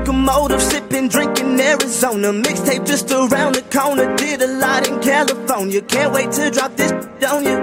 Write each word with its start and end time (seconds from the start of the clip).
Locomotive, 0.00 0.62
sipping, 0.62 1.08
drinking 1.08 1.60
Arizona. 1.60 2.32
Mixtape 2.32 2.86
just 2.86 3.10
around 3.10 3.54
the 3.54 3.62
corner, 3.70 4.16
did 4.16 4.40
a 4.40 4.46
lot 4.46 4.88
in 4.88 5.00
California. 5.00 5.82
Can't 5.82 6.12
wait 6.12 6.32
to 6.32 6.50
drop 6.50 6.74
this 6.76 6.92
on 7.24 7.44
you. 7.44 7.62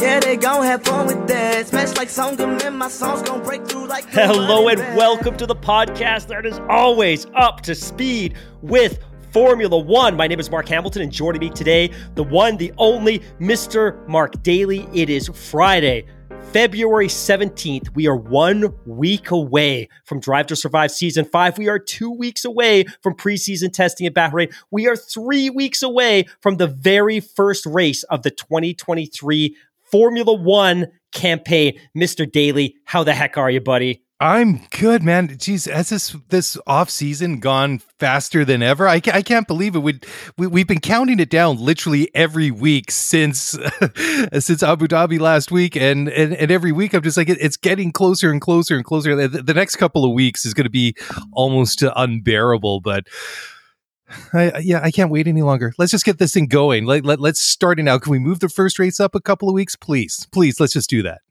Yeah, 0.00 0.20
they 0.20 0.36
gon' 0.36 0.64
have 0.64 0.82
fun 0.82 1.06
with 1.06 1.26
that. 1.28 1.68
Smash 1.68 1.96
like 1.96 2.08
Songam, 2.08 2.62
and 2.64 2.76
my 2.76 2.88
songs 2.88 3.22
gon' 3.22 3.42
break 3.42 3.66
through 3.66 3.86
like. 3.86 4.04
Hello 4.10 4.68
and 4.68 4.80
welcome 4.96 5.36
to 5.36 5.46
the 5.46 5.54
podcast 5.54 6.26
that 6.28 6.44
is 6.44 6.58
always 6.68 7.26
up 7.34 7.60
to 7.62 7.74
speed 7.74 8.34
with 8.62 8.98
Formula 9.32 9.78
One. 9.78 10.16
My 10.16 10.26
name 10.26 10.40
is 10.40 10.50
Mark 10.50 10.68
Hamilton, 10.68 11.02
and 11.02 11.12
joining 11.12 11.40
me 11.40 11.50
today, 11.50 11.92
the 12.16 12.24
one, 12.24 12.56
the 12.56 12.72
only 12.76 13.20
Mr. 13.40 14.06
Mark 14.08 14.42
Daly. 14.42 14.88
It 14.92 15.08
is 15.08 15.28
Friday, 15.28 16.06
February 16.52 17.08
17th, 17.08 17.94
we 17.94 18.06
are 18.06 18.16
one 18.16 18.72
week 18.86 19.30
away 19.30 19.88
from 20.04 20.20
Drive 20.20 20.46
to 20.46 20.56
Survive 20.56 20.90
Season 20.90 21.24
5. 21.24 21.58
We 21.58 21.68
are 21.68 21.78
two 21.78 22.10
weeks 22.10 22.44
away 22.46 22.84
from 23.02 23.14
preseason 23.14 23.72
testing 23.72 24.06
at 24.06 24.14
Bahrain. 24.14 24.54
We 24.70 24.88
are 24.88 24.96
three 24.96 25.50
weeks 25.50 25.82
away 25.82 26.24
from 26.40 26.56
the 26.56 26.66
very 26.66 27.20
first 27.20 27.66
race 27.66 28.04
of 28.04 28.22
the 28.22 28.30
2023 28.30 29.54
Formula 29.90 30.32
One 30.32 30.86
campaign. 31.12 31.78
Mr. 31.94 32.30
Daly, 32.30 32.76
how 32.84 33.04
the 33.04 33.12
heck 33.12 33.36
are 33.36 33.50
you, 33.50 33.60
buddy? 33.60 34.05
I'm 34.18 34.62
good, 34.70 35.02
man. 35.02 35.28
Jeez, 35.28 35.70
has 35.70 35.90
this 35.90 36.16
this 36.30 36.56
off 36.66 36.88
season 36.88 37.38
gone 37.38 37.80
faster 37.98 38.46
than 38.46 38.62
ever? 38.62 38.88
I, 38.88 38.94
I 39.12 39.20
can't 39.20 39.46
believe 39.46 39.76
it. 39.76 39.80
we 39.80 40.00
we 40.38 40.46
we've 40.46 40.66
been 40.66 40.80
counting 40.80 41.20
it 41.20 41.28
down 41.28 41.58
literally 41.58 42.10
every 42.14 42.50
week 42.50 42.90
since 42.90 43.38
since 44.38 44.62
Abu 44.62 44.88
Dhabi 44.88 45.20
last 45.20 45.52
week, 45.52 45.76
and, 45.76 46.08
and 46.08 46.32
and 46.32 46.50
every 46.50 46.72
week 46.72 46.94
I'm 46.94 47.02
just 47.02 47.18
like 47.18 47.28
it, 47.28 47.36
it's 47.42 47.58
getting 47.58 47.92
closer 47.92 48.30
and 48.30 48.40
closer 48.40 48.74
and 48.76 48.86
closer. 48.86 49.14
The, 49.28 49.42
the 49.42 49.52
next 49.52 49.76
couple 49.76 50.02
of 50.06 50.12
weeks 50.12 50.46
is 50.46 50.54
going 50.54 50.64
to 50.64 50.70
be 50.70 50.96
almost 51.32 51.82
unbearable, 51.82 52.80
but. 52.80 53.06
I, 54.32 54.58
yeah, 54.58 54.80
I 54.84 54.92
can't 54.92 55.10
wait 55.10 55.26
any 55.26 55.42
longer. 55.42 55.72
Let's 55.78 55.90
just 55.90 56.04
get 56.04 56.18
this 56.18 56.32
thing 56.32 56.46
going. 56.46 56.86
Let, 56.86 57.04
let, 57.04 57.18
let's 57.18 57.40
start 57.40 57.80
it 57.80 57.82
now. 57.82 57.98
Can 57.98 58.12
we 58.12 58.20
move 58.20 58.38
the 58.38 58.48
first 58.48 58.78
race 58.78 59.00
up 59.00 59.16
a 59.16 59.20
couple 59.20 59.48
of 59.48 59.54
weeks, 59.56 59.74
please? 59.74 60.28
Please, 60.30 60.60
let's 60.60 60.74
just 60.74 60.88
do 60.88 61.02
that. 61.02 61.22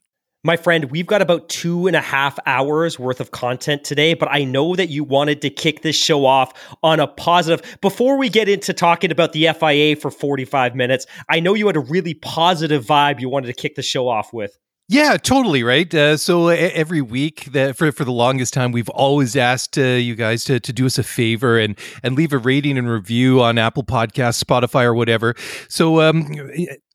My 0.46 0.56
friend, 0.56 0.92
we've 0.92 1.08
got 1.08 1.22
about 1.22 1.48
two 1.48 1.88
and 1.88 1.96
a 1.96 2.00
half 2.00 2.38
hours 2.46 3.00
worth 3.00 3.20
of 3.20 3.32
content 3.32 3.82
today, 3.82 4.14
but 4.14 4.28
I 4.30 4.44
know 4.44 4.76
that 4.76 4.90
you 4.90 5.02
wanted 5.02 5.42
to 5.42 5.50
kick 5.50 5.82
this 5.82 5.96
show 5.96 6.24
off 6.24 6.52
on 6.84 7.00
a 7.00 7.08
positive. 7.08 7.80
Before 7.80 8.16
we 8.16 8.28
get 8.28 8.48
into 8.48 8.72
talking 8.72 9.10
about 9.10 9.32
the 9.32 9.48
FIA 9.58 9.96
for 9.96 10.08
45 10.08 10.76
minutes, 10.76 11.04
I 11.28 11.40
know 11.40 11.54
you 11.54 11.66
had 11.66 11.74
a 11.74 11.80
really 11.80 12.14
positive 12.14 12.86
vibe 12.86 13.18
you 13.18 13.28
wanted 13.28 13.48
to 13.48 13.54
kick 13.54 13.74
the 13.74 13.82
show 13.82 14.06
off 14.06 14.32
with. 14.32 14.56
Yeah, 14.88 15.16
totally 15.16 15.64
right. 15.64 15.92
Uh, 15.92 16.16
so 16.16 16.46
every 16.46 17.02
week, 17.02 17.46
that 17.46 17.76
for 17.76 17.90
for 17.90 18.04
the 18.04 18.12
longest 18.12 18.54
time, 18.54 18.70
we've 18.70 18.88
always 18.90 19.34
asked 19.34 19.76
uh, 19.76 19.82
you 19.82 20.14
guys 20.14 20.44
to 20.44 20.60
to 20.60 20.72
do 20.72 20.86
us 20.86 20.96
a 20.96 21.02
favor 21.02 21.58
and 21.58 21.76
and 22.04 22.14
leave 22.14 22.32
a 22.32 22.38
rating 22.38 22.78
and 22.78 22.88
review 22.88 23.42
on 23.42 23.58
Apple 23.58 23.82
Podcasts, 23.82 24.40
Spotify, 24.40 24.84
or 24.84 24.94
whatever. 24.94 25.34
So 25.68 26.00
um, 26.02 26.28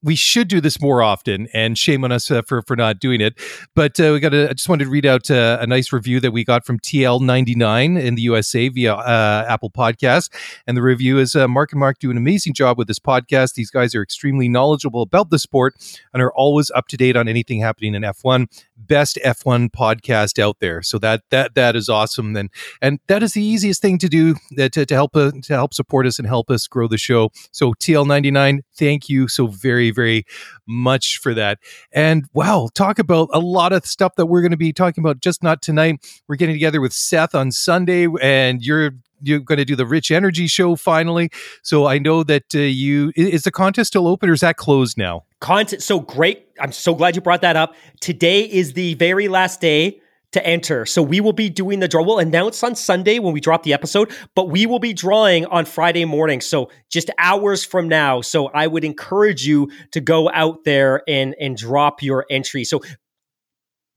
we 0.03 0.15
should 0.15 0.47
do 0.47 0.59
this 0.61 0.81
more 0.81 1.01
often, 1.01 1.47
and 1.53 1.77
shame 1.77 2.03
on 2.03 2.11
us 2.11 2.31
uh, 2.31 2.41
for 2.41 2.61
for 2.63 2.75
not 2.75 2.99
doing 2.99 3.21
it. 3.21 3.37
But 3.75 3.99
uh, 3.99 4.11
we 4.13 4.19
got. 4.19 4.33
I 4.33 4.53
just 4.53 4.69
wanted 4.69 4.85
to 4.85 4.89
read 4.89 5.05
out 5.05 5.29
uh, 5.29 5.57
a 5.61 5.67
nice 5.67 5.93
review 5.93 6.19
that 6.19 6.31
we 6.31 6.43
got 6.43 6.65
from 6.65 6.79
TL99 6.79 8.01
in 8.01 8.15
the 8.15 8.21
USA 8.23 8.69
via 8.69 8.95
uh, 8.95 9.45
Apple 9.47 9.69
Podcast, 9.69 10.29
and 10.67 10.75
the 10.75 10.81
review 10.81 11.19
is 11.19 11.35
uh, 11.35 11.47
Mark 11.47 11.71
and 11.71 11.79
Mark 11.79 11.99
do 11.99 12.09
an 12.09 12.17
amazing 12.17 12.53
job 12.53 12.77
with 12.77 12.87
this 12.87 12.99
podcast. 12.99 13.53
These 13.53 13.71
guys 13.71 13.93
are 13.93 14.01
extremely 14.01 14.49
knowledgeable 14.49 15.01
about 15.01 15.29
the 15.29 15.39
sport 15.39 15.75
and 16.13 16.21
are 16.21 16.33
always 16.33 16.71
up 16.71 16.87
to 16.87 16.97
date 16.97 17.15
on 17.15 17.27
anything 17.27 17.59
happening 17.59 17.95
in 17.95 18.01
F1. 18.03 18.47
Best 18.87 19.19
F1 19.23 19.71
podcast 19.71 20.39
out 20.39 20.57
there. 20.59 20.81
So 20.81 20.97
that 20.99 21.23
that 21.29 21.55
that 21.55 21.75
is 21.75 21.89
awesome, 21.89 22.35
and 22.35 22.49
and 22.81 22.99
that 23.07 23.23
is 23.23 23.33
the 23.33 23.43
easiest 23.43 23.81
thing 23.81 23.97
to 23.99 24.09
do 24.09 24.35
uh, 24.59 24.69
to, 24.69 24.85
to 24.85 24.93
help 24.93 25.13
to 25.13 25.41
help 25.49 25.73
support 25.73 26.05
us 26.05 26.19
and 26.19 26.27
help 26.27 26.49
us 26.49 26.67
grow 26.67 26.87
the 26.87 26.97
show. 26.97 27.31
So 27.51 27.73
TL99, 27.73 28.59
thank 28.75 29.09
you 29.09 29.27
so 29.27 29.47
very 29.47 29.91
very, 29.91 30.25
much 30.67 31.19
for 31.19 31.33
that. 31.33 31.59
And 31.91 32.25
wow, 32.33 32.69
talk 32.73 32.99
about 32.99 33.29
a 33.33 33.39
lot 33.39 33.73
of 33.73 33.85
stuff 33.85 34.15
that 34.15 34.27
we're 34.27 34.41
going 34.41 34.51
to 34.51 34.57
be 34.57 34.73
talking 34.73 35.01
about, 35.01 35.19
just 35.19 35.43
not 35.43 35.61
tonight. 35.61 35.99
We're 36.27 36.35
getting 36.35 36.55
together 36.55 36.81
with 36.81 36.93
Seth 36.93 37.35
on 37.35 37.51
Sunday, 37.51 38.07
and 38.21 38.61
you're 38.61 38.91
you're 39.23 39.39
going 39.39 39.57
to 39.57 39.65
do 39.65 39.75
the 39.75 39.85
Rich 39.85 40.09
Energy 40.09 40.47
show 40.47 40.75
finally. 40.75 41.29
So 41.61 41.85
I 41.85 41.99
know 41.99 42.23
that 42.23 42.55
uh, 42.55 42.59
you 42.59 43.11
is 43.15 43.43
the 43.43 43.51
contest 43.51 43.89
still 43.89 44.07
open 44.07 44.29
or 44.29 44.33
is 44.33 44.39
that 44.39 44.57
closed 44.57 44.97
now? 44.97 45.25
Content 45.41 45.81
so 45.83 45.99
great. 45.99 46.47
I'm 46.59 46.71
so 46.71 46.93
glad 46.95 47.15
you 47.15 47.21
brought 47.21 47.41
that 47.41 47.55
up. 47.55 47.75
Today 47.99 48.43
is 48.43 48.73
the 48.73 48.93
very 48.93 49.27
last 49.27 49.59
day 49.59 49.99
to 50.33 50.45
enter. 50.45 50.85
So 50.85 51.01
we 51.01 51.19
will 51.19 51.33
be 51.33 51.49
doing 51.49 51.79
the 51.79 51.87
draw. 51.87 52.03
We'll 52.03 52.19
announce 52.19 52.63
on 52.63 52.75
Sunday 52.75 53.19
when 53.19 53.33
we 53.33 53.41
drop 53.41 53.63
the 53.63 53.73
episode, 53.73 54.11
but 54.35 54.49
we 54.49 54.65
will 54.65 54.79
be 54.79 54.93
drawing 54.93 55.45
on 55.47 55.65
Friday 55.65 56.05
morning. 56.05 56.41
So 56.41 56.69
just 56.89 57.09
hours 57.17 57.65
from 57.65 57.89
now. 57.89 58.21
So 58.21 58.47
I 58.47 58.67
would 58.67 58.83
encourage 58.83 59.45
you 59.45 59.69
to 59.91 59.99
go 59.99 60.29
out 60.29 60.63
there 60.63 61.01
and 61.07 61.35
and 61.39 61.57
drop 61.57 62.01
your 62.01 62.25
entry. 62.29 62.63
So 62.63 62.81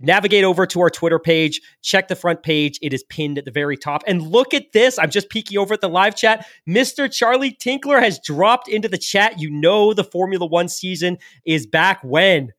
navigate 0.04 0.44
over 0.44 0.66
to 0.66 0.80
our 0.80 0.90
Twitter 0.90 1.18
page, 1.18 1.60
check 1.82 2.08
the 2.08 2.16
front 2.16 2.42
page. 2.42 2.78
It 2.82 2.92
is 2.92 3.02
pinned 3.04 3.38
at 3.38 3.44
the 3.44 3.50
very 3.50 3.76
top. 3.76 4.02
And 4.06 4.22
look 4.22 4.54
at 4.54 4.72
this. 4.72 4.98
I'm 4.98 5.10
just 5.10 5.30
peeking 5.30 5.58
over 5.58 5.74
at 5.74 5.80
the 5.80 5.88
live 5.88 6.16
chat. 6.16 6.46
Mr. 6.68 7.12
Charlie 7.12 7.52
Tinkler 7.52 8.00
has 8.00 8.18
dropped 8.18 8.68
into 8.68 8.88
the 8.88 8.98
chat. 8.98 9.40
You 9.40 9.50
know 9.50 9.94
the 9.94 10.04
Formula 10.04 10.46
One 10.46 10.68
season 10.68 11.18
is 11.44 11.66
back 11.66 12.00
when? 12.02 12.52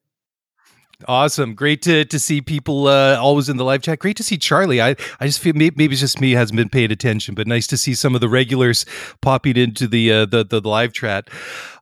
Awesome. 1.07 1.53
Great 1.53 1.81
to, 1.83 2.05
to 2.05 2.19
see 2.19 2.41
people 2.41 2.87
uh, 2.87 3.17
always 3.17 3.49
in 3.49 3.57
the 3.57 3.63
live 3.63 3.81
chat. 3.81 3.99
Great 3.99 4.17
to 4.17 4.23
see 4.23 4.37
Charlie. 4.37 4.81
I, 4.81 4.95
I 5.19 5.27
just 5.27 5.39
feel 5.39 5.53
maybe, 5.53 5.75
maybe 5.77 5.93
it's 5.93 6.01
just 6.01 6.19
me 6.19 6.31
hasn't 6.31 6.57
been 6.57 6.69
paying 6.69 6.91
attention, 6.91 7.35
but 7.35 7.47
nice 7.47 7.67
to 7.67 7.77
see 7.77 7.93
some 7.93 8.15
of 8.15 8.21
the 8.21 8.29
regulars 8.29 8.85
popping 9.21 9.57
into 9.57 9.87
the, 9.87 10.11
uh, 10.11 10.25
the, 10.25 10.43
the, 10.43 10.61
live 10.61 10.93
chat. 10.93 11.29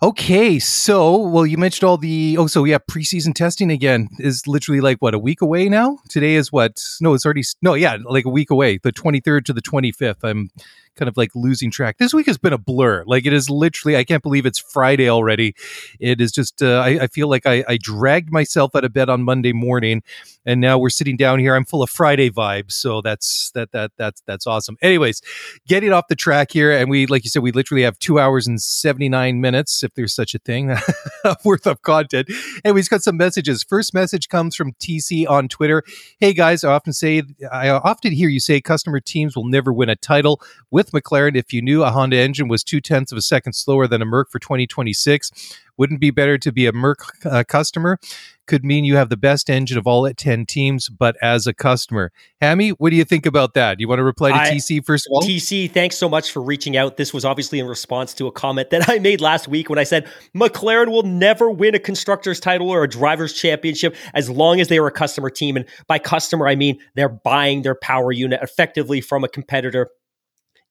Okay. 0.01 0.59
So, 0.59 1.17
well, 1.17 1.45
you 1.45 1.57
mentioned 1.57 1.88
all 1.88 1.97
the, 1.97 2.35
oh, 2.38 2.47
so 2.47 2.66
yeah, 2.66 2.79
preseason 2.79 3.34
testing 3.34 3.72
again 3.72 4.09
is 4.19 4.45
literally 4.45 4.81
like 4.81 4.97
what, 5.00 5.13
a 5.13 5.19
week 5.19 5.41
away 5.41 5.69
now? 5.69 6.00
Today 6.09 6.35
is 6.35 6.51
what? 6.51 6.84
No, 7.00 7.13
it's 7.13 7.25
already, 7.25 7.44
no, 7.61 7.75
yeah, 7.75 7.97
like 8.03 8.25
a 8.25 8.29
week 8.29 8.50
away, 8.50 8.78
the 8.78 8.91
23rd 8.91 9.45
to 9.45 9.53
the 9.53 9.61
25th. 9.61 10.23
I'm 10.23 10.50
kind 10.96 11.09
of 11.09 11.18
like 11.18 11.31
losing 11.36 11.72
track. 11.72 11.98
This 11.98 12.14
week 12.14 12.28
has 12.28 12.38
been 12.38 12.54
a 12.54 12.58
blur. 12.58 13.04
Like 13.06 13.26
it 13.26 13.34
is 13.34 13.50
literally, 13.50 13.98
I 13.98 14.04
can't 14.04 14.24
believe 14.24 14.46
it's 14.46 14.59
Friday 14.59 15.09
already. 15.09 15.56
It 16.00 16.22
is 16.22 16.31
just, 16.31 16.62
uh, 16.62 16.80
I, 16.80 17.04
I, 17.04 17.08
feel 17.08 17.28
like 17.28 17.46
I, 17.46 17.64
I 17.68 17.78
dragged 17.78 18.31
myself 18.31 18.76
out 18.76 18.84
of 18.84 18.94
bed 18.94 19.09
on 19.09 19.24
Monday 19.24 19.53
morning, 19.53 20.03
and 20.46 20.62
now 20.62 20.78
we're 20.78 20.90
sitting 20.90 21.18
down 21.18 21.40
here. 21.40 21.56
I'm 21.56 21.66
full 21.66 21.84
of 21.84 21.90
Friday 21.90 22.30
vibes, 22.30 22.74
so 22.74 23.02
that's 23.02 23.52
that 23.56 23.72
that 23.72 23.92
that's 23.98 24.22
that's 24.26 24.48
awesome. 24.48 24.78
Anyways, 24.81 25.22
getting 25.67 25.94
off 25.94 26.06
the 26.09 26.16
track 26.16 26.52
here, 26.52 26.72
and 26.72 26.90
we, 26.90 27.06
like 27.06 27.23
you 27.23 27.29
said, 27.29 27.44
we 27.44 27.52
literally 27.52 27.84
have 27.84 27.97
two 28.00 28.20
hours 28.20 28.47
and 28.47 28.62
seventy 28.62 29.09
nine 29.09 29.41
minutes, 29.41 29.84
if 29.84 29.94
there's 29.96 30.14
such 30.14 30.35
a 30.35 30.40
thing, 30.40 30.76
worth 31.46 31.67
of 31.67 31.82
content. 31.82 32.29
And 32.64 32.76
we've 32.76 32.90
got 32.90 33.03
some 33.03 33.17
messages. 33.17 33.64
First 33.64 33.94
message 33.94 34.29
comes 34.29 34.56
from 34.56 34.73
TC 34.73 35.29
on 35.29 35.47
Twitter. 35.47 35.84
Hey 36.20 36.34
guys, 36.34 36.64
I 36.64 36.73
often 36.73 36.94
say, 36.94 37.23
I 37.52 37.70
often 37.70 38.12
hear 38.12 38.29
you 38.29 38.40
say 38.40 38.62
customer 38.62 39.00
teams 39.00 39.35
will 39.35 39.47
never 39.47 39.72
win 39.72 39.90
a 39.90 39.96
title 39.96 40.41
with 40.72 40.91
McLaren, 40.91 41.35
if 41.35 41.53
you 41.53 41.62
knew 41.62 41.84
a 41.84 41.91
Honda 41.91 42.17
engine 42.17 42.47
was 42.47 42.64
two 42.64 42.82
tenths 42.82 43.12
of 43.12 43.17
a 43.17 43.22
second 43.22 43.53
slower 43.53 43.88
than 43.88 44.02
a 44.02 44.06
Merc 44.06 44.29
for 44.32 44.40
2026, 44.40 45.32
wouldn't 45.78 45.99
be 45.99 46.11
better 46.11 46.37
to 46.37 46.52
be 46.52 46.66
a 46.66 46.72
Merc 46.72 46.99
uh, 47.25 47.43
customer? 47.47 47.97
Could 48.46 48.66
mean 48.66 48.84
you 48.84 48.97
have 48.97 49.09
the 49.09 49.17
best 49.17 49.49
engine 49.49 49.78
of 49.78 49.87
all 49.87 50.05
at 50.05 50.17
10 50.17 50.46
teams, 50.46 50.90
but 50.90 51.16
as 51.22 51.47
a 51.47 51.53
customer. 51.53 52.11
Hammy, 52.41 52.72
what 52.72 52.90
do 52.90 52.97
you 52.97 53.05
think 53.05 53.25
about 53.25 53.53
that? 53.53 53.78
Do 53.78 53.81
You 53.81 53.87
want 53.87 53.99
to 53.99 54.03
reply 54.03 54.31
to 54.31 54.35
I, 54.35 54.52
TC 54.52 54.85
first 54.85 55.08
of 55.08 55.11
all? 55.14 55.22
TC, 55.22 55.72
thanks 55.72 55.96
so 55.96 56.09
much 56.09 56.29
for 56.29 56.41
reaching 56.41 56.75
out. 56.75 56.97
This 56.97 57.14
was 57.14 57.23
obviously 57.23 57.59
in 57.59 57.67
response 57.67 58.14
to 58.16 58.28
a 58.28 58.31
comment 58.31 58.70
that 58.72 58.90
I 58.90 58.99
made 58.99 59.22
last 59.22 59.47
week 59.47 59.70
when 59.70 59.79
I 59.79 59.84
said 59.85 60.09
McLaren 60.35 60.90
will 60.90 61.03
never 61.03 61.49
win 61.49 61.73
a 61.73 61.79
constructor's 61.79 62.40
title 62.40 62.69
or 62.69 62.84
a 62.84 62.90
driver's 62.90 63.34
championship 63.34 63.96
as 64.14 64.29
long 64.29 64.59
as 64.59 64.67
they 64.67 64.78
are 64.78 64.87
a 64.87 64.91
customer 64.91 65.29
team. 65.29 65.55
And 65.55 65.66
by 65.87 65.99
customer, 65.99 66.47
I 66.47 66.55
mean 66.55 66.79
they're 66.96 67.08
buying 67.08 67.61
their 67.61 67.76
power 67.76 68.11
unit 68.11 68.41
effectively 68.43 68.99
from 68.99 69.23
a 69.23 69.29
competitor 69.29 69.90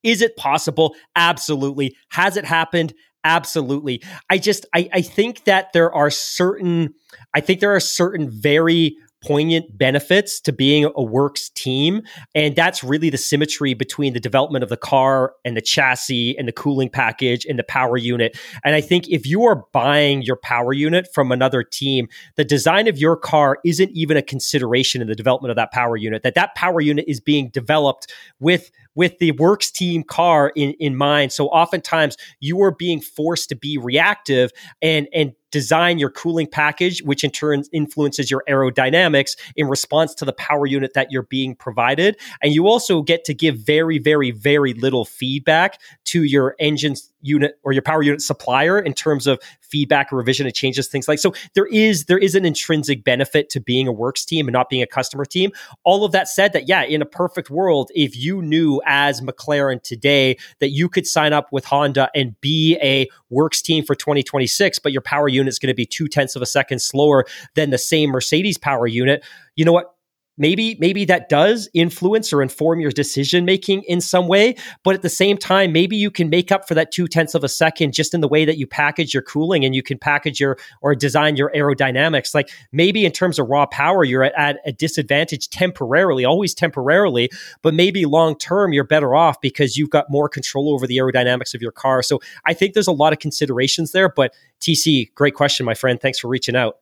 Is 0.02 0.20
it 0.20 0.36
possible? 0.36 0.94
Absolutely. 1.16 1.96
Has 2.10 2.36
it 2.36 2.44
happened? 2.44 2.92
Absolutely. 3.24 4.02
I 4.30 4.38
just 4.38 4.66
I, 4.74 4.88
I 4.92 5.02
think 5.02 5.44
that 5.44 5.72
there 5.72 5.92
are 5.94 6.10
certain 6.10 6.94
I 7.34 7.40
think 7.40 7.60
there 7.60 7.74
are 7.74 7.80
certain 7.80 8.28
very 8.30 8.96
poignant 9.22 9.76
benefits 9.76 10.40
to 10.40 10.52
being 10.52 10.90
a 10.96 11.02
works 11.02 11.50
team. 11.50 12.02
And 12.34 12.56
that's 12.56 12.82
really 12.82 13.10
the 13.10 13.18
symmetry 13.18 13.74
between 13.74 14.12
the 14.12 14.20
development 14.20 14.62
of 14.62 14.68
the 14.68 14.76
car 14.76 15.34
and 15.44 15.56
the 15.56 15.60
chassis 15.60 16.36
and 16.36 16.48
the 16.48 16.52
cooling 16.52 16.90
package 16.90 17.44
and 17.46 17.58
the 17.58 17.64
power 17.64 17.96
unit. 17.96 18.38
And 18.64 18.74
I 18.74 18.80
think 18.80 19.08
if 19.08 19.26
you 19.26 19.44
are 19.44 19.64
buying 19.72 20.22
your 20.22 20.36
power 20.36 20.72
unit 20.72 21.08
from 21.12 21.32
another 21.32 21.62
team, 21.62 22.08
the 22.36 22.44
design 22.44 22.88
of 22.88 22.98
your 22.98 23.16
car 23.16 23.58
isn't 23.64 23.90
even 23.92 24.16
a 24.16 24.22
consideration 24.22 25.00
in 25.00 25.08
the 25.08 25.14
development 25.14 25.50
of 25.50 25.56
that 25.56 25.72
power 25.72 25.96
unit, 25.96 26.22
that 26.22 26.34
that 26.34 26.54
power 26.54 26.80
unit 26.80 27.04
is 27.08 27.20
being 27.20 27.48
developed 27.50 28.12
with 28.40 28.70
with 28.94 29.18
the 29.18 29.32
works 29.32 29.70
team 29.70 30.02
car 30.02 30.52
in, 30.54 30.72
in 30.72 30.96
mind. 30.96 31.32
So 31.32 31.46
oftentimes 31.48 32.16
you 32.40 32.60
are 32.62 32.72
being 32.72 33.00
forced 33.00 33.48
to 33.48 33.56
be 33.56 33.78
reactive 33.78 34.50
and 34.82 35.08
and 35.14 35.32
design 35.52 35.98
your 35.98 36.10
cooling 36.10 36.48
package, 36.48 37.00
which 37.02 37.22
in 37.22 37.30
turn 37.30 37.62
influences 37.72 38.30
your 38.30 38.42
aerodynamics 38.48 39.36
in 39.54 39.68
response 39.68 40.14
to 40.14 40.24
the 40.24 40.32
power 40.32 40.66
unit 40.66 40.94
that 40.94 41.12
you're 41.12 41.22
being 41.22 41.54
provided. 41.54 42.18
And 42.42 42.52
you 42.52 42.66
also 42.66 43.02
get 43.02 43.24
to 43.26 43.34
give 43.34 43.58
very, 43.58 43.98
very, 43.98 44.32
very 44.32 44.74
little 44.74 45.04
feedback 45.04 45.80
to 46.06 46.24
your 46.24 46.56
engine's 46.58 47.11
unit 47.22 47.58
or 47.62 47.72
your 47.72 47.82
power 47.82 48.02
unit 48.02 48.20
supplier 48.20 48.78
in 48.78 48.92
terms 48.92 49.26
of 49.26 49.40
feedback 49.60 50.12
revision 50.12 50.46
and 50.46 50.54
changes 50.54 50.88
things 50.88 51.08
like 51.08 51.18
so 51.18 51.32
there 51.54 51.66
is 51.66 52.04
there 52.04 52.18
is 52.18 52.34
an 52.34 52.44
intrinsic 52.44 53.04
benefit 53.04 53.48
to 53.48 53.60
being 53.60 53.88
a 53.88 53.92
works 53.92 54.24
team 54.24 54.46
and 54.46 54.52
not 54.52 54.68
being 54.68 54.82
a 54.82 54.86
customer 54.86 55.24
team. 55.24 55.50
All 55.84 56.04
of 56.04 56.12
that 56.12 56.28
said 56.28 56.52
that 56.52 56.68
yeah 56.68 56.82
in 56.82 57.00
a 57.00 57.06
perfect 57.06 57.50
world 57.50 57.90
if 57.94 58.16
you 58.16 58.42
knew 58.42 58.80
as 58.86 59.20
mclaren 59.20 59.82
today 59.82 60.36
that 60.60 60.70
you 60.70 60.88
could 60.88 61.06
sign 61.06 61.32
up 61.32 61.52
with 61.52 61.64
honda 61.64 62.10
and 62.14 62.38
be 62.40 62.76
a 62.82 63.08
works 63.30 63.62
team 63.62 63.84
for 63.84 63.94
2026 63.94 64.78
but 64.78 64.92
your 64.92 65.02
power 65.02 65.28
unit 65.28 65.48
is 65.48 65.58
going 65.58 65.68
to 65.68 65.74
be 65.74 65.86
two 65.86 66.08
tenths 66.08 66.36
of 66.36 66.42
a 66.42 66.46
second 66.46 66.80
slower 66.80 67.24
than 67.54 67.70
the 67.70 67.78
same 67.78 68.10
mercedes 68.10 68.58
power 68.58 68.86
unit 68.86 69.24
you 69.56 69.64
know 69.64 69.72
what 69.72 69.94
maybe 70.42 70.76
maybe 70.80 71.04
that 71.04 71.28
does 71.28 71.70
influence 71.72 72.32
or 72.32 72.42
inform 72.42 72.80
your 72.80 72.90
decision 72.90 73.44
making 73.44 73.82
in 73.84 74.00
some 74.00 74.26
way 74.26 74.54
but 74.82 74.94
at 74.94 75.00
the 75.00 75.08
same 75.08 75.38
time 75.38 75.72
maybe 75.72 75.96
you 75.96 76.10
can 76.10 76.28
make 76.28 76.50
up 76.50 76.66
for 76.66 76.74
that 76.74 76.90
two 76.90 77.06
tenths 77.06 77.34
of 77.34 77.44
a 77.44 77.48
second 77.48 77.94
just 77.94 78.12
in 78.12 78.20
the 78.20 78.28
way 78.28 78.44
that 78.44 78.58
you 78.58 78.66
package 78.66 79.14
your 79.14 79.22
cooling 79.22 79.64
and 79.64 79.74
you 79.74 79.82
can 79.82 79.96
package 79.96 80.40
your 80.40 80.58
or 80.80 80.94
design 80.96 81.36
your 81.36 81.50
aerodynamics. 81.54 82.34
Like 82.34 82.50
maybe 82.72 83.06
in 83.06 83.12
terms 83.12 83.38
of 83.38 83.48
raw 83.48 83.66
power 83.66 84.04
you're 84.04 84.24
at, 84.24 84.34
at 84.36 84.58
a 84.66 84.72
disadvantage 84.72 85.48
temporarily 85.48 86.24
always 86.24 86.54
temporarily 86.54 87.30
but 87.62 87.72
maybe 87.72 88.04
long 88.04 88.36
term 88.36 88.72
you're 88.72 88.84
better 88.84 89.14
off 89.14 89.40
because 89.40 89.76
you've 89.76 89.90
got 89.90 90.10
more 90.10 90.28
control 90.28 90.74
over 90.74 90.86
the 90.88 90.96
aerodynamics 90.96 91.54
of 91.54 91.62
your 91.62 91.72
car. 91.72 92.02
So 92.02 92.20
i 92.44 92.52
think 92.52 92.74
there's 92.74 92.88
a 92.88 92.92
lot 92.92 93.12
of 93.12 93.20
considerations 93.20 93.92
there 93.92 94.08
but 94.08 94.34
tc 94.60 95.14
great 95.14 95.34
question 95.34 95.64
my 95.64 95.74
friend. 95.74 96.00
Thanks 96.00 96.18
for 96.18 96.26
reaching 96.26 96.56
out 96.56 96.81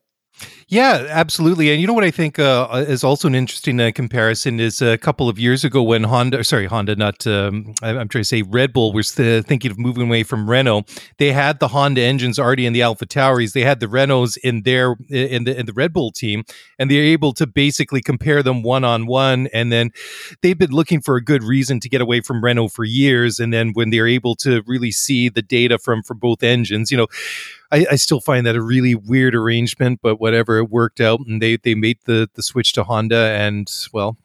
yeah, 0.69 1.07
absolutely. 1.11 1.71
And 1.71 1.81
you 1.81 1.87
know 1.87 1.93
what 1.93 2.05
I 2.05 2.11
think 2.11 2.39
uh, 2.39 2.85
is 2.87 3.03
also 3.03 3.27
an 3.27 3.35
interesting 3.35 3.81
uh, 3.81 3.91
comparison 3.93 4.61
is 4.61 4.81
a 4.81 4.97
couple 4.97 5.29
of 5.29 5.39
years 5.39 5.65
ago 5.65 5.83
when 5.83 6.05
Honda, 6.05 6.45
sorry, 6.45 6.67
Honda, 6.67 6.97
not, 6.97 7.27
um, 7.27 7.75
I'm 7.83 8.09
trying 8.09 8.23
to 8.23 8.25
say 8.25 8.43
Red 8.43 8.73
Bull 8.73 8.93
was 8.93 9.13
th- 9.13 9.45
thinking 9.45 9.71
of 9.71 9.79
moving 9.79 10.05
away 10.05 10.23
from 10.23 10.49
Renault. 10.49 10.85
They 11.19 11.33
had 11.33 11.59
the 11.59 11.69
Honda 11.69 12.03
engines 12.03 12.39
already 12.39 12.67
in 12.67 12.73
the 12.73 12.81
AlphaTauris. 12.81 13.53
They 13.53 13.63
had 13.63 13.81
the 13.81 13.87
Renaults 13.87 14.39
in 14.39 14.63
their, 14.63 14.95
in 15.11 15.45
the, 15.45 15.59
in 15.59 15.67
the 15.67 15.73
Red 15.73 15.93
Bull 15.93 16.13
team, 16.13 16.45
and 16.79 16.91
they're 16.91 17.03
able 17.03 17.33
to 17.35 17.47
basically 17.47 18.01
compare 18.01 18.43
them 18.43 18.63
one 18.63 18.85
on 18.85 19.07
one. 19.07 19.49
And 19.53 19.73
then 19.73 19.91
they've 20.43 20.59
been 20.59 20.71
looking 20.71 21.01
for 21.01 21.17
a 21.17 21.25
good 21.25 21.43
reason 21.43 21.81
to 21.81 21.89
get 21.89 22.01
away 22.01 22.21
from 22.21 22.43
Renault 22.43 22.69
for 22.69 22.85
years. 22.85 23.41
And 23.41 23.53
then 23.53 23.73
when 23.73 23.91
they're 23.91 24.07
able 24.07 24.37
to 24.37 24.63
really 24.67 24.93
see 24.93 25.29
the 25.29 25.43
data 25.43 25.79
from, 25.79 26.03
from 26.03 26.19
both 26.19 26.43
engines, 26.43 26.91
you 26.91 26.97
know, 26.97 27.09
I, 27.73 27.87
I, 27.93 27.97
still 27.97 28.21
find 28.21 28.47
that 28.47 28.57
a 28.57 28.63
really 28.63 28.95
weird 28.95 29.35
arrangement, 29.35 30.01
but 30.03 30.21
whatever, 30.21 30.59
it 30.59 30.71
worked 30.71 31.01
out, 31.01 31.21
and 31.21 31.41
they 31.41 31.57
they 31.57 31.75
made 31.75 31.99
the 32.05 32.29
the 32.35 32.43
switch 32.43 32.73
to 32.75 32.85
Honda, 32.85 33.17
and 33.17 33.71
well, 33.93 34.17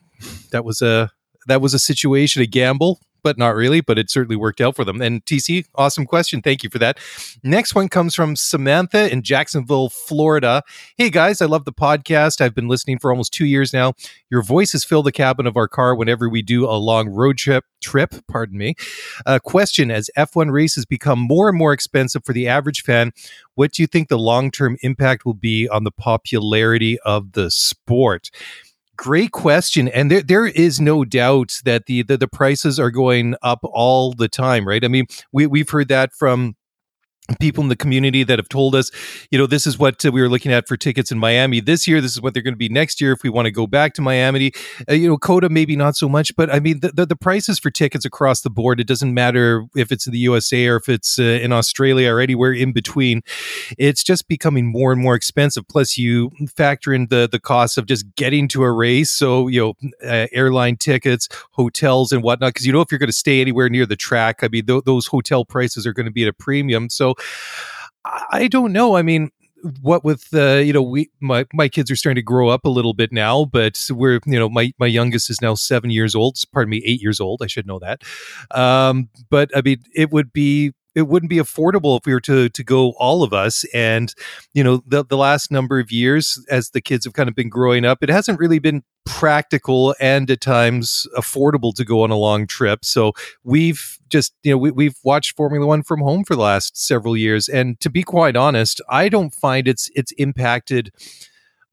that 0.52 0.66
was 0.66 0.82
a 0.82 1.12
that 1.48 1.62
was 1.62 1.74
a 1.74 1.80
situation, 1.80 2.42
a 2.42 2.48
gamble, 2.48 3.00
but 3.26 3.40
not 3.40 3.56
really. 3.56 3.82
But 3.82 3.98
it 3.98 4.12
certainly 4.12 4.36
worked 4.36 4.62
out 4.62 4.76
for 4.76 4.86
them. 4.86 5.02
And 5.02 5.26
TC, 5.26 5.66
awesome 5.74 6.06
question. 6.06 6.44
Thank 6.44 6.64
you 6.64 6.70
for 6.70 6.78
that. 6.78 7.00
Next 7.44 7.74
one 7.74 7.90
comes 7.90 8.14
from 8.14 8.36
Samantha 8.36 9.12
in 9.12 9.24
Jacksonville, 9.24 9.90
Florida. 9.90 10.62
Hey 10.96 11.10
guys, 11.10 11.42
I 11.42 11.48
love 11.48 11.66
the 11.66 11.74
podcast. 11.74 12.40
I've 12.40 12.54
been 12.54 12.68
listening 12.68 13.00
for 13.00 13.12
almost 13.12 13.34
two 13.34 13.48
years 13.48 13.74
now. 13.74 13.94
Your 14.30 14.44
voices 14.44 14.84
fill 14.84 15.02
the 15.02 15.12
cabin 15.12 15.48
of 15.48 15.58
our 15.58 15.68
car 15.68 15.96
whenever 15.96 16.30
we 16.30 16.44
do 16.44 16.66
a 16.66 16.78
long 16.78 17.10
road 17.10 17.38
trip. 17.38 17.66
Trip, 17.82 18.14
pardon 18.28 18.60
me. 18.60 18.76
Uh, 19.26 19.40
question: 19.40 19.90
As 19.90 20.12
F1 20.16 20.52
races 20.52 20.86
become 20.86 21.20
more 21.20 21.50
and 21.50 21.58
more 21.58 21.74
expensive 21.74 22.24
for 22.24 22.34
the 22.34 22.48
average 22.48 22.84
fan, 22.84 23.12
what 23.56 23.72
do 23.72 23.82
you 23.82 23.88
think 23.88 24.10
the 24.10 24.20
long 24.20 24.52
term 24.52 24.78
impact 24.82 25.26
will 25.26 25.34
be 25.34 25.68
on 25.68 25.84
the 25.84 25.92
popularity 25.92 27.00
of 27.00 27.32
the 27.32 27.50
sport? 27.50 28.30
Great 28.98 29.32
question, 29.32 29.88
and 29.90 30.10
there 30.10 30.22
there 30.22 30.46
is 30.46 30.80
no 30.80 31.04
doubt 31.04 31.60
that 31.66 31.86
the, 31.86 32.04
the 32.04 32.18
the 32.18 32.28
prices 32.28 32.80
are 32.80 32.92
going 32.92 33.36
up 33.42 33.60
all 33.64 34.14
the 34.14 34.30
time, 34.30 34.68
right? 34.68 34.86
I 34.86 34.88
mean, 34.88 35.08
we 35.34 35.48
we've 35.48 35.70
heard 35.70 35.90
that 35.90 36.14
from 36.14 36.56
people 37.40 37.64
in 37.64 37.70
the 37.70 37.76
community 37.76 38.24
that 38.24 38.40
have 38.40 38.50
told 38.50 38.76
us, 38.76 38.92
you 39.32 39.38
know, 39.38 39.48
this 39.48 39.66
is 39.66 39.78
what 39.78 40.06
uh, 40.06 40.12
we 40.12 40.22
were 40.22 40.30
looking 40.30 40.52
at 40.52 40.68
for 40.68 40.78
tickets 40.78 41.12
in 41.12 41.18
Miami 41.18 41.60
this 41.60 41.88
year. 41.88 42.02
This 42.02 42.12
is 42.12 42.22
what 42.22 42.34
they're 42.34 42.44
going 42.44 42.54
to 42.54 42.58
be 42.58 42.70
next 42.70 43.02
year 43.02 43.12
if 43.12 43.24
we 43.24 43.30
want 43.30 43.46
to 43.46 43.52
go 43.52 43.68
back 43.68 43.94
to 43.96 44.02
Miami. 44.02 44.52
Uh, 44.90 44.94
you 44.94 45.08
know, 45.08 45.18
COTA 45.18 45.50
maybe 45.50 45.76
not 45.76 45.96
so 45.96 46.08
much, 46.08 46.36
but 46.36 46.54
I 46.54 46.60
mean, 46.60 46.82
the, 46.82 46.92
the, 46.92 47.06
the, 47.06 47.16
prices 47.16 47.58
for 47.58 47.72
tickets 47.72 48.06
across 48.06 48.42
the 48.42 48.50
board, 48.50 48.80
it 48.80 48.88
doesn't 48.88 49.14
matter 49.14 49.66
if 49.76 49.92
it's 49.92 50.06
in 50.06 50.14
the 50.14 50.20
USA 50.20 50.68
or 50.68 50.76
if 50.76 50.90
it's 50.90 51.18
uh, 51.18 51.24
in 51.24 51.52
Australia 51.52 52.12
or 52.12 52.20
anywhere 52.20 52.52
in 52.52 52.72
between. 52.72 53.24
It's 53.80 54.04
just 54.04 54.28
becoming 54.28 54.72
more 54.72 54.92
and 54.92 55.02
more 55.02 55.16
expensive. 55.16 55.68
Plus, 55.68 55.98
you 55.98 56.32
factor 56.56 56.94
in 56.94 57.08
the 57.08 57.28
the 57.32 57.40
cost 57.40 57.78
of 57.78 57.88
just 57.88 58.16
getting 58.16 58.48
to 58.50 58.64
a 58.64 58.72
race. 58.72 59.12
So, 59.12 59.48
you 59.48 59.62
know, 59.62 59.74
uh, 60.08 60.28
airline 60.32 60.78
tickets, 60.78 61.28
hotels, 61.52 62.12
and 62.12 62.22
whatnot. 62.22 62.50
Because 62.50 62.68
you 62.68 62.74
know, 62.74 62.82
if 62.82 62.92
you're 62.92 63.00
going 63.00 63.08
to 63.08 63.14
stay 63.14 63.42
anywhere 63.42 63.70
near 63.70 63.86
the 63.86 63.96
track, 63.96 64.44
I 64.44 64.48
mean, 64.50 64.66
th- 64.66 64.84
those 64.86 65.08
hotel 65.08 65.46
prices 65.46 65.88
are 65.88 65.94
going 65.94 66.06
to 66.06 66.12
be 66.12 66.24
at 66.24 66.30
a 66.30 66.34
premium. 66.34 66.90
So, 66.90 67.15
I 68.32 68.48
don't 68.48 68.72
know. 68.72 68.96
I 68.96 69.02
mean, 69.02 69.32
what 69.82 70.04
with 70.04 70.28
uh, 70.34 70.56
you 70.56 70.74
know 70.74 70.82
we 70.82 71.10
my 71.22 71.46
my 71.54 71.68
kids 71.68 71.90
are 71.90 71.96
starting 71.96 72.22
to 72.22 72.24
grow 72.24 72.50
up 72.50 72.66
a 72.66 72.70
little 72.70 72.94
bit 72.94 73.12
now 73.12 73.46
but 73.46 73.88
we're 73.90 74.20
you 74.26 74.40
know 74.40 74.50
my 74.50 74.72
my 74.80 74.86
youngest 74.86 75.30
is 75.30 75.42
now 75.42 75.56
seven 75.56 75.90
years 75.90 76.14
old 76.14 76.38
pardon 76.54 76.70
me 76.70 76.84
eight 76.86 77.02
years 77.02 77.20
old 77.20 77.42
i 77.42 77.48
should 77.48 77.66
know 77.66 77.80
that 77.80 78.02
um, 78.52 79.10
but 79.30 79.50
i 79.56 79.62
mean 79.62 79.78
it 79.96 80.12
would 80.12 80.32
be 80.32 80.72
it 80.96 81.08
wouldn't 81.08 81.30
be 81.30 81.38
affordable 81.38 82.00
if 82.00 82.06
we 82.06 82.14
were 82.14 82.22
to 82.22 82.50
to 82.50 82.64
go 82.64 82.94
all 82.98 83.22
of 83.22 83.34
us. 83.34 83.66
And 83.74 84.14
you 84.54 84.64
know 84.64 84.82
the 84.88 85.06
the 85.06 85.18
last 85.18 85.52
number 85.52 85.80
of 85.80 85.92
years 85.92 86.44
as 86.50 86.72
the 86.72 86.82
kids 86.82 87.06
have 87.06 87.14
kind 87.14 87.30
of 87.30 87.36
been 87.36 87.50
growing 87.50 87.86
up 87.86 88.02
it 88.02 88.10
hasn't 88.10 88.40
really 88.40 88.60
been 88.60 88.84
practical 89.06 89.94
and 90.00 90.32
at 90.32 90.42
times 90.42 91.06
affordable 91.16 91.74
to 91.76 91.86
go 91.86 92.02
on 92.02 92.10
a 92.10 92.18
long 92.18 92.48
trip. 92.48 92.84
So 92.84 93.14
we've 93.44 94.00
just 94.10 94.34
you 94.44 94.52
know 94.52 94.58
we, 94.58 94.72
we've 94.72 94.98
watched 95.04 95.36
formula 95.36 95.68
one 95.68 95.84
from 95.84 96.00
home 96.00 96.24
for 96.24 96.36
the 96.36 96.42
last 96.42 96.78
several 96.78 97.16
years. 97.16 97.48
And 97.48 97.80
to 97.82 97.90
be 97.90 98.04
quite 98.04 98.36
honest 98.36 98.82
i 98.90 99.10
don't 99.10 99.34
find 99.34 99.68
it's 99.68 99.90
it's 99.96 100.12
impacted 100.14 100.92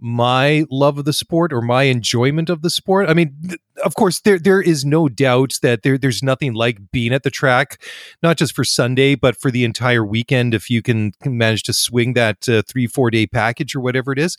my 0.02 0.64
love 0.70 0.98
of 0.98 1.04
the 1.04 1.12
sport 1.12 1.52
or 1.52 1.62
my 1.62 1.84
enjoyment 1.84 2.50
of 2.50 2.62
the 2.62 2.70
sport. 2.70 3.08
I 3.08 3.14
mean, 3.14 3.34
th- 3.46 3.60
of 3.84 3.94
course, 3.94 4.20
there 4.20 4.38
there 4.38 4.60
is 4.60 4.84
no 4.84 5.08
doubt 5.08 5.58
that 5.62 5.82
there 5.82 5.96
there's 5.96 6.22
nothing 6.22 6.54
like 6.54 6.90
being 6.90 7.12
at 7.12 7.22
the 7.22 7.30
track, 7.30 7.82
not 8.22 8.36
just 8.36 8.54
for 8.54 8.64
Sunday, 8.64 9.14
but 9.14 9.40
for 9.40 9.50
the 9.50 9.64
entire 9.64 10.04
weekend. 10.04 10.54
If 10.54 10.68
you 10.68 10.82
can 10.82 11.12
manage 11.24 11.62
to 11.64 11.72
swing 11.72 12.14
that 12.14 12.48
uh, 12.48 12.62
three 12.68 12.86
four 12.86 13.10
day 13.10 13.26
package 13.26 13.74
or 13.74 13.80
whatever 13.80 14.12
it 14.12 14.18
is. 14.18 14.36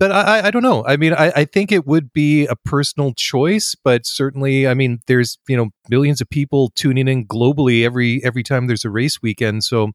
But 0.00 0.10
I, 0.10 0.48
I 0.48 0.50
don't 0.50 0.64
know. 0.64 0.84
I 0.84 0.96
mean, 0.96 1.12
I, 1.12 1.30
I 1.36 1.44
think 1.44 1.70
it 1.70 1.86
would 1.86 2.12
be 2.12 2.46
a 2.46 2.56
personal 2.56 3.12
choice, 3.14 3.76
but 3.76 4.04
certainly, 4.04 4.66
I 4.66 4.74
mean, 4.74 5.00
there's 5.06 5.38
you 5.48 5.56
know 5.56 5.70
millions 5.88 6.20
of 6.20 6.28
people 6.28 6.72
tuning 6.74 7.06
in 7.06 7.26
globally 7.26 7.84
every 7.84 8.24
every 8.24 8.42
time 8.42 8.66
there's 8.66 8.84
a 8.84 8.90
race 8.90 9.22
weekend. 9.22 9.62
So, 9.62 9.92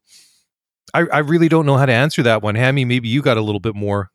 I, 0.94 1.00
I 1.12 1.18
really 1.18 1.48
don't 1.48 1.66
know 1.66 1.76
how 1.76 1.86
to 1.86 1.92
answer 1.92 2.22
that 2.22 2.42
one. 2.42 2.54
Hammy, 2.54 2.84
maybe 2.84 3.08
you 3.08 3.20
got 3.20 3.36
a 3.36 3.42
little 3.42 3.60
bit 3.60 3.74
more. 3.74 4.10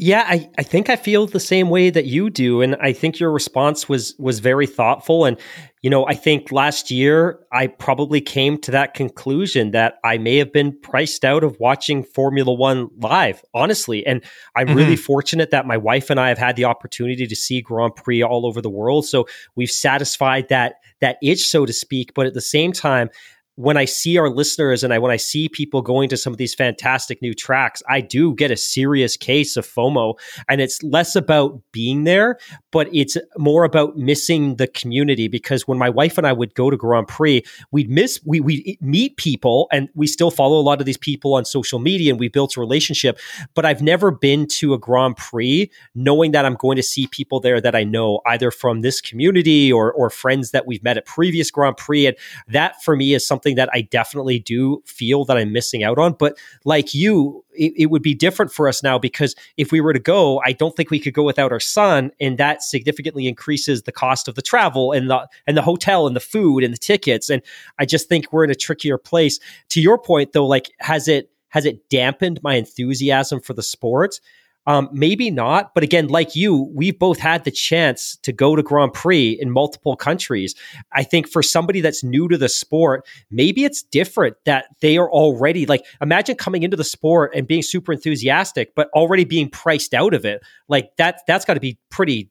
Yeah, 0.00 0.24
I, 0.28 0.48
I 0.56 0.62
think 0.62 0.88
I 0.88 0.94
feel 0.94 1.26
the 1.26 1.40
same 1.40 1.70
way 1.70 1.90
that 1.90 2.04
you 2.04 2.30
do. 2.30 2.62
And 2.62 2.76
I 2.76 2.92
think 2.92 3.18
your 3.18 3.32
response 3.32 3.88
was 3.88 4.14
was 4.16 4.38
very 4.38 4.66
thoughtful. 4.66 5.24
And, 5.24 5.36
you 5.82 5.90
know, 5.90 6.06
I 6.06 6.14
think 6.14 6.52
last 6.52 6.88
year 6.92 7.40
I 7.52 7.66
probably 7.66 8.20
came 8.20 8.58
to 8.58 8.70
that 8.70 8.94
conclusion 8.94 9.72
that 9.72 9.94
I 10.04 10.16
may 10.18 10.36
have 10.36 10.52
been 10.52 10.78
priced 10.82 11.24
out 11.24 11.42
of 11.42 11.58
watching 11.58 12.04
Formula 12.04 12.52
One 12.52 12.90
live, 12.96 13.42
honestly. 13.54 14.06
And 14.06 14.22
I'm 14.54 14.68
mm-hmm. 14.68 14.76
really 14.76 14.96
fortunate 14.96 15.50
that 15.50 15.66
my 15.66 15.76
wife 15.76 16.10
and 16.10 16.20
I 16.20 16.28
have 16.28 16.38
had 16.38 16.54
the 16.54 16.66
opportunity 16.66 17.26
to 17.26 17.36
see 17.36 17.60
Grand 17.60 17.96
Prix 17.96 18.22
all 18.22 18.46
over 18.46 18.62
the 18.62 18.70
world. 18.70 19.04
So 19.04 19.26
we've 19.56 19.70
satisfied 19.70 20.48
that 20.48 20.74
that 21.00 21.18
itch, 21.24 21.48
so 21.48 21.66
to 21.66 21.72
speak. 21.72 22.14
But 22.14 22.26
at 22.26 22.34
the 22.34 22.40
same 22.40 22.70
time, 22.70 23.10
when 23.58 23.76
I 23.76 23.86
see 23.86 24.16
our 24.18 24.30
listeners 24.30 24.84
and 24.84 24.94
I 24.94 25.00
when 25.00 25.10
I 25.10 25.16
see 25.16 25.48
people 25.48 25.82
going 25.82 26.08
to 26.10 26.16
some 26.16 26.32
of 26.32 26.36
these 26.36 26.54
fantastic 26.54 27.20
new 27.20 27.34
tracks, 27.34 27.82
I 27.88 28.00
do 28.00 28.32
get 28.32 28.52
a 28.52 28.56
serious 28.56 29.16
case 29.16 29.56
of 29.56 29.66
FOMO. 29.66 30.14
And 30.48 30.60
it's 30.60 30.80
less 30.84 31.16
about 31.16 31.60
being 31.72 32.04
there, 32.04 32.38
but 32.70 32.88
it's 32.94 33.16
more 33.36 33.64
about 33.64 33.96
missing 33.96 34.56
the 34.56 34.68
community 34.68 35.26
because 35.26 35.66
when 35.66 35.76
my 35.76 35.90
wife 35.90 36.18
and 36.18 36.24
I 36.26 36.32
would 36.32 36.54
go 36.54 36.70
to 36.70 36.76
Grand 36.76 37.08
Prix, 37.08 37.42
we'd 37.72 37.90
miss 37.90 38.20
we 38.24 38.38
we 38.38 38.78
meet 38.80 39.16
people 39.16 39.66
and 39.72 39.88
we 39.92 40.06
still 40.06 40.30
follow 40.30 40.60
a 40.60 40.62
lot 40.62 40.78
of 40.78 40.86
these 40.86 40.96
people 40.96 41.34
on 41.34 41.44
social 41.44 41.80
media 41.80 42.12
and 42.12 42.20
we 42.20 42.28
built 42.28 42.56
a 42.56 42.60
relationship. 42.60 43.18
But 43.54 43.66
I've 43.66 43.82
never 43.82 44.12
been 44.12 44.46
to 44.58 44.72
a 44.72 44.78
Grand 44.78 45.16
Prix 45.16 45.68
knowing 45.96 46.30
that 46.30 46.44
I'm 46.44 46.54
going 46.54 46.76
to 46.76 46.82
see 46.84 47.08
people 47.08 47.40
there 47.40 47.60
that 47.60 47.74
I 47.74 47.82
know 47.82 48.20
either 48.24 48.52
from 48.52 48.82
this 48.82 49.00
community 49.00 49.72
or 49.72 49.92
or 49.92 50.10
friends 50.10 50.52
that 50.52 50.64
we've 50.64 50.84
met 50.84 50.96
at 50.96 51.06
previous 51.06 51.50
Grand 51.50 51.76
Prix. 51.76 52.06
And 52.06 52.16
that 52.46 52.80
for 52.84 52.94
me 52.94 53.14
is 53.14 53.26
something 53.26 53.47
that 53.56 53.68
I 53.72 53.82
definitely 53.82 54.38
do 54.38 54.82
feel 54.86 55.24
that 55.24 55.36
I'm 55.36 55.52
missing 55.52 55.82
out 55.82 55.98
on. 55.98 56.14
But 56.18 56.38
like 56.64 56.94
you, 56.94 57.44
it, 57.52 57.72
it, 57.76 57.86
would 57.86 58.02
be 58.02 58.14
different 58.14 58.52
for 58.52 58.68
us 58.68 58.82
now 58.82 58.98
because 58.98 59.34
if 59.56 59.72
we 59.72 59.80
were 59.80 59.92
to 59.92 59.98
go, 59.98 60.40
I 60.44 60.52
don't 60.52 60.76
think 60.76 60.90
we 60.90 61.00
could 61.00 61.14
go 61.14 61.22
without 61.22 61.52
our 61.52 61.60
son, 61.60 62.10
and 62.20 62.38
that 62.38 62.62
significantly 62.62 63.26
increases 63.26 63.82
the 63.82 63.92
cost 63.92 64.28
of 64.28 64.34
the 64.34 64.42
travel 64.42 64.92
and 64.92 65.10
the 65.10 65.28
and 65.46 65.56
the 65.56 65.62
hotel 65.62 66.06
and 66.06 66.14
the 66.14 66.20
food 66.20 66.62
and 66.64 66.72
the 66.72 66.78
tickets. 66.78 67.30
And 67.30 67.42
I 67.78 67.84
just 67.84 68.08
think 68.08 68.32
we're 68.32 68.44
in 68.44 68.50
a 68.50 68.54
trickier 68.54 68.98
place. 68.98 69.40
To 69.70 69.80
your 69.80 69.98
point, 69.98 70.32
though, 70.32 70.46
like 70.46 70.70
has 70.80 71.08
it 71.08 71.30
has 71.48 71.64
it 71.64 71.88
dampened 71.88 72.40
my 72.42 72.54
enthusiasm 72.54 73.40
for 73.40 73.54
the 73.54 73.62
sport? 73.62 74.20
Um, 74.68 74.90
maybe 74.92 75.30
not, 75.30 75.72
but 75.72 75.82
again, 75.82 76.08
like 76.08 76.36
you, 76.36 76.70
we've 76.74 76.98
both 76.98 77.18
had 77.18 77.44
the 77.44 77.50
chance 77.50 78.18
to 78.22 78.34
go 78.34 78.54
to 78.54 78.62
Grand 78.62 78.92
Prix 78.92 79.30
in 79.40 79.50
multiple 79.50 79.96
countries. 79.96 80.54
I 80.92 81.04
think 81.04 81.26
for 81.26 81.42
somebody 81.42 81.80
that's 81.80 82.04
new 82.04 82.28
to 82.28 82.36
the 82.36 82.50
sport, 82.50 83.06
maybe 83.30 83.64
it's 83.64 83.82
different 83.82 84.36
that 84.44 84.66
they 84.82 84.98
are 84.98 85.10
already 85.10 85.64
like, 85.64 85.86
imagine 86.02 86.36
coming 86.36 86.64
into 86.64 86.76
the 86.76 86.84
sport 86.84 87.32
and 87.34 87.46
being 87.46 87.62
super 87.62 87.94
enthusiastic, 87.94 88.74
but 88.74 88.90
already 88.92 89.24
being 89.24 89.48
priced 89.48 89.94
out 89.94 90.12
of 90.12 90.26
it. 90.26 90.42
Like 90.68 90.94
that, 90.98 91.22
that's 91.26 91.46
got 91.46 91.54
to 91.54 91.60
be 91.60 91.78
pretty 91.88 92.28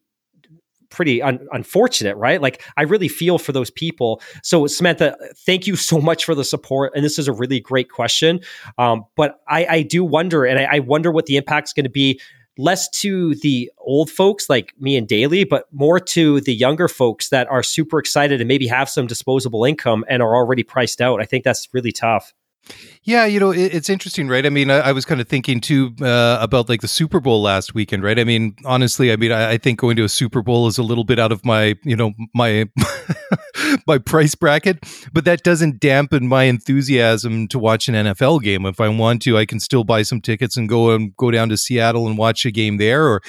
pretty 0.90 1.22
un- 1.22 1.48
unfortunate, 1.52 2.16
right? 2.18 2.42
Like 2.42 2.64
I 2.78 2.84
really 2.84 3.08
feel 3.08 3.38
for 3.38 3.52
those 3.52 3.70
people. 3.70 4.22
So 4.44 4.68
Samantha, 4.68 5.18
thank 5.46 5.68
you 5.68 5.76
so 5.76 6.00
much 6.00 6.26
for 6.26 6.36
the 6.36 6.44
support, 6.44 6.94
and 6.96 7.04
this 7.04 7.20
is 7.20 7.28
a 7.28 7.34
really 7.34 7.60
great 7.60 7.90
question. 7.90 8.40
Um, 8.78 9.06
but 9.16 9.40
I, 9.48 9.66
I, 9.66 9.82
do 9.82 10.04
wonder, 10.04 10.46
and 10.46 10.60
I, 10.60 10.78
I 10.78 10.80
wonder 10.80 11.12
what 11.12 11.26
the 11.26 11.38
impact 11.38 11.70
is 11.70 11.74
going 11.74 11.86
to 11.86 11.90
be. 11.90 12.20
Less 12.60 12.90
to 13.02 13.36
the 13.36 13.72
old 13.78 14.10
folks 14.10 14.50
like 14.50 14.74
me 14.80 14.98
and 14.98 15.08
Daly, 15.08 15.44
but 15.44 15.66
more 15.72 16.00
to 16.00 16.42
the 16.42 16.56
younger 16.56 16.88
folks 16.88 17.30
that 17.30 17.48
are 17.52 17.62
super 17.62 18.00
excited 18.00 18.42
and 18.42 18.48
maybe 18.48 18.66
have 18.66 18.90
some 18.90 19.06
disposable 19.06 19.64
income 19.64 20.04
and 20.10 20.24
are 20.24 20.36
already 20.36 20.64
priced 20.64 21.00
out. 21.00 21.22
I 21.22 21.26
think 21.26 21.44
that's 21.44 21.68
really 21.72 21.92
tough. 21.92 22.34
Yeah, 23.04 23.26
you 23.26 23.40
know, 23.40 23.52
it, 23.52 23.74
it's 23.74 23.90
interesting, 23.90 24.28
right? 24.28 24.46
I 24.46 24.50
mean, 24.50 24.70
I, 24.70 24.80
I 24.80 24.92
was 24.92 25.06
kind 25.06 25.22
of 25.22 25.30
thinking 25.30 25.62
too 25.62 25.96
uh, 26.02 26.38
about 26.42 26.68
like 26.68 26.82
the 26.82 26.90
Super 26.90 27.22
Bowl 27.22 27.42
last 27.42 27.74
weekend, 27.74 28.04
right? 28.04 28.20
I 28.20 28.26
mean, 28.26 28.56
honestly, 28.66 29.14
I 29.14 29.16
mean, 29.16 29.32
I, 29.32 29.52
I, 29.52 29.58
think 29.58 29.80
going 29.80 29.96
to 29.96 30.04
a 30.04 30.10
Super 30.10 30.42
Bowl 30.42 30.68
is 30.68 30.78
a 30.78 30.84
little 30.84 31.06
bit 31.06 31.18
out 31.18 31.32
of 31.32 31.46
my, 31.46 31.76
you 31.84 31.96
know, 31.96 32.12
my 32.34 32.70
my 33.88 33.98
price 33.98 34.36
bracket, 34.36 34.84
but 35.14 35.26
that 35.26 35.44
doesn't 35.44 35.80
dampen 35.80 36.28
my 36.28 36.44
enthusiasm 36.44 37.48
to 37.48 37.60
watch 37.60 37.88
an 37.88 37.96
NFL 37.96 38.42
game. 38.44 38.66
If 38.66 38.82
I 38.82 38.90
want 38.90 39.22
to, 39.24 39.38
I 39.38 39.46
can 39.46 39.60
still 39.60 39.84
buy 39.84 40.02
some 40.02 40.22
tickets 40.22 40.58
and 40.58 40.68
go 40.68 40.92
and 40.92 41.16
go 41.16 41.32
down 41.32 41.50
to 41.50 41.58
Seattle 41.58 42.08
and 42.08 42.18
watch 42.18 42.46
a 42.46 42.52
game 42.52 42.78
there. 42.78 43.06
Or, 43.08 43.22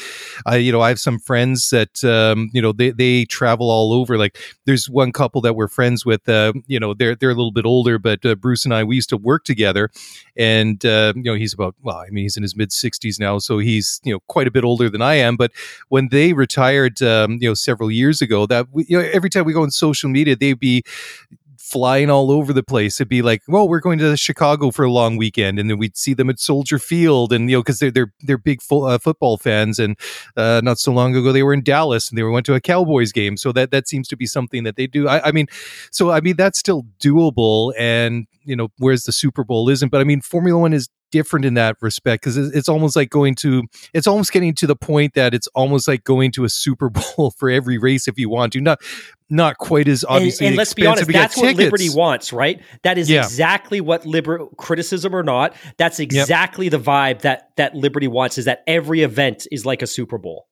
I, 0.47 0.57
you 0.57 0.73
know, 0.73 0.81
I 0.81 0.89
have 0.89 1.01
some 1.01 1.19
friends 1.19 1.71
that, 1.71 2.05
um, 2.05 2.51
you 2.53 2.61
know, 2.61 2.73
they 2.73 2.91
they 2.91 3.25
travel 3.25 3.71
all 3.71 3.93
over. 3.93 4.19
Like, 4.19 4.39
there's 4.67 4.89
one 4.89 5.13
couple 5.13 5.41
that 5.43 5.55
we're 5.55 5.69
friends 5.69 6.05
with. 6.05 6.29
Uh, 6.29 6.53
you 6.67 6.81
know, 6.81 6.95
they're 6.95 7.15
they're 7.15 7.31
a 7.31 7.35
little 7.35 7.53
bit 7.53 7.65
older, 7.65 7.99
but 7.99 8.25
uh, 8.27 8.35
Bruce 8.35 8.65
and 8.65 8.75
I 8.75 8.85
we 8.85 8.97
used 8.97 9.11
to 9.11 9.17
work 9.17 9.45
together. 9.45 9.91
And, 10.37 10.85
uh, 10.85 11.13
you 11.17 11.23
know, 11.25 11.35
he's 11.35 11.53
about, 11.53 11.75
well, 11.83 11.97
I 11.97 12.11
mean, 12.11 12.25
he's 12.25 12.37
in 12.37 12.43
his 12.43 12.57
mid 12.57 12.71
60s 12.71 13.19
now. 13.19 13.39
So 13.39 13.59
he's, 13.59 14.01
you 14.05 14.13
know, 14.13 14.21
quite 14.29 14.47
a 14.47 14.51
bit 14.51 14.65
older 14.65 14.89
than 14.89 15.03
I 15.03 15.15
am. 15.15 15.37
But 15.37 15.53
when 15.89 16.09
they 16.11 16.33
retired, 16.33 17.03
um, 17.03 17.39
you 17.41 17.49
know, 17.49 17.55
several 17.55 17.91
years 17.91 18.23
ago, 18.23 18.47
that, 18.47 18.67
we, 18.73 18.87
you 18.89 18.99
know, 18.99 19.09
every 19.13 19.31
time 19.31 19.45
we 19.45 19.53
go 19.53 19.63
on 19.63 19.71
social 19.71 20.09
media, 20.09 20.18
they'd 20.25 20.59
be, 20.59 20.83
flying 21.69 22.09
all 22.09 22.31
over 22.31 22.53
the 22.53 22.63
place. 22.63 22.99
It'd 22.99 23.09
be 23.09 23.21
like, 23.21 23.43
well, 23.47 23.69
we're 23.69 23.81
going 23.81 23.99
to 23.99 24.17
Chicago 24.17 24.71
for 24.71 24.85
a 24.85 24.91
long 24.91 25.17
weekend, 25.17 25.59
and 25.59 25.69
then 25.69 25.79
we'd 25.79 25.97
see 25.97 26.15
them 26.15 26.31
at 26.31 26.41
Soldier 26.41 26.79
Field, 26.79 27.33
and 27.33 27.51
you 27.51 27.57
know, 27.57 27.63
because 27.63 27.79
they're 27.79 27.91
they're 27.91 28.13
they're 28.23 28.39
big 28.39 28.63
fo- 28.63 28.85
uh, 28.85 28.99
football 28.99 29.37
fans, 29.37 29.79
and 29.79 29.97
uh, 30.37 30.61
not 30.65 30.79
so 30.79 30.93
long 30.93 31.15
ago 31.15 31.33
they 31.33 31.43
were 31.43 31.53
in 31.53 31.63
Dallas 31.63 32.09
and 32.09 32.17
they 32.19 32.23
went 32.23 32.47
to 32.47 32.55
a 32.55 32.61
Cowboys 32.61 33.13
game. 33.13 33.37
So 33.37 33.53
that 33.53 33.71
that 33.71 33.87
seems 33.87 34.09
to 34.09 34.17
be 34.17 34.27
something 34.27 34.65
that 34.65 34.77
they 34.77 34.87
do. 34.87 35.09
I, 35.09 35.29
I 35.29 35.33
mean, 35.33 35.47
so 35.91 36.11
I 36.11 36.21
mean 36.21 36.37
that's 36.37 36.59
still 36.59 36.87
doable, 37.01 37.75
and 37.79 38.27
you 38.45 38.57
know, 38.57 38.69
whereas 38.79 39.05
the 39.05 39.13
Super 39.13 39.45
Bowl 39.45 39.69
isn't. 39.69 39.91
But 39.91 40.01
I 40.01 40.05
mean, 40.05 40.23
Formula 40.23 40.59
One 40.59 40.73
is 40.73 40.89
different 41.11 41.45
in 41.45 41.55
that 41.55 41.77
respect 41.81 42.23
because 42.23 42.37
it's 42.37 42.69
almost 42.69 42.97
like 42.97 43.11
going 43.11 43.35
to 43.35 43.65
it's 43.95 44.07
almost 44.07 44.33
getting 44.33 44.55
to 44.55 44.67
the 44.67 44.77
point 44.77 45.15
that 45.15 45.35
it's 45.35 45.47
almost 45.49 45.87
like 45.87 46.05
going 46.05 46.31
to 46.33 46.45
a 46.45 46.49
super 46.49 46.91
bowl 47.17 47.31
for 47.31 47.51
every 47.51 47.79
race 47.79 48.09
if 48.09 48.19
you 48.19 48.29
want 48.29 48.53
to 48.53 48.61
not 48.61 48.81
not 49.31 49.59
quite 49.59 49.89
as 49.89 50.05
obviously 50.09 50.47
and, 50.47 50.53
and 50.53 50.59
let's 50.59 50.75
be 50.75 50.87
honest 50.87 51.07
that's 51.13 51.37
what 51.37 51.43
tickets. 51.43 51.59
liberty 51.59 51.91
wants 51.91 52.33
right 52.33 52.61
that 52.83 52.99
is 52.99 53.11
yeah. 53.11 53.21
exactly 53.21 53.81
what 53.81 54.07
liber 54.07 54.47
criticism 54.57 55.15
or 55.15 55.23
not 55.23 55.55
that's 55.77 56.01
exactly 56.01 56.67
yep. 56.67 56.73
the 56.73 56.79
vibe 56.79 57.21
that 57.21 57.51
that 57.57 57.75
liberty 57.75 58.09
wants 58.09 58.39
is 58.39 58.47
that 58.47 58.63
every 58.67 59.03
event 59.03 59.47
is 59.53 59.67
like 59.67 59.83
a 59.83 59.87
super 59.87 60.19
bowl 60.19 60.48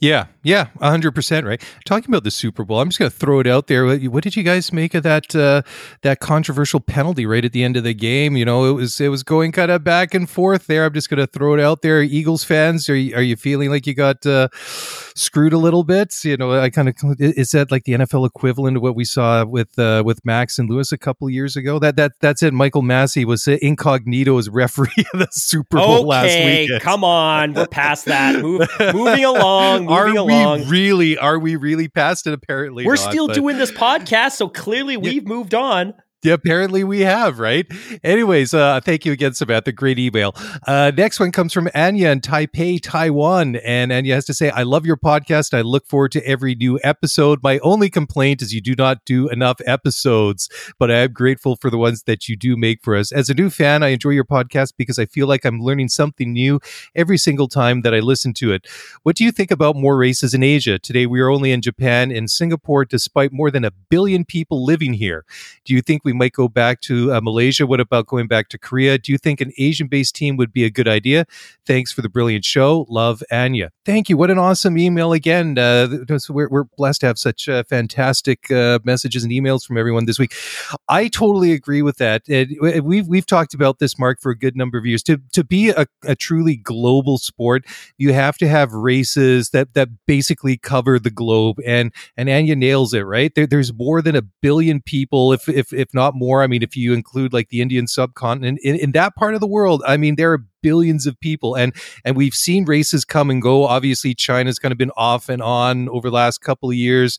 yeah, 0.00 0.28
yeah, 0.42 0.68
hundred 0.80 1.12
percent, 1.14 1.46
right. 1.46 1.62
Talking 1.84 2.10
about 2.10 2.24
the 2.24 2.30
Super 2.30 2.64
Bowl, 2.64 2.80
I'm 2.80 2.88
just 2.88 2.98
going 2.98 3.10
to 3.10 3.16
throw 3.16 3.38
it 3.38 3.46
out 3.46 3.66
there. 3.66 3.86
What 4.08 4.24
did 4.24 4.34
you 4.34 4.42
guys 4.42 4.72
make 4.72 4.94
of 4.94 5.02
that 5.02 5.36
uh, 5.36 5.60
that 6.00 6.20
controversial 6.20 6.80
penalty 6.80 7.26
right 7.26 7.44
at 7.44 7.52
the 7.52 7.62
end 7.62 7.76
of 7.76 7.84
the 7.84 7.92
game? 7.92 8.34
You 8.34 8.46
know, 8.46 8.64
it 8.64 8.72
was 8.72 8.98
it 8.98 9.08
was 9.08 9.22
going 9.22 9.52
kind 9.52 9.70
of 9.70 9.84
back 9.84 10.14
and 10.14 10.28
forth 10.28 10.68
there. 10.68 10.86
I'm 10.86 10.94
just 10.94 11.10
going 11.10 11.18
to 11.18 11.26
throw 11.26 11.52
it 11.52 11.60
out 11.60 11.82
there. 11.82 12.02
Eagles 12.02 12.44
fans, 12.44 12.88
are 12.88 12.96
you, 12.96 13.14
are 13.14 13.22
you 13.22 13.36
feeling 13.36 13.68
like 13.68 13.86
you 13.86 13.92
got 13.92 14.24
uh, 14.24 14.48
screwed 15.20 15.52
a 15.52 15.58
little 15.58 15.84
bit? 15.84 16.24
You 16.24 16.36
know, 16.36 16.58
I 16.58 16.70
kind 16.70 16.88
of 16.88 16.96
is 17.18 17.50
that 17.52 17.70
like 17.70 17.84
the 17.84 17.92
NFL 17.92 18.26
equivalent 18.26 18.76
of 18.76 18.82
what 18.82 18.96
we 18.96 19.04
saw 19.04 19.44
with 19.44 19.78
uh, 19.78 20.02
with 20.04 20.24
Max 20.24 20.58
and 20.58 20.68
Lewis 20.68 20.92
a 20.92 20.98
couple 20.98 21.28
years 21.30 21.56
ago? 21.56 21.78
That 21.78 21.96
that 21.96 22.12
that's 22.20 22.42
it. 22.42 22.52
Michael 22.52 22.82
Masi 22.82 23.24
was 23.24 23.46
incognito 23.46 24.38
as 24.38 24.48
referee 24.48 24.88
of 25.12 25.20
the 25.20 25.28
Super 25.30 25.76
Bowl 25.76 25.98
okay, 25.98 26.04
last 26.04 26.44
week. 26.44 26.82
Come 26.82 27.04
on, 27.04 27.54
we're 27.54 27.66
past 27.66 28.06
that. 28.06 28.40
Move, 28.40 28.68
moving 28.94 29.24
along 29.24 29.88
are 29.88 30.08
along. 30.08 30.60
we 30.60 30.66
really? 30.66 31.18
Are 31.18 31.38
we 31.38 31.56
really 31.56 31.88
past 31.88 32.26
it? 32.26 32.32
Apparently, 32.32 32.86
we're 32.86 32.94
not, 32.94 33.10
still 33.10 33.26
but. 33.26 33.34
doing 33.34 33.58
this 33.58 33.70
podcast, 33.70 34.32
so 34.32 34.48
clearly 34.48 34.96
we've 34.96 35.26
moved 35.26 35.54
on. 35.54 35.94
Apparently 36.28 36.84
we 36.84 37.00
have, 37.00 37.38
right? 37.38 37.66
Anyways, 38.04 38.52
uh, 38.52 38.80
thank 38.80 39.06
you 39.06 39.12
again, 39.12 39.32
Samantha. 39.32 39.72
Great 39.72 39.98
email. 39.98 40.34
Uh, 40.66 40.92
next 40.94 41.18
one 41.18 41.32
comes 41.32 41.52
from 41.52 41.70
Anya 41.74 42.10
in 42.10 42.20
Taipei, 42.20 42.78
Taiwan. 42.82 43.56
And 43.56 43.90
Anya 43.90 44.16
has 44.16 44.26
to 44.26 44.34
say, 44.34 44.50
I 44.50 44.64
love 44.64 44.84
your 44.84 44.98
podcast. 44.98 45.54
I 45.54 45.62
look 45.62 45.86
forward 45.86 46.12
to 46.12 46.26
every 46.26 46.54
new 46.54 46.78
episode. 46.84 47.42
My 47.42 47.58
only 47.60 47.88
complaint 47.88 48.42
is 48.42 48.52
you 48.52 48.60
do 48.60 48.74
not 48.76 49.04
do 49.06 49.28
enough 49.28 49.60
episodes, 49.66 50.50
but 50.78 50.90
I 50.90 50.98
am 50.98 51.12
grateful 51.12 51.56
for 51.56 51.70
the 51.70 51.78
ones 51.78 52.02
that 52.02 52.28
you 52.28 52.36
do 52.36 52.54
make 52.56 52.82
for 52.82 52.96
us. 52.96 53.12
As 53.12 53.30
a 53.30 53.34
new 53.34 53.48
fan, 53.48 53.82
I 53.82 53.88
enjoy 53.88 54.10
your 54.10 54.24
podcast 54.24 54.74
because 54.76 54.98
I 54.98 55.06
feel 55.06 55.26
like 55.26 55.46
I'm 55.46 55.60
learning 55.60 55.88
something 55.88 56.34
new 56.34 56.60
every 56.94 57.16
single 57.16 57.48
time 57.48 57.80
that 57.82 57.94
I 57.94 58.00
listen 58.00 58.34
to 58.34 58.52
it. 58.52 58.66
What 59.04 59.16
do 59.16 59.24
you 59.24 59.32
think 59.32 59.50
about 59.50 59.74
more 59.74 59.96
races 59.96 60.34
in 60.34 60.42
Asia? 60.42 60.78
Today, 60.78 61.06
we 61.06 61.20
are 61.20 61.30
only 61.30 61.50
in 61.50 61.62
Japan 61.62 62.10
and 62.10 62.30
Singapore, 62.30 62.84
despite 62.84 63.32
more 63.32 63.50
than 63.50 63.64
a 63.64 63.70
billion 63.70 64.26
people 64.26 64.64
living 64.64 64.92
here. 64.92 65.24
Do 65.64 65.72
you 65.72 65.80
think 65.80 66.04
we 66.04 66.09
we 66.10 66.18
might 66.18 66.32
go 66.32 66.48
back 66.48 66.80
to 66.80 67.12
uh, 67.12 67.20
Malaysia. 67.20 67.66
What 67.66 67.78
about 67.78 68.06
going 68.06 68.26
back 68.26 68.48
to 68.48 68.58
Korea? 68.58 68.98
Do 68.98 69.12
you 69.12 69.18
think 69.18 69.40
an 69.40 69.52
Asian 69.58 69.86
based 69.86 70.16
team 70.16 70.36
would 70.36 70.52
be 70.52 70.64
a 70.64 70.70
good 70.70 70.88
idea? 70.88 71.24
Thanks 71.66 71.92
for 71.92 72.02
the 72.02 72.08
brilliant 72.08 72.44
show. 72.44 72.84
Love, 72.88 73.22
Anya. 73.30 73.70
Thank 73.84 74.08
you. 74.08 74.16
What 74.16 74.30
an 74.30 74.38
awesome 74.38 74.76
email 74.76 75.12
again. 75.12 75.56
Uh, 75.56 75.98
we're, 76.28 76.48
we're, 76.48 76.64
blessed 76.76 77.00
to 77.02 77.06
have 77.06 77.18
such 77.18 77.48
uh, 77.48 77.62
fantastic 77.64 78.50
uh, 78.50 78.78
messages 78.84 79.22
and 79.22 79.32
emails 79.32 79.66
from 79.66 79.76
everyone 79.76 80.06
this 80.06 80.18
week. 80.18 80.34
I 80.88 81.08
totally 81.08 81.52
agree 81.52 81.82
with 81.82 81.98
that. 81.98 82.22
we've, 82.82 83.06
we've 83.06 83.26
talked 83.26 83.54
about 83.54 83.78
this, 83.78 83.98
Mark, 83.98 84.20
for 84.20 84.30
a 84.30 84.38
good 84.38 84.56
number 84.56 84.78
of 84.78 84.86
years. 84.86 85.02
To, 85.04 85.20
to 85.32 85.44
be 85.44 85.70
a, 85.70 85.86
a 86.04 86.16
truly 86.16 86.56
global 86.56 87.18
sport, 87.18 87.64
you 87.98 88.12
have 88.12 88.38
to 88.38 88.48
have 88.48 88.72
races 88.72 89.50
that, 89.50 89.74
that 89.74 89.88
basically 90.06 90.56
cover 90.56 90.98
the 90.98 91.10
globe. 91.10 91.58
And, 91.66 91.92
and 92.16 92.28
Anya 92.28 92.56
nails 92.56 92.94
it, 92.94 93.02
right? 93.02 93.34
There, 93.34 93.46
there's 93.46 93.72
more 93.74 94.00
than 94.00 94.16
a 94.16 94.22
billion 94.22 94.80
people, 94.80 95.32
if, 95.32 95.48
if, 95.48 95.72
if 95.72 95.92
not 95.92 95.99
not 96.00 96.14
more. 96.14 96.42
I 96.42 96.46
mean, 96.46 96.62
if 96.62 96.76
you 96.76 96.92
include 96.92 97.32
like 97.32 97.50
the 97.50 97.60
Indian 97.60 97.86
subcontinent 97.86 98.58
in, 98.62 98.76
in 98.76 98.92
that 98.92 99.14
part 99.16 99.34
of 99.34 99.40
the 99.40 99.46
world, 99.46 99.82
I 99.86 99.96
mean, 99.96 100.16
there 100.16 100.32
are 100.32 100.44
billions 100.62 101.06
of 101.06 101.18
people 101.20 101.54
and 101.54 101.74
and 102.04 102.16
we've 102.16 102.34
seen 102.34 102.66
races 102.66 103.02
come 103.02 103.30
and 103.30 103.40
go 103.40 103.64
obviously 103.64 104.14
china's 104.14 104.58
kind 104.58 104.72
of 104.72 104.76
been 104.76 104.90
off 104.94 105.30
and 105.30 105.40
on 105.40 105.88
over 105.88 106.10
the 106.10 106.14
last 106.14 106.42
couple 106.42 106.68
of 106.68 106.76
years 106.76 107.18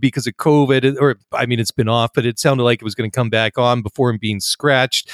because 0.00 0.26
of 0.26 0.34
covid 0.34 0.96
or 1.00 1.16
i 1.32 1.46
mean 1.46 1.60
it's 1.60 1.70
been 1.70 1.88
off 1.88 2.10
but 2.16 2.26
it 2.26 2.36
sounded 2.36 2.64
like 2.64 2.82
it 2.82 2.84
was 2.84 2.96
going 2.96 3.08
to 3.08 3.14
come 3.14 3.30
back 3.30 3.56
on 3.56 3.80
before 3.80 4.12
being 4.18 4.40
scratched 4.40 5.08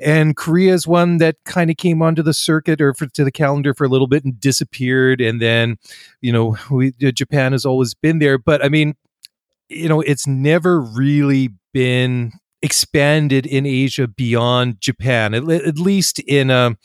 and 0.00 0.36
Korea 0.36 0.74
is 0.74 0.86
one 0.86 1.18
that 1.18 1.36
kind 1.44 1.70
of 1.70 1.76
came 1.76 2.02
onto 2.02 2.22
the 2.22 2.34
circuit 2.34 2.80
or 2.80 2.94
for, 2.94 3.06
to 3.06 3.24
the 3.24 3.30
calendar 3.30 3.74
for 3.74 3.84
a 3.84 3.88
little 3.88 4.08
bit 4.08 4.24
and 4.24 4.38
disappeared. 4.40 5.20
And 5.20 5.40
then, 5.40 5.76
you 6.20 6.32
know, 6.32 6.56
we, 6.70 6.92
Japan 7.12 7.52
has 7.52 7.64
always 7.64 7.94
been 7.94 8.18
there. 8.18 8.36
But 8.36 8.64
I 8.64 8.68
mean, 8.68 8.96
you 9.74 9.88
know, 9.88 10.00
it's 10.00 10.26
never 10.26 10.80
really 10.80 11.50
been 11.72 12.32
expanded 12.62 13.46
in 13.46 13.66
Asia 13.66 14.08
beyond 14.08 14.80
Japan, 14.80 15.34
at, 15.34 15.48
at 15.48 15.78
least 15.78 16.18
in 16.20 16.50
a 16.50 16.76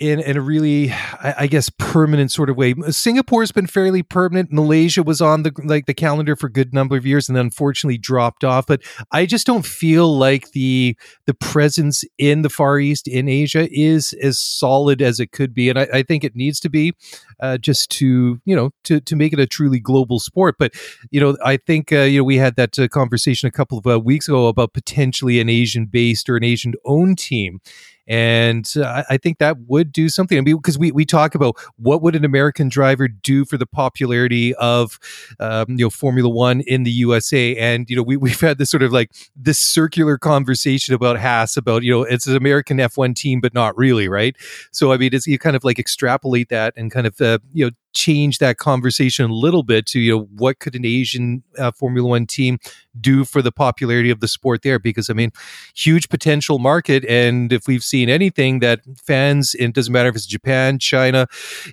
in 0.00 0.18
in 0.18 0.36
a 0.36 0.40
really 0.40 0.90
I, 0.90 1.34
I, 1.40 1.46
guess 1.46 1.70
permanent 1.78 2.32
sort 2.32 2.48
of 2.48 2.56
way. 2.56 2.74
Singapore's 2.88 3.52
been 3.52 3.66
fairly 3.66 4.02
permanent. 4.02 4.50
Malaysia 4.50 5.02
was 5.02 5.20
on 5.20 5.42
the 5.42 5.52
like 5.62 5.84
the 5.84 5.94
calendar 5.94 6.34
for 6.34 6.46
a 6.46 6.52
good 6.52 6.72
number 6.72 6.96
of 6.96 7.04
years 7.04 7.28
and 7.28 7.36
unfortunately 7.36 7.98
dropped 7.98 8.42
off. 8.42 8.66
But 8.66 8.82
I 9.12 9.26
just 9.26 9.46
don't 9.46 9.66
feel 9.66 10.16
like 10.16 10.52
the 10.52 10.96
the 11.26 11.34
presence 11.34 12.02
in 12.16 12.40
the 12.40 12.48
Far 12.48 12.80
East 12.80 13.06
in 13.06 13.28
Asia 13.28 13.68
is 13.70 14.14
as 14.14 14.38
solid 14.38 15.02
as 15.02 15.20
it 15.20 15.32
could 15.32 15.52
be, 15.52 15.68
and 15.68 15.78
I, 15.78 15.88
I 15.92 16.02
think 16.02 16.24
it 16.24 16.34
needs 16.34 16.60
to 16.60 16.70
be 16.70 16.94
uh, 17.40 17.58
just 17.58 17.90
to 17.92 18.40
you 18.46 18.56
know 18.56 18.70
to 18.84 19.00
to 19.00 19.14
make 19.14 19.34
it 19.34 19.38
a 19.38 19.46
truly 19.46 19.78
global 19.78 20.18
sport. 20.18 20.56
But 20.58 20.72
you 21.10 21.20
know 21.20 21.36
I 21.44 21.58
think 21.58 21.92
uh, 21.92 22.00
you 22.00 22.20
know 22.20 22.24
we 22.24 22.38
had 22.38 22.56
that 22.56 22.78
uh, 22.78 22.88
conversation 22.88 23.48
a 23.48 23.52
couple 23.52 23.76
of 23.76 23.86
uh, 23.86 24.00
weeks 24.00 24.28
ago 24.28 24.46
about 24.46 24.72
potentially 24.72 25.40
an 25.40 25.50
Asian 25.50 25.84
based 25.84 26.30
or 26.30 26.38
an 26.38 26.44
Asian 26.44 26.72
owned 26.86 27.18
team 27.18 27.60
and 28.06 28.68
uh, 28.76 29.04
I 29.08 29.16
think 29.16 29.38
that 29.38 29.56
would 29.68 29.92
do 29.92 30.08
something. 30.08 30.36
I 30.36 30.40
mean, 30.40 30.56
because 30.56 30.78
we, 30.78 30.92
we 30.92 31.04
talk 31.04 31.34
about 31.34 31.56
what 31.76 32.02
would 32.02 32.16
an 32.16 32.24
American 32.24 32.68
driver 32.68 33.08
do 33.08 33.44
for 33.44 33.56
the 33.56 33.66
popularity 33.66 34.54
of, 34.56 34.98
um, 35.38 35.66
you 35.68 35.84
know, 35.84 35.90
Formula 35.90 36.28
One 36.28 36.60
in 36.62 36.82
the 36.82 36.90
USA. 36.90 37.56
And, 37.56 37.88
you 37.88 37.96
know, 37.96 38.02
we, 38.02 38.16
we've 38.30 38.40
had 38.40 38.58
this 38.58 38.70
sort 38.70 38.82
of 38.82 38.92
like 38.92 39.12
this 39.36 39.60
circular 39.60 40.18
conversation 40.18 40.94
about 40.94 41.18
Haas 41.18 41.56
about, 41.56 41.82
you 41.82 41.92
know, 41.92 42.02
it's 42.02 42.26
an 42.26 42.36
American 42.36 42.78
F1 42.78 43.14
team, 43.14 43.40
but 43.40 43.54
not 43.54 43.76
really, 43.76 44.08
right? 44.08 44.36
So, 44.72 44.92
I 44.92 44.96
mean, 44.96 45.10
it's, 45.12 45.26
you 45.26 45.38
kind 45.38 45.56
of 45.56 45.64
like 45.64 45.78
extrapolate 45.78 46.48
that 46.48 46.74
and 46.76 46.90
kind 46.90 47.06
of, 47.06 47.20
uh, 47.20 47.38
you 47.52 47.66
know, 47.66 47.70
change 47.92 48.38
that 48.38 48.56
conversation 48.56 49.30
a 49.30 49.34
little 49.34 49.62
bit 49.62 49.86
to 49.86 50.00
you 50.00 50.12
know 50.12 50.28
what 50.36 50.58
could 50.58 50.74
an 50.74 50.84
Asian 50.84 51.42
uh, 51.58 51.70
Formula 51.72 52.08
One 52.08 52.26
team 52.26 52.58
do 53.00 53.24
for 53.24 53.42
the 53.42 53.52
popularity 53.52 54.10
of 54.10 54.20
the 54.20 54.28
sport 54.28 54.62
there? 54.62 54.78
Because 54.78 55.10
I 55.10 55.12
mean, 55.12 55.30
huge 55.74 56.08
potential 56.08 56.58
market, 56.58 57.04
and 57.06 57.52
if 57.52 57.66
we've 57.66 57.84
seen 57.84 58.08
anything 58.08 58.60
that 58.60 58.80
fans, 58.96 59.54
it 59.54 59.74
doesn't 59.74 59.92
matter 59.92 60.08
if 60.08 60.16
it's 60.16 60.26
Japan, 60.26 60.78
China, 60.78 61.26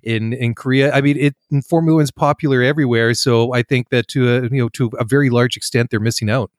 in 0.03 0.33
in 0.33 0.55
Korea. 0.55 0.93
I 0.93 1.01
mean, 1.01 1.17
it 1.17 1.35
Formula 1.67 1.97
One's 1.97 2.11
popular 2.11 2.61
everywhere, 2.61 3.13
so 3.13 3.53
I 3.53 3.63
think 3.63 3.89
that 3.89 4.07
to 4.09 4.35
a 4.35 4.41
you 4.43 4.61
know 4.61 4.69
to 4.69 4.91
a 4.99 5.03
very 5.03 5.29
large 5.29 5.57
extent 5.57 5.89
they're 5.91 5.99
missing 5.99 6.29
out. 6.29 6.51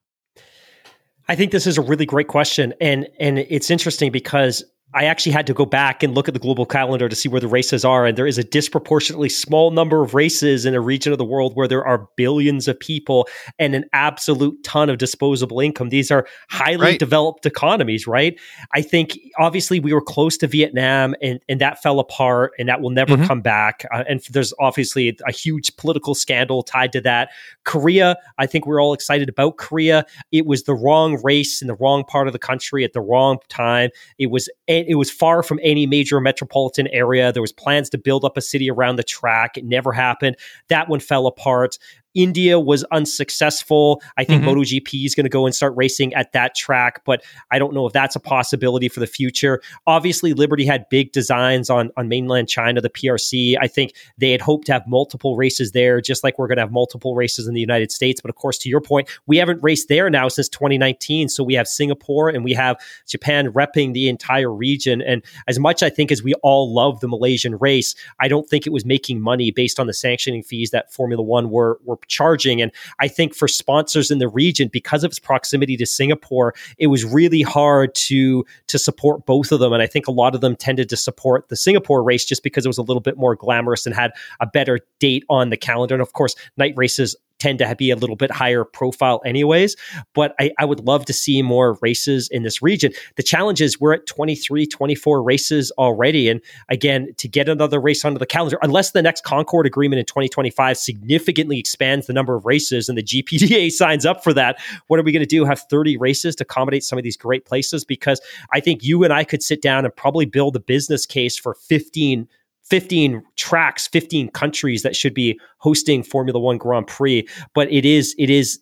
I 1.28 1.36
think 1.36 1.52
this 1.52 1.66
is 1.66 1.76
a 1.76 1.82
really 1.82 2.06
great 2.06 2.28
question, 2.28 2.74
and 2.80 3.06
and 3.20 3.38
it's 3.38 3.70
interesting 3.70 4.10
because 4.10 4.64
I 4.94 5.04
actually 5.04 5.32
had 5.32 5.46
to 5.48 5.54
go 5.54 5.66
back 5.66 6.02
and 6.02 6.14
look 6.14 6.28
at 6.28 6.34
the 6.34 6.40
global 6.40 6.64
calendar 6.64 7.10
to 7.10 7.14
see 7.16 7.28
where 7.28 7.42
the 7.42 7.48
races 7.48 7.84
are. 7.84 8.06
And 8.06 8.16
there 8.16 8.26
is 8.26 8.38
a 8.38 8.44
disproportionately 8.44 9.28
small 9.28 9.70
number 9.70 10.02
of 10.02 10.14
races 10.14 10.64
in 10.64 10.74
a 10.74 10.80
region 10.80 11.12
of 11.12 11.18
the 11.18 11.26
world 11.26 11.54
where 11.54 11.68
there 11.68 11.86
are 11.86 12.08
billions 12.16 12.66
of 12.68 12.80
people 12.80 13.28
and 13.58 13.74
an 13.74 13.84
absolute 13.92 14.62
ton 14.64 14.88
of 14.88 14.96
disposable 14.96 15.60
income. 15.60 15.90
These 15.90 16.10
are 16.10 16.26
highly 16.48 16.76
right. 16.78 16.98
developed 16.98 17.44
economies, 17.44 18.06
right? 18.06 18.38
I 18.72 18.80
think 18.80 19.18
obviously 19.38 19.78
we 19.78 19.92
were 19.92 20.00
close 20.00 20.38
to 20.38 20.46
Vietnam 20.46 21.14
and, 21.20 21.38
and 21.50 21.60
that 21.60 21.82
fell 21.82 22.00
apart 22.00 22.52
and 22.58 22.66
that 22.70 22.80
will 22.80 22.90
never 22.90 23.16
mm-hmm. 23.16 23.26
come 23.26 23.42
back. 23.42 23.84
Uh, 23.92 24.04
and 24.08 24.22
there's 24.30 24.54
obviously 24.58 25.14
a 25.26 25.32
huge 25.32 25.76
political 25.76 26.14
scandal 26.14 26.62
tied 26.62 26.92
to 26.92 27.02
that. 27.02 27.28
Korea, 27.64 28.16
I 28.38 28.46
think 28.46 28.66
we're 28.66 28.80
all 28.80 28.94
excited 28.94 29.28
about 29.28 29.58
Korea. 29.58 30.06
It 30.32 30.46
was 30.46 30.62
the 30.62 30.74
wrong 30.74 31.20
race 31.22 31.60
in 31.60 31.68
the 31.68 31.74
wrong 31.74 32.04
part 32.04 32.26
of 32.26 32.32
the 32.32 32.38
country 32.38 32.84
at 32.84 32.94
the 32.94 33.02
wrong 33.02 33.36
time. 33.50 33.90
It 34.18 34.30
was 34.30 34.48
it 34.86 34.94
was 34.96 35.10
far 35.10 35.42
from 35.42 35.58
any 35.62 35.86
major 35.86 36.20
metropolitan 36.20 36.86
area. 36.88 37.32
There 37.32 37.42
was 37.42 37.52
plans 37.52 37.88
to 37.90 37.98
build 37.98 38.24
up 38.24 38.36
a 38.36 38.40
city 38.40 38.70
around 38.70 38.96
the 38.96 39.02
track. 39.02 39.56
It 39.56 39.64
never 39.64 39.92
happened. 39.92 40.36
That 40.68 40.88
one 40.88 41.00
fell 41.00 41.26
apart. 41.26 41.78
India 42.14 42.58
was 42.58 42.84
unsuccessful. 42.84 44.02
I 44.16 44.24
think 44.24 44.42
mm-hmm. 44.42 44.50
MotoGP 44.50 45.04
is 45.04 45.14
going 45.14 45.24
to 45.24 45.30
go 45.30 45.46
and 45.46 45.54
start 45.54 45.74
racing 45.76 46.14
at 46.14 46.32
that 46.32 46.54
track, 46.54 47.02
but 47.04 47.22
I 47.50 47.58
don't 47.58 47.74
know 47.74 47.86
if 47.86 47.92
that's 47.92 48.16
a 48.16 48.20
possibility 48.20 48.88
for 48.88 49.00
the 49.00 49.06
future. 49.06 49.60
Obviously, 49.86 50.32
Liberty 50.32 50.64
had 50.64 50.88
big 50.90 51.12
designs 51.12 51.70
on, 51.70 51.90
on 51.96 52.08
mainland 52.08 52.48
China, 52.48 52.80
the 52.80 52.90
PRC. 52.90 53.56
I 53.60 53.68
think 53.68 53.94
they 54.16 54.32
had 54.32 54.40
hoped 54.40 54.66
to 54.66 54.72
have 54.72 54.86
multiple 54.86 55.36
races 55.36 55.72
there, 55.72 56.00
just 56.00 56.24
like 56.24 56.38
we're 56.38 56.48
going 56.48 56.56
to 56.56 56.62
have 56.62 56.72
multiple 56.72 57.14
races 57.14 57.46
in 57.46 57.54
the 57.54 57.60
United 57.60 57.92
States. 57.92 58.20
But 58.20 58.30
of 58.30 58.36
course, 58.36 58.58
to 58.58 58.68
your 58.68 58.80
point, 58.80 59.08
we 59.26 59.36
haven't 59.36 59.62
raced 59.62 59.88
there 59.88 60.10
now 60.10 60.28
since 60.28 60.48
2019. 60.48 61.28
So 61.28 61.44
we 61.44 61.54
have 61.54 61.68
Singapore 61.68 62.28
and 62.28 62.44
we 62.44 62.52
have 62.54 62.76
Japan 63.06 63.52
repping 63.52 63.92
the 63.92 64.08
entire 64.08 64.52
region. 64.52 65.02
And 65.02 65.22
as 65.46 65.58
much 65.58 65.82
I 65.82 65.90
think 65.90 66.10
as 66.10 66.22
we 66.22 66.34
all 66.42 66.72
love 66.72 67.00
the 67.00 67.08
Malaysian 67.08 67.56
race, 67.58 67.94
I 68.20 68.28
don't 68.28 68.48
think 68.48 68.66
it 68.66 68.72
was 68.72 68.84
making 68.84 69.20
money 69.20 69.50
based 69.50 69.78
on 69.78 69.86
the 69.86 69.94
sanctioning 69.94 70.42
fees 70.42 70.70
that 70.70 70.92
Formula 70.92 71.22
One 71.22 71.50
were, 71.50 71.78
were 71.84 71.98
charging. 72.08 72.60
And 72.60 72.72
I 72.98 73.08
think 73.08 73.34
for 73.34 73.48
sponsors 73.48 74.10
in 74.10 74.18
the 74.18 74.28
region, 74.28 74.68
because 74.72 75.04
of 75.04 75.10
its 75.10 75.18
proximity 75.18 75.76
to 75.76 75.86
Singapore, 75.86 76.54
it 76.78 76.88
was 76.88 77.04
really 77.04 77.42
hard 77.42 77.94
to 77.94 78.44
to 78.66 78.78
support 78.78 79.26
both 79.26 79.52
of 79.52 79.60
them. 79.60 79.72
And 79.72 79.82
I 79.82 79.86
think 79.86 80.06
a 80.06 80.12
lot 80.12 80.34
of 80.34 80.40
them 80.40 80.56
tended 80.56 80.88
to 80.88 80.96
support 80.96 81.48
the 81.48 81.56
Singapore 81.56 82.02
race 82.02 82.24
just 82.24 82.42
because 82.42 82.64
it 82.64 82.68
was 82.68 82.78
a 82.78 82.82
little 82.82 83.00
bit 83.00 83.16
more 83.16 83.36
glamorous 83.36 83.86
and 83.86 83.94
had 83.94 84.12
a 84.40 84.46
better 84.46 84.80
date 84.98 85.24
on 85.28 85.50
the 85.50 85.56
calendar. 85.56 85.94
And 85.94 86.02
of 86.02 86.12
course, 86.12 86.34
night 86.56 86.74
races 86.76 87.16
tend 87.38 87.58
to 87.60 87.74
be 87.76 87.90
a 87.90 87.96
little 87.96 88.16
bit 88.16 88.30
higher 88.30 88.64
profile 88.64 89.20
anyways. 89.24 89.76
But 90.14 90.34
I, 90.38 90.50
I, 90.58 90.64
would 90.64 90.80
love 90.80 91.04
to 91.06 91.12
see 91.12 91.40
more 91.42 91.78
races 91.80 92.28
in 92.28 92.42
this 92.42 92.62
region. 92.62 92.92
The 93.16 93.22
challenge 93.22 93.60
is 93.60 93.80
we're 93.80 93.94
at 93.94 94.06
23, 94.06 94.66
24 94.66 95.22
races 95.22 95.70
already. 95.78 96.28
And 96.28 96.40
again, 96.68 97.14
to 97.16 97.28
get 97.28 97.48
another 97.48 97.80
race 97.80 98.04
onto 98.04 98.18
the 98.18 98.26
calendar, 98.26 98.58
unless 98.62 98.90
the 98.90 99.02
next 99.02 99.24
Concord 99.24 99.66
agreement 99.66 100.00
in 100.00 100.04
2025 100.06 100.76
significantly 100.76 101.58
expands 101.58 102.06
the 102.06 102.12
number 102.12 102.34
of 102.34 102.44
races 102.44 102.88
and 102.88 102.98
the 102.98 103.02
GPDA 103.02 103.70
signs 103.72 104.04
up 104.04 104.22
for 104.22 104.32
that, 104.34 104.58
what 104.88 104.98
are 104.98 105.02
we 105.02 105.12
going 105.12 105.22
to 105.22 105.26
do? 105.26 105.44
Have 105.44 105.62
30 105.70 105.96
races 105.96 106.34
to 106.36 106.44
accommodate 106.44 106.84
some 106.84 106.98
of 106.98 107.04
these 107.04 107.16
great 107.16 107.44
places? 107.44 107.84
Because 107.84 108.20
I 108.52 108.60
think 108.60 108.82
you 108.82 109.04
and 109.04 109.12
I 109.12 109.24
could 109.24 109.42
sit 109.42 109.62
down 109.62 109.84
and 109.84 109.94
probably 109.94 110.26
build 110.26 110.56
a 110.56 110.60
business 110.60 111.06
case 111.06 111.38
for 111.38 111.54
15 111.54 112.28
15 112.70 113.22
tracks, 113.36 113.88
15 113.88 114.30
countries 114.30 114.82
that 114.82 114.94
should 114.94 115.14
be 115.14 115.38
hosting 115.58 116.02
Formula 116.02 116.38
One 116.38 116.58
Grand 116.58 116.86
Prix. 116.86 117.26
But 117.54 117.70
it 117.72 117.84
is 117.84 118.14
it 118.18 118.30
is 118.30 118.60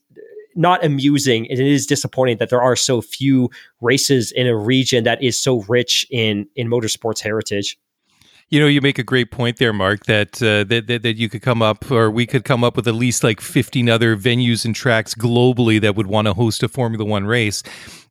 not 0.57 0.85
amusing. 0.85 1.49
And 1.51 1.61
it 1.61 1.67
is 1.67 1.87
disappointing 1.87 2.39
that 2.39 2.51
there 2.51 2.63
are 2.63 2.77
so 2.77 3.01
few 3.01 3.51
races 3.81 4.33
in 4.33 4.47
a 4.47 4.57
region 4.57 5.05
that 5.05 5.23
is 5.23 5.39
so 5.39 5.63
rich 5.69 6.07
in 6.11 6.49
in 6.57 6.69
motorsports 6.69 7.21
heritage. 7.21 7.79
You 8.49 8.61
know, 8.61 8.69
you 8.69 8.81
make 8.81 8.97
a 9.01 9.03
great 9.03 9.33
point 9.33 9.57
there, 9.57 9.73
Mark. 9.73 10.07
That, 10.07 10.41
uh, 10.41 10.63
that, 10.65 10.87
that 10.87 11.03
that 11.03 11.17
you 11.17 11.29
could 11.29 11.43
come 11.43 11.63
up, 11.63 11.91
or 11.91 12.13
we 12.13 12.27
could 12.27 12.45
come 12.45 12.63
up 12.63 12.77
with 12.77 12.87
at 12.87 12.95
least 12.95 13.25
like 13.25 13.41
fifteen 13.41 13.89
other 13.89 14.17
venues 14.17 14.65
and 14.65 14.75
tracks 14.75 15.15
globally 15.15 15.81
that 15.81 15.97
would 15.97 16.07
want 16.07 16.27
to 16.27 16.33
host 16.33 16.63
a 16.63 16.69
Formula 16.69 17.05
One 17.05 17.27
race. 17.27 17.65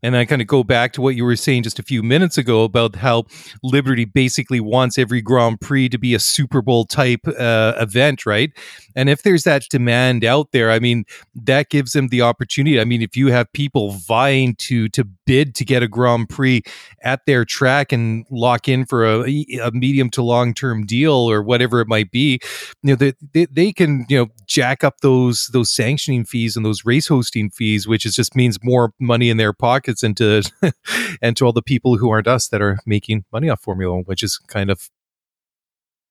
And 0.04 0.16
I 0.16 0.26
kind 0.26 0.42
of 0.42 0.48
go 0.48 0.64
back 0.64 0.94
to 0.94 1.02
what 1.02 1.16
you 1.16 1.26
were 1.26 1.36
saying 1.36 1.64
just 1.64 1.80
a 1.80 1.84
few 1.84 2.04
minutes 2.04 2.38
ago 2.38 2.64
about 2.64 2.96
how 2.96 3.24
Liberty 3.64 4.06
basically 4.06 4.60
wants 4.60 4.98
every 4.98 5.22
Grand 5.22 5.62
Prix 5.62 5.90
to 5.90 5.98
be 5.98 6.14
a 6.14 6.20
Super 6.20 6.62
Bowl 6.62 6.86
type 6.86 7.22
uh, 7.28 7.74
event, 7.78 8.26
right? 8.26 8.52
And 8.96 9.10
if 9.10 9.24
there's 9.24 9.44
that 9.44 9.64
demand 9.70 10.24
out 10.24 10.52
there, 10.52 10.72
I 10.72 10.80
mean, 10.80 11.06
that 11.36 11.70
gives 11.70 11.94
them 11.94 12.08
the 12.10 12.22
opportunity. 12.22 12.80
I 12.80 12.86
mean, 12.86 13.02
if 13.02 13.18
you 13.18 13.28
have 13.28 13.52
people 13.54 13.92
vying 13.92 14.56
to 14.56 14.90
to 14.90 15.04
bid 15.26 15.56
to 15.56 15.66
get 15.66 15.84
a 15.84 15.88
Grand 15.88 16.30
Prix 16.30 16.62
at 17.02 17.26
their 17.26 17.46
track 17.46 17.92
and 17.92 18.26
lock 18.30 18.68
in 18.68 18.86
for 18.86 19.06
a, 19.06 19.46
a 19.64 19.72
medium 19.72 20.10
to 20.12 20.22
long 20.22 20.54
term 20.54 20.86
deal 20.86 21.14
or 21.14 21.42
whatever 21.42 21.82
it 21.82 21.88
might 21.88 22.12
be, 22.12 22.40
you 22.84 22.96
know, 22.96 23.12
they, 23.34 23.46
they 23.46 23.74
can 23.74 24.06
you 24.10 24.18
know 24.18 24.28
jack 24.48 24.84
up 24.84 25.02
those 25.02 25.48
those 25.48 25.72
sanctioning 25.72 26.26
fees 26.26 26.56
and 26.56 26.66
those 26.66 26.86
race 26.86 27.08
hosting 27.08 27.50
fees, 27.50 27.88
which 27.88 28.06
is 28.06 28.16
just 28.16 28.36
means 28.36 28.58
more 28.64 28.94
money 29.00 29.30
in 29.30 29.38
their 29.38 29.54
pockets 29.86 30.04
markets 30.04 30.04
and 30.04 30.18
to 30.18 31.18
and 31.22 31.38
to 31.38 31.46
all 31.46 31.54
the 31.54 31.62
people 31.62 31.98
who 31.98 32.10
aren't 32.10 32.28
us 32.28 32.48
that 32.50 32.62
are 32.62 32.80
making 32.86 33.26
money 33.32 33.50
off 33.50 33.62
Formula 33.62 33.96
One, 33.96 34.04
which 34.04 34.24
is 34.24 34.38
kind 34.38 34.70
of 34.70 34.90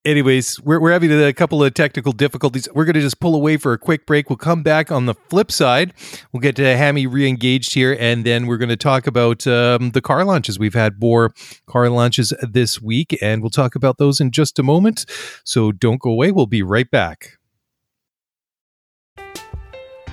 anyways, 0.05 0.61
we're, 0.61 0.79
we're 0.79 0.91
having 0.91 1.11
a 1.11 1.33
couple 1.33 1.63
of 1.63 1.73
technical 1.73 2.11
difficulties. 2.11 2.67
We're 2.73 2.85
going 2.85 2.93
to 2.93 3.01
just 3.01 3.19
pull 3.19 3.33
away 3.33 3.57
for 3.57 3.73
a 3.73 3.77
quick 3.77 4.05
break. 4.05 4.29
We'll 4.29 4.37
come 4.37 4.61
back 4.61 4.91
on 4.91 5.07
the 5.07 5.15
flip 5.15 5.51
side. 5.51 5.93
We'll 6.31 6.41
get 6.41 6.55
to 6.57 6.77
Hammy 6.77 7.07
re-engaged 7.07 7.73
here, 7.73 7.97
and 7.99 8.23
then 8.23 8.45
we're 8.45 8.57
going 8.57 8.69
to 8.69 8.77
talk 8.77 9.07
about 9.07 9.47
um, 9.47 9.91
the 9.91 10.01
car 10.01 10.23
launches. 10.23 10.59
We've 10.59 10.75
had 10.75 11.01
more 11.01 11.33
car 11.65 11.89
launches 11.89 12.33
this 12.43 12.79
week, 12.79 13.17
and 13.19 13.41
we'll 13.41 13.49
talk 13.49 13.73
about 13.73 13.97
those 13.97 14.19
in 14.19 14.29
just 14.29 14.59
a 14.59 14.63
moment. 14.63 15.05
So 15.43 15.71
don't 15.71 15.99
go 15.99 16.11
away. 16.11 16.31
We'll 16.31 16.45
be 16.45 16.61
right 16.61 16.89
back. 16.89 17.39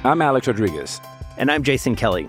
I'm 0.05 0.23
Alex 0.23 0.47
Rodriguez. 0.47 1.03
And 1.37 1.51
I'm 1.51 1.63
Jason 1.63 1.97
Kelly. 1.97 2.29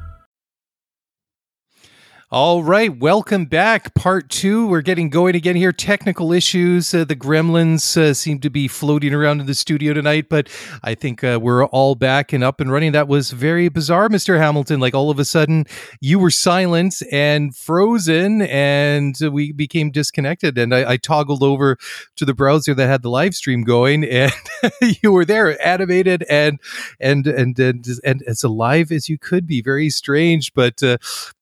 All 2.33 2.63
right, 2.63 2.97
welcome 2.97 3.43
back. 3.43 3.93
Part 3.93 4.29
two. 4.29 4.65
We're 4.65 4.79
getting 4.79 5.09
going 5.09 5.35
again 5.35 5.57
here. 5.57 5.73
Technical 5.73 6.31
issues. 6.31 6.93
Uh, 6.93 7.03
the 7.03 7.13
gremlins 7.13 7.97
uh, 7.97 8.13
seem 8.13 8.39
to 8.39 8.49
be 8.49 8.69
floating 8.69 9.13
around 9.13 9.41
in 9.41 9.47
the 9.47 9.53
studio 9.53 9.91
tonight, 9.91 10.29
but 10.29 10.47
I 10.81 10.95
think 10.95 11.25
uh, 11.25 11.39
we're 11.41 11.65
all 11.65 11.93
back 11.95 12.31
and 12.31 12.41
up 12.41 12.61
and 12.61 12.71
running. 12.71 12.93
That 12.93 13.09
was 13.09 13.31
very 13.31 13.67
bizarre, 13.67 14.07
Mr. 14.07 14.37
Hamilton. 14.37 14.79
Like 14.79 14.93
all 14.93 15.09
of 15.09 15.19
a 15.19 15.25
sudden, 15.25 15.65
you 15.99 16.19
were 16.19 16.31
silent 16.31 17.01
and 17.11 17.53
frozen, 17.53 18.43
and 18.43 19.13
we 19.29 19.51
became 19.51 19.91
disconnected. 19.91 20.57
And 20.57 20.73
I, 20.73 20.91
I 20.91 20.95
toggled 20.95 21.43
over 21.43 21.75
to 22.15 22.23
the 22.23 22.33
browser 22.33 22.73
that 22.73 22.87
had 22.87 23.01
the 23.01 23.09
live 23.09 23.35
stream 23.35 23.63
going, 23.63 24.05
and 24.05 24.31
you 25.03 25.11
were 25.11 25.25
there, 25.25 25.61
animated 25.67 26.23
and 26.29 26.61
and 26.97 27.27
and 27.27 27.59
and, 27.59 27.85
and 28.05 28.23
as 28.25 28.41
alive 28.41 28.89
as 28.89 29.09
you 29.09 29.17
could 29.17 29.45
be. 29.45 29.61
Very 29.61 29.89
strange, 29.89 30.53
but 30.53 30.81
uh, 30.81 30.95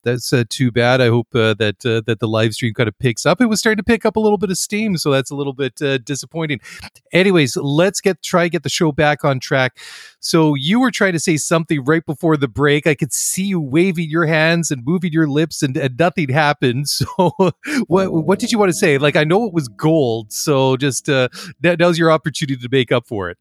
that's 0.03 0.33
uh, 0.33 0.45
too 0.49 0.71
bad. 0.71 0.78
I 0.81 1.07
hope 1.07 1.27
uh, 1.35 1.53
that 1.55 1.85
uh, 1.85 2.01
that 2.05 2.19
the 2.19 2.27
live 2.27 2.53
stream 2.53 2.73
kind 2.73 2.87
of 2.87 2.97
picks 2.99 3.25
up. 3.25 3.41
It 3.41 3.47
was 3.47 3.59
starting 3.59 3.77
to 3.77 3.83
pick 3.83 4.05
up 4.05 4.15
a 4.15 4.19
little 4.19 4.37
bit 4.37 4.49
of 4.49 4.57
steam, 4.57 4.97
so 4.97 5.11
that's 5.11 5.31
a 5.31 5.35
little 5.35 5.53
bit 5.53 5.81
uh, 5.81 5.97
disappointing. 5.99 6.59
Anyways, 7.13 7.57
let's 7.57 8.01
get 8.01 8.21
try 8.21 8.47
get 8.47 8.63
the 8.63 8.69
show 8.69 8.91
back 8.91 9.23
on 9.23 9.39
track. 9.39 9.77
So 10.19 10.55
you 10.55 10.79
were 10.79 10.91
trying 10.91 11.13
to 11.13 11.19
say 11.19 11.37
something 11.37 11.83
right 11.83 12.05
before 12.05 12.37
the 12.37 12.47
break. 12.47 12.87
I 12.87 12.95
could 12.95 13.13
see 13.13 13.45
you 13.45 13.59
waving 13.59 14.09
your 14.09 14.25
hands 14.25 14.71
and 14.71 14.83
moving 14.85 15.11
your 15.13 15.27
lips, 15.27 15.61
and, 15.61 15.75
and 15.77 15.97
nothing 15.97 16.29
happened. 16.29 16.87
So 16.99 17.05
what 17.87 18.11
what 18.11 18.39
did 18.39 18.51
you 18.51 18.59
want 18.59 18.69
to 18.69 18.77
say? 18.77 18.97
Like 18.97 19.15
I 19.15 19.23
know 19.23 19.45
it 19.45 19.53
was 19.53 19.67
gold, 19.67 20.31
so 20.33 20.75
just 20.75 21.09
uh, 21.09 21.29
now's 21.61 21.97
your 21.97 22.11
opportunity 22.11 22.57
to 22.61 22.69
make 22.69 22.91
up 22.91 23.07
for 23.07 23.29
it 23.29 23.37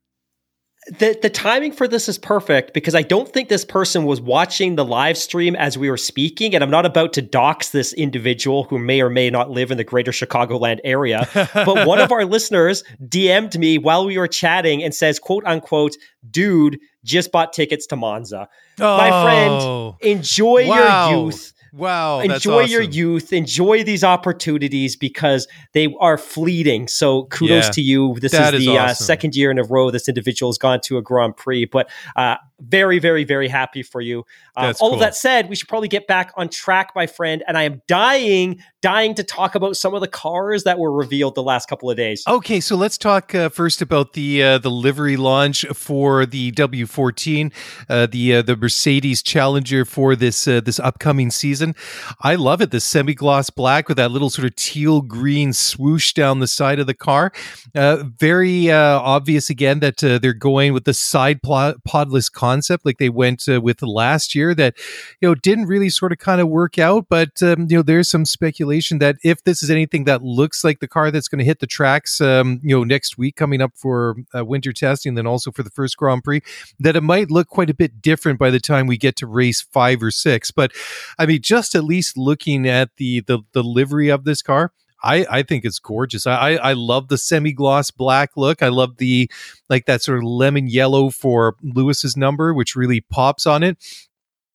the 0.90 1.18
the 1.20 1.30
timing 1.30 1.72
for 1.72 1.86
this 1.86 2.08
is 2.08 2.18
perfect 2.18 2.72
because 2.72 2.94
I 2.94 3.02
don't 3.02 3.30
think 3.30 3.48
this 3.48 3.64
person 3.64 4.04
was 4.04 4.20
watching 4.20 4.76
the 4.76 4.84
live 4.84 5.18
stream 5.18 5.54
as 5.56 5.76
we 5.76 5.90
were 5.90 5.96
speaking, 5.96 6.54
and 6.54 6.64
I'm 6.64 6.70
not 6.70 6.86
about 6.86 7.12
to 7.14 7.22
dox 7.22 7.70
this 7.70 7.92
individual 7.92 8.64
who 8.64 8.78
may 8.78 9.00
or 9.00 9.10
may 9.10 9.28
not 9.28 9.50
live 9.50 9.70
in 9.70 9.76
the 9.76 9.84
greater 9.84 10.12
Chicagoland 10.12 10.78
area. 10.84 11.28
but 11.34 11.86
one 11.86 12.00
of 12.00 12.10
our 12.10 12.24
listeners 12.24 12.84
DM'd 13.02 13.58
me 13.58 13.78
while 13.78 14.06
we 14.06 14.16
were 14.16 14.28
chatting 14.28 14.82
and 14.82 14.94
says, 14.94 15.18
quote 15.18 15.44
unquote, 15.44 15.96
dude, 16.30 16.78
just 17.04 17.32
bought 17.32 17.52
tickets 17.52 17.86
to 17.88 17.96
Monza. 17.96 18.48
Oh, 18.80 18.96
My 18.96 19.10
friend, 19.24 19.52
oh. 19.52 19.96
enjoy 20.00 20.68
wow. 20.68 21.10
your 21.10 21.24
youth 21.24 21.52
Wow. 21.78 22.18
Enjoy 22.20 22.64
awesome. 22.64 22.70
your 22.70 22.82
youth. 22.82 23.32
Enjoy 23.32 23.84
these 23.84 24.02
opportunities 24.02 24.96
because 24.96 25.46
they 25.72 25.94
are 26.00 26.18
fleeting. 26.18 26.88
So 26.88 27.24
kudos 27.26 27.66
yeah, 27.66 27.70
to 27.70 27.80
you. 27.80 28.16
This 28.18 28.34
is 28.34 28.50
the 28.50 28.56
is 28.56 28.68
uh, 28.68 28.72
awesome. 28.72 28.90
uh, 28.90 28.94
second 28.94 29.36
year 29.36 29.52
in 29.52 29.58
a 29.58 29.62
row 29.62 29.90
this 29.92 30.08
individual 30.08 30.50
has 30.50 30.58
gone 30.58 30.80
to 30.82 30.98
a 30.98 31.02
Grand 31.02 31.36
Prix. 31.36 31.66
But 31.66 31.88
uh, 32.16 32.36
very, 32.60 32.98
very, 32.98 33.24
very 33.24 33.48
happy 33.48 33.82
for 33.82 34.00
you. 34.00 34.24
Uh, 34.56 34.74
all 34.80 34.90
cool. 34.90 34.94
of 34.94 35.00
that 35.00 35.14
said, 35.14 35.48
we 35.48 35.54
should 35.54 35.68
probably 35.68 35.88
get 35.88 36.06
back 36.06 36.32
on 36.36 36.48
track, 36.48 36.92
my 36.94 37.06
friend. 37.06 37.44
And 37.46 37.56
I 37.56 37.62
am 37.62 37.82
dying, 37.86 38.60
dying 38.82 39.14
to 39.14 39.22
talk 39.22 39.54
about 39.54 39.76
some 39.76 39.94
of 39.94 40.00
the 40.00 40.08
cars 40.08 40.64
that 40.64 40.78
were 40.78 40.92
revealed 40.92 41.36
the 41.36 41.42
last 41.42 41.68
couple 41.68 41.88
of 41.88 41.96
days. 41.96 42.24
Okay, 42.26 42.58
so 42.60 42.74
let's 42.74 42.98
talk 42.98 43.34
uh, 43.34 43.48
first 43.48 43.80
about 43.80 44.14
the 44.14 44.42
uh, 44.42 44.58
the 44.58 44.70
livery 44.70 45.16
launch 45.16 45.64
for 45.72 46.26
the 46.26 46.50
W14, 46.52 47.52
uh, 47.88 48.06
the 48.06 48.36
uh, 48.36 48.42
the 48.42 48.56
Mercedes 48.56 49.22
Challenger 49.22 49.84
for 49.84 50.16
this 50.16 50.48
uh, 50.48 50.60
this 50.60 50.80
upcoming 50.80 51.30
season. 51.30 51.76
I 52.22 52.34
love 52.34 52.60
it. 52.60 52.72
The 52.72 52.80
semi 52.80 53.14
gloss 53.14 53.50
black 53.50 53.88
with 53.88 53.98
that 53.98 54.10
little 54.10 54.30
sort 54.30 54.46
of 54.46 54.56
teal 54.56 55.00
green 55.00 55.52
swoosh 55.52 56.12
down 56.12 56.40
the 56.40 56.48
side 56.48 56.80
of 56.80 56.86
the 56.86 56.94
car. 56.94 57.32
very 57.74 58.70
obvious 58.70 59.48
again 59.50 59.78
that 59.80 59.98
they're 59.98 60.32
going 60.32 60.72
with 60.72 60.84
the 60.84 60.94
side 60.94 61.40
podless 61.42 62.32
concept 62.32 62.47
like 62.84 62.98
they 62.98 63.08
went 63.08 63.48
uh, 63.48 63.60
with 63.60 63.82
last 63.82 64.34
year 64.34 64.54
that 64.54 64.74
you 65.20 65.28
know 65.28 65.34
didn't 65.34 65.66
really 65.66 65.88
sort 65.88 66.12
of 66.12 66.18
kind 66.18 66.40
of 66.40 66.48
work 66.48 66.78
out 66.78 67.06
but 67.08 67.42
um, 67.42 67.66
you 67.68 67.76
know 67.76 67.82
there's 67.82 68.08
some 68.08 68.24
speculation 68.24 68.98
that 68.98 69.16
if 69.22 69.42
this 69.44 69.62
is 69.62 69.70
anything 69.70 70.04
that 70.04 70.22
looks 70.22 70.64
like 70.64 70.80
the 70.80 70.88
car 70.88 71.10
that's 71.10 71.28
going 71.28 71.38
to 71.38 71.44
hit 71.44 71.60
the 71.60 71.66
tracks 71.66 72.20
um, 72.20 72.60
you 72.62 72.76
know 72.76 72.84
next 72.84 73.18
week 73.18 73.36
coming 73.36 73.60
up 73.60 73.72
for 73.74 74.16
uh, 74.36 74.44
winter 74.44 74.72
testing 74.72 75.14
then 75.14 75.26
also 75.26 75.50
for 75.50 75.62
the 75.62 75.70
first 75.70 75.96
grand 75.96 76.24
prix 76.24 76.40
that 76.78 76.96
it 76.96 77.02
might 77.02 77.30
look 77.30 77.48
quite 77.48 77.70
a 77.70 77.74
bit 77.74 78.00
different 78.02 78.38
by 78.38 78.50
the 78.50 78.60
time 78.60 78.86
we 78.86 78.96
get 78.96 79.16
to 79.16 79.26
race 79.26 79.60
five 79.60 80.02
or 80.02 80.10
six. 80.10 80.50
But 80.50 80.72
i 81.18 81.26
mean 81.26 81.40
just 81.42 81.74
at 81.74 81.84
least 81.84 82.16
looking 82.16 82.68
at 82.68 82.90
the 82.96 83.20
the, 83.20 83.40
the 83.52 83.62
livery 83.62 84.08
of 84.08 84.24
this 84.24 84.42
car 84.42 84.72
I, 85.02 85.26
I 85.30 85.42
think 85.42 85.64
it's 85.64 85.78
gorgeous. 85.78 86.26
I, 86.26 86.54
I 86.54 86.72
love 86.72 87.08
the 87.08 87.18
semi 87.18 87.52
gloss 87.52 87.90
black 87.90 88.30
look. 88.36 88.62
I 88.62 88.68
love 88.68 88.96
the 88.96 89.30
like 89.68 89.86
that 89.86 90.02
sort 90.02 90.18
of 90.18 90.24
lemon 90.24 90.68
yellow 90.68 91.10
for 91.10 91.56
Lewis's 91.62 92.16
number, 92.16 92.52
which 92.52 92.74
really 92.76 93.00
pops 93.00 93.46
on 93.46 93.62
it. 93.62 93.78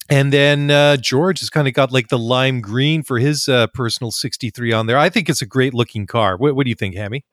And 0.10 0.34
then 0.34 0.70
uh, 0.70 0.98
George 0.98 1.40
has 1.40 1.50
kind 1.50 1.68
of 1.68 1.74
got 1.74 1.92
like 1.92 2.10
the 2.10 2.20
lime 2.20 2.60
green 2.60 3.04
for 3.04 3.20
his 3.20 3.48
uh, 3.48 3.68
personal 3.68 4.12
63 4.12 4.74
on 4.74 4.86
there. 4.86 4.98
I 4.98 5.10
think 5.10 5.30
it's 5.30 5.42
a 5.42 5.46
great 5.46 5.74
looking 5.74 6.06
car. 6.08 6.36
What, 6.36 6.56
what 6.56 6.66
do 6.66 6.70
you 6.70 6.76
think, 6.76 6.96
Hammy? 6.96 7.24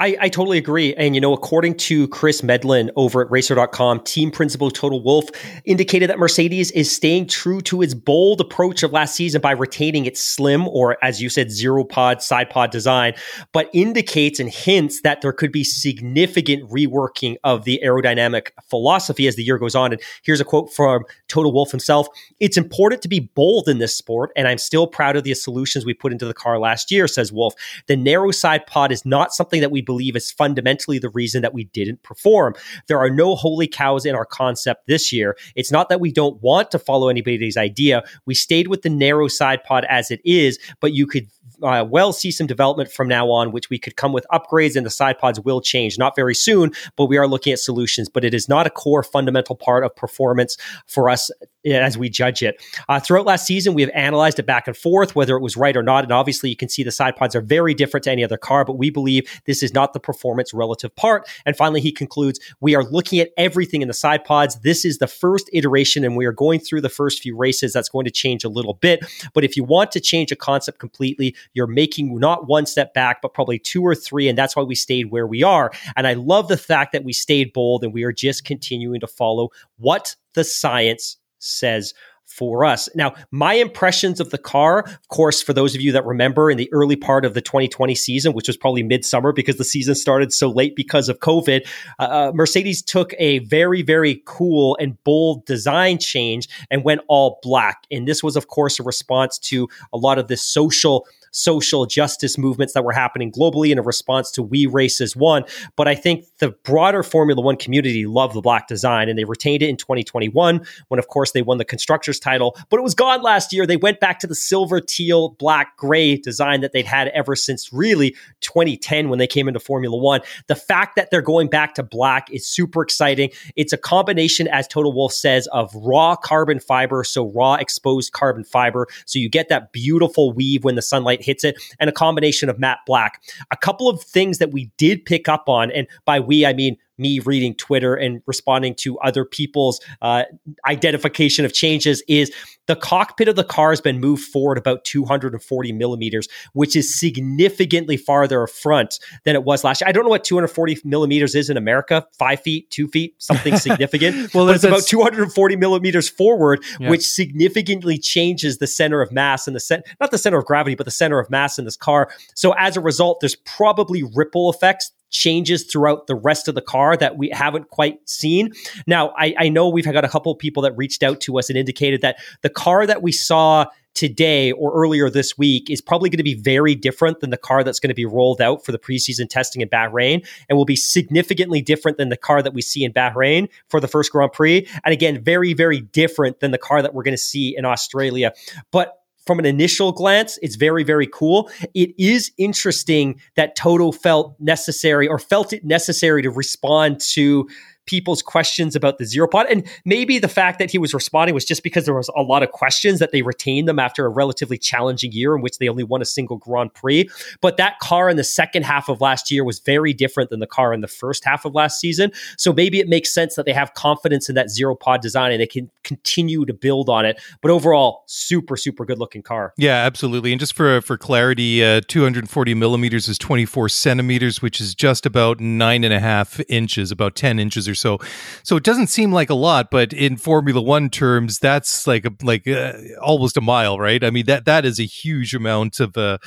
I, 0.00 0.16
I, 0.20 0.28
totally 0.28 0.58
agree. 0.58 0.94
And, 0.94 1.16
you 1.16 1.20
know, 1.20 1.32
according 1.32 1.74
to 1.78 2.06
Chris 2.08 2.40
Medland 2.42 2.90
over 2.94 3.20
at 3.20 3.30
racer.com, 3.32 4.00
team 4.00 4.30
principal 4.30 4.70
Toto 4.70 4.96
Wolff 4.96 5.28
indicated 5.64 6.08
that 6.08 6.20
Mercedes 6.20 6.70
is 6.70 6.88
staying 6.88 7.26
true 7.26 7.60
to 7.62 7.82
its 7.82 7.94
bold 7.94 8.40
approach 8.40 8.84
of 8.84 8.92
last 8.92 9.16
season 9.16 9.40
by 9.40 9.50
retaining 9.50 10.06
its 10.06 10.22
slim 10.22 10.68
or, 10.68 10.96
as 11.02 11.20
you 11.20 11.28
said, 11.28 11.50
zero 11.50 11.82
pod 11.82 12.22
side 12.22 12.48
pod 12.48 12.70
design, 12.70 13.14
but 13.52 13.68
indicates 13.72 14.38
and 14.38 14.50
hints 14.50 15.00
that 15.00 15.20
there 15.20 15.32
could 15.32 15.50
be 15.50 15.64
significant 15.64 16.70
reworking 16.70 17.34
of 17.42 17.64
the 17.64 17.80
aerodynamic 17.84 18.50
philosophy 18.70 19.26
as 19.26 19.34
the 19.34 19.42
year 19.42 19.58
goes 19.58 19.74
on. 19.74 19.90
And 19.90 20.00
here's 20.22 20.40
a 20.40 20.44
quote 20.44 20.72
from 20.72 21.02
Toto 21.26 21.50
Wolff 21.50 21.72
himself 21.72 22.06
It's 22.38 22.56
important 22.56 23.02
to 23.02 23.08
be 23.08 23.18
bold 23.18 23.68
in 23.68 23.78
this 23.78 23.96
sport, 23.96 24.30
and 24.36 24.46
I'm 24.46 24.58
still 24.58 24.86
proud 24.86 25.16
of 25.16 25.24
the 25.24 25.34
solutions 25.34 25.84
we 25.84 25.92
put 25.92 26.12
into 26.12 26.24
the 26.24 26.34
car 26.34 26.60
last 26.60 26.92
year, 26.92 27.08
says 27.08 27.32
Wolff. 27.32 27.54
The 27.88 27.96
narrow 27.96 28.30
side 28.30 28.64
pod 28.66 28.92
is 28.92 29.04
not 29.04 29.34
something 29.34 29.60
that 29.60 29.72
we 29.72 29.87
believe 29.88 30.14
is 30.14 30.30
fundamentally 30.30 30.98
the 30.98 31.08
reason 31.08 31.40
that 31.40 31.54
we 31.54 31.64
didn't 31.64 32.02
perform. 32.02 32.54
There 32.88 32.98
are 32.98 33.08
no 33.08 33.34
holy 33.34 33.66
cows 33.66 34.04
in 34.04 34.14
our 34.14 34.26
concept 34.26 34.86
this 34.86 35.12
year. 35.14 35.34
It's 35.56 35.72
not 35.72 35.88
that 35.88 35.98
we 35.98 36.12
don't 36.12 36.40
want 36.42 36.70
to 36.72 36.78
follow 36.78 37.08
anybody's 37.08 37.56
idea. 37.56 38.02
We 38.26 38.34
stayed 38.34 38.68
with 38.68 38.82
the 38.82 38.90
narrow 38.90 39.28
side 39.28 39.64
pod 39.64 39.86
as 39.88 40.10
it 40.10 40.20
is, 40.26 40.58
but 40.80 40.92
you 40.92 41.06
could 41.06 41.26
uh, 41.62 41.86
well 41.88 42.12
see 42.12 42.30
some 42.30 42.46
development 42.46 42.92
from 42.92 43.08
now 43.08 43.30
on, 43.30 43.50
which 43.50 43.70
we 43.70 43.78
could 43.78 43.96
come 43.96 44.12
with 44.12 44.26
upgrades 44.30 44.76
and 44.76 44.84
the 44.84 44.90
side 44.90 45.18
pods 45.18 45.40
will 45.40 45.62
change. 45.62 45.98
Not 45.98 46.14
very 46.14 46.34
soon, 46.34 46.72
but 46.96 47.06
we 47.06 47.16
are 47.16 47.26
looking 47.26 47.54
at 47.54 47.58
solutions. 47.58 48.10
But 48.10 48.24
it 48.24 48.34
is 48.34 48.46
not 48.46 48.66
a 48.66 48.70
core 48.70 49.02
fundamental 49.02 49.56
part 49.56 49.84
of 49.84 49.96
performance 49.96 50.58
for 50.86 51.08
us 51.08 51.30
as 51.64 51.98
we 51.98 52.08
judge 52.08 52.42
it. 52.42 52.62
Uh, 52.88 53.00
throughout 53.00 53.26
last 53.26 53.46
season, 53.46 53.74
we 53.74 53.82
have 53.82 53.90
analyzed 53.94 54.38
it 54.38 54.46
back 54.46 54.66
and 54.66 54.76
forth, 54.76 55.14
whether 55.14 55.36
it 55.36 55.40
was 55.40 55.56
right 55.56 55.76
or 55.76 55.82
not. 55.82 56.04
And 56.04 56.12
obviously, 56.12 56.50
you 56.50 56.56
can 56.56 56.68
see 56.68 56.82
the 56.82 56.92
side 56.92 57.16
pods 57.16 57.34
are 57.34 57.40
very 57.40 57.74
different 57.74 58.04
to 58.04 58.10
any 58.10 58.24
other 58.24 58.36
car, 58.36 58.64
but 58.64 58.78
we 58.78 58.90
believe 58.90 59.28
this 59.44 59.62
is 59.62 59.74
not 59.74 59.92
the 59.92 60.00
performance 60.00 60.54
relative 60.54 60.94
part. 60.96 61.28
And 61.44 61.56
finally, 61.56 61.80
he 61.80 61.92
concludes 61.92 62.40
we 62.60 62.74
are 62.74 62.84
looking 62.84 63.18
at 63.18 63.30
everything 63.36 63.82
in 63.82 63.88
the 63.88 63.94
side 63.94 64.24
pods. 64.24 64.60
This 64.60 64.84
is 64.84 64.98
the 64.98 65.06
first 65.06 65.50
iteration, 65.52 66.04
and 66.04 66.16
we 66.16 66.26
are 66.26 66.32
going 66.32 66.60
through 66.60 66.80
the 66.80 66.88
first 66.88 67.22
few 67.22 67.36
races. 67.36 67.72
That's 67.72 67.88
going 67.88 68.04
to 68.04 68.10
change 68.10 68.44
a 68.44 68.48
little 68.48 68.74
bit. 68.74 69.04
But 69.34 69.44
if 69.44 69.56
you 69.56 69.64
want 69.64 69.92
to 69.92 70.00
change 70.00 70.32
a 70.32 70.36
concept 70.36 70.78
completely, 70.78 71.34
you're 71.54 71.66
making 71.66 72.18
not 72.18 72.46
one 72.48 72.66
step 72.66 72.94
back, 72.94 73.20
but 73.20 73.34
probably 73.34 73.58
two 73.58 73.82
or 73.82 73.94
three. 73.94 74.28
And 74.28 74.38
that's 74.38 74.54
why 74.54 74.62
we 74.62 74.74
stayed 74.74 75.10
where 75.10 75.26
we 75.26 75.42
are. 75.42 75.72
And 75.96 76.06
I 76.06 76.14
love 76.14 76.48
the 76.48 76.56
fact 76.56 76.92
that 76.92 77.04
we 77.04 77.12
stayed 77.12 77.52
bold 77.52 77.84
and 77.84 77.92
we 77.92 78.04
are 78.04 78.12
just 78.12 78.44
continuing 78.44 79.00
to 79.00 79.06
follow 79.06 79.50
what 79.76 80.16
the 80.34 80.44
science 80.44 81.16
says 81.38 81.94
for 82.28 82.64
us. 82.64 82.88
Now, 82.94 83.14
my 83.30 83.54
impressions 83.54 84.20
of 84.20 84.30
the 84.30 84.38
car, 84.38 84.80
of 84.80 85.08
course, 85.08 85.42
for 85.42 85.52
those 85.52 85.74
of 85.74 85.80
you 85.80 85.92
that 85.92 86.04
remember 86.04 86.50
in 86.50 86.58
the 86.58 86.70
early 86.72 86.94
part 86.94 87.24
of 87.24 87.34
the 87.34 87.40
2020 87.40 87.94
season, 87.94 88.32
which 88.32 88.46
was 88.46 88.56
probably 88.56 88.82
midsummer 88.82 89.32
because 89.32 89.56
the 89.56 89.64
season 89.64 89.94
started 89.94 90.32
so 90.32 90.50
late 90.50 90.76
because 90.76 91.08
of 91.08 91.20
COVID, 91.20 91.66
uh, 91.98 92.02
uh, 92.02 92.32
Mercedes 92.34 92.82
took 92.82 93.14
a 93.18 93.38
very, 93.40 93.82
very 93.82 94.22
cool 94.26 94.76
and 94.78 95.02
bold 95.04 95.46
design 95.46 95.98
change 95.98 96.48
and 96.70 96.84
went 96.84 97.00
all 97.08 97.38
black. 97.42 97.84
And 97.90 98.06
this 98.06 98.22
was, 98.22 98.36
of 98.36 98.48
course, 98.48 98.78
a 98.78 98.82
response 98.82 99.38
to 99.40 99.68
a 99.92 99.96
lot 99.96 100.18
of 100.18 100.28
this 100.28 100.42
social 100.42 101.06
social 101.30 101.86
justice 101.86 102.38
movements 102.38 102.74
that 102.74 102.84
were 102.84 102.92
happening 102.92 103.30
globally 103.30 103.70
in 103.70 103.78
a 103.78 103.82
response 103.82 104.30
to 104.32 104.42
We 104.42 104.66
Race 104.66 105.00
as 105.00 105.16
One. 105.16 105.44
But 105.76 105.88
I 105.88 105.94
think 105.94 106.24
the 106.38 106.50
broader 106.50 107.02
Formula 107.02 107.40
One 107.40 107.56
community 107.56 108.06
loved 108.06 108.34
the 108.34 108.40
black 108.40 108.68
design 108.68 109.08
and 109.08 109.18
they 109.18 109.24
retained 109.24 109.62
it 109.62 109.68
in 109.68 109.76
2021 109.76 110.64
when, 110.88 110.98
of 110.98 111.08
course, 111.08 111.32
they 111.32 111.42
won 111.42 111.58
the 111.58 111.64
constructors 111.64 112.18
title. 112.18 112.56
But 112.70 112.78
it 112.78 112.82
was 112.82 112.94
gone 112.94 113.22
last 113.22 113.52
year. 113.52 113.66
They 113.66 113.76
went 113.76 114.00
back 114.00 114.18
to 114.20 114.26
the 114.26 114.34
silver, 114.34 114.80
teal, 114.80 115.30
black, 115.30 115.76
gray 115.76 116.16
design 116.16 116.60
that 116.60 116.72
they'd 116.72 116.86
had 116.86 117.08
ever 117.08 117.36
since 117.36 117.72
really 117.72 118.16
2010 118.40 119.08
when 119.08 119.18
they 119.18 119.26
came 119.26 119.48
into 119.48 119.60
Formula 119.60 119.96
One. 119.96 120.20
The 120.46 120.56
fact 120.56 120.96
that 120.96 121.10
they're 121.10 121.22
going 121.22 121.48
back 121.48 121.74
to 121.74 121.82
black 121.82 122.30
is 122.32 122.46
super 122.46 122.82
exciting. 122.82 123.30
It's 123.56 123.72
a 123.72 123.78
combination, 123.78 124.48
as 124.48 124.68
Toto 124.68 124.90
Wolff 124.90 125.12
says, 125.12 125.46
of 125.48 125.74
raw 125.74 126.16
carbon 126.16 126.60
fiber, 126.60 127.04
so 127.04 127.28
raw 127.30 127.54
exposed 127.54 128.12
carbon 128.12 128.44
fiber. 128.44 128.86
So 129.06 129.18
you 129.18 129.28
get 129.28 129.48
that 129.48 129.72
beautiful 129.72 130.32
weave 130.32 130.64
when 130.64 130.74
the 130.74 130.82
sunlight 130.82 131.17
hits 131.22 131.44
it, 131.44 131.56
and 131.78 131.88
a 131.88 131.92
combination 131.92 132.48
of 132.48 132.58
matte 132.58 132.78
black. 132.86 133.22
A 133.50 133.56
couple 133.56 133.88
of 133.88 134.02
things 134.02 134.38
that 134.38 134.52
we 134.52 134.70
did 134.76 135.04
pick 135.04 135.28
up 135.28 135.48
on, 135.48 135.70
and 135.72 135.86
by 136.04 136.20
we, 136.20 136.46
I 136.46 136.52
mean 136.52 136.76
me 136.98 137.20
reading 137.20 137.54
Twitter 137.54 137.94
and 137.94 138.22
responding 138.26 138.74
to 138.76 138.98
other 138.98 139.24
people's 139.24 139.80
uh, 140.02 140.24
identification 140.66 141.44
of 141.44 141.52
changes 141.52 142.02
is 142.08 142.32
the 142.68 142.76
cockpit 142.76 143.28
of 143.28 143.34
the 143.34 143.44
car 143.44 143.70
has 143.70 143.80
been 143.80 143.98
moved 143.98 144.24
forward 144.24 144.58
about 144.58 144.84
240 144.84 145.72
millimeters, 145.72 146.28
which 146.52 146.76
is 146.76 146.94
significantly 146.94 147.96
farther 147.96 148.46
front 148.46 149.00
than 149.24 149.34
it 149.34 149.42
was 149.42 149.64
last 149.64 149.80
year. 149.80 149.88
I 149.88 149.92
don't 149.92 150.04
know 150.04 150.10
what 150.10 150.22
240 150.22 150.82
millimeters 150.84 151.34
is 151.34 151.48
in 151.48 151.56
America, 151.56 152.06
five 152.18 152.40
feet, 152.40 152.70
two 152.70 152.86
feet, 152.86 153.14
something 153.18 153.56
significant. 153.58 154.34
well, 154.34 154.46
but 154.46 154.54
it's 154.54 154.64
about 154.64 154.82
240 154.82 155.56
millimeters 155.56 156.08
forward, 156.08 156.62
yeah. 156.78 156.90
which 156.90 157.08
significantly 157.08 157.98
changes 157.98 158.58
the 158.58 158.66
center 158.66 159.00
of 159.00 159.10
mass 159.10 159.46
and 159.46 159.56
the 159.56 159.60
center, 159.60 159.84
not 159.98 160.10
the 160.10 160.18
center 160.18 160.38
of 160.38 160.44
gravity, 160.44 160.76
but 160.76 160.84
the 160.84 160.90
center 160.90 161.18
of 161.18 161.30
mass 161.30 161.58
in 161.58 161.64
this 161.64 161.76
car. 161.76 162.10
So 162.34 162.52
as 162.58 162.76
a 162.76 162.80
result, 162.80 163.20
there's 163.20 163.36
probably 163.36 164.02
ripple 164.14 164.50
effects 164.50 164.92
changes 165.10 165.64
throughout 165.64 166.06
the 166.06 166.14
rest 166.14 166.48
of 166.48 166.54
the 166.54 166.62
car 166.62 166.96
that 166.96 167.16
we 167.16 167.30
haven't 167.30 167.68
quite 167.70 167.98
seen. 168.08 168.52
Now, 168.86 169.12
I, 169.16 169.34
I 169.38 169.48
know 169.48 169.68
we've 169.68 169.84
got 169.84 170.04
a 170.04 170.08
couple 170.08 170.32
of 170.32 170.38
people 170.38 170.62
that 170.62 170.76
reached 170.76 171.02
out 171.02 171.20
to 171.22 171.38
us 171.38 171.48
and 171.48 171.58
indicated 171.58 172.00
that 172.02 172.18
the 172.42 172.50
car 172.50 172.86
that 172.86 173.02
we 173.02 173.12
saw 173.12 173.66
today 173.94 174.52
or 174.52 174.72
earlier 174.74 175.10
this 175.10 175.36
week 175.36 175.68
is 175.68 175.80
probably 175.80 176.08
going 176.08 176.18
to 176.18 176.22
be 176.22 176.34
very 176.34 176.76
different 176.76 177.18
than 177.18 177.30
the 177.30 177.36
car 177.36 177.64
that's 177.64 177.80
going 177.80 177.88
to 177.88 177.94
be 177.94 178.06
rolled 178.06 178.40
out 178.40 178.64
for 178.64 178.70
the 178.70 178.78
preseason 178.78 179.28
testing 179.28 179.60
in 179.60 179.68
Bahrain 179.68 180.24
and 180.48 180.56
will 180.56 180.64
be 180.64 180.76
significantly 180.76 181.60
different 181.60 181.98
than 181.98 182.08
the 182.08 182.16
car 182.16 182.40
that 182.40 182.54
we 182.54 182.62
see 182.62 182.84
in 182.84 182.92
Bahrain 182.92 183.48
for 183.68 183.80
the 183.80 183.88
first 183.88 184.12
Grand 184.12 184.32
Prix. 184.32 184.68
And 184.84 184.92
again, 184.92 185.22
very, 185.24 185.52
very 185.52 185.80
different 185.80 186.38
than 186.38 186.52
the 186.52 186.58
car 186.58 186.80
that 186.80 186.94
we're 186.94 187.02
going 187.02 187.16
to 187.16 187.18
see 187.18 187.56
in 187.56 187.64
Australia. 187.64 188.32
But 188.70 188.97
from 189.28 189.38
an 189.38 189.44
initial 189.44 189.92
glance, 189.92 190.38
it's 190.40 190.56
very, 190.56 190.82
very 190.82 191.06
cool. 191.06 191.50
It 191.74 191.90
is 191.98 192.32
interesting 192.38 193.20
that 193.36 193.54
Toto 193.56 193.92
felt 193.92 194.34
necessary 194.40 195.06
or 195.06 195.18
felt 195.18 195.52
it 195.52 195.66
necessary 195.66 196.22
to 196.22 196.30
respond 196.30 196.98
to 197.12 197.46
people's 197.88 198.22
questions 198.22 198.76
about 198.76 198.98
the 198.98 199.06
zero 199.06 199.26
pod. 199.26 199.46
And 199.48 199.66
maybe 199.86 200.18
the 200.18 200.28
fact 200.28 200.58
that 200.58 200.70
he 200.70 200.76
was 200.76 200.92
responding 200.92 201.34
was 201.34 201.46
just 201.46 201.62
because 201.62 201.86
there 201.86 201.94
was 201.94 202.10
a 202.14 202.20
lot 202.22 202.42
of 202.42 202.52
questions 202.52 202.98
that 202.98 203.12
they 203.12 203.22
retained 203.22 203.66
them 203.66 203.78
after 203.78 204.04
a 204.04 204.10
relatively 204.10 204.58
challenging 204.58 205.10
year 205.10 205.34
in 205.34 205.40
which 205.40 205.56
they 205.56 205.68
only 205.68 205.84
won 205.84 206.02
a 206.02 206.04
single 206.04 206.36
Grand 206.36 206.74
Prix. 206.74 207.08
But 207.40 207.56
that 207.56 207.78
car 207.78 208.10
in 208.10 208.18
the 208.18 208.24
second 208.24 208.64
half 208.64 208.90
of 208.90 209.00
last 209.00 209.30
year 209.30 209.42
was 209.42 209.58
very 209.58 209.94
different 209.94 210.28
than 210.28 210.40
the 210.40 210.46
car 210.46 210.74
in 210.74 210.82
the 210.82 210.88
first 210.88 211.24
half 211.24 211.46
of 211.46 211.54
last 211.54 211.80
season. 211.80 212.12
So 212.36 212.52
maybe 212.52 212.78
it 212.78 212.88
makes 212.88 213.12
sense 213.12 213.36
that 213.36 213.46
they 213.46 213.54
have 213.54 213.72
confidence 213.72 214.28
in 214.28 214.34
that 214.34 214.50
zero 214.50 214.74
pod 214.74 215.00
design 215.00 215.32
and 215.32 215.40
they 215.40 215.46
can 215.46 215.70
continue 215.82 216.44
to 216.44 216.52
build 216.52 216.90
on 216.90 217.06
it. 217.06 217.18
But 217.40 217.50
overall, 217.50 218.04
super, 218.06 218.58
super 218.58 218.84
good 218.84 218.98
looking 218.98 219.22
car. 219.22 219.54
Yeah, 219.56 219.76
absolutely. 219.76 220.32
And 220.32 220.40
just 220.40 220.52
for 220.52 220.82
for 220.82 220.98
clarity, 220.98 221.64
uh, 221.64 221.80
240 221.88 222.54
millimeters 222.54 223.08
is 223.08 223.16
24 223.16 223.70
centimeters, 223.70 224.42
which 224.42 224.60
is 224.60 224.74
just 224.74 225.06
about 225.06 225.40
nine 225.40 225.84
and 225.84 225.94
a 225.94 226.00
half 226.00 226.40
inches, 226.48 226.90
about 226.90 227.14
10 227.14 227.38
inches 227.38 227.68
or 227.68 227.74
so 227.78 227.98
so 228.42 228.56
it 228.56 228.64
doesn't 228.64 228.88
seem 228.88 229.12
like 229.12 229.30
a 229.30 229.34
lot, 229.34 229.70
but 229.70 229.92
in 229.92 230.16
Formula 230.16 230.60
One 230.60 230.90
terms, 230.90 231.38
that's 231.38 231.86
like 231.86 232.04
a, 232.04 232.12
like 232.22 232.46
uh, 232.46 232.72
almost 233.00 233.36
a 233.36 233.40
mile, 233.40 233.78
right? 233.78 234.02
I 234.02 234.10
mean 234.10 234.26
that 234.26 234.44
that 234.44 234.64
is 234.64 234.78
a 234.78 234.84
huge 234.84 235.34
amount 235.34 235.80
of 235.80 235.96
uh, 235.96 236.18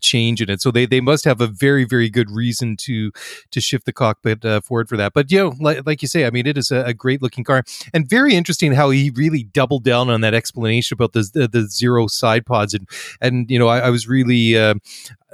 change 0.00 0.40
in 0.40 0.50
it. 0.50 0.60
So 0.60 0.70
they 0.70 0.86
they 0.86 1.00
must 1.00 1.24
have 1.24 1.40
a 1.40 1.46
very 1.46 1.84
very 1.84 2.10
good 2.10 2.30
reason 2.30 2.76
to 2.78 3.12
to 3.50 3.60
shift 3.60 3.86
the 3.86 3.92
cockpit 3.92 4.44
uh, 4.44 4.60
forward 4.60 4.88
for 4.88 4.96
that. 4.96 5.12
But 5.12 5.30
you 5.30 5.38
know, 5.38 5.54
like, 5.60 5.86
like 5.86 6.02
you 6.02 6.08
say, 6.08 6.26
I 6.26 6.30
mean 6.30 6.46
it 6.46 6.58
is 6.58 6.70
a, 6.70 6.84
a, 6.84 6.94
great 6.94 7.22
looking 7.22 7.42
car 7.42 7.64
and 7.92 8.08
very 8.08 8.34
interesting 8.34 8.72
how 8.72 8.90
he 8.90 9.10
really 9.10 9.44
doubled 9.44 9.82
down 9.84 10.10
on 10.10 10.20
that 10.20 10.34
explanation 10.34 10.94
about 10.94 11.12
the 11.12 11.28
the, 11.32 11.48
the 11.48 11.68
zero 11.68 12.06
side 12.06 12.46
pods 12.46 12.74
and 12.74 12.88
and 13.20 13.50
you 13.50 13.58
know 13.58 13.68
I, 13.68 13.80
I 13.80 13.90
was 13.90 14.06
really 14.08 14.56
uh, 14.56 14.74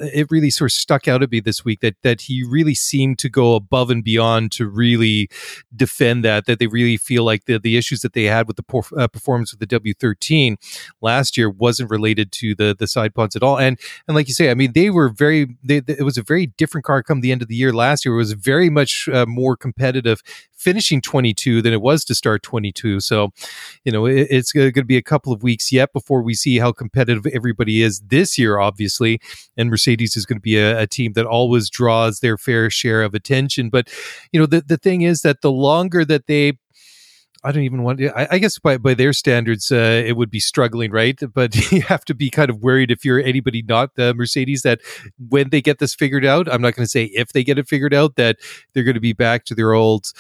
it 0.01 0.31
really 0.31 0.51
sort 0.51 0.71
of 0.71 0.75
stuck 0.75 1.09
out 1.09 1.23
at 1.23 1.31
me 1.31 1.41
this 1.41 1.65
week 1.65 1.81
that 1.81 1.97
that 2.03 2.23
he 2.23 2.43
really 2.43 2.75
seemed 2.75 3.19
to 3.19 3.29
go 3.29 3.55
above 3.55 3.91
and 3.91 4.05
beyond 4.05 4.53
to 4.53 4.67
really 4.67 5.29
defend 5.75 6.25
that 6.25 6.47
that 6.47 6.59
they 6.59 6.67
really 6.67 6.97
feel 6.97 7.25
like 7.25 7.45
the 7.45 7.59
the 7.59 7.77
issues 7.77 8.01
that 8.01 8.13
they 8.13 8.25
had 8.25 8.47
with 8.47 8.57
the 8.57 8.63
por- 8.63 8.85
uh, 8.97 9.09
performance 9.09 9.53
of 9.53 9.59
the 9.59 9.67
W13 9.67 10.57
last 11.01 11.37
year 11.37 11.51
wasn't 11.51 11.91
related 11.91 12.33
to 12.33 12.55
the 12.55 12.75
the 12.79 12.87
side 12.87 13.15
pods 13.15 13.37
at 13.37 13.43
all. 13.43 13.59
And 13.59 13.79
and 14.07 14.15
like 14.15 14.29
you 14.29 14.35
say 14.35 14.51
I 14.51 14.55
mean 14.55 14.73
they 14.73 14.91
were 14.91 15.09
very 15.09 15.57
they, 15.63 15.83
it 15.87 16.05
was 16.05 16.19
a 16.19 16.23
very 16.23 16.47
different 16.47 16.85
car 16.85 17.03
come 17.03 17.21
the 17.21 17.33
end 17.33 17.43
of 17.43 17.49
the 17.49 17.57
year 17.57 17.73
last 17.73 18.05
year. 18.05 18.15
It 18.15 18.19
was 18.19 18.33
very 18.33 18.71
much 18.71 19.09
uh, 19.13 19.27
more 19.27 19.57
competitive 19.57 20.23
finishing 20.59 21.01
22 21.01 21.63
than 21.63 21.73
it 21.73 21.81
was 21.81 22.05
to 22.05 22.15
start 22.15 22.43
22. 22.43 23.01
So, 23.01 23.31
you 23.85 23.93
know, 23.93 24.07
it, 24.07 24.27
it's 24.31 24.53
going 24.53 24.73
to 24.73 24.85
be 24.85 24.97
a 24.97 25.03
couple 25.03 25.33
of 25.33 25.43
weeks 25.43 25.73
yet 25.73 25.93
before 25.93 26.23
we 26.23 26.35
see 26.35 26.59
how 26.59 26.73
competitive 26.73 27.27
everybody 27.33 27.83
is 27.83 28.01
this 28.01 28.37
year, 28.39 28.59
obviously. 28.59 29.21
And 29.57 29.71
Mercedes 29.71 30.17
is 30.17 30.27
going 30.27 30.39
to 30.39 30.43
be 30.43 30.59
a, 30.59 30.81
a 30.81 30.87
team 30.87 31.13
that 31.15 31.27
always 31.27 31.71
draws 31.71 32.21
their 32.21 32.37
fair 32.37 32.69
share 32.71 33.03
of 33.03 33.15
attention. 33.15 33.71
But, 33.71 33.89
you 34.33 34.41
know, 34.41 34.47
the, 34.47 34.61
the 34.61 34.77
thing 34.77 35.03
is 35.03 35.23
that 35.23 35.41
the 35.41 35.53
longer 35.53 36.05
that 36.05 36.27
they 36.27 36.59
I 37.45 37.53
don't 37.53 37.63
even 37.63 37.83
want. 37.85 38.01
I, 38.03 38.27
I 38.33 38.39
guess 38.39 38.59
by 38.59 38.79
by 38.79 38.95
their 38.95 39.13
standards, 39.13 39.71
uh, 39.71 40.03
it 40.05 40.17
would 40.17 40.31
be 40.31 40.41
struggling, 40.41 40.91
right? 40.91 41.19
But 41.39 41.71
you 41.73 41.83
have 41.83 42.05
to 42.07 42.15
be 42.15 42.31
kind 42.31 42.51
of 42.51 42.61
worried 42.63 42.91
if 42.91 43.05
you're 43.05 43.21
anybody 43.21 43.63
not 43.63 43.95
the 43.95 44.13
Mercedes 44.15 44.63
that 44.63 44.81
when 45.29 45.51
they 45.51 45.61
get 45.61 45.79
this 45.79 45.95
figured 45.95 46.25
out, 46.25 46.53
I'm 46.53 46.61
not 46.61 46.75
going 46.75 46.85
to 46.85 46.91
say 46.91 47.05
if 47.05 47.33
they 47.33 47.45
get 47.45 47.59
it 47.59 47.69
figured 47.69 47.95
out 47.95 48.17
that 48.17 48.39
they're 48.73 48.83
going 48.83 48.95
to 48.95 49.01
be 49.01 49.13
back 49.13 49.45
to 49.47 49.55
their 49.55 49.73
old 49.73 50.13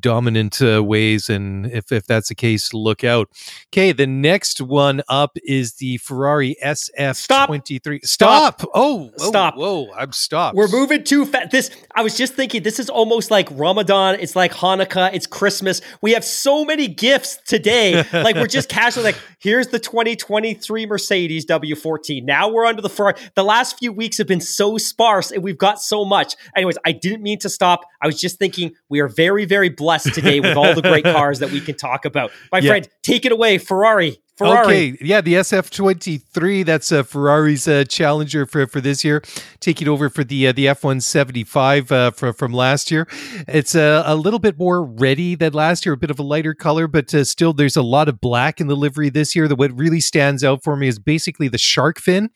dominant 0.00 0.60
uh, 0.60 0.84
ways, 0.84 1.30
and 1.30 1.66
if 1.66 1.92
if 1.92 2.06
that's 2.06 2.28
the 2.28 2.34
case, 2.34 2.74
look 2.74 3.04
out. 3.04 3.30
Okay, 3.72 3.92
the 3.92 4.06
next 4.06 4.60
one 4.60 5.02
up 5.08 5.38
is 5.44 5.74
the 5.74 5.96
Ferrari 5.98 6.56
SF23. 6.62 8.04
Stop! 8.04 8.60
Stop! 8.60 8.70
Oh, 8.74 9.10
stop! 9.16 9.56
Whoa, 9.56 9.90
I'm 9.96 10.12
stopped. 10.12 10.56
We're 10.56 10.68
moving 10.68 11.04
too 11.04 11.24
fast. 11.24 11.52
This 11.52 11.70
I 11.94 12.02
was 12.02 12.18
just 12.18 12.34
thinking. 12.34 12.62
This 12.62 12.78
is 12.78 12.90
almost 12.90 13.30
like 13.30 13.48
Ramadan. 13.52 14.16
It's 14.20 14.36
like 14.36 14.52
Hanukkah. 14.52 15.14
It's 15.14 15.26
Christmas. 15.26 15.80
We 16.02 16.12
have 16.12 16.24
so 16.24 16.65
many 16.66 16.88
gifts 16.88 17.38
today. 17.46 18.04
like 18.12 18.36
we're 18.36 18.46
just 18.46 18.68
casually 18.76 19.04
like, 19.04 19.18
here's 19.38 19.68
the 19.68 19.78
2023 19.78 20.86
Mercedes 20.86 21.46
W14. 21.46 22.24
Now 22.24 22.48
we're 22.48 22.66
under 22.66 22.82
the 22.82 22.90
Ferrari. 22.90 23.14
The 23.34 23.44
last 23.44 23.78
few 23.78 23.92
weeks 23.92 24.18
have 24.18 24.26
been 24.26 24.40
so 24.40 24.76
sparse 24.76 25.30
and 25.30 25.42
we've 25.42 25.58
got 25.58 25.80
so 25.80 26.04
much. 26.04 26.34
Anyways, 26.54 26.76
I 26.84 26.92
didn't 26.92 27.22
mean 27.22 27.38
to 27.40 27.48
stop. 27.48 27.82
I 28.02 28.06
was 28.06 28.20
just 28.20 28.38
thinking 28.38 28.74
we 28.88 29.00
are 29.00 29.08
very, 29.08 29.44
very 29.44 29.68
blessed 29.68 30.12
today 30.14 30.40
with 30.40 30.56
all 30.56 30.74
the 30.74 30.82
great 30.82 31.04
cars 31.04 31.38
that 31.38 31.50
we 31.50 31.60
can 31.60 31.76
talk 31.76 32.04
about. 32.04 32.30
My 32.52 32.58
yeah. 32.58 32.70
friend, 32.70 32.88
take 33.02 33.24
it 33.24 33.32
away, 33.32 33.58
Ferrari. 33.58 34.18
Ferrari. 34.36 34.92
Okay, 34.92 34.98
yeah, 35.00 35.22
the 35.22 35.34
SF23. 35.34 36.66
That's 36.66 36.92
uh, 36.92 37.02
Ferrari's 37.02 37.66
uh, 37.66 37.84
challenger 37.84 38.44
for, 38.44 38.66
for 38.66 38.82
this 38.82 39.02
year, 39.02 39.22
taking 39.60 39.88
over 39.88 40.10
for 40.10 40.24
the 40.24 40.48
uh, 40.48 40.52
the 40.52 40.66
F1-75 40.66 41.90
uh, 41.90 42.10
from 42.10 42.34
from 42.34 42.52
last 42.52 42.90
year. 42.90 43.08
It's 43.48 43.74
uh, 43.74 44.02
a 44.04 44.14
little 44.14 44.38
bit 44.38 44.58
more 44.58 44.84
ready 44.84 45.36
than 45.36 45.54
last 45.54 45.86
year, 45.86 45.94
a 45.94 45.96
bit 45.96 46.10
of 46.10 46.18
a 46.18 46.22
lighter 46.22 46.52
color, 46.52 46.86
but 46.86 47.14
uh, 47.14 47.24
still 47.24 47.54
there's 47.54 47.76
a 47.76 47.82
lot 47.82 48.10
of 48.10 48.20
black 48.20 48.60
in 48.60 48.66
the 48.66 48.76
livery 48.76 49.08
this 49.08 49.34
year. 49.34 49.48
The 49.48 49.56
what 49.56 49.72
really 49.72 50.00
stands 50.00 50.44
out 50.44 50.62
for 50.62 50.76
me 50.76 50.88
is 50.88 50.98
basically 50.98 51.48
the 51.48 51.56
shark 51.56 51.98
fin 51.98 52.28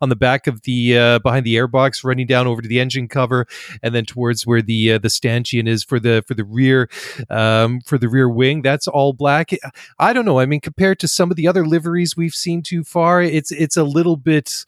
on 0.00 0.10
the 0.10 0.16
back 0.16 0.46
of 0.46 0.62
the 0.62 1.18
behind 1.24 1.44
the 1.44 1.56
airbox, 1.56 2.04
running 2.04 2.28
down 2.28 2.46
over 2.46 2.62
to 2.62 2.68
the 2.68 2.78
engine 2.78 3.08
cover, 3.08 3.48
and 3.82 3.96
then 3.96 4.04
towards 4.04 4.46
where 4.46 4.62
the 4.62 4.98
the 4.98 5.10
stanchion 5.10 5.66
is 5.66 5.82
for 5.82 5.98
the 5.98 6.22
for 6.28 6.34
the 6.34 6.44
rear 6.44 6.88
um, 7.30 7.80
for 7.80 7.98
the 7.98 8.08
rear 8.08 8.28
wing. 8.28 8.62
That's 8.62 8.86
all 8.86 9.12
black. 9.12 9.50
I 9.98 10.12
don't 10.12 10.24
know. 10.24 10.38
I 10.38 10.46
mean, 10.46 10.60
compared 10.60 11.00
to 11.00 11.08
some 11.08 11.32
of 11.32 11.36
the 11.36 11.47
other 11.48 11.66
liveries 11.66 12.16
we've 12.16 12.34
seen 12.34 12.62
too 12.62 12.84
far. 12.84 13.22
It's 13.22 13.50
it's 13.50 13.76
a 13.76 13.84
little 13.84 14.16
bit. 14.16 14.64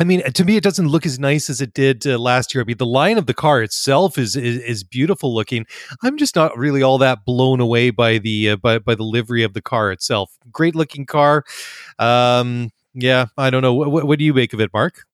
I 0.00 0.04
mean, 0.04 0.22
to 0.22 0.44
me, 0.44 0.56
it 0.56 0.62
doesn't 0.62 0.86
look 0.86 1.04
as 1.04 1.18
nice 1.18 1.50
as 1.50 1.60
it 1.60 1.74
did 1.74 2.06
uh, 2.06 2.18
last 2.18 2.54
year. 2.54 2.62
I 2.62 2.64
mean, 2.64 2.76
the 2.76 2.86
line 2.86 3.18
of 3.18 3.26
the 3.26 3.34
car 3.34 3.62
itself 3.62 4.16
is, 4.16 4.36
is, 4.36 4.62
is 4.62 4.84
beautiful 4.84 5.34
looking. 5.34 5.66
I'm 6.04 6.16
just 6.16 6.36
not 6.36 6.56
really 6.56 6.84
all 6.84 6.98
that 6.98 7.24
blown 7.24 7.58
away 7.58 7.90
by 7.90 8.18
the 8.18 8.50
uh, 8.50 8.56
by 8.56 8.78
by 8.78 8.94
the 8.94 9.02
livery 9.02 9.42
of 9.42 9.54
the 9.54 9.62
car 9.62 9.90
itself. 9.90 10.36
Great 10.52 10.76
looking 10.76 11.04
car. 11.04 11.44
Um, 11.98 12.70
yeah, 12.94 13.26
I 13.36 13.50
don't 13.50 13.62
know. 13.62 13.74
What, 13.74 14.06
what 14.06 14.18
do 14.18 14.24
you 14.24 14.34
make 14.34 14.52
of 14.52 14.60
it, 14.60 14.70
Mark? 14.72 15.04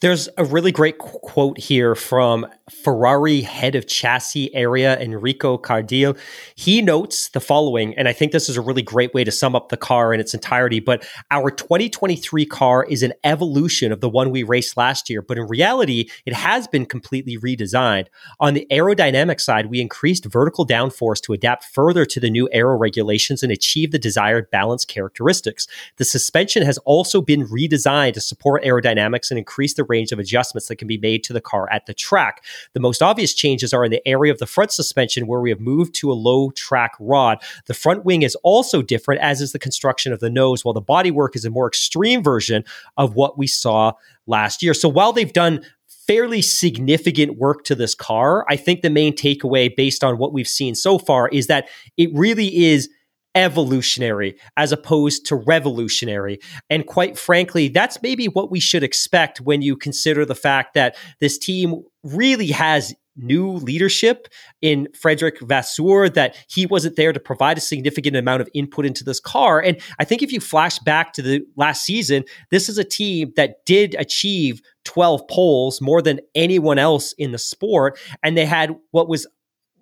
There's 0.00 0.28
a 0.36 0.44
really 0.44 0.72
great 0.72 0.98
quote 0.98 1.58
here 1.58 1.94
from 1.94 2.46
Ferrari 2.72 3.42
head 3.42 3.74
of 3.74 3.86
chassis 3.86 4.54
area, 4.54 4.98
Enrico 4.98 5.56
Cardile. 5.56 6.16
He 6.54 6.82
notes 6.82 7.28
the 7.28 7.40
following, 7.40 7.96
and 7.96 8.08
I 8.08 8.12
think 8.12 8.32
this 8.32 8.48
is 8.48 8.56
a 8.56 8.60
really 8.60 8.82
great 8.82 9.14
way 9.14 9.24
to 9.24 9.30
sum 9.30 9.54
up 9.54 9.68
the 9.68 9.76
car 9.76 10.12
in 10.12 10.20
its 10.20 10.34
entirety. 10.34 10.80
But 10.80 11.06
our 11.30 11.50
2023 11.50 12.46
car 12.46 12.84
is 12.84 13.02
an 13.02 13.12
evolution 13.24 13.92
of 13.92 14.00
the 14.00 14.08
one 14.08 14.30
we 14.30 14.42
raced 14.42 14.76
last 14.76 15.08
year, 15.10 15.22
but 15.22 15.38
in 15.38 15.46
reality, 15.46 16.08
it 16.26 16.32
has 16.32 16.66
been 16.66 16.86
completely 16.86 17.38
redesigned. 17.38 18.06
On 18.40 18.54
the 18.54 18.66
aerodynamic 18.70 19.40
side, 19.40 19.66
we 19.66 19.80
increased 19.80 20.24
vertical 20.24 20.66
downforce 20.66 21.20
to 21.22 21.32
adapt 21.32 21.64
further 21.64 22.04
to 22.06 22.20
the 22.20 22.30
new 22.30 22.48
aero 22.52 22.76
regulations 22.76 23.42
and 23.42 23.52
achieve 23.52 23.92
the 23.92 23.98
desired 23.98 24.50
balance 24.50 24.84
characteristics. 24.84 25.66
The 25.96 26.04
suspension 26.04 26.62
has 26.64 26.78
also 26.78 27.20
been 27.20 27.46
redesigned 27.46 28.14
to 28.14 28.20
support 28.20 28.64
aerodynamics 28.64 29.30
and 29.30 29.38
increase 29.38 29.74
the 29.74 29.84
range 29.84 30.12
of 30.12 30.18
adjustments 30.18 30.68
that 30.68 30.76
can 30.76 30.88
be 30.88 30.98
made 30.98 31.22
to 31.24 31.32
the 31.32 31.40
car 31.40 31.68
at 31.70 31.86
the 31.86 31.94
track. 31.94 32.44
The 32.74 32.80
most 32.80 33.02
obvious 33.02 33.34
changes 33.34 33.72
are 33.72 33.84
in 33.84 33.90
the 33.90 34.06
area 34.06 34.32
of 34.32 34.38
the 34.38 34.46
front 34.46 34.72
suspension 34.72 35.26
where 35.26 35.40
we 35.40 35.50
have 35.50 35.60
moved 35.60 35.94
to 35.96 36.10
a 36.10 36.14
low 36.14 36.50
track 36.50 36.92
rod. 36.98 37.42
The 37.66 37.74
front 37.74 38.04
wing 38.04 38.22
is 38.22 38.36
also 38.42 38.82
different, 38.82 39.20
as 39.20 39.40
is 39.40 39.52
the 39.52 39.58
construction 39.58 40.12
of 40.12 40.20
the 40.20 40.30
nose, 40.30 40.64
while 40.64 40.74
the 40.74 40.82
bodywork 40.82 41.34
is 41.36 41.44
a 41.44 41.50
more 41.50 41.66
extreme 41.66 42.22
version 42.22 42.64
of 42.96 43.14
what 43.14 43.38
we 43.38 43.46
saw 43.46 43.92
last 44.26 44.62
year. 44.62 44.74
So 44.74 44.88
while 44.88 45.12
they've 45.12 45.32
done 45.32 45.64
fairly 46.06 46.42
significant 46.42 47.38
work 47.38 47.64
to 47.64 47.74
this 47.74 47.94
car, 47.94 48.44
I 48.48 48.56
think 48.56 48.82
the 48.82 48.90
main 48.90 49.14
takeaway 49.14 49.74
based 49.74 50.02
on 50.02 50.18
what 50.18 50.32
we've 50.32 50.48
seen 50.48 50.74
so 50.74 50.98
far 50.98 51.28
is 51.28 51.46
that 51.46 51.68
it 51.96 52.10
really 52.12 52.64
is 52.64 52.88
evolutionary 53.34 54.36
as 54.56 54.72
opposed 54.72 55.26
to 55.26 55.36
revolutionary. 55.36 56.38
And 56.68 56.86
quite 56.86 57.18
frankly, 57.18 57.68
that's 57.68 58.02
maybe 58.02 58.26
what 58.26 58.50
we 58.50 58.60
should 58.60 58.82
expect 58.82 59.40
when 59.40 59.62
you 59.62 59.76
consider 59.76 60.24
the 60.24 60.34
fact 60.34 60.74
that 60.74 60.96
this 61.20 61.38
team 61.38 61.82
really 62.02 62.48
has 62.48 62.94
new 63.16 63.52
leadership 63.52 64.28
in 64.60 64.88
Frederic 64.94 65.40
Vasseur 65.40 66.08
that 66.08 66.36
he 66.48 66.66
wasn't 66.66 66.96
there 66.96 67.12
to 67.12 67.20
provide 67.20 67.58
a 67.58 67.60
significant 67.60 68.16
amount 68.16 68.40
of 68.40 68.48
input 68.54 68.86
into 68.86 69.04
this 69.04 69.20
car. 69.20 69.60
And 69.60 69.78
I 69.98 70.04
think 70.04 70.22
if 70.22 70.32
you 70.32 70.40
flash 70.40 70.78
back 70.78 71.12
to 71.14 71.22
the 71.22 71.44
last 71.56 71.84
season, 71.84 72.24
this 72.50 72.68
is 72.68 72.78
a 72.78 72.84
team 72.84 73.32
that 73.36 73.64
did 73.66 73.94
achieve 73.98 74.62
12 74.84 75.28
poles 75.28 75.80
more 75.80 76.00
than 76.00 76.20
anyone 76.34 76.78
else 76.78 77.12
in 77.18 77.32
the 77.32 77.38
sport. 77.38 77.98
And 78.22 78.36
they 78.36 78.46
had 78.46 78.74
what 78.92 79.08
was 79.08 79.26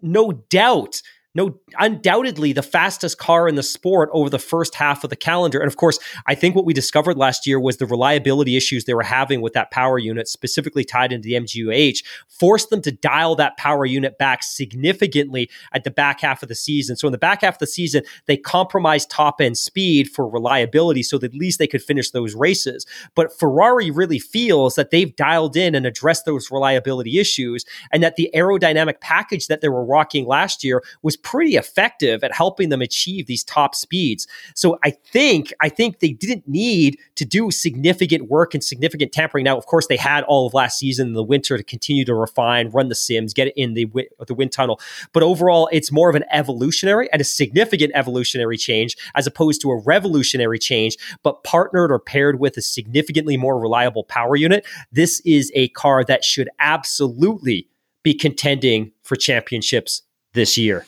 no 0.02 0.33
doubt 0.33 1.00
no, 1.35 1.61
undoubtedly 1.79 2.53
the 2.53 2.62
fastest 2.62 3.19
car 3.19 3.49
in 3.49 3.55
the 3.55 3.62
sport 3.62 4.11
over 4.12 4.29
the 4.29 4.38
first 4.38 4.75
half 4.75 5.05
of 5.05 5.11
the 5.11 5.16
calendar. 5.16 5.61
And 5.61 5.69
of 5.69 5.77
course, 5.77 5.99
I 6.27 6.35
think 6.35 6.57
what 6.57 6.64
we 6.64 6.75
discovered 6.75 7.16
last 7.16 7.47
year 7.47 7.61
was 7.61 7.77
the 7.77 7.87
reliability 7.87 8.57
issues 8.57 8.85
they 8.85 8.95
were 8.95 9.05
having 9.05 9.40
with 9.40 9.53
that 9.53 9.71
power 9.71 9.99
unit, 9.99 10.27
specifically 10.27 10.83
tied 10.83 11.12
into 11.12 11.29
the 11.29 11.35
MGU-H, 11.35 12.03
forced 12.29 12.71
them 12.71 12.83
to 12.83 12.90
dial 12.90 13.37
that 13.37 13.57
power 13.57 13.87
unit 13.87 14.19
back 14.19 14.43
significantly 14.43 15.49
at 15.73 15.85
the 15.85 15.90
back 15.90 16.21
half 16.21 16.43
of 16.43 16.49
the 16.49 16.55
season. 16.57 16.97
So 16.97 17.07
in 17.07 17.12
the 17.12 17.19
back 17.19 17.43
half 17.43 17.55
of 17.55 17.61
the 17.61 17.66
season, 17.69 18.03
they 18.27 18.37
compromised 18.37 19.09
top 19.09 19.40
end 19.40 19.57
speed 19.57 20.09
for 20.11 20.29
reliability 20.29 21.05
so 21.05 21.16
that 21.19 21.33
at 21.33 21.38
least 21.38 21.61
they 21.61 21.69
could 21.69 21.83
finish 21.83 22.11
those 22.11 22.35
races. 22.35 22.87
But 23.14 23.38
Ferrari 23.38 23.93
really 23.93 24.19
feels 24.19 24.75
that 24.75 24.90
they've 24.90 25.14
dialed 25.14 25.57
in 25.57 25.77
and 25.77 25.87
addressed 25.87 26.25
those 26.25 26.51
reliability 26.51 27.21
issues 27.21 27.64
and 27.93 28.03
that 28.03 28.16
the 28.16 28.31
aerodynamic 28.35 29.01
package 29.01 29.47
that 29.47 29.61
they 29.61 29.69
were 29.69 29.85
rocking 29.85 30.27
last 30.27 30.64
year 30.64 30.83
was 31.03 31.16
pretty 31.22 31.56
effective 31.56 32.22
at 32.24 32.35
helping 32.35 32.68
them 32.68 32.83
achieve 32.83 33.26
these 33.26 33.44
top 33.44 33.74
speeds. 33.74 34.26
So 34.54 34.78
I 34.85 34.90
think 34.90 35.52
I 35.61 35.68
think 35.68 36.00
they 36.00 36.12
didn't 36.12 36.46
need 36.48 36.98
to 37.16 37.24
do 37.24 37.50
significant 37.50 38.28
work 38.28 38.54
and 38.54 38.62
significant 38.62 39.12
tampering. 39.12 39.44
Now, 39.44 39.56
of 39.56 39.66
course, 39.66 39.87
they 39.87 39.96
had 39.96 40.24
all 40.24 40.46
of 40.46 40.54
last 40.54 40.78
season 40.78 41.09
in 41.09 41.14
the 41.14 41.22
winter 41.22 41.56
to 41.56 41.64
continue 41.64 42.04
to 42.04 42.14
refine, 42.14 42.70
run 42.70 42.88
the 42.88 42.94
sims, 42.94 43.35
get 43.35 43.48
it 43.48 43.54
in 43.56 43.74
the 43.74 43.87
the 44.26 44.35
wind 44.35 44.52
tunnel. 44.52 44.80
But 45.12 45.22
overall, 45.22 45.68
it's 45.72 45.92
more 45.92 46.11
of 46.11 46.16
an 46.16 46.24
evolutionary 46.30 47.09
and 47.12 47.20
a 47.20 47.24
significant 47.24 47.92
evolutionary 47.94 48.56
change 48.56 48.96
as 49.14 49.26
opposed 49.26 49.61
to 49.62 49.70
a 49.70 49.80
revolutionary 49.83 50.59
change, 50.59 50.96
but 51.22 51.44
partnered 51.44 51.90
or 51.90 51.98
paired 51.98 52.40
with 52.40 52.56
a 52.56 52.62
significantly 52.62 53.37
more 53.37 53.59
reliable 53.59 54.04
power 54.04 54.37
unit. 54.37 54.66
This 54.92 55.20
is 55.24 55.50
a 55.54 55.68
car 55.68 56.04
that 56.04 56.24
should 56.24 56.48
absolutely 56.59 57.68
be 58.02 58.14
contending 58.14 58.92
for 59.02 59.16
championships 59.16 60.02
this 60.33 60.57
year. 60.57 60.87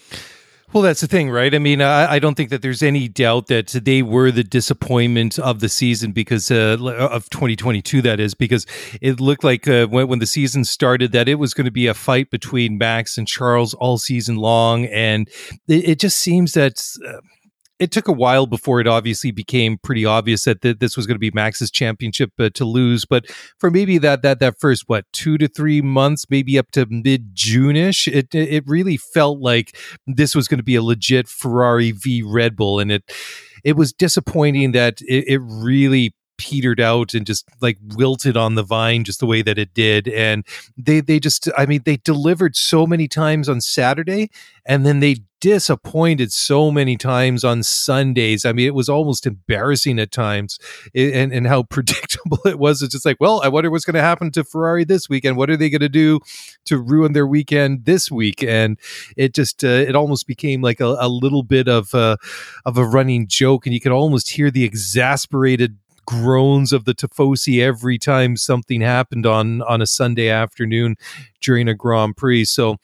Well, 0.72 0.82
that's 0.82 1.02
the 1.02 1.06
thing, 1.06 1.28
right? 1.28 1.54
I 1.54 1.58
mean, 1.58 1.82
I, 1.82 2.12
I, 2.12 2.18
don't 2.18 2.34
think 2.34 2.48
that 2.48 2.62
there's 2.62 2.82
any 2.82 3.06
doubt 3.06 3.48
that 3.48 3.68
they 3.68 4.00
were 4.00 4.30
the 4.30 4.42
disappointment 4.42 5.38
of 5.38 5.60
the 5.60 5.68
season 5.68 6.12
because 6.12 6.50
uh, 6.50 6.78
of 6.80 7.28
2022. 7.28 8.00
That 8.00 8.18
is 8.18 8.32
because 8.32 8.66
it 9.02 9.20
looked 9.20 9.44
like 9.44 9.68
uh, 9.68 9.86
when, 9.88 10.08
when, 10.08 10.18
the 10.18 10.26
season 10.26 10.64
started 10.64 11.12
that 11.12 11.28
it 11.28 11.34
was 11.34 11.52
going 11.52 11.66
to 11.66 11.70
be 11.70 11.88
a 11.88 11.94
fight 11.94 12.30
between 12.30 12.78
Max 12.78 13.18
and 13.18 13.28
Charles 13.28 13.74
all 13.74 13.98
season 13.98 14.36
long, 14.36 14.86
and 14.86 15.28
it, 15.68 15.90
it 15.90 16.00
just 16.00 16.18
seems 16.18 16.52
that. 16.52 16.82
Uh, 17.06 17.20
it 17.82 17.90
took 17.90 18.06
a 18.06 18.12
while 18.12 18.46
before 18.46 18.80
it 18.80 18.86
obviously 18.86 19.32
became 19.32 19.76
pretty 19.76 20.04
obvious 20.04 20.44
that 20.44 20.62
th- 20.62 20.78
this 20.78 20.96
was 20.96 21.04
going 21.04 21.16
to 21.16 21.20
be 21.20 21.32
Max's 21.32 21.68
championship 21.68 22.30
uh, 22.38 22.48
to 22.54 22.64
lose. 22.64 23.04
But 23.04 23.26
for 23.58 23.72
maybe 23.72 23.98
that 23.98 24.22
that 24.22 24.38
that 24.38 24.54
first 24.60 24.84
what 24.86 25.04
two 25.12 25.36
to 25.38 25.48
three 25.48 25.82
months, 25.82 26.26
maybe 26.30 26.56
up 26.56 26.70
to 26.72 26.86
mid 26.88 27.30
June 27.34 27.74
ish, 27.74 28.06
it 28.06 28.32
it 28.32 28.62
really 28.68 28.96
felt 28.96 29.40
like 29.40 29.76
this 30.06 30.36
was 30.36 30.46
going 30.46 30.58
to 30.58 30.64
be 30.64 30.76
a 30.76 30.82
legit 30.82 31.26
Ferrari 31.26 31.90
v 31.90 32.22
Red 32.22 32.54
Bull, 32.54 32.78
and 32.78 32.92
it 32.92 33.02
it 33.64 33.76
was 33.76 33.92
disappointing 33.92 34.70
that 34.72 35.00
it, 35.02 35.24
it 35.26 35.40
really 35.42 36.14
petered 36.42 36.80
out 36.80 37.14
and 37.14 37.24
just 37.24 37.48
like 37.60 37.78
wilted 37.94 38.36
on 38.36 38.56
the 38.56 38.64
vine 38.64 39.04
just 39.04 39.20
the 39.20 39.26
way 39.26 39.42
that 39.42 39.58
it 39.58 39.72
did 39.74 40.08
and 40.08 40.44
they 40.76 41.00
they 41.00 41.20
just 41.20 41.48
i 41.56 41.64
mean 41.64 41.80
they 41.84 41.96
delivered 41.98 42.56
so 42.56 42.84
many 42.84 43.06
times 43.06 43.48
on 43.48 43.60
saturday 43.60 44.28
and 44.66 44.84
then 44.84 44.98
they 44.98 45.16
disappointed 45.42 46.32
so 46.32 46.70
many 46.70 46.96
times 46.96 47.42
on 47.42 47.64
Sundays. 47.64 48.44
I 48.44 48.52
mean, 48.52 48.68
it 48.68 48.76
was 48.76 48.88
almost 48.88 49.26
embarrassing 49.26 49.98
at 49.98 50.12
times, 50.12 50.56
and 50.94 51.32
and 51.32 51.48
how 51.48 51.62
predictable 51.70 52.38
it 52.46 52.60
was. 52.60 52.80
It's 52.80 52.92
just 52.92 53.04
like, 53.04 53.16
well, 53.18 53.42
I 53.42 53.48
wonder 53.48 53.68
what's 53.68 53.84
going 53.84 53.96
to 53.96 54.02
happen 54.02 54.30
to 54.30 54.44
Ferrari 54.44 54.84
this 54.84 55.08
weekend. 55.08 55.36
What 55.36 55.50
are 55.50 55.56
they 55.56 55.68
going 55.68 55.80
to 55.80 55.88
do 55.88 56.20
to 56.66 56.78
ruin 56.78 57.12
their 57.12 57.26
weekend 57.26 57.86
this 57.86 58.08
week? 58.08 58.42
And 58.44 58.78
it 59.16 59.34
just 59.34 59.64
uh, 59.64 59.66
it 59.66 59.96
almost 59.96 60.28
became 60.28 60.62
like 60.62 60.80
a, 60.80 60.96
a 61.00 61.08
little 61.08 61.42
bit 61.42 61.66
of 61.66 61.92
a, 61.92 62.16
of 62.64 62.78
a 62.78 62.86
running 62.86 63.26
joke, 63.26 63.66
and 63.66 63.74
you 63.74 63.80
could 63.80 63.92
almost 63.92 64.30
hear 64.30 64.48
the 64.48 64.62
exasperated 64.62 65.76
groans 66.06 66.72
of 66.72 66.84
the 66.84 66.94
Tifosi 66.94 67.62
every 67.62 67.98
time 67.98 68.36
something 68.36 68.80
happened 68.80 69.26
on 69.26 69.62
on 69.62 69.82
a 69.82 69.86
Sunday 69.86 70.28
afternoon 70.28 70.96
during 71.40 71.68
a 71.68 71.74
Grand 71.74 72.16
Prix. 72.16 72.44
So 72.46 72.76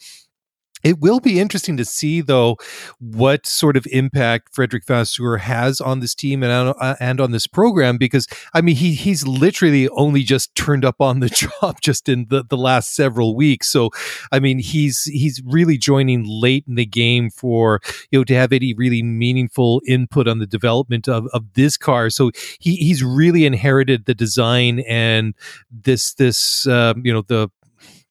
it 0.82 1.00
will 1.00 1.20
be 1.20 1.40
interesting 1.40 1.76
to 1.76 1.84
see, 1.84 2.20
though, 2.20 2.56
what 2.98 3.46
sort 3.46 3.76
of 3.76 3.86
impact 3.90 4.54
Frederic 4.54 4.86
Vasseur 4.86 5.38
has 5.38 5.80
on 5.80 6.00
this 6.00 6.14
team 6.14 6.42
and 6.42 6.52
on, 6.52 6.74
uh, 6.80 6.96
and 7.00 7.20
on 7.20 7.32
this 7.32 7.46
program. 7.46 7.98
Because 7.98 8.26
I 8.54 8.60
mean, 8.60 8.76
he 8.76 8.94
he's 8.94 9.26
literally 9.26 9.88
only 9.90 10.22
just 10.22 10.54
turned 10.54 10.84
up 10.84 11.00
on 11.00 11.20
the 11.20 11.28
job 11.62 11.80
just 11.80 12.08
in 12.08 12.26
the, 12.28 12.44
the 12.44 12.56
last 12.56 12.94
several 12.94 13.34
weeks. 13.34 13.68
So, 13.68 13.90
I 14.32 14.40
mean, 14.40 14.58
he's 14.58 15.04
he's 15.04 15.42
really 15.44 15.78
joining 15.78 16.24
late 16.26 16.64
in 16.68 16.76
the 16.76 16.86
game 16.86 17.30
for 17.30 17.80
you 18.10 18.20
know 18.20 18.24
to 18.24 18.34
have 18.34 18.52
any 18.52 18.74
really 18.74 19.02
meaningful 19.02 19.82
input 19.86 20.28
on 20.28 20.38
the 20.38 20.46
development 20.46 21.08
of, 21.08 21.26
of 21.32 21.54
this 21.54 21.76
car. 21.76 22.10
So 22.10 22.30
he 22.58 22.76
he's 22.76 23.02
really 23.02 23.44
inherited 23.44 24.04
the 24.04 24.14
design 24.14 24.80
and 24.80 25.34
this 25.70 26.14
this 26.14 26.66
um, 26.66 27.02
you 27.04 27.12
know 27.12 27.22
the 27.22 27.50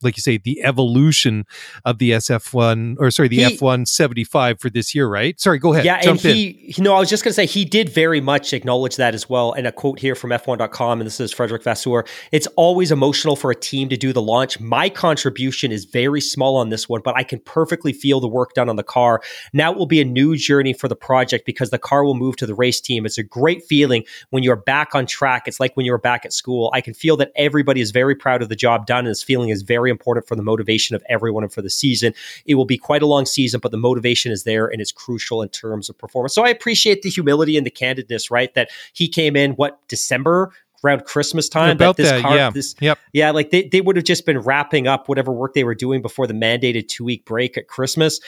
like 0.02 0.18
you 0.18 0.22
say, 0.22 0.38
the 0.38 0.64
evolution 0.64 1.46
of 1.86 1.98
the 1.98 2.12
SF1 2.12 2.98
or 3.00 3.12
sorry, 3.12 3.28
the 3.28 3.40
F1-75 3.40 4.60
for 4.60 4.70
this 4.70 4.94
year, 4.94 5.08
right? 5.08 5.40
Sorry, 5.40 5.60
go 5.60 5.74
ahead. 5.74 5.86
Yeah, 5.86 6.02
and 6.04 6.20
he, 6.20 6.74
in. 6.78 6.84
know, 6.84 6.96
I 6.96 7.00
was 7.00 7.10
just 7.10 7.24
going 7.24 7.32
to 7.32 7.36
say 7.36 7.46
he 7.46 7.66
did 7.66 7.90
very 7.90 8.22
much 8.22 8.54
acknowledge 8.54 8.96
that 8.98 9.14
as 9.14 9.30
well. 9.30 9.54
And 9.54 9.68
a 9.68 9.72
quote 9.72 10.00
here 10.00 10.16
from 10.16 10.32
F1.com, 10.32 11.02
and 11.02 11.06
this 11.06 11.20
is 11.20 11.32
Frederic 11.34 11.64
Vasseur 11.64 12.06
it's 12.32 12.48
always 12.56 12.92
emotional 12.92 13.36
for 13.36 13.52
a 13.52 13.56
team 13.56 13.90
to 13.90 13.98
do 13.98 14.14
the 14.14 14.22
launch. 14.22 14.60
My 14.60 14.90
contribution 14.90 15.72
is 15.72 15.86
very 15.86 16.22
small 16.22 16.58
on 16.58 16.70
this 16.70 16.90
one, 16.90 17.02
but 17.04 17.16
I 17.16 17.24
can 17.24 17.40
perfectly 17.40 17.94
feel 17.94 18.20
the 18.20 18.28
work 18.28 18.54
done 18.54 18.70
on 18.70 18.76
the 18.76 18.84
car. 18.84 19.22
Now 19.54 19.72
it 19.72 19.78
will 19.78 19.86
be 19.86 20.02
a 20.02 20.06
new 20.06 20.36
journey 20.36 20.74
for 20.74 20.88
the 20.88 20.96
project 20.96 21.46
because 21.46 21.70
the 21.70 21.80
car 21.80 22.04
will 22.04 22.16
move 22.16 22.36
to 22.38 22.46
the 22.46 22.56
race 22.56 22.82
team. 22.82 23.06
It's 23.06 23.18
a 23.18 23.24
great 23.24 23.64
feeling 23.64 24.04
when 24.30 24.44
you're 24.44 24.56
back 24.56 24.96
on 24.96 25.06
track. 25.06 25.48
It's 25.48 25.60
like 25.60 25.76
when 25.76 25.86
you 25.86 25.92
were 25.92 25.98
back 25.98 26.26
at 26.26 26.34
school. 26.34 26.72
I 26.74 26.82
can 26.82 26.94
feel 26.94 27.18
that 27.18 27.32
everybody 27.36 27.82
is 27.82 27.92
very 27.92 28.16
proud 28.16 28.42
of 28.42 28.50
the 28.50 28.56
job 28.56 28.86
done, 28.86 29.00
and 29.00 29.10
this 29.10 29.24
feeling 29.24 29.50
is 29.50 29.62
very 29.62 29.87
very 29.88 29.91
important 29.91 30.28
for 30.28 30.36
the 30.36 30.43
motivation 30.43 30.95
of 30.95 31.04
everyone 31.08 31.43
and 31.43 31.54
for 31.54 31.62
the 31.62 31.69
season. 31.69 32.13
It 32.45 32.56
will 32.56 32.65
be 32.65 32.78
quite 32.78 33.02
a 33.02 33.08
long 33.08 33.26
season, 33.26 33.60
but 33.62 33.71
the 33.71 33.78
motivation 33.78 34.32
is 34.32 34.43
there 34.43 34.67
and 34.67 34.82
it's 34.82 34.91
crucial 34.91 35.41
in 35.41 35.50
terms 35.50 35.89
of 35.89 35.97
performance. 35.97 36.36
So 36.36 36.43
I 36.43 36.50
appreciate 36.50 37.02
the 37.02 37.10
humility 37.10 37.58
and 37.58 37.65
the 37.65 37.71
candidness, 37.71 38.30
right? 38.30 38.54
That 38.54 38.69
he 38.93 39.08
came 39.08 39.36
in, 39.36 39.54
what, 39.54 39.80
December? 39.88 40.52
around 40.84 41.06
Christmas 41.06 41.50
time. 41.50 41.71
About 41.71 41.97
that, 41.97 42.04
this 42.04 42.12
that, 42.12 42.21
car, 42.21 42.36
yeah. 42.36 42.50
This, 42.52 42.76
yep. 42.80 43.00
Yeah, 43.12 43.32
like 43.32 43.50
they, 43.50 43.67
they 43.67 43.82
would 43.82 43.95
have 43.95 44.06
just 44.06 44.28
been 44.28 44.38
wrapping 44.38 44.86
up 44.86 45.10
whatever 45.10 45.32
work 45.32 45.56
they 45.56 45.63
were 45.63 45.73
doing 45.73 46.04
before 46.04 46.27
the 46.27 46.35
mandated 46.35 46.88
two 46.88 47.04
week 47.04 47.25
break 47.25 47.58
at 47.58 47.67
Christmas. 47.67 48.19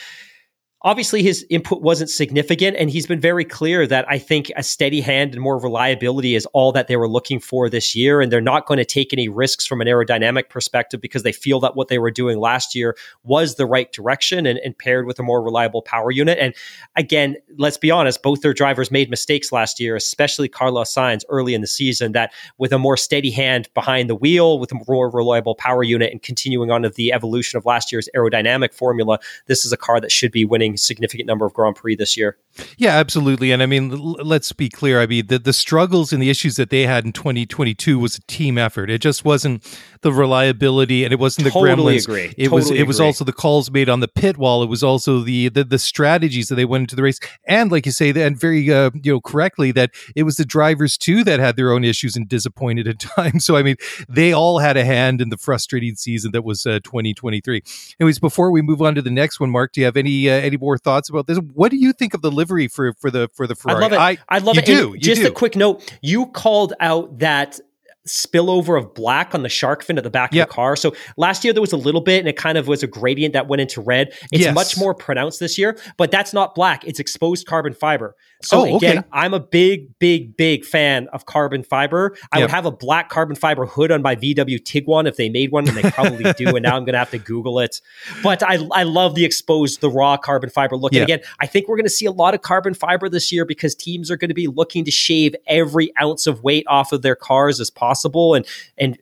Obviously 0.82 1.22
his 1.22 1.44
input 1.50 1.82
wasn't 1.82 2.08
significant 2.08 2.74
and 2.76 2.88
he's 2.88 3.06
been 3.06 3.20
very 3.20 3.44
clear 3.44 3.86
that 3.86 4.08
i 4.08 4.18
think 4.18 4.50
a 4.56 4.62
steady 4.62 5.00
hand 5.00 5.34
and 5.34 5.42
more 5.42 5.58
reliability 5.58 6.34
is 6.34 6.46
all 6.46 6.72
that 6.72 6.88
they 6.88 6.96
were 6.96 7.08
looking 7.08 7.38
for 7.38 7.68
this 7.68 7.94
year 7.94 8.20
and 8.20 8.32
they're 8.32 8.40
not 8.40 8.66
going 8.66 8.78
to 8.78 8.84
take 8.84 9.12
any 9.12 9.28
risks 9.28 9.66
from 9.66 9.80
an 9.80 9.86
aerodynamic 9.86 10.48
perspective 10.48 11.00
because 11.00 11.22
they 11.22 11.32
feel 11.32 11.60
that 11.60 11.76
what 11.76 11.88
they 11.88 11.98
were 11.98 12.10
doing 12.10 12.38
last 12.38 12.74
year 12.74 12.96
was 13.24 13.56
the 13.56 13.66
right 13.66 13.92
direction 13.92 14.46
and, 14.46 14.58
and 14.60 14.76
paired 14.78 15.06
with 15.06 15.18
a 15.18 15.22
more 15.22 15.42
reliable 15.42 15.82
power 15.82 16.10
unit. 16.10 16.38
And 16.38 16.54
again 16.96 17.36
let's 17.58 17.76
be 17.76 17.90
honest 17.90 18.22
both 18.22 18.40
their 18.40 18.54
drivers 18.54 18.90
made 18.90 19.10
mistakes 19.10 19.52
last 19.52 19.80
year 19.80 19.96
especially 19.96 20.48
carlos 20.48 20.92
sainz 20.94 21.24
early 21.28 21.54
in 21.54 21.60
the 21.60 21.66
season 21.66 22.12
that 22.12 22.32
with 22.58 22.72
a 22.72 22.78
more 22.78 22.96
steady 22.96 23.30
hand 23.30 23.68
behind 23.74 24.08
the 24.08 24.14
wheel 24.14 24.58
with 24.58 24.72
a 24.72 24.80
more 24.88 25.10
reliable 25.10 25.54
power 25.54 25.82
unit 25.82 26.10
and 26.10 26.22
continuing 26.22 26.70
on 26.70 26.84
of 26.84 26.94
the 26.94 27.12
evolution 27.12 27.56
of 27.56 27.66
last 27.66 27.92
year's 27.92 28.08
aerodynamic 28.16 28.72
formula 28.72 29.18
this 29.46 29.64
is 29.64 29.72
a 29.72 29.76
car 29.76 30.00
that 30.00 30.10
should 30.10 30.32
be 30.32 30.44
winning 30.44 30.69
significant 30.76 31.26
number 31.26 31.46
of 31.46 31.52
Grand 31.52 31.76
Prix 31.76 31.96
this 31.96 32.16
year. 32.16 32.36
Yeah, 32.76 32.96
absolutely. 32.96 33.52
And 33.52 33.62
I 33.62 33.66
mean, 33.66 33.92
l- 33.92 34.16
let's 34.22 34.52
be 34.52 34.68
clear. 34.68 35.00
I 35.00 35.06
mean, 35.06 35.26
the, 35.26 35.38
the 35.38 35.52
struggles 35.52 36.12
and 36.12 36.22
the 36.22 36.30
issues 36.30 36.56
that 36.56 36.70
they 36.70 36.86
had 36.86 37.04
in 37.04 37.12
2022 37.12 37.98
was 37.98 38.16
a 38.16 38.20
team 38.22 38.58
effort. 38.58 38.90
It 38.90 39.00
just 39.00 39.24
wasn't 39.24 39.62
the 40.02 40.12
reliability 40.12 41.04
and 41.04 41.12
it 41.12 41.18
wasn't 41.18 41.44
the 41.44 41.50
totally 41.50 41.96
gremlins. 41.96 42.04
Agree. 42.04 42.34
It 42.36 42.48
totally 42.48 42.50
was 42.50 42.70
it 42.70 42.86
was 42.86 43.00
also 43.00 43.24
the 43.24 43.32
calls 43.32 43.70
made 43.70 43.88
on 43.88 44.00
the 44.00 44.08
pit 44.08 44.38
wall. 44.38 44.62
It 44.62 44.68
was 44.68 44.82
also 44.82 45.20
the 45.20 45.48
the, 45.48 45.64
the 45.64 45.78
strategies 45.78 46.48
that 46.48 46.54
they 46.54 46.64
went 46.64 46.82
into 46.82 46.96
the 46.96 47.02
race. 47.02 47.18
And 47.46 47.70
like 47.70 47.86
you 47.86 47.92
say, 47.92 48.10
and 48.10 48.38
very 48.38 48.72
uh, 48.72 48.90
you 48.94 49.12
know 49.12 49.20
correctly, 49.20 49.72
that 49.72 49.90
it 50.16 50.22
was 50.22 50.36
the 50.36 50.44
drivers 50.44 50.96
too 50.96 51.22
that 51.24 51.40
had 51.40 51.56
their 51.56 51.72
own 51.72 51.84
issues 51.84 52.16
and 52.16 52.28
disappointed 52.28 52.88
at 52.88 52.98
times. 53.16 53.44
So 53.44 53.56
I 53.56 53.62
mean, 53.62 53.76
they 54.08 54.32
all 54.32 54.58
had 54.58 54.76
a 54.76 54.84
hand 54.84 55.20
in 55.20 55.28
the 55.28 55.36
frustrating 55.36 55.94
season 55.96 56.32
that 56.32 56.44
was 56.44 56.64
uh, 56.64 56.80
2023. 56.84 57.62
Anyways, 58.00 58.18
before 58.18 58.50
we 58.50 58.62
move 58.62 58.80
on 58.80 58.94
to 58.94 59.02
the 59.02 59.10
next 59.10 59.40
one, 59.40 59.50
Mark, 59.50 59.72
do 59.72 59.80
you 59.80 59.84
have 59.84 59.96
any 59.96 60.30
uh, 60.30 60.34
any 60.34 60.56
more 60.56 60.78
thoughts 60.78 61.10
about 61.10 61.26
this? 61.26 61.38
What 61.52 61.70
do 61.70 61.76
you 61.76 61.92
think 61.92 62.14
of 62.14 62.22
the 62.22 62.30
livery 62.30 62.68
for 62.68 62.94
for 62.94 63.10
the 63.10 63.28
for 63.34 63.46
the 63.46 63.54
Ferrari? 63.54 63.78
I 63.78 63.82
love 63.82 63.92
it. 63.92 63.98
I, 63.98 64.18
I 64.28 64.38
love 64.38 64.56
you 64.56 64.62
it. 64.62 64.66
Do, 64.66 64.96
just 64.96 65.22
do. 65.22 65.28
a 65.28 65.30
quick 65.30 65.56
note: 65.56 65.92
you 66.00 66.26
called 66.26 66.72
out 66.80 67.18
that 67.18 67.60
spillover 68.10 68.78
of 68.78 68.94
black 68.94 69.34
on 69.34 69.42
the 69.42 69.48
shark 69.48 69.82
fin 69.84 69.96
at 69.98 70.04
the 70.04 70.10
back 70.10 70.32
Yep. 70.34 70.44
of 70.46 70.48
the 70.50 70.54
car. 70.54 70.76
So 70.76 70.94
last 71.16 71.44
year 71.44 71.52
there 71.52 71.60
was 71.60 71.72
a 71.72 71.76
little 71.76 72.00
bit, 72.00 72.18
and 72.20 72.28
it 72.28 72.36
kind 72.36 72.58
of 72.58 72.68
was 72.68 72.82
a 72.82 72.86
gradient 72.86 73.32
that 73.34 73.48
went 73.48 73.60
into 73.62 73.80
red. 73.80 74.12
It's 74.32 74.42
Yes. 74.42 74.54
much 74.54 74.76
more 74.78 74.94
pronounced 74.94 75.40
this 75.40 75.56
year, 75.58 75.78
but 75.96 76.10
that's 76.10 76.32
not 76.32 76.54
black. 76.54 76.84
It's 76.86 76.98
exposed 77.00 77.46
carbon 77.46 77.72
fiber. 77.74 78.16
So 78.42 78.60
Oh, 78.60 78.76
again, 78.76 78.98
okay. 78.98 79.08
I'm 79.12 79.34
a 79.34 79.40
big, 79.40 79.98
big, 79.98 80.36
big 80.36 80.64
fan 80.64 81.08
of 81.12 81.26
carbon 81.26 81.62
fiber. 81.62 82.16
I 82.32 82.38
Yep. 82.38 82.44
would 82.44 82.50
have 82.54 82.66
a 82.66 82.70
black 82.70 83.08
carbon 83.10 83.36
fiber 83.36 83.66
hood 83.66 83.90
on 83.92 84.00
my 84.02 84.14
VW 84.16 84.58
Tiguan 84.58 85.06
if 85.06 85.16
they 85.16 85.28
made 85.28 85.52
one, 85.52 85.68
and 85.68 85.76
they 85.76 85.90
probably 85.90 86.32
do. 86.32 86.48
And 86.56 86.62
now 86.62 86.76
I'm 86.76 86.84
going 86.84 86.94
to 86.94 86.98
have 86.98 87.10
to 87.10 87.18
Google 87.18 87.60
it. 87.60 87.80
But 88.22 88.42
I, 88.42 88.58
I 88.72 88.82
love 88.84 89.14
the 89.14 89.24
exposed, 89.24 89.80
the 89.82 89.90
raw 89.90 90.16
carbon 90.16 90.48
fiber 90.50 90.76
look. 90.76 90.92
Yeah. 90.92 91.02
And 91.02 91.10
again, 91.10 91.20
I 91.38 91.46
think 91.46 91.68
we're 91.68 91.76
going 91.76 91.84
to 91.84 91.90
see 91.90 92.06
a 92.06 92.10
lot 92.12 92.34
of 92.34 92.40
carbon 92.42 92.74
fiber 92.74 93.08
this 93.08 93.30
year 93.30 93.44
because 93.44 93.74
teams 93.74 94.10
are 94.10 94.16
going 94.16 94.28
to 94.30 94.34
be 94.34 94.46
looking 94.46 94.84
to 94.86 94.90
shave 94.90 95.36
every 95.46 95.92
ounce 96.00 96.26
of 96.26 96.42
weight 96.42 96.64
off 96.66 96.92
of 96.92 97.02
their 97.02 97.14
cars 97.16 97.60
as 97.60 97.68
possible, 97.70 97.99
and 98.04 98.46
and 98.78 98.98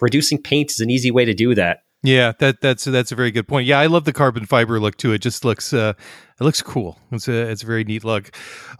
reducing 0.00 0.40
paint 0.40 0.70
is 0.70 0.80
an 0.80 0.90
easy 0.90 1.10
way 1.10 1.24
to 1.24 1.34
do 1.34 1.54
that. 1.54 1.80
Yeah, 2.02 2.32
that 2.38 2.60
that's 2.60 2.84
that's 2.84 3.10
a 3.10 3.16
very 3.16 3.30
good 3.30 3.48
point. 3.48 3.66
Yeah, 3.66 3.80
I 3.80 3.86
love 3.86 4.04
the 4.04 4.12
carbon 4.12 4.46
fiber 4.46 4.78
look 4.78 4.96
too. 4.96 5.12
It 5.12 5.18
just 5.18 5.44
looks 5.44 5.72
uh 5.72 5.94
it 6.40 6.44
looks 6.44 6.62
cool. 6.62 6.98
It's 7.10 7.26
a 7.28 7.50
it's 7.50 7.62
a 7.62 7.66
very 7.66 7.84
neat 7.84 8.04
look. 8.04 8.30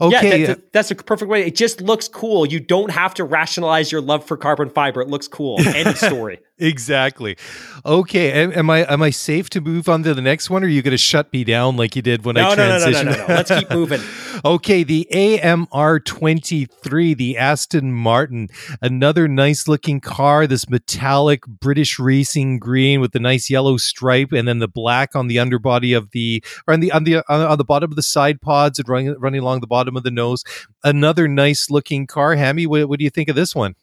Okay, 0.00 0.40
yeah, 0.42 0.44
uh, 0.44 0.54
that, 0.54 0.72
that's 0.72 0.90
a 0.90 0.94
perfect 0.94 1.28
way. 1.28 1.44
It 1.44 1.56
just 1.56 1.80
looks 1.80 2.06
cool. 2.08 2.46
You 2.46 2.60
don't 2.60 2.90
have 2.90 3.14
to 3.14 3.24
rationalize 3.24 3.90
your 3.90 4.00
love 4.00 4.24
for 4.24 4.36
carbon 4.36 4.70
fiber. 4.70 5.00
It 5.00 5.08
looks 5.08 5.26
cool. 5.28 5.60
End 5.66 5.88
of 5.88 5.98
story. 5.98 6.38
exactly. 6.58 7.36
Okay, 7.84 8.30
am, 8.32 8.52
am 8.52 8.70
I 8.70 8.90
am 8.92 9.02
I 9.02 9.10
safe 9.10 9.50
to 9.50 9.60
move 9.60 9.88
on 9.88 10.02
to 10.04 10.14
the 10.14 10.22
next 10.22 10.50
one, 10.50 10.62
or 10.62 10.66
are 10.66 10.70
you 10.70 10.82
going 10.82 10.92
to 10.92 10.98
shut 10.98 11.32
me 11.32 11.42
down 11.44 11.76
like 11.76 11.96
you 11.96 12.02
did 12.02 12.24
when 12.24 12.34
No, 12.36 12.50
I 12.50 12.54
no, 12.54 12.68
no, 12.68 12.78
no, 12.78 12.86
transitioned? 12.86 13.04
no, 13.06 13.10
no, 13.12 13.26
no. 13.26 13.26
Let's 13.28 13.50
keep 13.50 13.70
moving. 13.70 14.00
okay, 14.44 14.82
the 14.84 15.40
AMR 15.42 16.00
twenty 16.00 16.66
three, 16.66 17.14
the 17.14 17.36
Aston 17.38 17.92
Martin, 17.92 18.48
another 18.80 19.26
nice 19.26 19.66
looking 19.66 20.00
car. 20.00 20.46
This 20.46 20.68
metallic 20.68 21.44
British 21.46 21.98
racing 21.98 22.58
green 22.60 23.00
with 23.00 23.12
the 23.12 23.20
nice 23.20 23.50
yellow 23.50 23.76
stripe, 23.78 24.32
and 24.32 24.46
then 24.46 24.58
the 24.58 24.68
black 24.68 25.16
on 25.16 25.26
the 25.26 25.38
underbody 25.38 25.92
of 25.92 26.10
the 26.12 26.42
or 26.66 26.74
on 26.74 26.80
the 26.80 26.92
on 26.92 27.04
the 27.04 27.16
on, 27.28 27.47
on 27.48 27.58
the 27.58 27.64
bottom 27.64 27.90
of 27.90 27.96
the 27.96 28.02
side 28.02 28.40
pods 28.40 28.78
and 28.78 28.88
running 28.88 29.14
running 29.18 29.40
along 29.40 29.60
the 29.60 29.66
bottom 29.66 29.96
of 29.96 30.02
the 30.02 30.10
nose. 30.10 30.44
Another 30.84 31.28
nice 31.28 31.70
looking 31.70 32.06
car. 32.06 32.34
Hammy, 32.34 32.66
what, 32.66 32.88
what 32.88 32.98
do 32.98 33.04
you 33.04 33.10
think 33.10 33.28
of 33.28 33.36
this 33.36 33.54
one? 33.54 33.74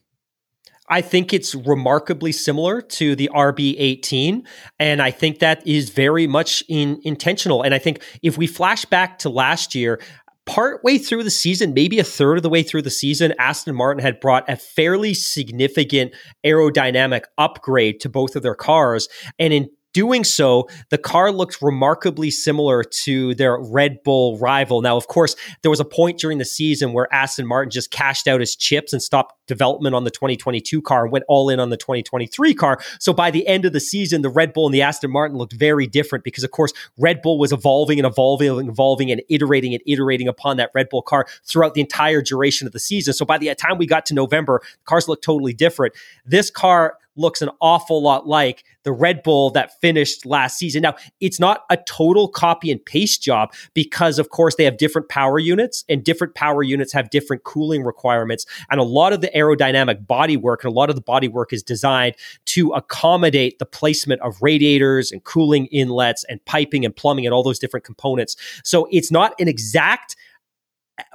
I 0.87 1.01
think 1.01 1.33
it's 1.33 1.55
remarkably 1.55 2.31
similar 2.31 2.81
to 2.81 3.15
the 3.15 3.29
RB18. 3.33 4.45
And 4.79 5.01
I 5.01 5.09
think 5.11 5.39
that 5.39 5.65
is 5.65 5.89
very 5.89 6.27
much 6.27 6.63
in, 6.69 6.99
intentional. 7.03 7.63
And 7.63 7.73
I 7.73 7.79
think 7.79 8.03
if 8.21 8.37
we 8.37 8.45
flash 8.45 8.85
back 8.85 9.17
to 9.19 9.29
last 9.29 9.73
year, 9.73 9.99
partway 10.45 10.99
through 10.99 11.23
the 11.23 11.31
season, 11.31 11.73
maybe 11.73 11.97
a 11.97 12.03
third 12.03 12.37
of 12.37 12.43
the 12.43 12.49
way 12.49 12.61
through 12.61 12.83
the 12.83 12.91
season, 12.91 13.33
Aston 13.39 13.75
Martin 13.75 14.03
had 14.03 14.19
brought 14.19 14.47
a 14.47 14.55
fairly 14.55 15.15
significant 15.15 16.13
aerodynamic 16.45 17.23
upgrade 17.39 17.99
to 18.01 18.09
both 18.09 18.35
of 18.35 18.43
their 18.43 18.55
cars. 18.55 19.09
And 19.39 19.53
in 19.53 19.69
doing 19.95 20.25
so, 20.25 20.67
the 20.89 20.97
car 20.97 21.31
looked 21.31 21.61
remarkably 21.61 22.29
similar 22.29 22.83
to 22.83 23.33
their 23.35 23.57
Red 23.57 24.03
Bull 24.03 24.37
rival. 24.37 24.81
Now, 24.81 24.97
of 24.97 25.07
course, 25.07 25.37
there 25.61 25.71
was 25.71 25.79
a 25.79 25.85
point 25.85 26.19
during 26.19 26.37
the 26.37 26.45
season 26.45 26.91
where 26.91 27.11
Aston 27.13 27.47
Martin 27.47 27.71
just 27.71 27.91
cashed 27.91 28.27
out 28.27 28.41
his 28.41 28.57
chips 28.57 28.91
and 28.91 29.01
stopped 29.01 29.35
development 29.47 29.95
on 29.95 30.03
the 30.03 30.11
2022 30.11 30.81
car 30.81 31.03
and 31.03 31.13
went 31.13 31.23
all 31.29 31.49
in 31.49 31.61
on 31.61 31.69
the 31.69 31.77
2023 31.77 32.53
car. 32.53 32.77
So 32.99 33.13
by 33.13 33.31
the 33.31 33.47
end 33.47 33.63
of 33.63 33.71
the 33.71 33.79
season, 33.79 34.21
the 34.21 34.29
Red 34.29 34.51
Bull 34.51 34.65
and 34.65 34.73
the 34.73 34.81
Aston 34.81 35.11
Martin 35.11 35.37
looked 35.37 35.53
very 35.53 35.87
different 35.87 36.25
because, 36.25 36.43
of 36.43 36.51
course, 36.51 36.73
Red 36.99 37.21
Bull 37.21 37.39
was 37.39 37.53
evolving 37.53 37.97
and 37.97 38.05
evolving 38.05 38.59
and 38.59 38.69
evolving 38.69 39.11
and 39.11 39.21
iterating 39.29 39.73
and 39.73 39.81
iterating 39.87 40.27
upon 40.27 40.57
that 40.57 40.71
Red 40.75 40.89
Bull 40.89 41.03
car 41.03 41.25
throughout 41.45 41.73
the 41.73 41.79
entire 41.79 42.21
duration 42.21 42.67
of 42.67 42.73
the 42.73 42.79
season. 42.79 43.13
So 43.13 43.23
by 43.23 43.37
the 43.37 43.55
time 43.55 43.77
we 43.77 43.87
got 43.87 44.05
to 44.07 44.13
November, 44.13 44.61
cars 44.83 45.07
looked 45.07 45.23
totally 45.23 45.53
different. 45.53 45.93
This 46.25 46.49
car 46.49 46.97
looks 47.15 47.41
an 47.41 47.49
awful 47.61 48.01
lot 48.01 48.27
like 48.27 48.63
the 48.83 48.91
Red 48.91 49.23
Bull 49.23 49.49
that 49.51 49.79
finished 49.81 50.25
last 50.25 50.57
season. 50.57 50.81
Now, 50.81 50.95
it's 51.19 51.39
not 51.39 51.63
a 51.69 51.77
total 51.77 52.27
copy 52.27 52.71
and 52.71 52.83
paste 52.85 53.21
job 53.23 53.53
because, 53.73 54.19
of 54.19 54.29
course, 54.29 54.55
they 54.55 54.63
have 54.63 54.77
different 54.77 55.09
power 55.09 55.39
units 55.39 55.83
and 55.89 56.03
different 56.03 56.35
power 56.35 56.63
units 56.63 56.93
have 56.93 57.09
different 57.09 57.43
cooling 57.43 57.83
requirements. 57.83 58.45
And 58.69 58.79
a 58.79 58.83
lot 58.83 59.13
of 59.13 59.21
the 59.21 59.31
aerodynamic 59.35 60.05
body 60.05 60.37
work 60.37 60.63
and 60.63 60.71
a 60.71 60.75
lot 60.75 60.89
of 60.89 60.95
the 60.95 61.01
body 61.01 61.27
work 61.27 61.51
is 61.51 61.63
designed 61.63 62.15
to 62.45 62.71
accommodate 62.73 63.59
the 63.59 63.65
placement 63.65 64.21
of 64.21 64.41
radiators 64.41 65.11
and 65.11 65.23
cooling 65.23 65.65
inlets 65.67 66.23
and 66.25 66.43
piping 66.45 66.85
and 66.85 66.95
plumbing 66.95 67.25
and 67.25 67.33
all 67.33 67.43
those 67.43 67.59
different 67.59 67.85
components. 67.85 68.35
So 68.63 68.87
it's 68.91 69.11
not 69.11 69.33
an 69.39 69.47
exact 69.47 70.15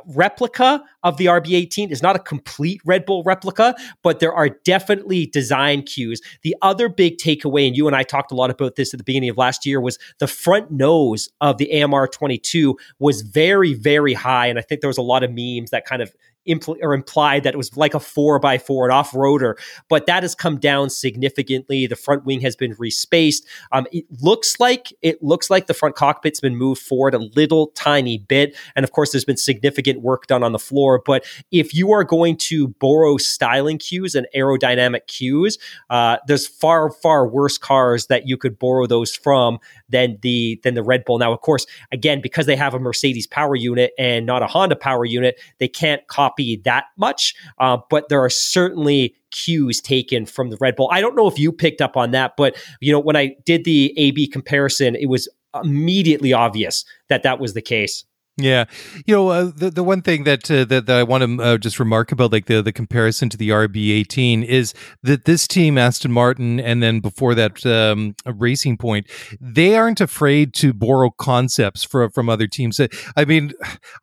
replica 0.06 0.82
of 1.02 1.16
the 1.16 1.26
RB18 1.26 1.90
is 1.90 2.02
not 2.02 2.16
a 2.16 2.18
complete 2.18 2.80
Red 2.84 3.06
Bull 3.06 3.22
replica, 3.24 3.74
but 4.02 4.20
there 4.20 4.32
are 4.32 4.48
definitely 4.48 5.26
design 5.26 5.82
cues. 5.82 6.20
The 6.42 6.54
other 6.62 6.88
big 6.88 7.18
takeaway, 7.18 7.66
and 7.66 7.76
you 7.76 7.86
and 7.86 7.96
I 7.96 8.02
talked 8.02 8.32
a 8.32 8.34
lot 8.34 8.50
about 8.50 8.76
this 8.76 8.92
at 8.92 8.98
the 8.98 9.04
beginning 9.04 9.30
of 9.30 9.38
last 9.38 9.64
year, 9.64 9.80
was 9.80 9.98
the 10.18 10.26
front 10.26 10.70
nose 10.70 11.28
of 11.40 11.58
the 11.58 11.82
AMR 11.82 12.08
22 12.08 12.76
was 12.98 13.22
very, 13.22 13.74
very 13.74 14.14
high. 14.14 14.46
And 14.46 14.58
I 14.58 14.62
think 14.62 14.80
there 14.80 14.88
was 14.88 14.98
a 14.98 15.02
lot 15.02 15.22
of 15.22 15.30
memes 15.30 15.70
that 15.70 15.86
kind 15.86 16.02
of 16.02 16.14
impl- 16.48 16.78
or 16.82 16.94
implied 16.94 17.44
that 17.44 17.54
it 17.54 17.56
was 17.56 17.76
like 17.76 17.94
a 17.94 18.00
four 18.00 18.38
by 18.38 18.58
four, 18.58 18.86
an 18.86 18.92
off 18.92 19.12
roader, 19.12 19.54
but 19.88 20.06
that 20.06 20.22
has 20.22 20.34
come 20.34 20.58
down 20.58 20.90
significantly. 20.90 21.86
The 21.86 21.96
front 21.96 22.24
wing 22.24 22.40
has 22.40 22.56
been 22.56 22.74
respaced. 22.78 23.46
Um, 23.72 23.86
it 23.92 24.04
looks 24.20 24.58
like 24.58 24.92
it 25.02 25.22
looks 25.22 25.50
like 25.50 25.66
the 25.66 25.74
front 25.74 25.96
cockpit's 25.96 26.40
been 26.40 26.56
moved 26.56 26.82
forward 26.82 27.14
a 27.14 27.18
little 27.18 27.68
tiny 27.68 28.18
bit, 28.18 28.56
and 28.74 28.84
of 28.84 28.92
course, 28.92 29.12
there's 29.12 29.24
been 29.24 29.36
significant 29.36 30.02
work 30.02 30.26
done 30.26 30.42
on 30.42 30.52
the 30.52 30.58
floor. 30.58 31.02
But 31.04 31.24
if 31.50 31.74
you 31.74 31.92
are 31.92 32.04
going 32.04 32.36
to 32.38 32.68
borrow 32.68 33.16
styling 33.16 33.78
cues 33.78 34.14
and 34.14 34.26
aerodynamic 34.34 35.06
cues, 35.06 35.58
uh, 35.90 36.18
there's 36.26 36.46
far 36.46 36.90
far 36.90 37.28
worse 37.28 37.58
cars 37.58 38.06
that 38.06 38.26
you 38.26 38.36
could 38.36 38.58
borrow 38.58 38.86
those 38.86 39.14
from 39.14 39.58
than 39.88 40.18
the 40.22 40.60
than 40.62 40.74
the 40.74 40.82
Red 40.82 41.04
Bull. 41.04 41.18
Now, 41.18 41.32
of 41.32 41.40
course, 41.40 41.66
again 41.92 42.20
because 42.20 42.46
they 42.46 42.56
have 42.56 42.74
a 42.74 42.78
Mercedes 42.78 43.26
power 43.26 43.56
unit 43.56 43.92
and 43.98 44.26
not 44.26 44.42
a 44.42 44.46
Honda 44.46 44.76
power 44.76 45.04
unit, 45.04 45.38
they 45.58 45.68
can't 45.68 46.06
copy 46.06 46.29
that 46.64 46.84
much. 46.96 47.34
Uh, 47.58 47.78
but 47.88 48.08
there 48.08 48.22
are 48.22 48.30
certainly 48.30 49.14
cues 49.30 49.80
taken 49.80 50.26
from 50.26 50.50
the 50.50 50.56
Red 50.60 50.76
Bull. 50.76 50.88
I 50.92 51.00
don't 51.00 51.16
know 51.16 51.28
if 51.28 51.38
you 51.38 51.52
picked 51.52 51.80
up 51.80 51.96
on 51.96 52.10
that, 52.12 52.32
but 52.36 52.56
you 52.80 52.92
know 52.92 53.00
when 53.00 53.16
I 53.16 53.36
did 53.44 53.64
the 53.64 53.94
AB 53.96 54.28
comparison, 54.28 54.96
it 54.96 55.06
was 55.06 55.28
immediately 55.62 56.32
obvious 56.32 56.84
that 57.08 57.22
that 57.22 57.40
was 57.40 57.54
the 57.54 57.62
case. 57.62 58.04
Yeah, 58.42 58.64
you 59.06 59.14
know 59.14 59.28
uh, 59.28 59.50
the 59.54 59.70
the 59.70 59.84
one 59.84 60.02
thing 60.02 60.24
that 60.24 60.50
uh, 60.50 60.64
that, 60.64 60.86
that 60.86 60.96
I 60.96 61.02
want 61.02 61.24
to 61.24 61.42
uh, 61.42 61.58
just 61.58 61.78
remark 61.78 62.12
about 62.12 62.32
like 62.32 62.46
the 62.46 62.62
the 62.62 62.72
comparison 62.72 63.28
to 63.30 63.36
the 63.36 63.50
RB18 63.50 64.44
is 64.44 64.74
that 65.02 65.24
this 65.24 65.46
team 65.46 65.78
Aston 65.78 66.12
Martin 66.12 66.60
and 66.60 66.82
then 66.82 67.00
before 67.00 67.34
that 67.34 67.64
um, 67.66 68.14
Racing 68.26 68.76
Point 68.76 69.06
they 69.40 69.76
aren't 69.76 70.00
afraid 70.00 70.54
to 70.54 70.72
borrow 70.72 71.10
concepts 71.10 71.84
from 71.84 72.10
from 72.10 72.28
other 72.28 72.46
teams. 72.46 72.80
I 73.16 73.24
mean, 73.24 73.52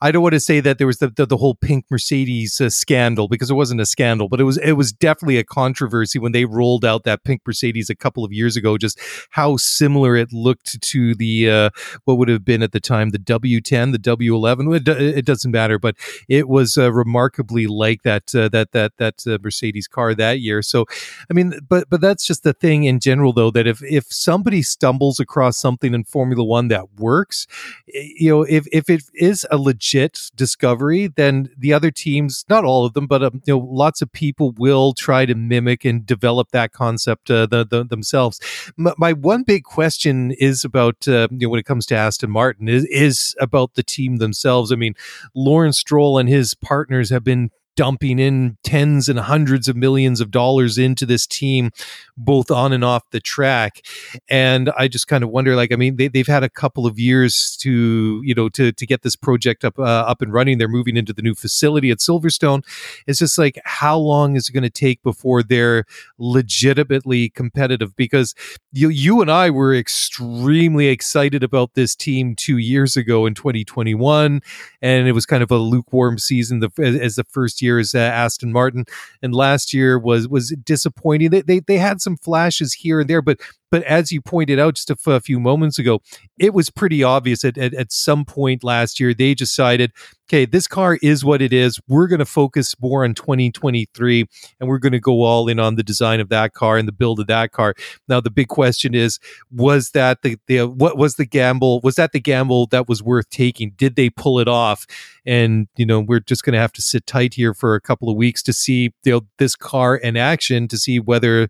I 0.01 0.11
don't 0.11 0.23
want 0.23 0.33
to 0.33 0.39
say 0.39 0.59
that 0.59 0.77
there 0.77 0.87
was 0.87 0.97
the 0.97 1.09
the, 1.09 1.25
the 1.25 1.37
whole 1.37 1.55
pink 1.55 1.85
Mercedes 1.89 2.59
uh, 2.61 2.69
scandal 2.69 3.27
because 3.27 3.49
it 3.49 3.55
wasn't 3.55 3.81
a 3.81 3.85
scandal, 3.85 4.29
but 4.29 4.39
it 4.39 4.43
was 4.43 4.57
it 4.57 4.73
was 4.73 4.91
definitely 4.91 5.37
a 5.37 5.43
controversy 5.43 6.19
when 6.19 6.31
they 6.31 6.45
rolled 6.45 6.85
out 6.85 7.03
that 7.03 7.23
pink 7.23 7.41
Mercedes 7.45 7.89
a 7.89 7.95
couple 7.95 8.23
of 8.23 8.31
years 8.31 8.55
ago. 8.55 8.77
Just 8.77 8.99
how 9.31 9.57
similar 9.57 10.15
it 10.15 10.31
looked 10.31 10.81
to 10.81 11.15
the 11.15 11.49
uh, 11.49 11.69
what 12.05 12.17
would 12.17 12.29
have 12.29 12.45
been 12.45 12.63
at 12.63 12.71
the 12.71 12.79
time 12.79 13.09
the 13.09 13.19
W10, 13.19 13.91
the 13.91 13.97
W 13.97 14.26
W11. 14.27 14.75
It, 14.75 15.17
it 15.17 15.25
doesn't 15.25 15.51
matter, 15.51 15.79
but 15.79 15.95
it 16.27 16.47
was 16.47 16.77
uh, 16.77 16.91
remarkably 16.91 17.67
like 17.67 18.03
that 18.03 18.33
uh, 18.35 18.49
that 18.49 18.71
that 18.71 18.97
that 18.97 19.25
uh, 19.27 19.37
Mercedes 19.41 19.87
car 19.87 20.13
that 20.15 20.39
year. 20.39 20.61
So, 20.61 20.85
I 21.29 21.33
mean, 21.33 21.59
but 21.67 21.89
but 21.89 22.01
that's 22.01 22.25
just 22.25 22.43
the 22.43 22.53
thing 22.53 22.83
in 22.83 22.99
general, 22.99 23.33
though, 23.33 23.51
that 23.51 23.67
if 23.67 23.81
if 23.83 24.05
somebody 24.09 24.61
stumbles 24.61 25.19
across 25.19 25.57
something 25.57 25.93
in 25.93 26.03
Formula 26.03 26.43
One 26.43 26.67
that 26.69 26.99
works, 26.99 27.47
you 27.87 28.29
know, 28.29 28.43
if 28.43 28.67
if 28.71 28.89
it 28.89 29.03
is 29.13 29.45
a 29.51 29.57
legit 29.57 30.31
discovery, 30.35 31.07
then 31.07 31.49
the 31.57 31.73
other 31.73 31.91
teams, 31.91 32.45
not 32.49 32.63
all 32.63 32.85
of 32.85 32.93
them, 32.93 33.07
but 33.07 33.23
um, 33.23 33.41
you 33.45 33.53
know, 33.53 33.59
lots 33.59 34.01
of 34.01 34.11
people 34.11 34.51
will 34.57 34.93
try 34.93 35.25
to 35.25 35.35
mimic 35.35 35.85
and 35.85 36.05
develop 36.05 36.51
that 36.51 36.71
concept 36.71 37.29
uh, 37.31 37.45
the, 37.45 37.65
the, 37.65 37.83
themselves. 37.83 38.39
My 38.77 39.13
one 39.13 39.43
big 39.43 39.63
question 39.63 40.31
is 40.31 40.63
about 40.63 41.07
uh, 41.07 41.27
you 41.31 41.47
know 41.47 41.49
when 41.49 41.59
it 41.59 41.65
comes 41.65 41.85
to 41.87 41.95
Aston 41.95 42.31
Martin 42.31 42.67
is 42.67 42.85
is 42.85 43.35
about 43.39 43.75
the 43.75 43.83
team 43.83 44.16
themselves. 44.17 44.71
I 44.71 44.75
mean, 44.75 44.93
Lawrence 45.35 45.79
Stroll 45.79 46.17
and 46.17 46.29
his 46.29 46.53
partners 46.53 47.09
have 47.09 47.23
been 47.23 47.51
dumping 47.77 48.17
in 48.17 48.57
tens 48.63 49.07
and 49.07 49.19
hundreds 49.19 49.69
of 49.69 49.77
millions 49.77 50.19
of 50.19 50.31
dollars 50.31 50.77
into 50.77 51.05
this 51.05 51.25
team, 51.25 51.71
both 52.17 52.51
on 52.51 52.73
and 52.73 52.83
off 52.83 53.09
the 53.11 53.19
track. 53.21 53.85
And 54.27 54.71
I 54.77 54.89
just 54.89 55.07
kind 55.07 55.23
of 55.23 55.29
wonder, 55.29 55.55
like, 55.55 55.71
I 55.71 55.75
mean, 55.75 55.95
they, 55.95 56.09
have 56.13 56.27
had 56.27 56.43
a 56.43 56.49
couple 56.49 56.87
of 56.87 56.99
years 56.99 57.55
to, 57.61 58.21
you 58.25 58.33
know, 58.33 58.49
to, 58.49 58.71
to 58.73 58.85
get 58.85 59.03
this 59.03 59.15
project 59.15 59.63
up, 59.63 59.77
uh, 59.77 59.83
up 59.83 60.21
and 60.21 60.33
running. 60.33 60.57
They're 60.57 60.67
moving 60.67 60.97
into 60.97 61.13
the 61.13 61.21
new 61.21 61.35
facility 61.35 61.91
at 61.91 61.99
Silverstone. 61.99 62.65
It's 63.05 63.19
just 63.19 63.37
like, 63.37 63.59
how 63.63 63.97
long 63.97 64.35
is 64.35 64.49
it 64.49 64.53
going 64.53 64.63
to 64.63 64.69
take 64.71 65.03
before 65.03 65.43
they're 65.43 65.85
legitimately 66.17 67.29
competitive? 67.29 67.95
Because 67.95 68.33
you, 68.73 68.89
you 68.89 69.21
and 69.21 69.29
I 69.29 69.51
were 69.51 69.75
extremely 69.75 70.87
excited 70.87 71.43
about 71.43 71.75
this 71.75 71.95
team 71.95 72.35
two 72.35 72.57
years 72.57 72.97
ago 72.97 73.27
in 73.27 73.35
2021. 73.35 74.41
And 74.81 75.07
it 75.07 75.11
was 75.11 75.27
kind 75.27 75.43
of 75.43 75.51
a 75.51 75.57
lukewarm 75.57 76.17
season 76.17 76.59
the, 76.59 76.71
as, 76.79 76.95
as 76.95 77.15
the 77.15 77.23
first 77.23 77.61
year 77.61 77.66
year's 77.67 77.93
uh, 77.93 77.99
Aston 77.99 78.51
Martin, 78.51 78.85
and 79.21 79.33
last 79.35 79.73
year 79.73 79.99
was 79.99 80.27
was 80.27 80.55
disappointing. 80.63 81.29
They, 81.29 81.41
they 81.41 81.59
they 81.59 81.77
had 81.77 82.01
some 82.01 82.17
flashes 82.17 82.73
here 82.73 83.01
and 83.01 83.09
there, 83.09 83.21
but 83.21 83.39
but 83.69 83.83
as 83.83 84.11
you 84.11 84.21
pointed 84.21 84.59
out 84.59 84.75
just 84.75 84.91
a, 84.91 85.19
few 85.19 85.39
moments 85.39 85.79
ago, 85.79 86.01
it 86.37 86.53
was 86.53 86.69
pretty 86.69 87.03
obvious 87.03 87.43
at, 87.43 87.57
at, 87.57 87.73
at 87.73 87.91
some 87.91 88.23
point 88.23 88.63
last 88.63 88.99
year 88.99 89.13
they 89.13 89.33
decided, 89.33 89.91
okay, 90.27 90.45
this 90.45 90.67
car 90.67 90.97
is 91.01 91.25
what 91.25 91.41
it 91.41 91.51
is. 91.51 91.79
We're 91.87 92.07
going 92.07 92.19
to 92.19 92.25
focus 92.25 92.75
more 92.79 93.03
on 93.03 93.13
2023 93.13 94.25
and 94.59 94.69
we're 94.69 94.77
going 94.77 94.93
to 94.93 94.99
go 94.99 95.23
all 95.23 95.47
in 95.47 95.59
on 95.59 95.75
the 95.75 95.83
design 95.83 96.19
of 96.19 96.29
that 96.29 96.53
car 96.53 96.77
and 96.77 96.87
the 96.87 96.93
build 96.93 97.19
of 97.19 97.27
that 97.27 97.51
car. 97.51 97.73
Now, 98.07 98.21
the 98.21 98.29
big 98.29 98.47
question 98.47 98.93
is, 98.93 99.19
was 99.51 99.91
that 99.91 100.21
the, 100.21 100.37
the 100.47 100.67
what 100.67 100.97
was 100.97 101.15
the 101.15 101.25
gamble? 101.25 101.81
Was 101.81 101.95
that 101.95 102.11
the 102.11 102.19
gamble 102.19 102.67
that 102.67 102.87
was 102.87 103.01
worth 103.01 103.29
taking? 103.29 103.71
Did 103.71 103.95
they 103.95 104.09
pull 104.09 104.39
it 104.39 104.47
off? 104.47 104.85
And, 105.25 105.67
you 105.75 105.85
know, 105.85 105.99
we're 105.99 106.19
just 106.19 106.43
going 106.43 106.53
to 106.53 106.59
have 106.59 106.73
to 106.73 106.81
sit 106.81 107.05
tight 107.05 107.33
here 107.33 107.53
for 107.53 107.75
a 107.75 107.81
couple 107.81 108.09
of 108.09 108.15
weeks 108.15 108.41
to 108.43 108.53
see 108.53 108.93
you 109.03 109.11
know, 109.11 109.21
this 109.39 109.55
car 109.55 109.95
in 109.95 110.15
action 110.15 110.67
to 110.69 110.77
see 110.77 110.99
whether 110.99 111.49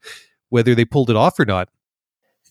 whether 0.49 0.73
they 0.73 0.85
pulled 0.85 1.09
it 1.09 1.15
off 1.15 1.39
or 1.39 1.45
not. 1.45 1.69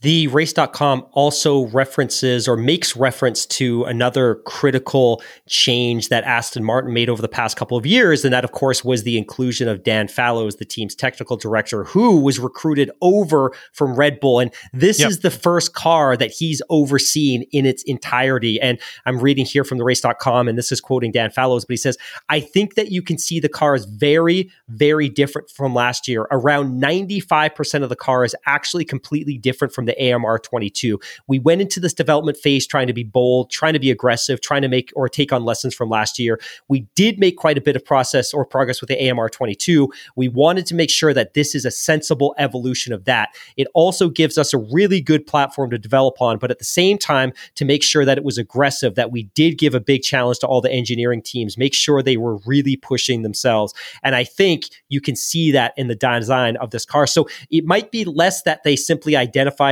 The 0.03 0.27
race.com 0.29 1.07
also 1.13 1.67
references 1.69 2.47
or 2.47 2.57
makes 2.57 2.97
reference 2.97 3.47
to 3.47 3.85
another 3.85 4.37
critical 4.45 5.23
change 5.49 6.11
that 6.11 6.23
Aston 6.25 6.63
Martin 6.65 6.93
made 6.93 7.09
over 7.09 7.23
the 7.23 7.29
past 7.29 7.57
couple 7.57 7.79
of 7.79 7.87
years. 7.87 8.23
And 8.23 8.33
that, 8.35 8.45
of 8.45 8.53
course, 8.53 8.85
was 8.85 9.05
the 9.05 9.17
inclusion 9.17 9.69
of 9.69 9.83
Dan 9.83 10.07
Fallows, 10.07 10.57
the 10.57 10.67
team's 10.67 10.95
technical 10.95 11.39
director, 11.39 11.85
who 11.85 12.21
was 12.21 12.39
recruited 12.39 12.91
over 13.01 13.53
from 13.73 13.95
Red 13.95 14.21
Bull. 14.21 14.39
And 14.39 14.53
this 14.75 15.01
yep. 15.01 15.09
is 15.09 15.21
the 15.21 15.31
first 15.31 15.75
car 15.75 16.15
that 16.17 16.31
he's 16.31 16.61
overseen 16.69 17.45
in 17.51 17.65
its 17.65 17.83
entirety. 17.85 18.61
And 18.61 18.79
I'm 19.07 19.19
reading 19.19 19.47
here 19.47 19.65
from 19.65 19.79
the 19.79 19.85
race.com, 19.85 20.47
and 20.47 20.59
this 20.59 20.71
is 20.71 20.81
quoting 20.81 21.11
Dan 21.11 21.31
Fallows, 21.31 21.65
but 21.65 21.73
he 21.73 21.79
says, 21.79 21.97
I 22.29 22.41
think 22.41 22.75
that 22.75 22.91
you 22.91 23.01
can 23.01 23.17
see 23.17 23.41
the 23.41 23.49
car 23.49 23.75
is 23.75 23.87
very, 23.87 24.51
very 24.69 25.09
different 25.09 25.49
from 25.51 25.75
last 25.75 26.07
year. 26.07 26.27
Around 26.31 26.83
95% 26.83 27.83
of 27.83 27.89
the 27.89 27.97
car 27.97 28.25
is 28.25 28.37
actually 28.45 28.85
completely 28.85 29.39
different 29.39 29.73
from 29.73 29.86
the 29.87 30.13
AMR 30.13 30.39
22. 30.39 31.01
We 31.27 31.39
went 31.39 31.61
into 31.61 31.81
this 31.81 31.95
development 31.95 32.37
phase 32.37 32.67
trying 32.67 32.87
to 32.87 32.93
be 32.93 33.05
bold, 33.05 33.51
trying 33.51 33.73
to 33.73 33.79
be 33.79 33.91
aggressive, 33.91 34.41
trying 34.41 34.63
to 34.63 34.69
make 34.69 34.93
or 34.95 35.09
take 35.09 35.33
on 35.33 35.45
lessons 35.45 35.75
from 35.75 35.89
last 35.89 36.19
year. 36.19 36.39
We 36.69 36.81
did 36.95 37.19
make 37.19 37.37
quite 37.37 37.59
a 37.59 37.61
bit 37.61 37.77
of 37.77 37.85
process 37.85 38.35
or 38.35 38.45
progress 38.45 38.81
with 38.81 38.89
the 38.89 39.11
AMR 39.11 39.29
22. 39.29 39.91
We 40.15 40.29
wanted 40.29 40.67
to 40.67 40.75
make 40.75 40.91
sure 40.91 41.15
that 41.15 41.35
this 41.35 41.55
is 41.55 41.65
a 41.65 41.71
sensible 41.71 42.35
evolution 42.39 42.93
of 42.93 43.05
that. 43.05 43.31
It 43.57 43.69
also 43.75 44.09
gives 44.09 44.39
us 44.39 44.53
a 44.53 44.59
really 44.59 45.01
good 45.01 45.27
platform 45.27 45.71
to 45.71 45.79
develop 45.79 46.21
on, 46.21 46.39
but 46.39 46.51
at 46.51 46.59
the 46.59 46.65
same 46.65 46.99
time, 46.99 47.33
to 47.55 47.65
make 47.65 47.83
sure 47.83 48.05
that 48.05 48.19
it 48.19 48.25
was 48.25 48.39
aggressive, 48.39 48.95
that 48.95 49.13
we 49.13 49.25
did 49.35 49.59
give 49.59 49.75
a 49.75 49.81
big 49.81 50.03
challenge 50.03 50.39
to 50.41 50.47
all 50.47 50.61
the 50.61 50.71
engineering 50.71 51.23
teams, 51.23 51.57
make 51.57 51.75
sure 51.75 52.03
they 52.03 52.17
were 52.17 52.37
really 52.47 52.77
pushing 52.77 53.23
themselves. 53.23 53.73
And 54.03 54.15
I 54.15 54.25
think 54.25 54.65
you 54.89 55.01
can 55.01 55.17
see 55.17 55.51
that 55.53 55.73
in 55.77 55.89
the 55.89 55.95
design 55.95 56.57
of 56.57 56.71
this 56.71 56.85
car. 56.85 57.07
So 57.07 57.29
it 57.51 57.65
might 57.65 57.91
be 57.91 58.05
less 58.05 58.43
that 58.43 58.63
they 58.65 58.77
simply 58.77 59.17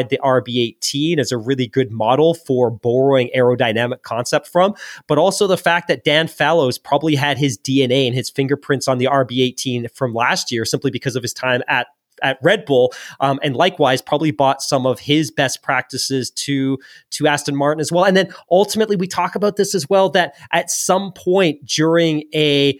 identified 0.04 0.10
the 0.10 0.18
RB18 0.22 1.18
as 1.18 1.32
a 1.32 1.38
really 1.38 1.66
good 1.66 1.90
model 1.90 2.34
for 2.34 2.70
borrowing 2.70 3.30
aerodynamic 3.36 4.02
concept 4.02 4.48
from, 4.48 4.74
but 5.06 5.18
also 5.18 5.46
the 5.46 5.56
fact 5.56 5.88
that 5.88 6.04
Dan 6.04 6.28
Fallows 6.28 6.78
probably 6.78 7.14
had 7.14 7.38
his 7.38 7.58
DNA 7.58 8.06
and 8.06 8.14
his 8.14 8.30
fingerprints 8.30 8.88
on 8.88 8.98
the 8.98 9.06
RB18 9.06 9.90
from 9.94 10.14
last 10.14 10.52
year 10.52 10.64
simply 10.64 10.90
because 10.90 11.16
of 11.16 11.22
his 11.22 11.32
time 11.32 11.62
at 11.68 11.88
at 12.22 12.38
Red 12.42 12.64
Bull, 12.64 12.94
um, 13.18 13.40
and 13.42 13.56
likewise 13.56 14.00
probably 14.00 14.30
bought 14.30 14.62
some 14.62 14.86
of 14.86 15.00
his 15.00 15.32
best 15.32 15.62
practices 15.62 16.30
to 16.30 16.78
to 17.10 17.26
Aston 17.26 17.56
Martin 17.56 17.80
as 17.80 17.90
well. 17.90 18.04
And 18.04 18.16
then 18.16 18.32
ultimately, 18.52 18.94
we 18.94 19.08
talk 19.08 19.34
about 19.34 19.56
this 19.56 19.74
as 19.74 19.90
well 19.90 20.08
that 20.10 20.36
at 20.52 20.70
some 20.70 21.12
point 21.12 21.66
during 21.66 22.22
a 22.32 22.78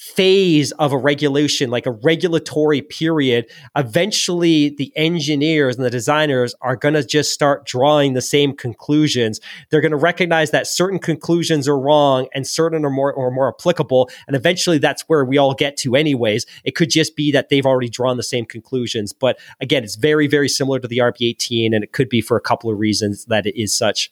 phase 0.00 0.72
of 0.72 0.92
a 0.92 0.96
regulation, 0.96 1.68
like 1.68 1.84
a 1.84 1.90
regulatory 1.90 2.80
period, 2.80 3.44
eventually 3.76 4.70
the 4.70 4.90
engineers 4.96 5.76
and 5.76 5.84
the 5.84 5.90
designers 5.90 6.54
are 6.62 6.74
going 6.74 6.94
to 6.94 7.04
just 7.04 7.34
start 7.34 7.66
drawing 7.66 8.14
the 8.14 8.22
same 8.22 8.56
conclusions. 8.56 9.40
They're 9.68 9.82
going 9.82 9.90
to 9.90 9.98
recognize 9.98 10.52
that 10.52 10.66
certain 10.66 10.98
conclusions 10.98 11.68
are 11.68 11.78
wrong 11.78 12.28
and 12.34 12.46
certain 12.46 12.82
are 12.86 12.90
more 12.90 13.12
or 13.12 13.30
more 13.30 13.54
applicable. 13.54 14.08
And 14.26 14.34
eventually 14.34 14.78
that's 14.78 15.02
where 15.02 15.22
we 15.22 15.36
all 15.36 15.52
get 15.52 15.76
to 15.78 15.94
anyways. 15.94 16.46
It 16.64 16.74
could 16.74 16.88
just 16.88 17.14
be 17.14 17.30
that 17.32 17.50
they've 17.50 17.66
already 17.66 17.90
drawn 17.90 18.16
the 18.16 18.22
same 18.22 18.46
conclusions. 18.46 19.12
But 19.12 19.38
again, 19.60 19.84
it's 19.84 19.96
very, 19.96 20.26
very 20.26 20.48
similar 20.48 20.80
to 20.80 20.88
the 20.88 20.98
RB18 20.98 21.74
and 21.74 21.84
it 21.84 21.92
could 21.92 22.08
be 22.08 22.22
for 22.22 22.38
a 22.38 22.40
couple 22.40 22.70
of 22.70 22.78
reasons 22.78 23.26
that 23.26 23.46
it 23.46 23.60
is 23.60 23.74
such. 23.74 24.10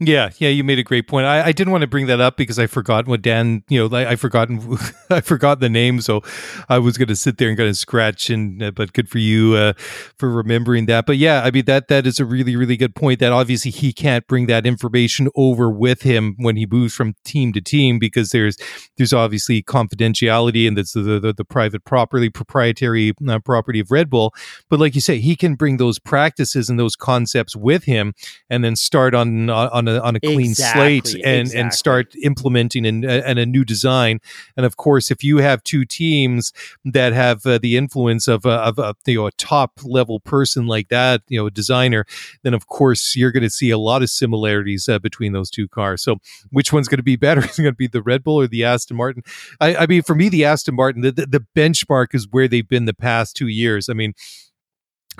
Yeah, 0.00 0.30
yeah, 0.38 0.48
you 0.50 0.62
made 0.62 0.78
a 0.78 0.84
great 0.84 1.08
point. 1.08 1.26
I, 1.26 1.46
I 1.46 1.50
didn't 1.50 1.72
want 1.72 1.82
to 1.82 1.88
bring 1.88 2.06
that 2.06 2.20
up 2.20 2.36
because 2.36 2.56
I 2.56 2.68
forgot 2.68 3.08
what 3.08 3.20
Dan, 3.20 3.64
you 3.68 3.80
know, 3.88 3.96
I, 3.96 4.10
I 4.10 4.16
forgotten, 4.16 4.78
I 5.10 5.20
forgot 5.20 5.58
the 5.58 5.68
name, 5.68 6.00
so 6.00 6.22
I 6.68 6.78
was 6.78 6.96
going 6.96 7.08
to 7.08 7.16
sit 7.16 7.38
there 7.38 7.48
and 7.48 7.58
kind 7.58 7.68
of 7.68 7.76
scratch. 7.76 8.30
And 8.30 8.62
uh, 8.62 8.70
but 8.70 8.92
good 8.92 9.08
for 9.08 9.18
you 9.18 9.54
uh, 9.54 9.72
for 10.16 10.30
remembering 10.30 10.86
that. 10.86 11.04
But 11.04 11.16
yeah, 11.16 11.42
I 11.42 11.50
mean 11.50 11.64
that 11.64 11.88
that 11.88 12.06
is 12.06 12.20
a 12.20 12.24
really 12.24 12.54
really 12.54 12.76
good 12.76 12.94
point. 12.94 13.18
That 13.18 13.32
obviously 13.32 13.72
he 13.72 13.92
can't 13.92 14.24
bring 14.28 14.46
that 14.46 14.66
information 14.66 15.30
over 15.34 15.68
with 15.68 16.02
him 16.02 16.36
when 16.38 16.54
he 16.54 16.64
moves 16.64 16.94
from 16.94 17.16
team 17.24 17.52
to 17.54 17.60
team 17.60 17.98
because 17.98 18.30
there's 18.30 18.56
there's 18.98 19.12
obviously 19.12 19.64
confidentiality 19.64 20.68
and 20.68 20.78
that's 20.78 20.92
the 20.92 21.18
the, 21.18 21.32
the 21.32 21.44
private 21.44 21.84
property 21.84 22.30
proprietary 22.30 23.14
uh, 23.28 23.40
property 23.40 23.80
of 23.80 23.90
Red 23.90 24.10
Bull. 24.10 24.32
But 24.68 24.78
like 24.78 24.94
you 24.94 25.00
say, 25.00 25.18
he 25.18 25.34
can 25.34 25.56
bring 25.56 25.78
those 25.78 25.98
practices 25.98 26.70
and 26.70 26.78
those 26.78 26.94
concepts 26.94 27.56
with 27.56 27.82
him, 27.82 28.14
and 28.48 28.62
then 28.62 28.76
start 28.76 29.12
on 29.12 29.50
on 29.50 29.87
a 29.88 30.00
on 30.02 30.16
a 30.16 30.20
clean 30.20 30.50
exactly, 30.50 31.00
slate 31.00 31.24
and 31.24 31.40
exactly. 31.40 31.60
and 31.60 31.74
start 31.74 32.14
implementing 32.22 32.86
an, 32.86 33.04
a, 33.04 33.22
a 33.22 33.46
new 33.46 33.64
design. 33.64 34.20
And 34.56 34.64
of 34.64 34.76
course, 34.76 35.10
if 35.10 35.24
you 35.24 35.38
have 35.38 35.62
two 35.62 35.84
teams 35.84 36.52
that 36.84 37.12
have 37.12 37.44
uh, 37.46 37.58
the 37.58 37.76
influence 37.76 38.28
of 38.28 38.44
a, 38.44 38.50
of 38.50 38.78
a 38.78 38.94
you 39.06 39.16
know 39.16 39.26
a 39.26 39.32
top 39.32 39.80
level 39.84 40.20
person 40.20 40.66
like 40.66 40.88
that, 40.88 41.22
you 41.28 41.38
know, 41.38 41.46
a 41.46 41.50
designer, 41.50 42.04
then 42.42 42.54
of 42.54 42.66
course 42.66 43.16
you're 43.16 43.32
going 43.32 43.42
to 43.42 43.50
see 43.50 43.70
a 43.70 43.78
lot 43.78 44.02
of 44.02 44.10
similarities 44.10 44.88
uh, 44.88 44.98
between 44.98 45.32
those 45.32 45.50
two 45.50 45.68
cars. 45.68 46.02
So 46.02 46.16
which 46.50 46.72
one's 46.72 46.88
going 46.88 46.98
to 46.98 47.02
be 47.02 47.16
better? 47.16 47.40
Is 47.44 47.58
it 47.58 47.62
going 47.62 47.74
to 47.74 47.76
be 47.76 47.86
the 47.86 48.02
Red 48.02 48.22
Bull 48.22 48.40
or 48.40 48.46
the 48.46 48.64
Aston 48.64 48.96
Martin? 48.96 49.22
I, 49.60 49.76
I 49.76 49.86
mean, 49.86 50.02
for 50.02 50.14
me, 50.14 50.28
the 50.28 50.44
Aston 50.44 50.74
Martin, 50.74 51.02
the, 51.02 51.12
the, 51.12 51.26
the 51.26 51.46
benchmark 51.56 52.14
is 52.14 52.28
where 52.30 52.48
they've 52.48 52.68
been 52.68 52.84
the 52.84 52.94
past 52.94 53.36
two 53.36 53.48
years. 53.48 53.88
I 53.88 53.94
mean 53.94 54.14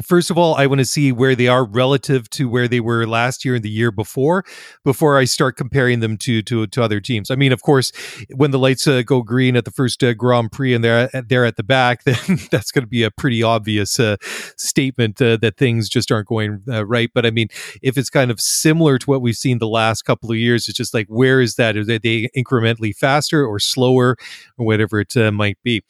First 0.02 0.30
of 0.30 0.38
all, 0.38 0.54
I 0.54 0.66
want 0.66 0.78
to 0.78 0.84
see 0.84 1.10
where 1.12 1.34
they 1.34 1.48
are 1.48 1.64
relative 1.64 2.30
to 2.30 2.48
where 2.48 2.68
they 2.68 2.80
were 2.80 3.06
last 3.06 3.44
year 3.44 3.56
and 3.56 3.64
the 3.64 3.70
year 3.70 3.90
before, 3.90 4.44
before 4.84 5.18
I 5.18 5.24
start 5.24 5.56
comparing 5.56 6.00
them 6.00 6.16
to 6.18 6.42
to, 6.42 6.66
to 6.68 6.82
other 6.82 7.00
teams. 7.00 7.30
I 7.30 7.34
mean, 7.34 7.52
of 7.52 7.62
course, 7.62 7.92
when 8.34 8.50
the 8.52 8.58
lights 8.58 8.86
uh, 8.86 9.02
go 9.02 9.22
green 9.22 9.56
at 9.56 9.64
the 9.64 9.70
first 9.70 10.02
uh, 10.04 10.14
Grand 10.14 10.52
Prix 10.52 10.74
and 10.74 10.84
they're 10.84 11.10
at, 11.12 11.28
they're 11.28 11.44
at 11.44 11.56
the 11.56 11.62
back, 11.62 12.02
then 12.04 12.38
that's 12.50 12.70
going 12.70 12.84
to 12.84 12.88
be 12.88 13.02
a 13.02 13.10
pretty 13.10 13.42
obvious 13.42 13.98
uh, 13.98 14.16
statement 14.56 15.20
uh, 15.20 15.36
that 15.38 15.56
things 15.56 15.88
just 15.88 16.12
aren't 16.12 16.28
going 16.28 16.62
uh, 16.68 16.86
right. 16.86 17.10
But 17.12 17.26
I 17.26 17.30
mean, 17.30 17.48
if 17.82 17.98
it's 17.98 18.10
kind 18.10 18.30
of 18.30 18.40
similar 18.40 18.98
to 18.98 19.06
what 19.06 19.20
we've 19.20 19.36
seen 19.36 19.58
the 19.58 19.68
last 19.68 20.02
couple 20.02 20.30
of 20.30 20.36
years, 20.36 20.68
it's 20.68 20.76
just 20.76 20.94
like 20.94 21.06
where 21.08 21.40
is 21.40 21.56
that? 21.56 21.76
Are 21.76 21.84
they 21.84 21.98
incrementally 22.36 22.94
faster 22.94 23.44
or 23.44 23.58
slower, 23.58 24.16
or 24.56 24.66
whatever 24.66 25.00
it 25.00 25.16
uh, 25.16 25.32
might 25.32 25.58
be? 25.62 25.82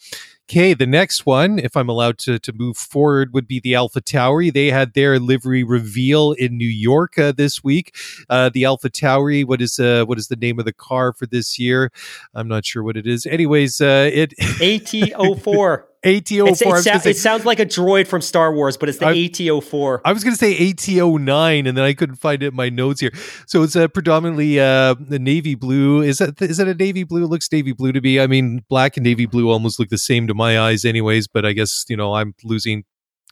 Okay, 0.51 0.72
the 0.72 0.86
next 0.86 1.26
one, 1.26 1.59
if 1.59 1.76
I'm 1.76 1.90
allowed 1.90 2.16
to, 2.20 2.38
to 2.38 2.55
move 2.55 2.78
forward, 2.78 3.34
would 3.34 3.46
be 3.46 3.61
the 3.61 3.74
Alpha 3.74 4.01
Tauri. 4.01 4.51
They 4.51 4.70
had 4.70 4.94
their 4.94 5.18
livery 5.18 5.62
reveal 5.62 6.32
in 6.32 6.57
New 6.57 6.66
York 6.68 7.18
uh, 7.18 7.32
this 7.32 7.62
week. 7.62 7.94
Uh, 8.30 8.49
the 8.49 8.64
Alpha 8.64 8.88
Tauri, 8.88 9.44
what 9.44 9.61
is 9.61 9.78
uh, 9.78 10.07
what 10.07 10.16
is 10.16 10.28
the 10.28 10.36
name 10.36 10.59
of 10.59 10.64
the 10.64 10.72
car 10.72 11.12
for 11.12 11.26
this 11.26 11.59
year? 11.59 11.92
I'm 12.32 12.49
not 12.49 12.64
sure 12.64 12.82
what 12.82 12.96
it 12.96 13.07
is. 13.07 13.26
Anyways, 13.26 13.82
uh, 13.82 14.09
it 14.11 14.32
AT04. 14.38 15.84
AT04. 16.05 16.86
It, 16.86 17.07
it, 17.07 17.16
sounds 17.16 17.44
like 17.44 17.59
a 17.59 17.66
droid 17.66 18.07
from 18.07 18.20
Star 18.20 18.53
Wars, 18.53 18.76
but 18.76 18.88
it's 18.88 18.99
the 18.99 19.07
I, 19.07 19.14
AT04. 19.14 20.01
I 20.05 20.12
was 20.12 20.22
going 20.22 20.34
to 20.34 20.38
say 20.38 20.57
AT09, 20.57 21.68
and 21.68 21.76
then 21.76 21.84
I 21.84 21.92
couldn't 21.92 22.16
find 22.16 22.42
it 22.42 22.49
in 22.49 22.55
my 22.55 22.68
notes 22.68 23.01
here. 23.01 23.11
So 23.46 23.62
it's 23.64 23.74
uh, 23.74 23.88
predominantly 23.88 24.61
uh, 24.61 24.94
the 25.01 25.18
navy 25.18 25.55
blue. 25.57 26.03
Is 26.03 26.18
that 26.18 26.40
is 26.40 26.59
that 26.59 26.68
a 26.68 26.74
navy 26.74 27.03
blue? 27.03 27.24
It 27.24 27.28
looks 27.28 27.51
navy 27.51 27.72
blue 27.72 27.92
to 27.92 28.01
me. 28.01 28.20
I 28.20 28.28
mean, 28.28 28.64
black 28.68 28.96
and 28.96 29.05
navy 29.05 29.26
blue 29.26 29.51
almost 29.51 29.80
look 29.80 29.88
the 29.88 29.99
same 29.99 30.28
to 30.28 30.34
my 30.34 30.61
eyes, 30.61 30.84
anyways. 30.84 31.26
But 31.26 31.44
I 31.44 31.53
guess 31.53 31.84
you 31.88 31.96
know 31.96 32.14
I'm 32.14 32.34
losing 32.44 32.84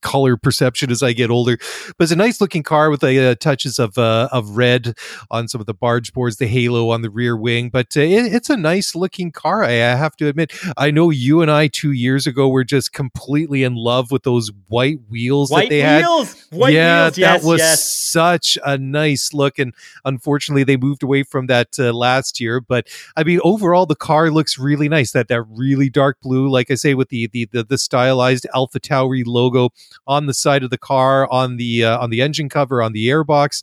color 0.02 0.36
perception 0.36 0.90
as 0.90 1.02
I 1.02 1.12
get 1.12 1.30
older. 1.30 1.58
But 1.98 2.04
it's 2.04 2.12
a 2.12 2.16
nice 2.16 2.40
looking 2.40 2.62
car 2.62 2.90
with 2.90 3.02
uh, 3.02 3.34
touches 3.36 3.78
of 3.78 3.98
uh, 3.98 4.28
of 4.32 4.56
red 4.56 4.96
on 5.30 5.48
some 5.48 5.60
of 5.60 5.66
the 5.66 5.74
barge 5.74 6.12
boards, 6.12 6.36
the 6.36 6.46
halo 6.46 6.90
on 6.90 7.02
the 7.02 7.10
rear 7.10 7.36
wing. 7.36 7.70
But 7.70 7.96
uh, 7.96 8.00
it, 8.00 8.32
it's 8.32 8.50
a 8.50 8.56
nice 8.56 8.94
looking 8.94 9.32
car. 9.32 9.64
I, 9.64 9.70
I, 9.70 9.96
have 9.96 10.16
to 10.16 10.28
admit. 10.28 10.52
I 10.76 10.90
know 10.90 11.10
you 11.10 11.42
and 11.42 11.50
I 11.50 11.68
two 11.68 11.92
years 11.92 12.26
ago 12.26 12.48
were 12.48 12.64
just 12.64 12.92
completely 12.92 13.62
in 13.62 13.74
love 13.74 14.10
with 14.10 14.22
those 14.22 14.50
white 14.68 14.98
wheels 15.08 15.50
white 15.50 15.64
that 15.64 15.70
they 15.70 15.98
wheels. 15.98 16.34
had. 16.34 16.58
White 16.58 16.74
yeah, 16.74 17.04
wheels. 17.04 17.16
that 17.16 17.42
was 17.42 17.58
yes. 17.58 17.86
such 17.86 18.58
a 18.64 18.78
nice 18.78 19.32
look. 19.32 19.58
And 19.58 19.74
unfortunately, 20.04 20.64
they 20.64 20.76
moved 20.76 21.02
away 21.02 21.22
from 21.22 21.46
that 21.46 21.78
uh, 21.78 21.92
last 21.92 22.40
year. 22.40 22.60
But 22.60 22.88
I 23.16 23.24
mean, 23.24 23.40
overall, 23.42 23.86
the 23.86 23.96
car 23.96 24.30
looks 24.30 24.58
really 24.58 24.88
nice. 24.88 25.12
That 25.12 25.28
that 25.28 25.42
really 25.42 25.90
dark 25.90 26.20
blue, 26.20 26.48
like 26.48 26.70
I 26.70 26.74
say, 26.74 26.94
with 26.94 27.08
the 27.08 27.28
the 27.28 27.48
the, 27.52 27.64
the 27.64 27.78
stylized 27.78 28.46
Alpha 28.54 28.80
Tauri 28.80 29.24
logo 29.26 29.70
on 30.06 30.26
the 30.26 30.34
side 30.34 30.62
of 30.62 30.70
the 30.70 30.78
car, 30.78 31.30
on 31.30 31.56
the 31.56 31.84
uh, 31.84 31.98
on 31.98 32.10
the 32.10 32.22
engine 32.22 32.48
cover, 32.48 32.82
on 32.82 32.92
the 32.92 33.08
airbox, 33.08 33.62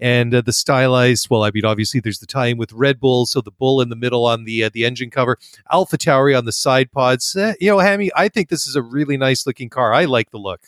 and 0.00 0.34
uh, 0.34 0.40
the 0.40 0.52
stylized. 0.52 1.28
Well, 1.30 1.44
I 1.44 1.50
mean, 1.52 1.64
obviously 1.64 2.00
there's 2.00 2.18
the 2.18 2.26
tie-in 2.26 2.58
with 2.58 2.72
Red 2.72 3.00
Bull, 3.00 3.26
so 3.26 3.40
the 3.40 3.50
bull 3.50 3.80
in 3.80 3.88
the 3.88 3.96
middle 3.96 4.26
on 4.26 4.44
the 4.44 4.64
uh, 4.64 4.70
the 4.72 4.84
engine 4.84 5.10
cover, 5.10 5.38
Alpha 5.72 5.96
Tauri 5.98 6.36
on 6.36 6.44
the 6.44 6.52
side 6.52 6.90
pods. 6.92 7.36
Uh, 7.36 7.54
you 7.60 7.70
know, 7.70 7.78
Hammy, 7.78 8.10
I 8.16 8.28
think 8.28 8.48
this 8.48 8.66
is 8.66 8.76
a 8.76 8.82
really 8.82 9.16
nice 9.16 9.46
looking 9.46 9.68
car. 9.68 9.92
I 9.92 10.04
like 10.04 10.30
the 10.30 10.38
look. 10.38 10.60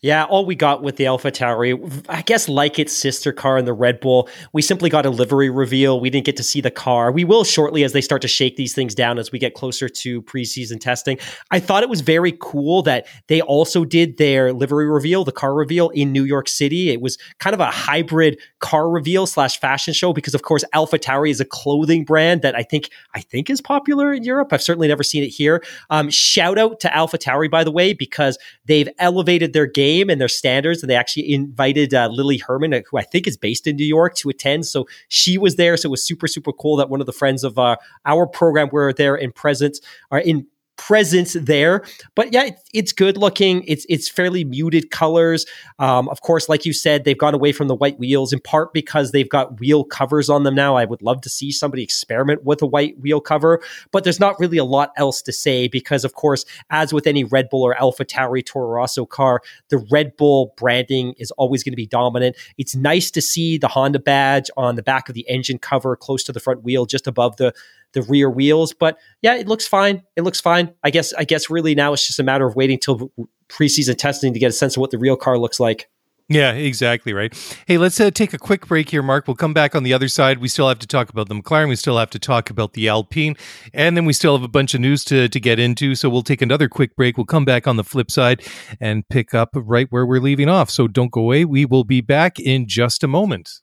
Yeah, 0.00 0.24
all 0.26 0.46
we 0.46 0.54
got 0.54 0.80
with 0.80 0.94
the 0.94 1.06
Alpha 1.06 1.32
Tauri, 1.32 2.04
I 2.08 2.22
guess, 2.22 2.48
like 2.48 2.78
its 2.78 2.92
sister 2.92 3.32
car 3.32 3.58
in 3.58 3.64
the 3.64 3.72
Red 3.72 3.98
Bull, 3.98 4.28
we 4.52 4.62
simply 4.62 4.90
got 4.90 5.04
a 5.04 5.10
livery 5.10 5.50
reveal. 5.50 5.98
We 5.98 6.08
didn't 6.08 6.24
get 6.24 6.36
to 6.36 6.44
see 6.44 6.60
the 6.60 6.70
car. 6.70 7.10
We 7.10 7.24
will 7.24 7.42
shortly 7.42 7.82
as 7.82 7.94
they 7.94 8.00
start 8.00 8.22
to 8.22 8.28
shake 8.28 8.54
these 8.54 8.72
things 8.74 8.94
down 8.94 9.18
as 9.18 9.32
we 9.32 9.40
get 9.40 9.54
closer 9.54 9.88
to 9.88 10.22
preseason 10.22 10.80
testing. 10.80 11.18
I 11.50 11.58
thought 11.58 11.82
it 11.82 11.88
was 11.88 12.00
very 12.00 12.36
cool 12.40 12.82
that 12.82 13.08
they 13.26 13.40
also 13.40 13.84
did 13.84 14.18
their 14.18 14.52
livery 14.52 14.86
reveal, 14.88 15.24
the 15.24 15.32
car 15.32 15.52
reveal 15.52 15.88
in 15.88 16.12
New 16.12 16.24
York 16.24 16.48
City. 16.48 16.90
It 16.90 17.00
was 17.00 17.18
kind 17.40 17.52
of 17.52 17.58
a 17.58 17.66
hybrid 17.66 18.38
car 18.60 18.88
reveal 18.88 19.26
slash 19.26 19.58
fashion 19.58 19.94
show 19.94 20.12
because, 20.12 20.34
of 20.34 20.42
course, 20.42 20.62
Alpha 20.74 21.00
Tauri 21.00 21.30
is 21.30 21.40
a 21.40 21.44
clothing 21.44 22.04
brand 22.04 22.42
that 22.42 22.54
I 22.54 22.62
think 22.62 22.90
I 23.16 23.20
think 23.20 23.50
is 23.50 23.60
popular 23.60 24.12
in 24.12 24.22
Europe. 24.22 24.52
I've 24.52 24.62
certainly 24.62 24.86
never 24.86 25.02
seen 25.02 25.24
it 25.24 25.30
here. 25.30 25.60
Um, 25.90 26.08
shout 26.08 26.56
out 26.56 26.78
to 26.80 26.96
Alpha 26.96 27.18
Tauri, 27.18 27.50
by 27.50 27.64
the 27.64 27.72
way, 27.72 27.94
because 27.94 28.38
they've 28.64 28.88
elevated 29.00 29.54
their 29.54 29.66
game 29.66 29.87
game 29.88 30.10
and 30.10 30.20
their 30.20 30.28
standards. 30.28 30.82
And 30.82 30.90
they 30.90 30.94
actually 30.96 31.32
invited 31.32 31.94
uh, 31.94 32.08
Lily 32.08 32.38
Herman, 32.38 32.74
uh, 32.74 32.80
who 32.90 32.98
I 32.98 33.02
think 33.02 33.26
is 33.26 33.36
based 33.36 33.66
in 33.66 33.76
New 33.76 33.86
York, 33.86 34.14
to 34.16 34.28
attend. 34.28 34.66
So 34.66 34.86
she 35.08 35.38
was 35.38 35.56
there. 35.56 35.76
So 35.76 35.88
it 35.88 35.90
was 35.90 36.06
super, 36.06 36.28
super 36.28 36.52
cool 36.52 36.76
that 36.76 36.90
one 36.90 37.00
of 37.00 37.06
the 37.06 37.12
friends 37.12 37.44
of 37.44 37.58
uh, 37.58 37.76
our 38.04 38.26
program 38.26 38.68
were 38.70 38.92
there 38.92 39.16
in 39.16 39.32
presence 39.32 39.80
or 40.10 40.18
in 40.18 40.46
presence 40.78 41.34
there. 41.34 41.84
But 42.14 42.32
yeah, 42.32 42.50
it's 42.72 42.92
good 42.92 43.18
looking. 43.18 43.62
It's 43.66 43.84
it's 43.88 44.08
fairly 44.08 44.44
muted 44.44 44.90
colors. 44.90 45.44
Um, 45.78 46.08
of 46.08 46.22
course, 46.22 46.48
like 46.48 46.64
you 46.64 46.72
said, 46.72 47.04
they've 47.04 47.18
gone 47.18 47.34
away 47.34 47.52
from 47.52 47.68
the 47.68 47.74
white 47.74 47.98
wheels 47.98 48.32
in 48.32 48.40
part 48.40 48.72
because 48.72 49.12
they've 49.12 49.28
got 49.28 49.60
wheel 49.60 49.84
covers 49.84 50.30
on 50.30 50.44
them 50.44 50.54
now. 50.54 50.76
I 50.76 50.86
would 50.86 51.02
love 51.02 51.20
to 51.22 51.28
see 51.28 51.52
somebody 51.52 51.82
experiment 51.82 52.44
with 52.44 52.62
a 52.62 52.66
white 52.66 52.98
wheel 52.98 53.20
cover, 53.20 53.60
but 53.90 54.04
there's 54.04 54.20
not 54.20 54.38
really 54.38 54.58
a 54.58 54.64
lot 54.64 54.92
else 54.96 55.20
to 55.22 55.32
say 55.32 55.68
because, 55.68 56.04
of 56.04 56.14
course, 56.14 56.44
as 56.70 56.92
with 56.92 57.06
any 57.06 57.24
Red 57.24 57.50
Bull 57.50 57.62
or 57.62 57.78
Alpha 57.78 58.04
Tauri 58.04 58.44
Toro 58.44 58.68
Rosso 58.68 59.04
car, 59.04 59.42
the 59.68 59.78
Red 59.90 60.16
Bull 60.16 60.54
branding 60.56 61.14
is 61.18 61.30
always 61.32 61.62
going 61.62 61.72
to 61.72 61.76
be 61.76 61.86
dominant. 61.86 62.36
It's 62.56 62.74
nice 62.74 63.10
to 63.10 63.20
see 63.20 63.58
the 63.58 63.68
Honda 63.68 63.98
badge 63.98 64.50
on 64.56 64.76
the 64.76 64.82
back 64.82 65.08
of 65.08 65.14
the 65.14 65.28
engine 65.28 65.58
cover, 65.58 65.96
close 65.96 66.22
to 66.24 66.32
the 66.32 66.40
front 66.40 66.62
wheel, 66.62 66.86
just 66.86 67.06
above 67.06 67.36
the 67.36 67.52
the 67.92 68.02
rear 68.02 68.30
wheels. 68.30 68.74
But 68.74 68.98
yeah, 69.22 69.34
it 69.34 69.48
looks 69.48 69.66
fine. 69.66 70.02
It 70.16 70.22
looks 70.22 70.40
fine. 70.40 70.72
I 70.84 70.90
guess 70.90 71.12
I 71.14 71.24
guess 71.24 71.50
really 71.50 71.74
now 71.74 71.92
it's 71.92 72.06
just 72.06 72.18
a 72.18 72.22
matter 72.22 72.46
of 72.46 72.56
waiting 72.56 72.78
till 72.78 73.10
preseason 73.48 73.96
testing 73.96 74.32
to 74.32 74.38
get 74.38 74.48
a 74.48 74.52
sense 74.52 74.76
of 74.76 74.80
what 74.80 74.90
the 74.90 74.98
real 74.98 75.16
car 75.16 75.38
looks 75.38 75.58
like. 75.60 75.88
Yeah, 76.30 76.52
exactly 76.52 77.14
right. 77.14 77.34
Hey, 77.66 77.78
let's 77.78 77.98
uh, 77.98 78.10
take 78.10 78.34
a 78.34 78.38
quick 78.38 78.66
break 78.66 78.90
here, 78.90 79.02
Mark. 79.02 79.26
We'll 79.26 79.34
come 79.34 79.54
back 79.54 79.74
on 79.74 79.82
the 79.82 79.94
other 79.94 80.08
side. 80.08 80.38
We 80.38 80.48
still 80.48 80.68
have 80.68 80.78
to 80.80 80.86
talk 80.86 81.08
about 81.08 81.30
the 81.30 81.34
McLaren. 81.34 81.70
We 81.70 81.76
still 81.76 81.96
have 81.96 82.10
to 82.10 82.18
talk 82.18 82.50
about 82.50 82.74
the 82.74 82.86
Alpine, 82.86 83.34
and 83.72 83.96
then 83.96 84.04
we 84.04 84.12
still 84.12 84.36
have 84.36 84.44
a 84.44 84.48
bunch 84.48 84.74
of 84.74 84.82
news 84.82 85.04
to 85.04 85.30
to 85.30 85.40
get 85.40 85.58
into. 85.58 85.94
So 85.94 86.10
we'll 86.10 86.22
take 86.22 86.42
another 86.42 86.68
quick 86.68 86.94
break. 86.96 87.16
We'll 87.16 87.24
come 87.24 87.46
back 87.46 87.66
on 87.66 87.76
the 87.76 87.84
flip 87.84 88.10
side 88.10 88.42
and 88.78 89.08
pick 89.08 89.32
up 89.32 89.50
right 89.54 89.86
where 89.88 90.04
we're 90.04 90.20
leaving 90.20 90.50
off. 90.50 90.68
So 90.68 90.86
don't 90.86 91.10
go 91.10 91.22
away. 91.22 91.46
We 91.46 91.64
will 91.64 91.84
be 91.84 92.02
back 92.02 92.38
in 92.38 92.68
just 92.68 93.02
a 93.02 93.08
moment. 93.08 93.62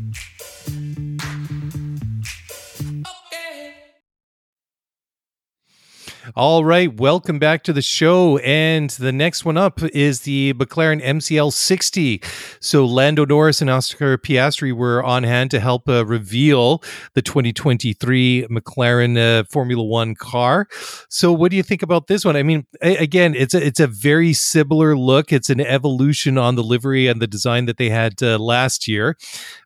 All 6.35 6.63
right, 6.63 6.93
welcome 6.99 7.39
back 7.39 7.63
to 7.63 7.73
the 7.73 7.81
show. 7.81 8.37
And 8.39 8.91
the 8.91 9.11
next 9.11 9.43
one 9.43 9.57
up 9.57 9.81
is 9.81 10.21
the 10.21 10.53
McLaren 10.53 11.03
MCL 11.03 11.51
60. 11.51 12.21
So 12.59 12.85
Lando 12.85 13.25
Norris 13.25 13.59
and 13.59 13.71
Oscar 13.71 14.19
Piastri 14.19 14.71
were 14.71 15.03
on 15.03 15.23
hand 15.23 15.49
to 15.51 15.59
help 15.59 15.89
uh, 15.89 16.05
reveal 16.05 16.83
the 17.15 17.23
2023 17.23 18.47
McLaren 18.51 19.17
uh, 19.17 19.45
Formula 19.49 19.83
One 19.83 20.13
car. 20.13 20.67
So, 21.09 21.33
what 21.33 21.49
do 21.49 21.57
you 21.57 21.63
think 21.63 21.81
about 21.81 22.05
this 22.05 22.23
one? 22.23 22.35
I 22.35 22.43
mean, 22.43 22.67
a- 22.83 22.97
again, 22.97 23.33
it's 23.33 23.55
a, 23.55 23.65
it's 23.65 23.79
a 23.79 23.87
very 23.87 24.33
similar 24.33 24.95
look. 24.95 25.33
It's 25.33 25.49
an 25.49 25.59
evolution 25.59 26.37
on 26.37 26.55
the 26.55 26.63
livery 26.63 27.07
and 27.07 27.19
the 27.19 27.27
design 27.27 27.65
that 27.65 27.77
they 27.77 27.89
had 27.89 28.21
uh, 28.21 28.37
last 28.37 28.87
year. 28.87 29.17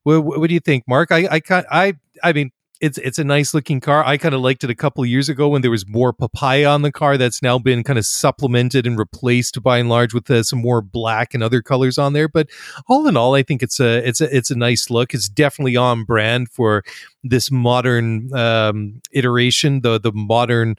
What, 0.04 0.24
what, 0.24 0.48
do 0.48 0.54
you 0.54 0.60
think, 0.62 0.86
Mark? 0.88 1.12
I 1.12 1.28
I 1.50 1.64
I 1.70 1.94
I 2.24 2.34
mean, 2.34 2.52
it's 2.82 2.98
it's 2.98 3.20
a 3.20 3.24
nice 3.24 3.54
looking 3.54 3.80
car. 3.80 4.04
I 4.06 4.18
kind 4.18 4.36
of 4.36 4.42
liked 4.42 4.64
it 4.64 4.70
a 4.70 4.76
couple 4.76 5.06
years 5.06 5.30
ago 5.30 5.50
when 5.50 5.62
there 5.62 5.72
was 5.72 5.88
more 5.88 6.14
papaya 6.14 6.68
on 6.68 6.82
the 6.82 6.92
car. 6.92 7.18
That's 7.18 7.42
now 7.42 7.58
been 7.58 7.84
kind 7.84 7.98
of 7.98 8.06
supplemented 8.06 8.86
and 8.86 8.98
replaced 8.98 9.62
by 9.64 9.78
and 9.78 9.90
large 9.90 10.14
with 10.14 10.30
uh, 10.30 10.44
some 10.44 10.60
more 10.60 10.82
black 10.82 11.34
and 11.34 11.44
other 11.44 11.62
colors 11.62 11.98
on 11.98 12.14
there. 12.14 12.28
But 12.28 12.50
all 12.88 13.08
in 13.08 13.18
all, 13.18 13.36
I 13.36 13.44
think 13.44 13.64
it's 13.64 13.80
a 13.80 14.08
it's 14.08 14.22
a 14.22 14.36
it's 14.36 14.52
a 14.52 14.56
nice 14.56 14.90
look. 14.90 15.14
It's 15.14 15.30
definitely 15.30 15.78
on 15.78 16.04
brand 16.04 16.50
for 16.50 16.84
this 17.24 17.50
modern 17.52 18.34
um, 18.36 19.02
iteration, 19.12 19.82
the 19.82 20.00
the 20.00 20.12
modern 20.14 20.76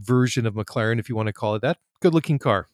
version 0.00 0.46
of 0.46 0.54
McLaren, 0.54 0.98
if 0.98 1.08
you 1.08 1.16
want 1.16 1.28
to 1.28 1.32
call 1.32 1.54
it 1.54 1.62
that. 1.62 1.78
Good 2.00 2.14
looking 2.14 2.38
car. 2.38 2.68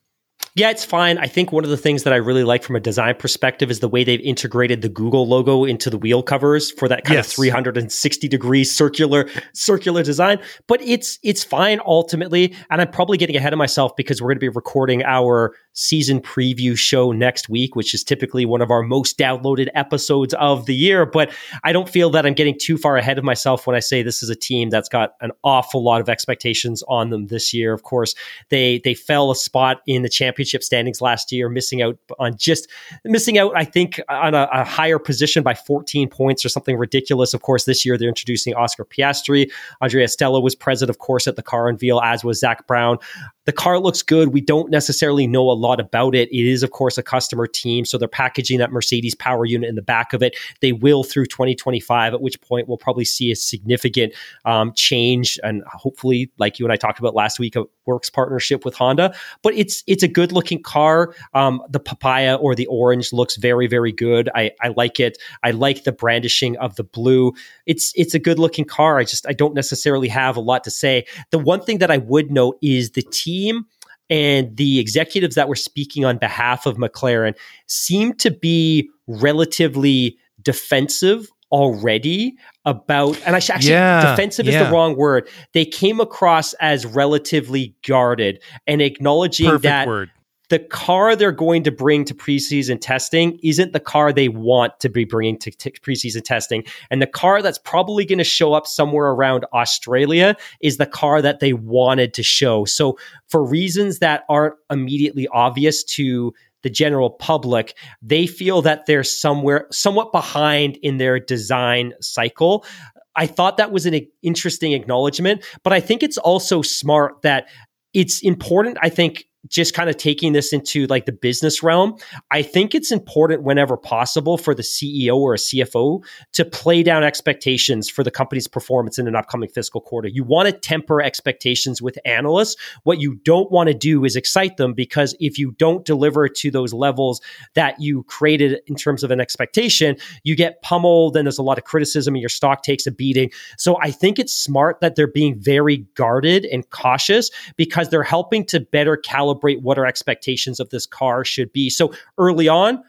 Yeah, 0.57 0.71
it's 0.71 0.85
fine. 0.85 1.17
I 1.19 1.27
think 1.27 1.53
one 1.53 1.63
of 1.63 1.71
the 1.71 1.77
things 1.77 2.03
that 2.03 2.13
I 2.13 2.17
really 2.17 2.43
like 2.43 2.65
from 2.65 2.75
a 2.75 2.81
design 2.81 3.15
perspective 3.15 3.71
is 3.71 3.79
the 3.79 3.89
way 3.89 4.03
they've 4.03 4.21
integrated 4.21 4.83
the 4.83 4.89
Google 4.89 5.29
logo 5.29 5.65
into 5.65 5.91
the 5.91 5.99
wheel 5.99 6.25
covers 6.25 6.73
for 6.73 6.89
that 6.89 7.05
kind 7.05 7.19
yes. 7.19 7.29
of 7.29 7.35
360 7.35 8.27
degree 8.27 8.65
circular 8.65 9.29
circular 9.53 10.03
design. 10.03 10.41
But 10.67 10.83
it's 10.83 11.21
it's 11.23 11.45
fine 11.45 11.81
ultimately, 11.87 12.57
and 12.69 12.81
I'm 12.81 12.91
probably 12.91 13.17
getting 13.17 13.37
ahead 13.37 13.53
of 13.53 13.59
myself 13.59 13.95
because 13.97 14.21
we're 14.21 14.31
going 14.31 14.39
to 14.39 14.41
be 14.41 14.49
recording 14.49 15.05
our 15.05 15.55
season 15.73 16.21
preview 16.21 16.77
show 16.77 17.13
next 17.13 17.49
week, 17.49 17.77
which 17.77 17.95
is 17.95 18.03
typically 18.03 18.45
one 18.45 18.61
of 18.61 18.73
our 18.73 18.83
most 18.83 19.17
downloaded 19.19 19.69
episodes 19.77 20.35
of 20.35 20.67
the 20.67 20.75
year. 20.75 21.07
But 21.07 21.33
I 21.63 21.73
don't 21.73 21.89
feel 21.89 22.11
that 22.11 22.27
I'm 22.27 22.35
getting 22.35 22.59
too 22.59 22.77
far 22.77 22.97
ahead 22.97 23.19
of 23.19 23.25
myself 23.25 23.69
when 23.69 23.77
I 23.77 23.81
say 23.81 24.03
this 24.03 24.21
is 24.21 24.31
a 24.31 24.35
team 24.35 24.69
that's 24.69 24.89
got 24.89 25.13
an 25.21 25.31
awful 25.45 25.85
lot 25.85 26.01
of 26.01 26.09
expectations 26.09 26.83
on 26.89 27.11
them 27.11 27.29
this 27.29 27.55
year. 27.55 27.73
Of 27.73 27.85
course, 27.85 28.17
they 28.49 28.81
they 28.83 28.95
fell 28.95 29.31
a 29.31 29.37
spot 29.37 29.81
in 29.87 30.03
the 30.03 30.09
championship 30.09 30.40
standings 30.45 31.01
last 31.01 31.33
year, 31.33 31.49
missing 31.49 31.83
out 31.83 31.99
on 32.19 32.37
just 32.37 32.69
missing 33.05 33.39
out, 33.39 33.53
I 33.57 33.65
think, 33.65 34.01
on 34.09 34.35
a, 34.35 34.49
a 34.53 34.65
higher 34.65 34.99
position 34.99 35.43
by 35.43 35.55
14 35.55 36.09
points 36.09 36.45
or 36.45 36.49
something 36.49 36.77
ridiculous. 36.77 37.35
Of 37.35 37.43
course, 37.43 37.65
this 37.65 37.85
year 37.85 37.97
they're 37.97 38.09
introducing 38.09 38.55
Oscar 38.55 38.85
Piastri. 38.85 39.51
Andrea 39.81 40.09
Stella 40.09 40.41
was 40.41 40.55
present, 40.55 40.91
of 40.91 40.99
course, 40.99 41.27
at 41.27 41.37
the 41.37 41.43
car 41.43 41.69
unveil, 41.69 42.01
as 42.01 42.25
was 42.25 42.41
Zak 42.41 42.67
Brown. 42.67 42.99
The 43.47 43.53
car 43.53 43.79
looks 43.79 44.03
good. 44.03 44.29
We 44.33 44.41
don't 44.41 44.71
necessarily 44.71 45.27
know 45.27 45.51
a 45.51 45.53
lot 45.53 45.81
about 45.81 46.15
it. 46.15 46.29
It 46.31 46.47
is, 46.47 46.63
of 46.63 46.71
course, 46.71 46.99
a 46.99 47.03
customer 47.03 47.47
team. 47.47 47.85
So 47.85 47.97
they're 47.97 48.09
packaging 48.09 48.59
that 48.59 48.71
Mercedes 48.71 49.15
power 49.15 49.45
unit 49.45 49.69
in 49.69 49.77
the 49.77 49.83
back 49.83 50.13
of 50.13 50.23
it. 50.23 50.37
They 50.61 50.73
will 50.73 51.03
through 51.03 51.27
2025, 51.27 52.15
at 52.15 52.21
which 52.21 52.41
point 52.43 52.69
we'll 52.69 52.77
probably 52.77 53.05
see 53.05 53.31
a 53.31 53.37
significant 53.37 54.13
um, 54.45 54.73
change 54.75 55.39
and 55.43 55.63
hopefully, 55.67 56.31
like 56.39 56.59
you 56.59 56.67
and 56.67 56.73
I 56.73 56.77
talked 56.77 56.99
about 56.99 57.15
last 57.15 57.39
week, 57.39 57.57
a 57.57 57.65
works 57.87 58.11
partnership 58.11 58.65
with 58.65 58.75
Honda. 58.75 59.15
But 59.43 59.55
it's 59.55 59.83
it's 59.87 60.03
a 60.03 60.09
good 60.09 60.33
looking 60.33 60.63
car. 60.63 61.15
Um, 61.33 61.63
the 61.69 61.81
papaya 61.81 62.37
or 62.37 62.55
the 62.55 62.67
orange 62.67 63.13
looks 63.13 63.37
very, 63.37 63.67
very 63.67 63.93
good. 63.93 64.29
I, 64.35 64.53
I 64.61 64.69
like 64.69 65.01
it. 65.01 65.19
I 65.43 65.51
like 65.51 65.85
the 65.85 65.93
brandishing 65.93 66.57
of 66.59 66.77
the 66.77 66.85
blue. 66.85 67.33
It's 67.67 67.93
it's 67.97 68.15
a 68.15 68.19
good 68.19 68.39
looking 68.39 68.65
car. 68.65 68.99
I 68.99 69.05
just 69.05 69.27
I 69.27 69.33
don't 69.33 69.55
necessarily 69.55 70.09
have 70.09 70.37
a 70.37 70.41
lot 70.41 70.65
to 70.65 70.71
say. 70.71 71.07
The 71.31 71.39
one 71.39 71.63
thing 71.63 71.79
that 71.79 71.91
I 71.91 71.99
would 71.99 72.31
note 72.31 72.59
is 72.63 72.91
the 72.91 73.03
team 73.03 73.30
team 73.31 73.67
and 74.09 74.57
the 74.57 74.81
executives 74.81 75.37
that 75.37 75.49
were 75.49 75.55
speaking 75.57 76.05
on 76.05 76.19
behalf 76.19 76.67
of 76.67 76.77
McLaren 76.77 77.35
seemed 77.67 78.19
to 78.21 78.31
be 78.31 78.91
relatively 79.07 80.19
defensive 80.43 81.29
already 81.53 82.37
about 82.65 83.21
and 83.27 83.35
I 83.35 83.41
should 83.41 83.57
actually 83.57 83.73
yeah, 83.73 84.11
defensive 84.11 84.47
yeah. 84.47 84.61
is 84.61 84.67
the 84.67 84.73
wrong 84.73 84.97
word. 84.97 85.29
They 85.53 85.65
came 85.65 86.01
across 86.01 86.53
as 86.55 86.87
relatively 86.87 87.75
guarded 87.87 88.43
and 88.67 88.81
acknowledging 88.81 89.47
Perfect 89.47 89.63
that 89.63 89.87
word 89.89 90.11
the 90.51 90.59
car 90.59 91.17
they're 91.17 91.33
going 91.33 91.63
to 91.63 91.71
bring 91.71 92.05
to 92.05 92.15
preseason 92.15 92.79
testing 92.81 93.39
isn't 93.43 93.73
the 93.73 93.81
car 93.81 94.13
they 94.13 94.29
want 94.29 94.79
to 94.81 94.89
be 94.89 95.05
bringing 95.05 95.39
to 95.39 95.51
preseason 95.53 96.23
testing. 96.23 96.65
And 96.91 97.01
the 97.01 97.07
car 97.07 97.41
that's 97.41 97.59
probably 97.59 98.05
going 98.05 98.19
to 98.19 98.25
show 98.25 98.53
up 98.53 98.67
somewhere 98.67 99.07
around 99.07 99.47
Australia 99.55 100.37
is 100.61 100.77
the 100.77 100.87
car 100.87 101.23
that 101.23 101.39
they 101.41 101.53
wanted 101.53 102.13
to 102.15 102.23
show. 102.23 102.65
So, 102.65 102.99
for 103.29 103.45
reasons 103.45 104.01
that 104.01 104.25
aren't 104.29 104.57
immediately 104.71 105.29
obvious 105.29 105.85
to 105.85 106.35
the 106.63 106.71
general 106.71 107.11
public, 107.11 107.77
they 108.03 108.27
feel 108.27 108.61
that 108.63 108.87
they're 108.87 109.05
somewhere 109.05 109.67
somewhat 109.71 110.11
behind 110.13 110.77
in 110.83 110.99
their 110.99 111.21
design 111.21 111.95
cycle. 112.01 112.67
I 113.15 113.27
thought 113.27 113.57
that 113.57 113.73
was 113.73 113.87
an 113.87 114.01
interesting 114.23 114.73
acknowledgement, 114.73 115.45
but 115.63 115.73
I 115.73 115.81
think 115.81 116.03
it's 116.03 116.19
also 116.19 116.61
smart 116.61 117.23
that 117.23 117.49
it's 117.93 118.21
important, 118.21 118.79
I 118.83 118.89
think, 118.89 119.27
just 119.49 119.73
kind 119.75 119.89
of 119.89 119.97
taking 119.97 120.33
this 120.33 120.53
into 120.53 120.87
like 120.87 121.07
the 121.07 121.13
business 121.13 121.63
realm, 121.63 121.97
I 122.31 122.43
think 122.43 122.75
it's 122.75 122.93
important 122.93 123.43
whenever 123.43 123.77
possible 123.77 124.37
for 124.37 124.55
the 124.55 124.63
CEO 124.63 125.17
or 125.17 125.35
a 125.35 125.39
CFO 125.39 126.05
to 126.33 126.45
play 126.45 126.83
down 126.83 127.03
expectations 127.03 127.89
for 127.89 128.05
the 128.05 128.11
company's 128.11 128.47
performance 128.47 128.99
in 128.99 129.09
an 129.09 129.17
upcoming 129.17 129.49
fiscal 129.49 129.81
quarter. 129.81 130.09
You 130.09 130.25
want 130.25 130.49
to 130.49 130.53
temper 130.53 131.01
expectations 131.01 131.81
with 131.81 131.99
analysts. 132.05 132.57
What 132.83 133.01
you 133.01 133.15
don't 133.25 133.51
want 133.51 133.69
to 133.69 133.75
do 133.75 134.05
is 134.05 134.15
excite 134.15 134.59
them 134.59 134.75
because 134.75 135.17
if 135.21 135.39
you 135.39 135.53
don't 135.53 135.85
deliver 135.87 136.29
to 136.29 136.51
those 136.51 136.75
levels 136.75 137.21
that 137.55 137.81
you 137.81 138.03
created 138.05 138.61
in 138.67 138.75
terms 138.75 139.03
of 139.03 139.11
an 139.11 139.21
expectation, 139.21 139.97
you 140.23 140.37
get 140.37 140.61
pummeled 140.63 141.17
and 141.17 141.27
there's 141.27 141.39
a 141.39 141.43
lot 141.43 141.57
of 141.57 141.65
criticism 141.65 142.15
and 142.15 142.21
your 142.21 142.29
stock 142.29 142.63
takes 142.63 142.87
a 142.87 142.93
beating. 142.93 143.31
So 143.57 143.79
I 143.81 143.91
think 143.91 144.19
it's 144.19 144.35
smart 144.35 144.81
that 144.81 144.97
they're 144.97 145.07
being 145.07 145.39
very 145.39 145.79
guarded 145.95 146.45
and 146.45 146.69
cautious 146.69 147.31
because 147.57 147.89
they're 147.89 148.03
helping 148.03 148.45
to 148.47 148.61
better 148.61 148.97
calibrate 148.97 149.30
calibrate 149.31 149.63
what 149.63 149.79
our 149.79 149.87
expectations 149.87 150.61
of 150.61 150.71
this 150.71 150.87
car 150.87 151.25
should 151.25 151.53
be. 151.53 151.71
So 151.71 151.93
early 152.19 152.49
on, 152.49 152.83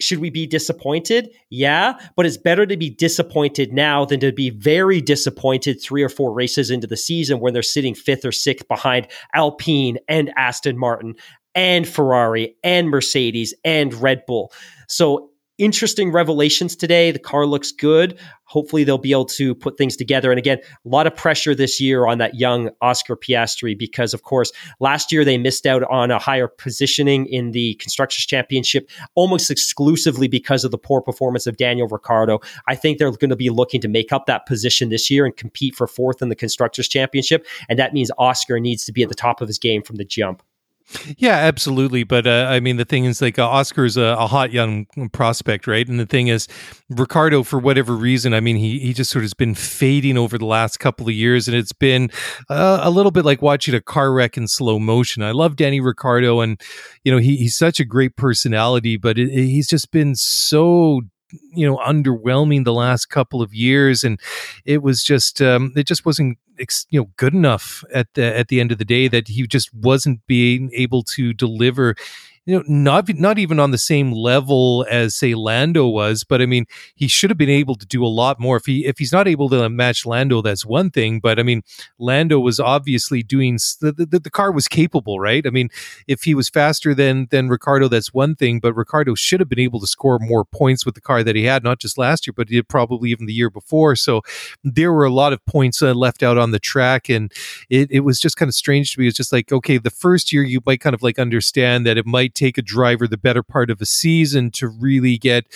should 0.00 0.20
we 0.20 0.30
be 0.30 0.46
disappointed? 0.46 1.30
Yeah, 1.50 1.98
but 2.14 2.24
it's 2.24 2.36
better 2.36 2.66
to 2.66 2.76
be 2.76 2.88
disappointed 2.88 3.72
now 3.72 4.04
than 4.04 4.20
to 4.20 4.32
be 4.32 4.50
very 4.50 5.00
disappointed 5.00 5.82
three 5.82 6.02
or 6.02 6.08
four 6.08 6.32
races 6.32 6.70
into 6.70 6.86
the 6.86 6.96
season 6.96 7.40
when 7.40 7.52
they're 7.52 7.62
sitting 7.62 7.94
fifth 7.94 8.24
or 8.24 8.32
sixth 8.32 8.68
behind 8.68 9.08
Alpine 9.34 9.98
and 10.08 10.32
Aston 10.36 10.78
Martin 10.78 11.16
and 11.54 11.88
Ferrari 11.88 12.54
and 12.62 12.88
Mercedes 12.88 13.54
and 13.64 13.92
Red 13.94 14.24
Bull. 14.26 14.52
So 14.86 15.30
interesting 15.58 16.10
revelations 16.12 16.76
today. 16.76 17.10
The 17.10 17.18
car 17.18 17.46
looks 17.46 17.72
good. 17.72 18.18
Hopefully, 18.44 18.82
they'll 18.82 18.96
be 18.96 19.12
able 19.12 19.26
to 19.26 19.54
put 19.54 19.76
things 19.76 19.94
together. 19.94 20.30
And 20.30 20.38
again, 20.38 20.58
a 20.58 20.88
lot 20.88 21.06
of 21.06 21.14
pressure 21.14 21.54
this 21.54 21.80
year 21.80 22.06
on 22.06 22.16
that 22.18 22.36
young 22.36 22.70
Oscar 22.80 23.14
Piastri 23.14 23.78
because, 23.78 24.14
of 24.14 24.22
course, 24.22 24.52
last 24.80 25.12
year 25.12 25.22
they 25.22 25.36
missed 25.36 25.66
out 25.66 25.82
on 25.82 26.10
a 26.10 26.18
higher 26.18 26.48
positioning 26.48 27.26
in 27.26 27.50
the 27.50 27.74
Constructors 27.74 28.24
Championship 28.24 28.88
almost 29.14 29.50
exclusively 29.50 30.28
because 30.28 30.64
of 30.64 30.70
the 30.70 30.78
poor 30.78 31.02
performance 31.02 31.46
of 31.46 31.58
Daniel 31.58 31.88
Ricciardo. 31.88 32.40
I 32.66 32.74
think 32.74 32.98
they're 32.98 33.10
going 33.10 33.28
to 33.28 33.36
be 33.36 33.50
looking 33.50 33.82
to 33.82 33.88
make 33.88 34.12
up 34.12 34.24
that 34.26 34.46
position 34.46 34.88
this 34.88 35.10
year 35.10 35.26
and 35.26 35.36
compete 35.36 35.74
for 35.74 35.86
fourth 35.86 36.22
in 36.22 36.30
the 36.30 36.36
Constructors 36.36 36.88
Championship. 36.88 37.46
And 37.68 37.78
that 37.78 37.92
means 37.92 38.10
Oscar 38.16 38.58
needs 38.60 38.84
to 38.84 38.92
be 38.92 39.02
at 39.02 39.10
the 39.10 39.14
top 39.14 39.42
of 39.42 39.48
his 39.48 39.58
game 39.58 39.82
from 39.82 39.96
the 39.96 40.04
jump. 40.04 40.42
Yeah, 41.18 41.34
absolutely. 41.34 42.04
But 42.04 42.26
uh, 42.26 42.46
I 42.48 42.60
mean, 42.60 42.76
the 42.76 42.84
thing 42.84 43.04
is, 43.04 43.20
like, 43.20 43.38
uh, 43.38 43.46
Oscar's 43.46 43.96
a, 43.96 44.16
a, 44.18 44.26
hot 44.26 44.52
young 44.52 44.86
prospect, 45.12 45.66
right? 45.66 45.86
And 45.86 46.00
the 46.00 46.06
thing 46.06 46.28
is, 46.28 46.48
Ricciardo, 46.88 47.42
for 47.42 47.58
whatever 47.58 47.94
reason, 47.94 48.32
I 48.32 48.40
mean, 48.40 48.56
he 48.56 48.78
he 48.78 48.94
just 48.94 49.10
sort 49.10 49.20
of 49.20 49.24
has 49.24 49.34
been 49.34 49.54
fading 49.54 50.16
over 50.16 50.38
the 50.38 50.46
last 50.46 50.78
couple 50.78 51.06
of 51.06 51.14
years, 51.14 51.46
and 51.46 51.56
it's 51.56 51.72
been 51.72 52.10
uh, 52.48 52.80
a 52.82 52.90
little 52.90 53.10
bit 53.10 53.26
like 53.26 53.42
watching 53.42 53.74
a 53.74 53.80
car 53.82 54.12
wreck 54.12 54.36
in 54.38 54.48
slow 54.48 54.78
motion. 54.78 55.22
I 55.22 55.32
love 55.32 55.56
Danny 55.56 55.80
Ricciardo. 55.80 56.40
and 56.40 56.60
you 57.04 57.12
know, 57.12 57.18
he, 57.18 57.36
he's 57.36 57.56
such 57.56 57.80
a 57.80 57.84
great 57.84 58.16
personality, 58.16 58.96
but 58.96 59.18
it, 59.18 59.28
it, 59.28 59.46
he's 59.46 59.68
just 59.68 59.90
been 59.90 60.14
so 60.14 61.02
you 61.52 61.66
know 61.66 61.76
underwhelming 61.78 62.64
the 62.64 62.72
last 62.72 63.06
couple 63.06 63.42
of 63.42 63.54
years 63.54 64.04
and 64.04 64.20
it 64.64 64.82
was 64.82 65.02
just 65.02 65.42
um, 65.42 65.72
it 65.76 65.86
just 65.86 66.06
wasn't 66.06 66.38
you 66.90 67.00
know 67.00 67.10
good 67.16 67.34
enough 67.34 67.84
at 67.92 68.08
the 68.14 68.36
at 68.36 68.48
the 68.48 68.60
end 68.60 68.72
of 68.72 68.78
the 68.78 68.84
day 68.84 69.08
that 69.08 69.28
he 69.28 69.46
just 69.46 69.72
wasn't 69.74 70.20
being 70.26 70.70
able 70.74 71.02
to 71.02 71.32
deliver 71.32 71.94
you 72.48 72.56
know, 72.56 72.64
not 72.66 73.06
not 73.16 73.38
even 73.38 73.60
on 73.60 73.72
the 73.72 73.78
same 73.78 74.10
level 74.10 74.86
as 74.90 75.14
say 75.14 75.34
Lando 75.34 75.86
was, 75.86 76.24
but 76.24 76.40
I 76.40 76.46
mean, 76.46 76.64
he 76.94 77.06
should 77.06 77.28
have 77.28 77.36
been 77.36 77.50
able 77.50 77.74
to 77.74 77.84
do 77.84 78.02
a 78.02 78.08
lot 78.08 78.40
more. 78.40 78.56
If 78.56 78.64
he 78.64 78.86
if 78.86 78.98
he's 78.98 79.12
not 79.12 79.28
able 79.28 79.50
to 79.50 79.68
match 79.68 80.06
Lando, 80.06 80.40
that's 80.40 80.64
one 80.64 80.90
thing. 80.90 81.20
But 81.20 81.38
I 81.38 81.42
mean, 81.42 81.60
Lando 81.98 82.40
was 82.40 82.58
obviously 82.58 83.22
doing 83.22 83.58
the, 83.82 83.92
the, 83.92 84.18
the 84.18 84.30
car 84.30 84.50
was 84.50 84.66
capable, 84.66 85.20
right? 85.20 85.46
I 85.46 85.50
mean, 85.50 85.68
if 86.06 86.22
he 86.22 86.34
was 86.34 86.48
faster 86.48 86.94
than 86.94 87.28
than 87.30 87.50
Ricciardo, 87.50 87.86
that's 87.86 88.14
one 88.14 88.34
thing. 88.34 88.60
But 88.60 88.72
Ricciardo 88.72 89.14
should 89.14 89.40
have 89.40 89.50
been 89.50 89.58
able 89.58 89.80
to 89.80 89.86
score 89.86 90.18
more 90.18 90.46
points 90.46 90.86
with 90.86 90.94
the 90.94 91.02
car 91.02 91.22
that 91.22 91.36
he 91.36 91.44
had, 91.44 91.62
not 91.62 91.80
just 91.80 91.98
last 91.98 92.26
year, 92.26 92.32
but 92.34 92.48
probably 92.66 93.10
even 93.10 93.26
the 93.26 93.34
year 93.34 93.50
before. 93.50 93.94
So 93.94 94.22
there 94.64 94.94
were 94.94 95.04
a 95.04 95.12
lot 95.12 95.34
of 95.34 95.44
points 95.44 95.82
uh, 95.82 95.92
left 95.92 96.22
out 96.22 96.38
on 96.38 96.52
the 96.52 96.58
track, 96.58 97.10
and 97.10 97.30
it 97.68 97.90
it 97.90 98.00
was 98.00 98.18
just 98.18 98.38
kind 98.38 98.48
of 98.48 98.54
strange 98.54 98.94
to 98.94 99.00
me. 99.00 99.06
It's 99.06 99.18
just 99.18 99.34
like 99.34 99.52
okay, 99.52 99.76
the 99.76 99.90
first 99.90 100.32
year 100.32 100.44
you 100.44 100.62
might 100.64 100.80
kind 100.80 100.94
of 100.94 101.02
like 101.02 101.18
understand 101.18 101.84
that 101.84 101.98
it 101.98 102.06
might 102.06 102.37
take 102.38 102.58
a 102.58 102.62
driver 102.62 103.06
the 103.06 103.16
better 103.16 103.42
part 103.42 103.70
of 103.70 103.80
a 103.80 103.86
season 103.86 104.50
to 104.52 104.68
really 104.68 105.18
get 105.18 105.46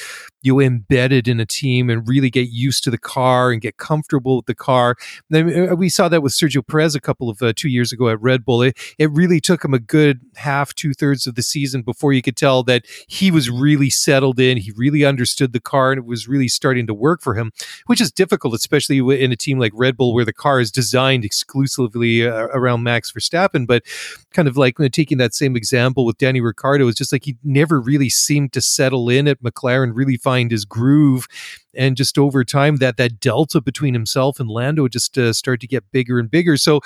you 0.42 0.58
embedded 0.60 1.28
in 1.28 1.38
a 1.38 1.46
team 1.46 1.88
and 1.88 2.08
really 2.08 2.28
get 2.28 2.48
used 2.50 2.82
to 2.84 2.90
the 2.90 2.98
car 2.98 3.52
and 3.52 3.60
get 3.60 3.76
comfortable 3.76 4.36
with 4.36 4.46
the 4.46 4.54
car. 4.54 4.96
Then 5.30 5.70
uh, 5.70 5.76
we 5.76 5.88
saw 5.88 6.08
that 6.08 6.22
with 6.22 6.32
Sergio 6.32 6.66
Perez 6.66 6.94
a 6.94 7.00
couple 7.00 7.30
of 7.30 7.40
uh, 7.40 7.52
two 7.54 7.68
years 7.68 7.92
ago 7.92 8.08
at 8.08 8.20
Red 8.20 8.44
Bull. 8.44 8.62
It, 8.62 8.76
it 8.98 9.10
really 9.12 9.40
took 9.40 9.64
him 9.64 9.72
a 9.72 9.78
good 9.78 10.20
half, 10.34 10.74
two 10.74 10.92
thirds 10.92 11.26
of 11.26 11.36
the 11.36 11.42
season 11.42 11.82
before 11.82 12.12
you 12.12 12.22
could 12.22 12.36
tell 12.36 12.64
that 12.64 12.84
he 13.06 13.30
was 13.30 13.50
really 13.50 13.88
settled 13.88 14.40
in. 14.40 14.56
He 14.56 14.72
really 14.76 15.04
understood 15.04 15.52
the 15.52 15.60
car 15.60 15.92
and 15.92 15.98
it 15.98 16.06
was 16.06 16.26
really 16.26 16.48
starting 16.48 16.86
to 16.88 16.94
work 16.94 17.22
for 17.22 17.34
him, 17.34 17.52
which 17.86 18.00
is 18.00 18.10
difficult, 18.10 18.54
especially 18.54 18.98
in 19.22 19.30
a 19.30 19.36
team 19.36 19.58
like 19.58 19.72
Red 19.74 19.96
Bull 19.96 20.12
where 20.12 20.24
the 20.24 20.32
car 20.32 20.58
is 20.58 20.72
designed 20.72 21.24
exclusively 21.24 22.26
uh, 22.26 22.48
around 22.52 22.82
Max 22.82 23.12
Verstappen. 23.12 23.66
But 23.66 23.84
kind 24.32 24.48
of 24.48 24.56
like 24.56 24.76
taking 24.92 25.18
that 25.18 25.34
same 25.34 25.56
example 25.56 26.04
with 26.04 26.18
Danny 26.18 26.40
Ricciardo, 26.40 26.71
it's 26.80 26.98
just 26.98 27.12
like 27.12 27.24
he 27.24 27.36
never 27.42 27.80
really 27.80 28.08
seemed 28.08 28.52
to 28.52 28.60
settle 28.60 29.08
in 29.08 29.28
at 29.28 29.42
McLaren, 29.42 29.92
really 29.94 30.16
find 30.16 30.50
his 30.50 30.64
groove. 30.64 31.26
And 31.74 31.96
just 31.96 32.18
over 32.18 32.44
time 32.44 32.76
that 32.76 32.96
that 32.96 33.20
delta 33.20 33.60
between 33.60 33.94
himself 33.94 34.38
and 34.40 34.50
Lando 34.50 34.88
just 34.88 35.16
uh, 35.18 35.32
started 35.32 35.60
to 35.62 35.66
get 35.66 35.90
bigger 35.90 36.18
and 36.18 36.30
bigger. 36.30 36.56
So 36.56 36.80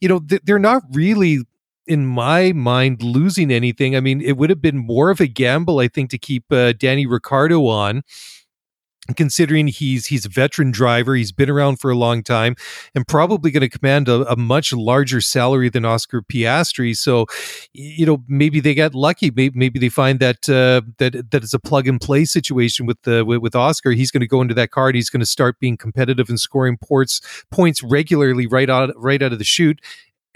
you 0.00 0.08
know 0.08 0.20
th- 0.20 0.42
they're 0.44 0.58
not 0.58 0.82
really 0.92 1.40
in 1.86 2.04
my 2.06 2.52
mind 2.52 3.02
losing 3.02 3.50
anything. 3.50 3.96
I 3.96 4.00
mean 4.00 4.20
it 4.20 4.36
would 4.36 4.50
have 4.50 4.60
been 4.62 4.78
more 4.78 5.10
of 5.10 5.20
a 5.20 5.26
gamble 5.26 5.78
i 5.78 5.88
think 5.88 6.10
to 6.10 6.18
keep 6.18 6.50
uh, 6.52 6.72
danny 6.72 7.06
ricciardo 7.06 7.66
on 7.66 8.02
considering 9.14 9.68
he's 9.68 10.06
he's 10.06 10.24
a 10.24 10.28
veteran 10.28 10.70
driver 10.70 11.14
he's 11.14 11.32
been 11.32 11.50
around 11.50 11.78
for 11.78 11.90
a 11.90 11.94
long 11.94 12.22
time 12.22 12.56
and 12.94 13.06
probably 13.06 13.50
going 13.50 13.68
to 13.68 13.68
command 13.68 14.08
a, 14.08 14.30
a, 14.30 14.36
much 14.36 14.72
larger 14.72 15.20
salary 15.20 15.68
than 15.68 15.84
oscar 15.84 16.22
piastri 16.22 16.96
so 16.96 17.26
you 17.72 18.06
know 18.06 18.22
maybe 18.28 18.60
they 18.60 18.74
got 18.74 18.94
lucky 18.94 19.30
maybe, 19.30 19.56
maybe 19.56 19.78
they 19.78 19.88
find 19.88 20.18
that 20.20 20.48
uh, 20.48 20.80
that 20.98 21.30
that 21.30 21.42
it's 21.42 21.54
a 21.54 21.58
plug 21.58 21.86
and 21.86 22.00
play 22.00 22.24
situation 22.24 22.86
with 22.86 23.00
the 23.02 23.24
with, 23.24 23.38
with 23.38 23.54
oscar. 23.54 23.92
He's 23.92 24.10
going 24.10 24.20
to 24.20 24.26
go 24.26 24.40
into 24.40 24.54
that 24.54 24.70
car 24.70 24.90
he's 24.92 25.10
going 25.10 25.20
to 25.20 25.26
start 25.26 25.58
being 25.60 25.76
competitive 25.76 26.28
and 26.28 26.40
scoring 26.40 26.78
ports 26.78 27.20
points 27.50 27.82
regularly 27.82 28.46
right 28.46 28.70
out 28.70 28.90
right 28.96 29.22
out 29.22 29.32
of 29.32 29.38
the 29.38 29.44
chute 29.44 29.80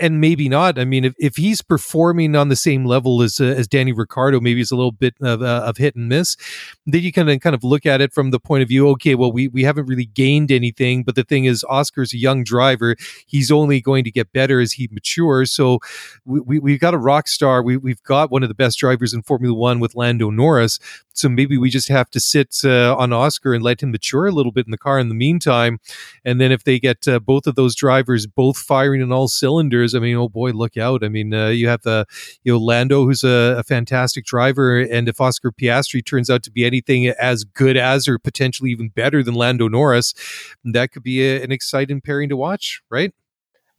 and 0.01 0.21
maybe 0.21 0.49
not. 0.49 0.79
I 0.79 0.85
mean, 0.85 1.05
if, 1.05 1.15
if 1.19 1.37
he's 1.37 1.63
performing 1.63 2.35
on 2.35 2.49
the 2.49 2.57
same 2.57 2.85
level 2.85 3.23
as 3.23 3.41
uh, 3.41 3.45
as 3.45 3.69
Danny 3.69 3.93
Ricciardo, 3.93 4.41
maybe 4.41 4.61
it's 4.61 4.71
a 4.71 4.77
little 4.77 4.93
bit 4.93 5.15
of, 5.21 5.43
uh, 5.43 5.63
of 5.67 5.77
hit 5.77 5.95
and 5.95 6.09
miss. 6.09 6.37
Then 6.87 7.03
you 7.03 7.13
can 7.13 7.39
kind 7.41 7.55
of 7.55 7.63
look 7.63 7.87
at 7.87 8.01
it 8.01 8.13
from 8.13 8.31
the 8.31 8.41
point 8.41 8.63
of 8.63 8.69
view, 8.69 8.89
okay, 8.91 9.15
well, 9.15 9.33
we 9.33 9.49
we 9.49 9.63
haven't 9.63 9.87
really 9.87 10.07
gained 10.07 10.51
anything, 10.51 11.05
but 11.05 11.15
the 11.15 11.25
thing 11.25 11.45
is, 11.45 11.65
Oscar's 11.69 12.13
a 12.13 12.19
young 12.19 12.45
driver; 12.45 12.97
he's 13.27 13.51
only 13.51 13.81
going 13.81 14.05
to 14.05 14.11
get 14.11 14.33
better 14.33 14.61
as 14.61 14.73
he 14.73 14.89
matures. 14.91 15.53
So 15.53 15.79
we, 16.25 16.41
we 16.41 16.59
we've 16.59 16.81
got 16.81 16.95
a 16.95 16.99
rock 16.99 17.29
star. 17.29 17.63
We 17.63 17.77
we've 17.77 18.03
got 18.03 18.31
one 18.31 18.43
of 18.43 18.49
the 18.49 18.55
best 18.55 18.79
drivers 18.79 19.13
in 19.13 19.23
Formula 19.23 19.55
One 19.55 19.81
with 19.81 19.95
Lando 19.95 20.31
Norris. 20.31 20.79
So 21.13 21.29
maybe 21.29 21.59
we 21.59 21.69
just 21.69 21.89
have 21.89 22.11
to 22.11 22.21
sit 22.21 22.57
uh, 22.65 22.97
on 22.97 23.13
Oscar 23.13 23.53
and 23.53 23.63
let 23.63 23.83
him 23.83 23.91
mature 23.91 24.27
a 24.27 24.31
little 24.31 24.53
bit 24.53 24.67
in 24.67 24.71
the 24.71 24.79
car 24.79 24.99
in 24.99 25.09
the 25.09 25.15
meantime. 25.15 25.79
And 26.25 26.41
then 26.41 26.51
if 26.51 26.65
they 26.65 26.79
get 26.79 27.07
uh, 27.07 27.19
both 27.19 27.47
of 27.47 27.57
those 27.57 27.75
drivers 27.75 28.27
both 28.27 28.57
firing 28.57 29.03
in 29.03 29.13
all 29.13 29.29
cylinders, 29.29 29.90
I 29.95 29.99
mean, 29.99 30.17
oh 30.17 30.29
boy, 30.29 30.51
look 30.51 30.77
out! 30.77 31.05
I 31.05 31.09
mean, 31.09 31.33
uh, 31.35 31.49
you 31.49 31.69
have 31.69 31.83
the 31.83 32.07
you 32.43 32.53
know 32.53 32.59
Lando, 32.59 33.05
who's 33.05 33.25
a, 33.25 33.57
a, 33.59 33.63
fantastic 33.63 34.25
driver, 34.25 34.81
and 34.81 35.09
if 35.09 35.21
Oscar 35.21 35.53
Piastri 35.53 36.05
turns 36.05 36.31
out 36.31 36.43
to 36.45 36.51
be 36.51 36.65
anything 36.65 37.09
as 37.09 37.45
good 37.45 37.77
as 37.77 38.09
or 38.09 38.19
potentially 38.19 38.71
even 38.71 38.89
better 38.89 39.23
than 39.23 39.35
Lando 39.35 39.69
Norris, 39.69 40.15
that 40.65 40.93
could 40.93 41.03
be 41.03 41.23
a, 41.27 41.43
an 41.43 41.53
exciting 41.53 42.01
pairing 42.01 42.29
to 42.29 42.37
watch, 42.37 42.83
right? 42.91 43.13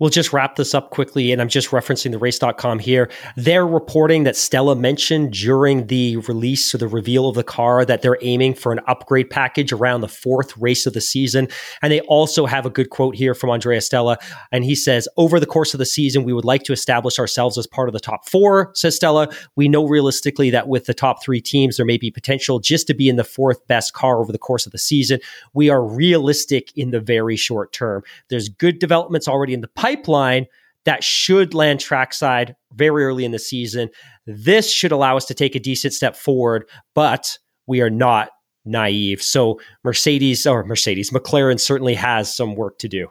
We'll 0.01 0.09
just 0.09 0.33
wrap 0.33 0.55
this 0.55 0.73
up 0.73 0.89
quickly, 0.89 1.31
and 1.31 1.39
I'm 1.39 1.47
just 1.47 1.69
referencing 1.69 2.09
the 2.09 2.17
race.com 2.17 2.79
here. 2.79 3.07
They're 3.35 3.67
reporting 3.67 4.23
that 4.23 4.35
Stella 4.35 4.75
mentioned 4.75 5.31
during 5.31 5.85
the 5.85 6.17
release 6.17 6.73
or 6.73 6.79
the 6.79 6.87
reveal 6.87 7.29
of 7.29 7.35
the 7.35 7.43
car 7.43 7.85
that 7.85 8.01
they're 8.01 8.17
aiming 8.23 8.55
for 8.55 8.71
an 8.71 8.79
upgrade 8.87 9.29
package 9.29 9.71
around 9.71 10.01
the 10.01 10.07
fourth 10.07 10.57
race 10.57 10.87
of 10.87 10.93
the 10.93 11.01
season. 11.01 11.47
And 11.83 11.93
they 11.93 12.01
also 12.01 12.47
have 12.47 12.65
a 12.65 12.71
good 12.71 12.89
quote 12.89 13.15
here 13.15 13.35
from 13.35 13.51
Andrea 13.51 13.79
Stella. 13.79 14.17
And 14.51 14.65
he 14.65 14.73
says, 14.73 15.07
Over 15.17 15.39
the 15.39 15.45
course 15.45 15.75
of 15.75 15.77
the 15.77 15.85
season, 15.85 16.23
we 16.23 16.33
would 16.33 16.45
like 16.45 16.63
to 16.63 16.73
establish 16.73 17.19
ourselves 17.19 17.59
as 17.59 17.67
part 17.67 17.87
of 17.87 17.93
the 17.93 17.99
top 17.99 18.27
four, 18.27 18.71
says 18.73 18.95
Stella. 18.95 19.29
We 19.55 19.69
know 19.69 19.87
realistically 19.87 20.49
that 20.49 20.67
with 20.67 20.85
the 20.85 20.95
top 20.95 21.23
three 21.23 21.41
teams, 21.41 21.77
there 21.77 21.85
may 21.85 21.97
be 21.97 22.09
potential 22.09 22.57
just 22.57 22.87
to 22.87 22.95
be 22.95 23.07
in 23.07 23.17
the 23.17 23.23
fourth 23.23 23.67
best 23.67 23.93
car 23.93 24.17
over 24.17 24.31
the 24.31 24.39
course 24.39 24.65
of 24.65 24.71
the 24.71 24.79
season. 24.79 25.19
We 25.53 25.69
are 25.69 25.85
realistic 25.85 26.75
in 26.75 26.89
the 26.89 26.99
very 26.99 27.35
short 27.35 27.71
term. 27.71 28.01
There's 28.29 28.49
good 28.49 28.79
developments 28.79 29.27
already 29.27 29.53
in 29.53 29.61
the 29.61 29.67
pipe 29.67 29.90
pipeline 29.95 30.45
that 30.85 31.03
should 31.03 31.53
land 31.53 31.79
trackside 31.79 32.55
very 32.73 33.05
early 33.05 33.23
in 33.25 33.31
the 33.31 33.39
season. 33.39 33.89
This 34.25 34.71
should 34.71 34.91
allow 34.91 35.17
us 35.17 35.25
to 35.25 35.33
take 35.33 35.55
a 35.55 35.59
decent 35.59 35.93
step 35.93 36.15
forward, 36.15 36.67
but 36.95 37.37
we 37.67 37.81
are 37.81 37.89
not 37.89 38.29
naive. 38.65 39.21
So 39.21 39.59
Mercedes 39.83 40.45
or 40.47 40.63
Mercedes, 40.65 41.11
McLaren 41.11 41.59
certainly 41.59 41.95
has 41.95 42.35
some 42.35 42.55
work 42.55 42.79
to 42.79 42.87
do. 42.87 43.07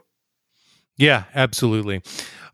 Yeah, 0.97 1.23
absolutely. 1.33 2.01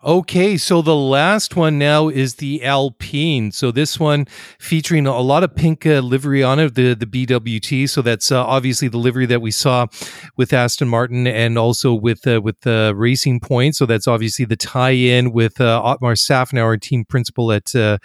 Okay, 0.04 0.58
so 0.58 0.84
the 0.84 0.96
last 0.96 1.56
one 1.56 1.80
now 1.80 2.08
is 2.08 2.36
the 2.36 2.64
Alpine. 2.64 3.52
So 3.52 3.72
this 3.72 4.00
one 4.00 4.28
featuring 4.60 5.08
a 5.08 5.20
lot 5.22 5.44
of 5.44 5.56
pink 5.56 5.88
uh, 5.88 6.02
livery 6.02 6.44
on 6.44 6.60
it, 6.60 6.76
the 6.76 6.94
the 6.94 7.08
BWT. 7.08 7.90
So 7.90 8.04
that's 8.04 8.32
uh, 8.32 8.46
obviously 8.46 8.90
the 8.90 9.00
livery 9.00 9.26
that 9.26 9.42
we 9.42 9.50
saw 9.50 9.88
with 10.36 10.54
Aston 10.54 10.88
Martin 10.88 11.26
and 11.26 11.58
also 11.58 11.96
with 11.96 12.28
uh, 12.28 12.42
with 12.42 12.62
the 12.62 12.94
Racing 12.96 13.40
Point. 13.40 13.76
So 13.76 13.88
that's 13.88 14.08
obviously 14.08 14.46
the 14.46 14.56
tie-in 14.56 15.32
with 15.32 15.60
uh, 15.60 15.82
Otmar 15.84 16.14
Szafnauer, 16.14 16.80
team 16.80 17.04
principal 17.04 17.52
at 17.52 17.76
uh, 17.76 17.98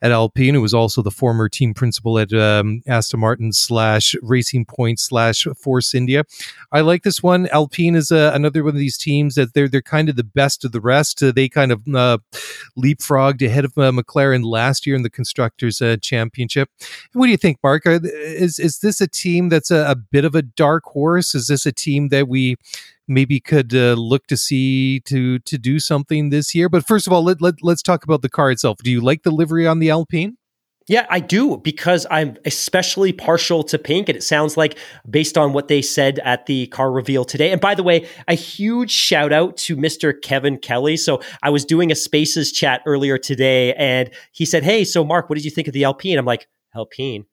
at 0.00 0.12
Alpine, 0.12 0.54
who 0.54 0.62
was 0.62 0.72
also 0.72 1.02
the 1.02 1.10
former 1.10 1.50
team 1.50 1.74
principal 1.74 2.18
at 2.18 2.32
um, 2.32 2.80
Aston 2.86 3.20
Martin 3.20 3.52
slash 3.52 4.14
Racing 4.22 4.64
Point 4.64 4.98
slash 4.98 5.46
Force 5.60 5.94
India. 5.94 6.24
I 6.72 6.80
like 6.80 7.02
this 7.02 7.22
one. 7.22 7.48
Alpine 7.48 7.96
is 7.96 8.10
uh, 8.10 8.32
another 8.32 8.64
one 8.64 8.72
of 8.72 8.78
these 8.78 8.96
teams 8.96 9.34
that 9.34 9.52
they're 9.52 9.68
they're 9.68 9.82
kind 9.82 10.08
of 10.08 10.16
the 10.16 10.24
best 10.24 10.64
of 10.64 10.72
the 10.72 10.80
rest 10.80 11.22
they 11.34 11.43
kind 11.48 11.72
of 11.72 11.82
uh, 11.94 12.18
leapfrogged 12.78 13.44
ahead 13.44 13.64
of 13.64 13.76
uh, 13.76 13.90
McLaren 13.92 14.44
last 14.44 14.86
year 14.86 14.96
in 14.96 15.02
the 15.02 15.10
constructors 15.10 15.80
uh, 15.80 15.96
championship. 16.00 16.68
What 17.12 17.26
do 17.26 17.30
you 17.30 17.36
think, 17.36 17.58
Mark? 17.62 17.82
is 17.86 18.58
is 18.58 18.78
this 18.78 19.00
a 19.00 19.06
team 19.06 19.48
that's 19.48 19.70
a, 19.70 19.84
a, 19.90 19.96
bit 19.96 20.24
of 20.24 20.34
a 20.34 20.42
dark 20.42 20.84
horse? 20.84 21.34
Is 21.34 21.46
this 21.46 21.66
a 21.66 21.72
team 21.72 22.08
that 22.08 22.28
we 22.28 22.56
maybe 23.06 23.40
could 23.40 23.74
uh, 23.74 23.94
look 23.94 24.26
to 24.28 24.36
see 24.36 25.00
to 25.00 25.38
to 25.40 25.58
do 25.58 25.78
something 25.78 26.30
this 26.30 26.54
year? 26.54 26.68
But 26.68 26.86
first 26.86 27.06
of 27.06 27.12
all, 27.12 27.22
let, 27.22 27.40
let 27.40 27.62
let's 27.62 27.82
talk 27.82 28.04
about 28.04 28.22
the 28.22 28.28
car 28.28 28.50
itself. 28.50 28.78
Do 28.78 28.90
you 28.90 29.00
like 29.00 29.22
the 29.22 29.30
livery 29.30 29.66
on 29.66 29.78
the 29.78 29.90
Alpine? 29.90 30.36
Yeah, 30.86 31.06
I 31.08 31.20
do 31.20 31.56
because 31.56 32.06
I'm 32.10 32.36
especially 32.44 33.12
partial 33.12 33.62
to 33.64 33.78
pink. 33.78 34.10
And 34.10 34.16
it 34.16 34.22
sounds 34.22 34.56
like, 34.56 34.78
based 35.08 35.38
on 35.38 35.54
what 35.54 35.68
they 35.68 35.80
said 35.80 36.18
at 36.20 36.44
the 36.44 36.66
car 36.66 36.92
reveal 36.92 37.24
today. 37.24 37.52
And 37.52 37.60
by 37.60 37.74
the 37.74 37.82
way, 37.82 38.06
a 38.28 38.34
huge 38.34 38.90
shout 38.90 39.32
out 39.32 39.56
to 39.58 39.76
Mr. 39.76 40.12
Kevin 40.20 40.58
Kelly. 40.58 40.98
So 40.98 41.22
I 41.42 41.48
was 41.50 41.64
doing 41.64 41.90
a 41.90 41.94
Spaces 41.94 42.52
chat 42.52 42.82
earlier 42.84 43.16
today 43.16 43.72
and 43.74 44.10
he 44.32 44.44
said, 44.44 44.62
Hey, 44.62 44.84
so 44.84 45.04
Mark, 45.04 45.30
what 45.30 45.36
did 45.36 45.44
you 45.44 45.50
think 45.50 45.68
of 45.68 45.74
the 45.74 45.84
Alpine? 45.84 46.18
I'm 46.18 46.26
like, 46.26 46.48
Alpine? 46.74 47.24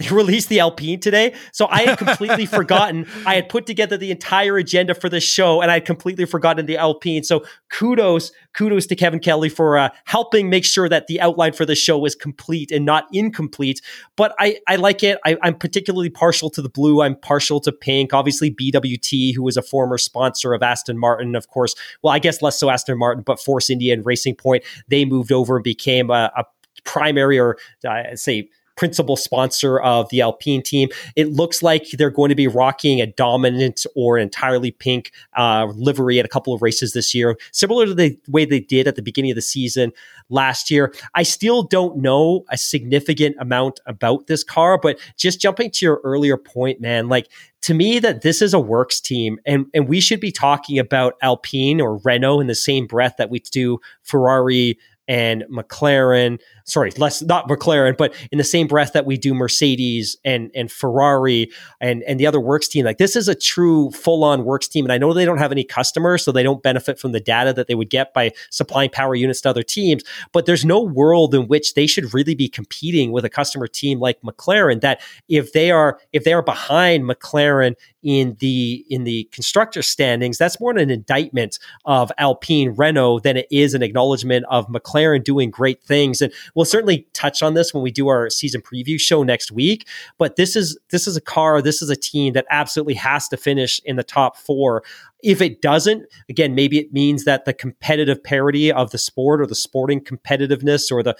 They 0.10 0.14
released 0.14 0.48
the 0.48 0.60
Alpine 0.60 0.98
today. 0.98 1.34
So 1.52 1.66
I 1.68 1.82
had 1.82 1.98
completely 1.98 2.46
forgotten. 2.58 3.06
I 3.26 3.34
had 3.34 3.50
put 3.50 3.66
together 3.66 3.98
the 3.98 4.10
entire 4.10 4.56
agenda 4.56 4.94
for 4.94 5.10
this 5.10 5.24
show 5.24 5.60
and 5.60 5.70
I 5.70 5.74
had 5.74 5.84
completely 5.84 6.24
forgotten 6.24 6.64
the 6.64 6.78
Alpine. 6.78 7.22
So 7.22 7.44
kudos, 7.68 8.32
kudos 8.54 8.86
to 8.86 8.96
Kevin 8.96 9.20
Kelly 9.20 9.50
for 9.50 9.76
uh, 9.76 9.90
helping 10.06 10.48
make 10.48 10.64
sure 10.64 10.88
that 10.88 11.06
the 11.06 11.20
outline 11.20 11.52
for 11.52 11.66
the 11.66 11.74
show 11.74 11.98
was 11.98 12.14
complete 12.14 12.72
and 12.72 12.86
not 12.86 13.08
incomplete. 13.12 13.82
But 14.16 14.34
I, 14.38 14.58
I 14.66 14.76
like 14.76 15.02
it. 15.02 15.18
I, 15.26 15.36
I'm 15.42 15.54
particularly 15.54 16.08
partial 16.08 16.48
to 16.50 16.62
the 16.62 16.70
blue. 16.70 17.02
I'm 17.02 17.16
partial 17.16 17.60
to 17.60 17.70
pink. 17.70 18.14
Obviously, 18.14 18.50
BWT, 18.50 19.34
who 19.34 19.42
was 19.42 19.58
a 19.58 19.62
former 19.62 19.98
sponsor 19.98 20.54
of 20.54 20.62
Aston 20.62 20.96
Martin, 20.96 21.36
of 21.36 21.48
course. 21.48 21.74
Well, 22.02 22.14
I 22.14 22.20
guess 22.20 22.40
less 22.40 22.58
so 22.58 22.70
Aston 22.70 22.98
Martin, 22.98 23.22
but 23.22 23.38
Force 23.38 23.68
India 23.68 23.92
and 23.92 24.06
Racing 24.06 24.36
Point, 24.36 24.64
they 24.88 25.04
moved 25.04 25.30
over 25.30 25.56
and 25.56 25.64
became 25.64 26.08
a, 26.08 26.32
a 26.34 26.44
primary 26.84 27.38
or 27.38 27.58
uh, 27.86 28.16
say 28.16 28.48
principal 28.80 29.14
sponsor 29.14 29.78
of 29.80 30.08
the 30.08 30.22
Alpine 30.22 30.62
team. 30.62 30.88
It 31.14 31.28
looks 31.28 31.62
like 31.62 31.90
they're 31.98 32.08
going 32.08 32.30
to 32.30 32.34
be 32.34 32.48
rocking 32.48 32.98
a 33.02 33.06
dominant 33.06 33.84
or 33.94 34.16
entirely 34.16 34.70
pink 34.70 35.12
uh, 35.36 35.66
livery 35.74 36.18
at 36.18 36.24
a 36.24 36.28
couple 36.28 36.54
of 36.54 36.62
races 36.62 36.94
this 36.94 37.14
year, 37.14 37.36
similar 37.52 37.84
to 37.84 37.92
the 37.92 38.18
way 38.26 38.46
they 38.46 38.58
did 38.58 38.88
at 38.88 38.96
the 38.96 39.02
beginning 39.02 39.32
of 39.32 39.34
the 39.34 39.42
season 39.42 39.92
last 40.30 40.70
year. 40.70 40.94
I 41.14 41.24
still 41.24 41.62
don't 41.62 41.98
know 41.98 42.46
a 42.48 42.56
significant 42.56 43.36
amount 43.38 43.80
about 43.84 44.28
this 44.28 44.42
car, 44.42 44.78
but 44.78 44.98
just 45.18 45.42
jumping 45.42 45.70
to 45.72 45.84
your 45.84 46.00
earlier 46.02 46.38
point, 46.38 46.80
man, 46.80 47.10
like 47.10 47.28
to 47.60 47.74
me 47.74 47.98
that 47.98 48.22
this 48.22 48.40
is 48.40 48.54
a 48.54 48.60
works 48.60 48.98
team 48.98 49.38
and, 49.44 49.66
and 49.74 49.88
we 49.88 50.00
should 50.00 50.20
be 50.20 50.32
talking 50.32 50.78
about 50.78 51.16
Alpine 51.20 51.82
or 51.82 51.98
Renault 51.98 52.40
in 52.40 52.46
the 52.46 52.54
same 52.54 52.86
breath 52.86 53.16
that 53.18 53.28
we 53.28 53.40
do 53.40 53.78
Ferrari 54.04 54.78
and 55.10 55.42
McLaren. 55.50 56.38
Sorry, 56.70 56.90
less 56.96 57.22
not 57.22 57.48
McLaren, 57.48 57.96
but 57.96 58.14
in 58.30 58.38
the 58.38 58.44
same 58.44 58.66
breath 58.66 58.92
that 58.92 59.06
we 59.06 59.16
do 59.16 59.34
Mercedes 59.34 60.16
and 60.24 60.50
and 60.54 60.70
Ferrari 60.70 61.50
and 61.80 62.02
and 62.04 62.18
the 62.18 62.26
other 62.26 62.40
works 62.40 62.68
team. 62.68 62.84
Like 62.84 62.98
this 62.98 63.16
is 63.16 63.28
a 63.28 63.34
true 63.34 63.90
full 63.90 64.24
on 64.24 64.44
works 64.44 64.68
team, 64.68 64.84
and 64.84 64.92
I 64.92 64.98
know 64.98 65.12
they 65.12 65.24
don't 65.24 65.38
have 65.38 65.52
any 65.52 65.64
customers, 65.64 66.24
so 66.24 66.32
they 66.32 66.42
don't 66.42 66.62
benefit 66.62 66.98
from 66.98 67.12
the 67.12 67.20
data 67.20 67.52
that 67.52 67.66
they 67.66 67.74
would 67.74 67.90
get 67.90 68.14
by 68.14 68.32
supplying 68.50 68.90
power 68.90 69.14
units 69.14 69.40
to 69.42 69.50
other 69.50 69.62
teams. 69.62 70.02
But 70.32 70.46
there's 70.46 70.64
no 70.64 70.80
world 70.80 71.34
in 71.34 71.48
which 71.48 71.74
they 71.74 71.86
should 71.86 72.14
really 72.14 72.34
be 72.34 72.48
competing 72.48 73.12
with 73.12 73.24
a 73.24 73.30
customer 73.30 73.66
team 73.66 73.98
like 73.98 74.20
McLaren. 74.22 74.80
That 74.80 75.00
if 75.28 75.52
they 75.52 75.70
are 75.70 75.98
if 76.12 76.24
they 76.24 76.32
are 76.32 76.42
behind 76.42 77.04
McLaren 77.04 77.74
in 78.02 78.36
the 78.40 78.84
in 78.88 79.04
the 79.04 79.28
constructor 79.32 79.82
standings, 79.82 80.38
that's 80.38 80.60
more 80.60 80.76
an 80.76 80.90
indictment 80.90 81.58
of 81.84 82.10
Alpine 82.18 82.70
Renault 82.70 83.20
than 83.20 83.36
it 83.36 83.46
is 83.50 83.74
an 83.74 83.82
acknowledgement 83.82 84.46
of 84.48 84.66
McLaren 84.68 85.22
doing 85.22 85.50
great 85.50 85.82
things. 85.82 86.22
And 86.22 86.32
we'll 86.54 86.59
certainly 86.64 87.06
touch 87.12 87.42
on 87.42 87.54
this 87.54 87.72
when 87.72 87.82
we 87.82 87.90
do 87.90 88.08
our 88.08 88.30
season 88.30 88.60
preview 88.60 89.00
show 89.00 89.22
next 89.22 89.52
week. 89.52 89.86
But 90.18 90.36
this 90.36 90.56
is 90.56 90.78
this 90.90 91.06
is 91.06 91.16
a 91.16 91.20
car, 91.20 91.62
this 91.62 91.82
is 91.82 91.90
a 91.90 91.96
team 91.96 92.32
that 92.34 92.46
absolutely 92.50 92.94
has 92.94 93.28
to 93.28 93.36
finish 93.36 93.80
in 93.84 93.96
the 93.96 94.04
top 94.04 94.36
four. 94.36 94.82
If 95.22 95.40
it 95.40 95.60
doesn't, 95.60 96.06
again, 96.28 96.54
maybe 96.54 96.78
it 96.78 96.92
means 96.92 97.24
that 97.24 97.44
the 97.44 97.52
competitive 97.52 98.22
parity 98.22 98.72
of 98.72 98.90
the 98.90 98.98
sport 98.98 99.40
or 99.40 99.46
the 99.46 99.54
sporting 99.54 100.00
competitiveness 100.00 100.90
or 100.90 101.02
the 101.02 101.16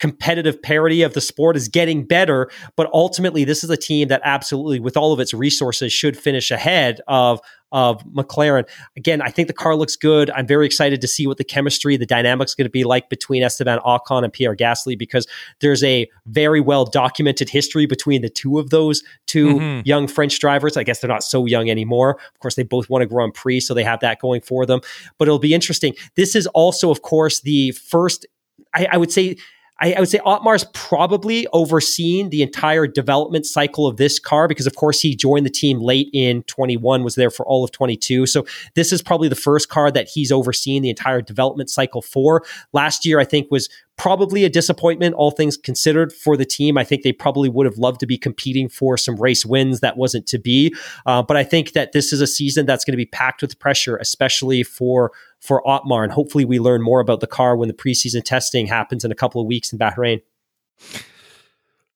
competitive 0.00 0.60
parity 0.60 1.02
of 1.02 1.14
the 1.14 1.20
sport 1.20 1.56
is 1.56 1.68
getting 1.68 2.04
better. 2.04 2.50
But 2.76 2.90
ultimately, 2.92 3.44
this 3.44 3.64
is 3.64 3.70
a 3.70 3.76
team 3.76 4.08
that 4.08 4.20
absolutely, 4.24 4.80
with 4.80 4.96
all 4.96 5.12
of 5.12 5.20
its 5.20 5.32
resources, 5.32 5.92
should 5.92 6.16
finish 6.16 6.50
ahead 6.50 7.00
of 7.06 7.40
of 7.74 8.02
McLaren. 8.04 8.66
Again, 8.96 9.20
I 9.20 9.30
think 9.30 9.48
the 9.48 9.52
car 9.52 9.74
looks 9.74 9.96
good. 9.96 10.30
I'm 10.30 10.46
very 10.46 10.64
excited 10.64 11.00
to 11.00 11.08
see 11.08 11.26
what 11.26 11.38
the 11.38 11.44
chemistry, 11.44 11.96
the 11.96 12.06
dynamics 12.06 12.54
going 12.54 12.66
to 12.66 12.70
be 12.70 12.84
like 12.84 13.10
between 13.10 13.42
Esteban 13.42 13.80
Ocon 13.80 14.22
and 14.22 14.32
Pierre 14.32 14.54
Gasly 14.54 14.96
because 14.96 15.26
there's 15.60 15.82
a 15.82 16.08
very 16.26 16.60
well 16.60 16.84
documented 16.84 17.50
history 17.50 17.84
between 17.84 18.22
the 18.22 18.30
two 18.30 18.60
of 18.60 18.70
those 18.70 19.02
2 19.26 19.46
mm-hmm. 19.46 19.80
young 19.84 20.06
French 20.06 20.38
drivers. 20.38 20.76
I 20.76 20.84
guess 20.84 21.00
they're 21.00 21.08
not 21.08 21.24
so 21.24 21.46
young 21.46 21.68
anymore. 21.68 22.12
Of 22.32 22.38
course, 22.38 22.54
they 22.54 22.62
both 22.62 22.88
won 22.88 23.02
a 23.02 23.06
Grand 23.06 23.34
Prix, 23.34 23.60
so 23.60 23.74
they 23.74 23.84
have 23.84 23.98
that 24.00 24.20
going 24.20 24.40
for 24.40 24.64
them. 24.64 24.80
But 25.18 25.26
it'll 25.26 25.40
be 25.40 25.52
interesting. 25.52 25.94
This 26.14 26.36
is 26.36 26.46
also, 26.48 26.92
of 26.92 27.02
course, 27.02 27.40
the 27.40 27.72
first 27.72 28.24
I, 28.72 28.86
I, 28.92 28.96
would 28.96 29.12
say 29.12 29.36
I, 29.80 29.94
I, 29.94 30.00
would 30.00 30.08
say 30.08 30.20
Otmar's 30.20 30.64
probably 30.72 31.46
overseen 31.52 32.30
the 32.30 32.42
entire 32.42 32.86
development 32.86 33.44
cycle 33.44 33.86
of 33.86 33.96
this 33.96 34.18
car 34.18 34.46
because, 34.46 34.66
of 34.66 34.76
course, 34.76 35.00
he 35.00 35.16
joined 35.16 35.44
the 35.44 35.50
team 35.50 35.80
late 35.80 36.08
in 36.12 36.44
21, 36.44 37.02
was 37.02 37.16
there 37.16 37.30
for 37.30 37.44
all 37.46 37.64
of 37.64 37.72
22. 37.72 38.26
So 38.26 38.46
this 38.74 38.92
is 38.92 39.02
probably 39.02 39.28
the 39.28 39.34
first 39.34 39.68
car 39.68 39.90
that 39.90 40.08
he's 40.08 40.30
overseen 40.30 40.82
the 40.82 40.90
entire 40.90 41.20
development 41.20 41.70
cycle 41.70 42.02
for. 42.02 42.44
Last 42.72 43.04
year, 43.04 43.18
I 43.18 43.24
think, 43.24 43.50
was 43.50 43.68
probably 43.96 44.44
a 44.44 44.48
disappointment, 44.48 45.14
all 45.14 45.30
things 45.30 45.56
considered, 45.56 46.12
for 46.12 46.36
the 46.36 46.44
team. 46.44 46.76
I 46.78 46.84
think 46.84 47.02
they 47.02 47.12
probably 47.12 47.48
would 47.48 47.66
have 47.66 47.78
loved 47.78 48.00
to 48.00 48.06
be 48.06 48.18
competing 48.18 48.68
for 48.68 48.96
some 48.96 49.16
race 49.16 49.44
wins. 49.44 49.80
That 49.80 49.96
wasn't 49.96 50.26
to 50.28 50.38
be. 50.38 50.74
Uh, 51.06 51.22
but 51.22 51.36
I 51.36 51.44
think 51.44 51.72
that 51.72 51.92
this 51.92 52.12
is 52.12 52.20
a 52.20 52.26
season 52.26 52.66
that's 52.66 52.84
going 52.84 52.92
to 52.92 52.96
be 52.96 53.06
packed 53.06 53.42
with 53.42 53.58
pressure, 53.58 53.96
especially 53.96 54.62
for 54.62 55.12
for 55.44 55.66
Otmar. 55.68 56.02
And 56.02 56.12
hopefully, 56.12 56.44
we 56.44 56.58
learn 56.58 56.82
more 56.82 57.00
about 57.00 57.20
the 57.20 57.26
car 57.26 57.56
when 57.56 57.68
the 57.68 57.74
preseason 57.74 58.24
testing 58.24 58.66
happens 58.66 59.04
in 59.04 59.12
a 59.12 59.14
couple 59.14 59.40
of 59.40 59.46
weeks 59.46 59.72
in 59.72 59.78
Bahrain. 59.78 60.22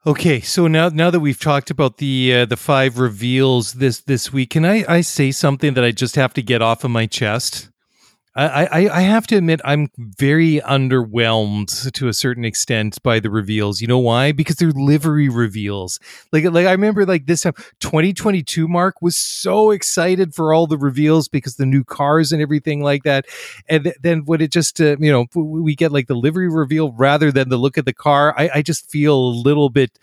Okay, 0.06 0.40
so 0.40 0.68
now 0.68 0.90
now 0.90 1.10
that 1.10 1.20
we've 1.20 1.40
talked 1.40 1.70
about 1.70 1.96
the 1.96 2.32
uh, 2.34 2.44
the 2.44 2.56
five 2.56 2.98
reveals 2.98 3.74
this 3.74 4.00
this 4.00 4.32
week, 4.32 4.50
can 4.50 4.64
I 4.64 4.84
I 4.88 5.00
say 5.00 5.32
something 5.32 5.74
that 5.74 5.84
I 5.84 5.90
just 5.90 6.14
have 6.16 6.34
to 6.34 6.42
get 6.42 6.62
off 6.62 6.84
of 6.84 6.90
my 6.90 7.06
chest? 7.06 7.70
I, 8.38 8.64
I, 8.64 8.98
I 8.98 9.00
have 9.00 9.26
to 9.28 9.36
admit 9.36 9.60
I'm 9.64 9.90
very 9.98 10.60
underwhelmed 10.60 11.90
to 11.92 12.06
a 12.06 12.12
certain 12.12 12.44
extent 12.44 13.02
by 13.02 13.18
the 13.18 13.30
reveals. 13.30 13.80
You 13.80 13.88
know 13.88 13.98
why? 13.98 14.30
Because 14.30 14.56
they're 14.56 14.70
livery 14.70 15.28
reveals. 15.28 15.98
Like 16.32 16.44
like 16.44 16.66
I 16.66 16.70
remember 16.70 17.04
like 17.04 17.26
this 17.26 17.42
time 17.42 17.54
2022 17.80 18.68
Mark 18.68 19.02
was 19.02 19.16
so 19.16 19.72
excited 19.72 20.36
for 20.36 20.54
all 20.54 20.68
the 20.68 20.78
reveals 20.78 21.26
because 21.26 21.56
the 21.56 21.66
new 21.66 21.82
cars 21.82 22.30
and 22.30 22.40
everything 22.40 22.80
like 22.80 23.02
that. 23.02 23.26
And 23.68 23.84
th- 23.84 23.96
then 24.02 24.22
when 24.24 24.40
it 24.40 24.52
just 24.52 24.80
uh, 24.80 24.96
you 25.00 25.10
know 25.10 25.26
we 25.34 25.74
get 25.74 25.90
like 25.90 26.06
the 26.06 26.14
livery 26.14 26.48
reveal 26.48 26.92
rather 26.92 27.32
than 27.32 27.48
the 27.48 27.56
look 27.56 27.76
at 27.76 27.86
the 27.86 27.92
car, 27.92 28.34
I, 28.38 28.50
I 28.54 28.62
just 28.62 28.88
feel 28.88 29.16
a 29.16 29.34
little 29.34 29.68
bit 29.68 29.98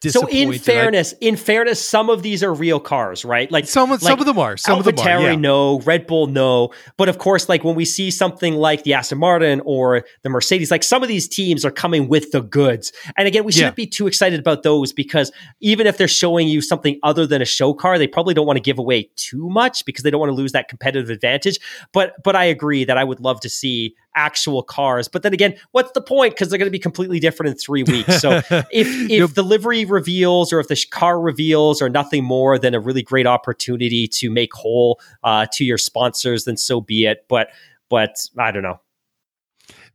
disappointed. 0.00 0.32
So 0.32 0.52
in 0.52 0.58
fairness, 0.58 1.14
I, 1.14 1.16
in 1.20 1.36
fairness, 1.36 1.84
some 1.84 2.10
of 2.10 2.22
these 2.22 2.42
are 2.44 2.52
real 2.52 2.78
cars, 2.78 3.24
right? 3.24 3.50
Like 3.50 3.66
some 3.66 3.90
like 3.90 4.00
some 4.00 4.20
of 4.20 4.26
them 4.26 4.38
are. 4.38 4.56
Some 4.56 4.80
AlphaTauri, 4.80 4.86
of 4.88 4.96
them 4.96 5.06
are. 5.06 5.20
Yeah. 5.22 5.34
no, 5.36 5.80
Red 5.80 6.06
Bull 6.06 6.28
no, 6.28 6.70
but 6.96 7.08
of 7.08 7.18
course 7.18 7.48
like 7.48 7.64
when 7.64 7.71
when 7.72 7.76
we 7.78 7.84
see 7.86 8.10
something 8.10 8.56
like 8.56 8.82
the 8.84 8.92
Aston 8.92 9.18
Martin 9.18 9.62
or 9.64 10.04
the 10.20 10.28
Mercedes, 10.28 10.70
like 10.70 10.82
some 10.82 11.02
of 11.02 11.08
these 11.08 11.26
teams 11.26 11.64
are 11.64 11.70
coming 11.70 12.06
with 12.06 12.30
the 12.30 12.42
goods. 12.42 12.92
And 13.16 13.26
again, 13.26 13.44
we 13.44 13.52
shouldn't 13.52 13.72
yeah. 13.72 13.84
be 13.84 13.86
too 13.86 14.06
excited 14.06 14.38
about 14.38 14.62
those 14.62 14.92
because 14.92 15.32
even 15.60 15.86
if 15.86 15.96
they're 15.96 16.06
showing 16.06 16.48
you 16.48 16.60
something 16.60 17.00
other 17.02 17.26
than 17.26 17.40
a 17.40 17.46
show 17.46 17.72
car, 17.72 17.98
they 17.98 18.06
probably 18.06 18.34
don't 18.34 18.46
want 18.46 18.58
to 18.58 18.62
give 18.62 18.78
away 18.78 19.08
too 19.16 19.48
much 19.48 19.86
because 19.86 20.02
they 20.02 20.10
don't 20.10 20.20
want 20.20 20.28
to 20.28 20.34
lose 20.34 20.52
that 20.52 20.68
competitive 20.68 21.08
advantage. 21.08 21.58
But 21.92 22.22
but 22.22 22.36
I 22.36 22.44
agree 22.44 22.84
that 22.84 22.98
I 22.98 23.04
would 23.04 23.20
love 23.20 23.40
to 23.40 23.48
see 23.48 23.96
actual 24.14 24.62
cars. 24.62 25.08
But 25.08 25.22
then 25.22 25.32
again, 25.32 25.54
what's 25.72 25.92
the 25.92 26.00
point? 26.00 26.34
Because 26.34 26.48
they're 26.48 26.58
going 26.58 26.66
to 26.66 26.72
be 26.72 26.78
completely 26.78 27.20
different 27.20 27.52
in 27.52 27.58
three 27.58 27.82
weeks. 27.82 28.20
So 28.20 28.38
if 28.50 28.66
if 28.70 29.10
yep. 29.10 29.30
the 29.30 29.42
livery 29.42 29.84
reveals 29.84 30.52
or 30.52 30.60
if 30.60 30.68
the 30.68 30.82
car 30.90 31.20
reveals 31.20 31.82
are 31.82 31.88
nothing 31.88 32.24
more 32.24 32.58
than 32.58 32.74
a 32.74 32.80
really 32.80 33.02
great 33.02 33.26
opportunity 33.26 34.06
to 34.08 34.30
make 34.30 34.52
whole 34.54 35.00
uh, 35.24 35.46
to 35.52 35.64
your 35.64 35.78
sponsors, 35.78 36.44
then 36.44 36.56
so 36.56 36.80
be 36.80 37.06
it. 37.06 37.24
But 37.28 37.50
but 37.88 38.26
I 38.38 38.50
don't 38.50 38.62
know 38.62 38.80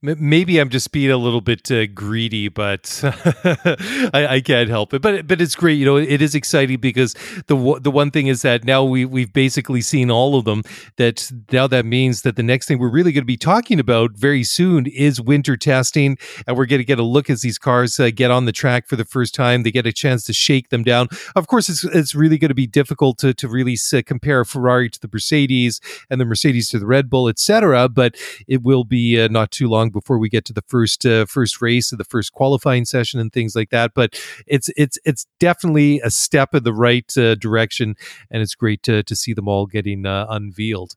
maybe 0.02 0.60
I'm 0.60 0.70
just 0.70 0.92
being 0.92 1.12
a 1.12 1.18
little 1.18 1.42
bit 1.42 1.72
uh, 1.72 1.88
greedy, 1.88 2.50
but 2.50 3.02
I, 3.04 4.28
I, 4.30 4.42
can't 4.42 4.70
help 4.70 4.94
it. 4.94 5.02
But 5.02 5.28
but 5.28 5.42
it's 5.42 5.56
great. 5.56 5.74
You 5.74 5.86
know, 5.86 5.98
it 5.98 6.22
is 6.22 6.36
exciting 6.36 6.80
because 6.80 7.14
the 7.48 7.80
the 7.82 7.92
one 7.92 8.12
thing 8.12 8.28
is 8.28 8.44
that 8.44 8.64
now 8.64 8.84
we 8.84 9.06
we've 9.06 9.34
basically 9.34 9.82
seen 9.82 10.12
all 10.12 10.38
of 10.38 10.46
them. 10.46 10.64
That 10.98 11.32
now 11.52 11.68
that 11.68 11.86
means 11.86 12.22
that 12.22 12.36
the 12.36 12.44
next 12.44 12.68
thing 12.68 12.80
we're 12.80 12.90
really 12.90 13.12
going 13.12 13.24
to 13.24 13.26
be 13.26 13.38
talking 13.38 13.80
about 13.80 14.12
very 14.12 14.44
soon 14.44 14.86
is 14.86 15.20
winter 15.20 15.58
testing, 15.58 16.18
and 16.46 16.58
we're 16.58 16.68
going 16.68 16.80
to 16.80 16.86
get 16.86 17.00
a 17.00 17.04
look 17.04 17.30
as 17.30 17.42
these 17.42 17.58
cars 17.58 18.00
uh, 18.00 18.12
get 18.14 18.32
on 18.32 18.46
the 18.46 18.52
track 18.52 18.88
for 18.88 18.96
the 18.96 19.06
first 19.06 19.34
time. 19.34 19.64
They 19.64 19.72
get 19.72 19.88
a 19.88 19.94
chance 19.94 20.24
to 20.26 20.34
shake 20.34 20.70
them 20.70 20.84
down. 20.84 21.08
Of 21.36 21.48
course, 21.48 21.70
it's 21.70 21.84
it's 21.84 22.14
really 22.14 22.38
going 22.38 22.50
to 22.50 22.56
be 22.56 22.68
difficult 22.68 23.18
to 23.20 23.34
to 23.34 23.48
really 23.48 23.78
uh, 23.94 24.02
compare 24.06 24.46
Ferrari 24.46 24.90
to 24.90 25.00
the 25.00 25.10
Mercedes 25.12 25.82
and 26.10 26.22
the 26.22 26.26
Mercedes 26.26 26.70
to 26.70 26.80
the 26.80 26.86
Red 26.86 27.10
Bull, 27.10 27.28
etc. 27.28 27.90
But 27.90 28.16
it 28.48 28.62
will 28.62 28.84
be 28.84 29.20
uh, 29.20 29.28
not 29.30 29.52
too 29.52 29.68
long 29.68 29.87
long 29.88 29.92
before 29.92 30.18
we 30.18 30.30
get 30.30 30.46
to 30.46 30.54
the 30.54 30.64
first 30.68 31.06
uh, 31.06 31.26
first 31.26 31.62
race 31.62 31.92
of 31.92 31.98
the 31.98 32.04
first 32.04 32.34
qualifying 32.34 32.86
session 32.86 33.20
and 33.20 33.32
things 33.32 33.56
like 33.56 33.70
that. 33.70 33.92
But 33.94 34.20
it's 34.46 34.70
it's 34.78 34.98
it's 35.06 35.28
definitely 35.40 36.00
a 36.04 36.10
step 36.10 36.54
in 36.54 36.64
the 36.64 36.74
right 36.74 37.18
uh, 37.18 37.36
direction, 37.36 37.96
and 38.30 38.42
it's 38.42 38.56
great 38.56 38.84
to 38.84 39.04
to 39.04 39.16
see 39.16 39.34
them 39.34 39.48
all 39.48 39.66
getting 39.66 40.06
uh, 40.06 40.28
unveiled. 40.30 40.96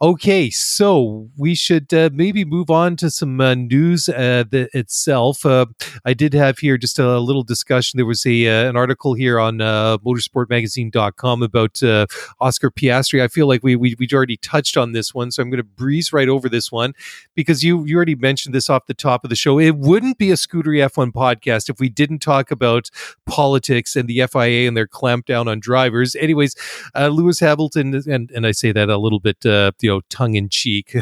Okay, 0.00 0.48
so 0.48 1.28
we 1.36 1.56
should 1.56 1.92
uh, 1.92 2.08
maybe 2.12 2.44
move 2.44 2.70
on 2.70 2.94
to 2.98 3.10
some 3.10 3.40
uh, 3.40 3.54
news 3.54 4.08
uh, 4.08 4.44
the, 4.48 4.68
itself. 4.72 5.44
Uh, 5.44 5.66
I 6.04 6.14
did 6.14 6.34
have 6.34 6.58
here 6.58 6.78
just 6.78 7.00
a 7.00 7.18
little 7.18 7.42
discussion. 7.42 7.96
There 7.96 8.06
was 8.06 8.24
a 8.24 8.46
uh, 8.46 8.68
an 8.68 8.76
article 8.76 9.14
here 9.14 9.40
on 9.40 9.60
uh, 9.60 9.98
motorsportmagazine.com 9.98 11.42
about 11.42 11.82
Oscar 12.38 12.70
Piastri. 12.70 13.20
I 13.20 13.26
feel 13.26 13.48
like 13.48 13.64
we, 13.64 13.74
we 13.74 13.96
we 13.98 14.06
already 14.12 14.36
touched 14.36 14.76
on 14.76 14.92
this 14.92 15.12
one, 15.14 15.32
so 15.32 15.42
I'm 15.42 15.50
going 15.50 15.56
to 15.56 15.64
breeze 15.64 16.12
right 16.12 16.28
over 16.28 16.48
this 16.48 16.70
one 16.70 16.94
because 17.34 17.64
you 17.64 17.84
you 17.84 17.96
already 17.96 18.14
mentioned 18.14 18.54
this 18.54 18.70
off 18.70 18.86
the 18.86 18.94
top 18.94 19.24
of 19.24 19.30
the 19.30 19.36
show. 19.36 19.58
It 19.58 19.78
wouldn't 19.78 20.16
be 20.16 20.30
a 20.30 20.34
Scuderia 20.34 20.88
F1 20.90 21.10
podcast 21.10 21.68
if 21.68 21.80
we 21.80 21.88
didn't 21.88 22.20
talk 22.20 22.52
about 22.52 22.88
politics 23.26 23.96
and 23.96 24.08
the 24.08 24.24
FIA 24.30 24.68
and 24.68 24.76
their 24.76 24.86
clampdown 24.86 25.50
on 25.50 25.58
drivers. 25.58 26.14
Anyways, 26.14 26.54
Lewis 26.94 27.40
Hamilton, 27.40 28.00
and 28.08 28.30
and 28.30 28.46
I 28.46 28.52
say 28.52 28.70
that 28.70 28.88
a 28.88 28.96
little 28.96 29.18
bit. 29.18 29.44
You 29.88 29.94
know 29.94 30.02
tongue 30.10 30.34
in 30.34 30.50
cheek 30.50 30.94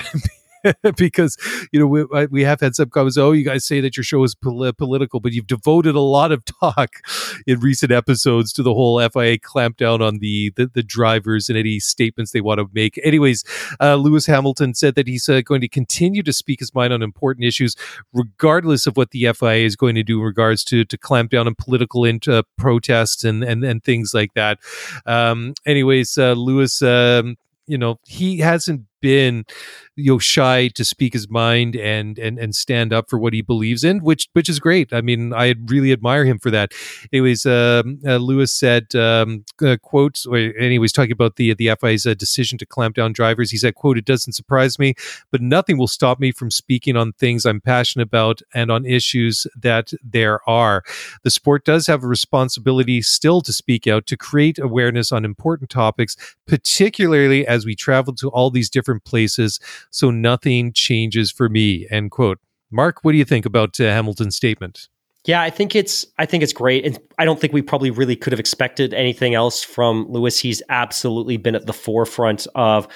because 0.96 1.36
you 1.72 1.80
know 1.80 1.86
we, 1.86 2.26
we 2.26 2.44
have 2.44 2.60
had 2.60 2.74
some 2.74 2.88
comments. 2.88 3.16
Oh, 3.16 3.32
you 3.32 3.44
guys 3.44 3.64
say 3.64 3.80
that 3.80 3.96
your 3.96 4.04
show 4.04 4.22
is 4.22 4.34
pol- 4.34 4.72
political, 4.72 5.20
but 5.20 5.32
you've 5.32 5.46
devoted 5.46 5.94
a 5.94 6.00
lot 6.00 6.30
of 6.32 6.44
talk 6.44 6.96
in 7.46 7.60
recent 7.60 7.92
episodes 7.92 8.52
to 8.54 8.62
the 8.62 8.74
whole 8.74 9.00
FIA 9.00 9.38
clampdown 9.38 10.00
on 10.00 10.18
the, 10.18 10.52
the, 10.56 10.70
the 10.72 10.82
drivers 10.82 11.48
and 11.48 11.58
any 11.58 11.80
statements 11.80 12.32
they 12.32 12.40
want 12.40 12.58
to 12.60 12.66
make. 12.72 13.00
Anyways, 13.02 13.44
uh, 13.80 13.96
Lewis 13.96 14.26
Hamilton 14.26 14.74
said 14.74 14.94
that 14.94 15.08
he's 15.08 15.28
uh, 15.28 15.40
going 15.42 15.60
to 15.60 15.68
continue 15.68 16.22
to 16.22 16.32
speak 16.32 16.60
his 16.60 16.74
mind 16.74 16.92
on 16.92 17.02
important 17.02 17.44
issues, 17.44 17.74
regardless 18.12 18.86
of 18.86 18.96
what 18.96 19.10
the 19.10 19.32
FIA 19.32 19.64
is 19.64 19.76
going 19.76 19.94
to 19.94 20.02
do 20.02 20.20
in 20.20 20.24
regards 20.24 20.64
to 20.64 20.84
to 20.84 20.96
clamp 20.96 21.30
down 21.30 21.46
on 21.46 21.54
political 21.54 22.04
into 22.04 22.44
protests 22.56 23.24
and 23.24 23.42
and 23.42 23.64
and 23.64 23.82
things 23.82 24.12
like 24.14 24.34
that. 24.34 24.58
Um, 25.06 25.54
anyways, 25.64 26.16
uh, 26.18 26.32
Lewis. 26.32 26.82
Um, 26.82 27.36
you 27.66 27.78
know, 27.78 27.98
he 28.06 28.38
hasn't 28.38 28.82
been 29.06 29.44
you 29.94 30.12
know 30.12 30.18
shy 30.18 30.68
to 30.68 30.84
speak 30.84 31.12
his 31.14 31.28
mind 31.30 31.74
and 31.76 32.18
and 32.18 32.38
and 32.38 32.54
stand 32.54 32.92
up 32.92 33.08
for 33.08 33.18
what 33.18 33.32
he 33.32 33.40
believes 33.40 33.82
in 33.82 34.00
which 34.00 34.28
which 34.34 34.48
is 34.48 34.58
great. 34.58 34.92
I 34.92 35.00
mean 35.00 35.32
i 35.32 35.54
really 35.66 35.92
admire 35.92 36.24
him 36.24 36.38
for 36.38 36.50
that. 36.50 36.72
Anyways 37.12 37.46
um, 37.46 37.98
uh, 38.06 38.16
lewis 38.16 38.52
said 38.52 38.94
um, 38.94 39.44
uh, 39.64 39.76
quote 39.82 40.24
and 40.26 40.72
he 40.72 40.78
was 40.78 40.92
talking 40.92 41.12
about 41.12 41.36
the 41.36 41.54
the 41.54 41.70
fia's 41.80 42.04
uh, 42.04 42.14
decision 42.14 42.58
to 42.58 42.66
clamp 42.66 42.96
down 42.96 43.12
drivers. 43.12 43.50
He 43.50 43.56
said 43.56 43.74
quote 43.74 43.96
it 43.96 44.04
doesn't 44.04 44.34
surprise 44.34 44.78
me 44.78 44.94
but 45.30 45.40
nothing 45.40 45.78
will 45.78 45.88
stop 45.98 46.18
me 46.20 46.30
from 46.32 46.50
speaking 46.50 46.96
on 46.96 47.12
things 47.12 47.46
i'm 47.46 47.60
passionate 47.60 48.08
about 48.08 48.42
and 48.54 48.70
on 48.70 48.84
issues 48.84 49.46
that 49.56 49.92
there 50.02 50.38
are. 50.48 50.82
The 51.22 51.30
sport 51.30 51.64
does 51.64 51.86
have 51.86 52.02
a 52.04 52.08
responsibility 52.08 53.00
still 53.02 53.40
to 53.42 53.52
speak 53.52 53.86
out 53.86 54.06
to 54.06 54.16
create 54.16 54.58
awareness 54.58 55.12
on 55.12 55.24
important 55.24 55.70
topics 55.70 56.16
particularly 56.46 57.46
as 57.46 57.66
we 57.66 57.74
travel 57.74 58.14
to 58.14 58.28
all 58.30 58.50
these 58.50 58.70
different 58.70 58.95
places 59.04 59.58
so 59.90 60.10
nothing 60.10 60.72
changes 60.72 61.30
for 61.30 61.48
me 61.48 61.86
end 61.90 62.10
quote 62.10 62.38
mark 62.70 62.98
what 63.02 63.12
do 63.12 63.18
you 63.18 63.24
think 63.24 63.46
about 63.46 63.78
uh, 63.80 63.84
hamilton's 63.84 64.36
statement 64.36 64.88
yeah, 65.26 65.42
I 65.42 65.50
think 65.50 65.74
it's 65.74 66.06
I 66.18 66.24
think 66.24 66.44
it's 66.44 66.52
great, 66.52 66.86
and 66.86 67.00
I 67.18 67.24
don't 67.24 67.40
think 67.40 67.52
we 67.52 67.60
probably 67.60 67.90
really 67.90 68.14
could 68.14 68.32
have 68.32 68.38
expected 68.38 68.94
anything 68.94 69.34
else 69.34 69.60
from 69.60 70.06
Lewis. 70.08 70.38
He's 70.38 70.62
absolutely 70.68 71.36
been 71.36 71.56
at 71.56 71.66
the 71.66 71.72
forefront 71.72 72.46
of 72.54 72.86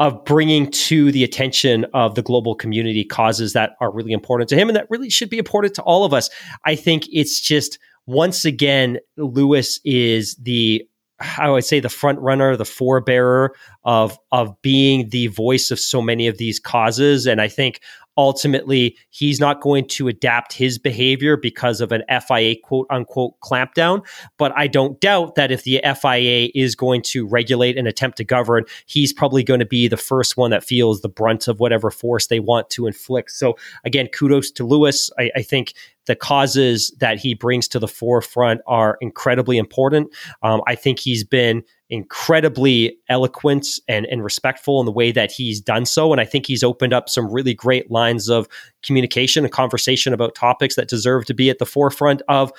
of 0.00 0.24
bringing 0.24 0.70
to 0.70 1.10
the 1.12 1.24
attention 1.24 1.84
of 1.92 2.14
the 2.14 2.22
global 2.22 2.54
community 2.54 3.04
causes 3.04 3.52
that 3.52 3.72
are 3.80 3.90
really 3.92 4.12
important 4.12 4.48
to 4.48 4.56
him 4.56 4.68
and 4.68 4.76
that 4.76 4.86
really 4.90 5.10
should 5.10 5.28
be 5.28 5.38
important 5.38 5.74
to 5.74 5.82
all 5.82 6.04
of 6.04 6.14
us. 6.14 6.30
I 6.64 6.76
think 6.76 7.08
it's 7.12 7.40
just 7.40 7.78
once 8.06 8.44
again, 8.44 8.98
Lewis 9.16 9.80
is 9.84 10.36
the 10.36 10.86
how 11.20 11.56
I 11.56 11.60
say 11.60 11.80
the 11.80 11.88
front 11.88 12.20
runner, 12.20 12.56
the 12.56 12.64
forebearer 12.64 13.48
of 13.88 14.18
of 14.32 14.60
being 14.60 15.08
the 15.08 15.28
voice 15.28 15.70
of 15.70 15.80
so 15.80 16.02
many 16.02 16.28
of 16.28 16.36
these 16.36 16.60
causes. 16.60 17.26
And 17.26 17.40
I 17.40 17.48
think 17.48 17.80
ultimately 18.18 18.94
he's 19.08 19.40
not 19.40 19.62
going 19.62 19.88
to 19.88 20.08
adapt 20.08 20.52
his 20.52 20.78
behavior 20.78 21.38
because 21.38 21.80
of 21.80 21.90
an 21.90 22.02
FIA 22.20 22.56
quote 22.62 22.86
unquote 22.90 23.40
clampdown. 23.40 24.04
But 24.36 24.52
I 24.54 24.66
don't 24.66 25.00
doubt 25.00 25.36
that 25.36 25.50
if 25.50 25.64
the 25.64 25.80
FIA 25.98 26.50
is 26.54 26.74
going 26.74 27.00
to 27.02 27.26
regulate 27.26 27.78
and 27.78 27.88
attempt 27.88 28.18
to 28.18 28.24
govern, 28.24 28.64
he's 28.84 29.14
probably 29.14 29.42
going 29.42 29.60
to 29.60 29.66
be 29.66 29.88
the 29.88 29.96
first 29.96 30.36
one 30.36 30.50
that 30.50 30.64
feels 30.64 31.00
the 31.00 31.08
brunt 31.08 31.48
of 31.48 31.58
whatever 31.58 31.90
force 31.90 32.26
they 32.26 32.40
want 32.40 32.68
to 32.70 32.86
inflict. 32.86 33.30
So 33.30 33.56
again, 33.86 34.08
kudos 34.08 34.50
to 34.50 34.66
Lewis. 34.66 35.10
I, 35.18 35.30
I 35.36 35.42
think 35.42 35.72
the 36.04 36.16
causes 36.16 36.90
that 36.98 37.18
he 37.18 37.32
brings 37.32 37.68
to 37.68 37.78
the 37.78 37.88
forefront 37.88 38.60
are 38.66 38.98
incredibly 39.00 39.56
important. 39.56 40.12
Um, 40.42 40.60
I 40.66 40.74
think 40.74 40.98
he's 40.98 41.24
been 41.24 41.62
incredibly 41.90 42.98
eloquent 43.08 43.66
and, 43.88 44.06
and 44.06 44.22
respectful 44.22 44.80
in 44.80 44.86
the 44.86 44.92
way 44.92 45.10
that 45.12 45.32
he's 45.32 45.60
done 45.60 45.86
so. 45.86 46.12
And 46.12 46.20
I 46.20 46.24
think 46.24 46.46
he's 46.46 46.62
opened 46.62 46.92
up 46.92 47.08
some 47.08 47.30
really 47.30 47.54
great 47.54 47.90
lines 47.90 48.28
of 48.28 48.48
communication 48.82 49.44
and 49.44 49.52
conversation 49.52 50.12
about 50.12 50.34
topics 50.34 50.76
that 50.76 50.88
deserve 50.88 51.24
to 51.26 51.34
be 51.34 51.50
at 51.50 51.58
the 51.58 51.66
forefront 51.66 52.22
of, 52.28 52.52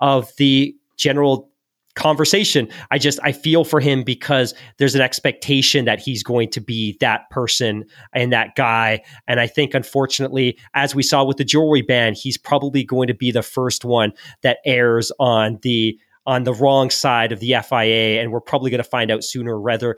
of 0.00 0.34
the 0.36 0.74
general 0.96 1.50
conversation. 1.96 2.68
I 2.90 2.98
just 2.98 3.18
I 3.24 3.32
feel 3.32 3.64
for 3.64 3.80
him 3.80 4.04
because 4.04 4.54
there's 4.76 4.94
an 4.94 5.00
expectation 5.00 5.86
that 5.86 5.98
he's 5.98 6.22
going 6.22 6.50
to 6.50 6.60
be 6.60 6.96
that 7.00 7.28
person 7.30 7.84
and 8.12 8.32
that 8.32 8.54
guy. 8.54 9.00
And 9.26 9.40
I 9.40 9.46
think 9.46 9.74
unfortunately, 9.74 10.58
as 10.74 10.94
we 10.94 11.02
saw 11.02 11.24
with 11.24 11.38
the 11.38 11.44
jewelry 11.44 11.82
ban, 11.82 12.14
he's 12.14 12.36
probably 12.36 12.84
going 12.84 13.08
to 13.08 13.14
be 13.14 13.32
the 13.32 13.42
first 13.42 13.84
one 13.84 14.12
that 14.42 14.58
airs 14.64 15.10
on 15.18 15.58
the 15.62 15.98
on 16.26 16.44
the 16.44 16.54
wrong 16.54 16.90
side 16.90 17.32
of 17.32 17.40
the 17.40 17.54
FIA, 17.68 18.20
and 18.20 18.32
we're 18.32 18.40
probably 18.40 18.70
going 18.70 18.82
to 18.82 18.88
find 18.88 19.10
out 19.10 19.22
sooner 19.22 19.58
rather 19.58 19.96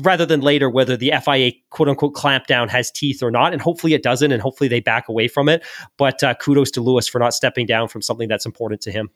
rather 0.00 0.26
than 0.26 0.40
later 0.40 0.68
whether 0.68 0.96
the 0.96 1.12
FIA 1.24 1.52
quote 1.70 1.88
unquote 1.88 2.14
clampdown 2.14 2.68
has 2.68 2.90
teeth 2.90 3.22
or 3.22 3.30
not. 3.30 3.52
And 3.52 3.62
hopefully 3.62 3.94
it 3.94 4.02
doesn't, 4.02 4.30
and 4.30 4.42
hopefully 4.42 4.68
they 4.68 4.80
back 4.80 5.08
away 5.08 5.28
from 5.28 5.48
it. 5.48 5.64
But 5.96 6.22
uh, 6.22 6.34
kudos 6.34 6.70
to 6.72 6.82
Lewis 6.82 7.08
for 7.08 7.18
not 7.18 7.34
stepping 7.34 7.66
down 7.66 7.88
from 7.88 8.02
something 8.02 8.28
that's 8.28 8.46
important 8.46 8.82
to 8.82 8.92
him. 8.92 9.10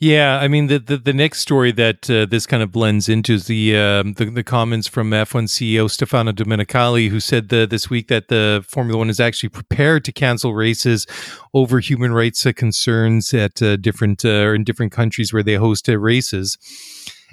Yeah, 0.00 0.38
I 0.38 0.46
mean 0.46 0.68
the 0.68 0.78
the, 0.78 0.96
the 0.96 1.12
next 1.12 1.40
story 1.40 1.72
that 1.72 2.08
uh, 2.08 2.26
this 2.26 2.46
kind 2.46 2.62
of 2.62 2.70
blends 2.70 3.08
into 3.08 3.34
is 3.34 3.46
the, 3.46 3.76
um, 3.76 4.12
the, 4.12 4.26
the 4.26 4.44
comments 4.44 4.86
from 4.86 5.10
F1 5.10 5.48
CEO 5.48 5.90
Stefano 5.90 6.30
Domenicali, 6.30 7.08
who 7.08 7.18
said 7.18 7.48
the, 7.48 7.66
this 7.66 7.90
week 7.90 8.06
that 8.06 8.28
the 8.28 8.64
Formula 8.68 8.96
One 8.96 9.10
is 9.10 9.18
actually 9.18 9.48
prepared 9.48 10.04
to 10.04 10.12
cancel 10.12 10.54
races 10.54 11.04
over 11.52 11.80
human 11.80 12.12
rights 12.12 12.46
uh, 12.46 12.52
concerns 12.52 13.34
at 13.34 13.60
uh, 13.60 13.76
different 13.76 14.24
uh, 14.24 14.28
or 14.28 14.54
in 14.54 14.62
different 14.62 14.92
countries 14.92 15.32
where 15.32 15.42
they 15.42 15.54
host 15.54 15.88
uh, 15.88 15.98
races. 15.98 16.56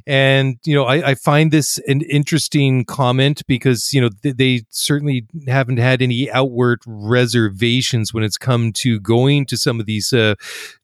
And, 0.08 0.58
you 0.64 0.76
know, 0.76 0.86
I, 0.86 1.12
I 1.12 1.16
find 1.16 1.52
this 1.52 1.80
an 1.88 2.02
interesting 2.02 2.86
comment 2.86 3.42
because, 3.48 3.92
you 3.92 4.00
know, 4.00 4.10
th- 4.22 4.36
they 4.38 4.64
certainly 4.70 5.26
haven't 5.48 5.78
had 5.78 6.02
any 6.02 6.30
outward 6.32 6.82
reservations 6.86 8.14
when 8.14 8.24
it's 8.24 8.38
come 8.38 8.72
to 8.74 9.00
going 9.00 9.48
to 9.48 9.58
some 9.58 9.80
of 9.80 9.88
these 9.88 10.14
uh, 10.14 10.36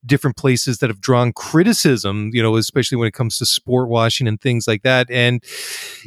different 0.06 0.38
places 0.38 0.80
that 0.80 0.90
have 0.90 1.02
drawn 1.02 1.34
criticism, 1.34 2.32
you 2.34 2.42
know, 2.42 2.56
especially 2.56 2.98
when 2.98 3.08
it 3.08 3.14
comes 3.14 3.38
to 3.38 3.46
sport 3.46 3.90
washing 3.90 4.28
and 4.28 4.42
things 4.42 4.68
like 4.68 4.82
that. 4.82 5.10
And, 5.12 5.44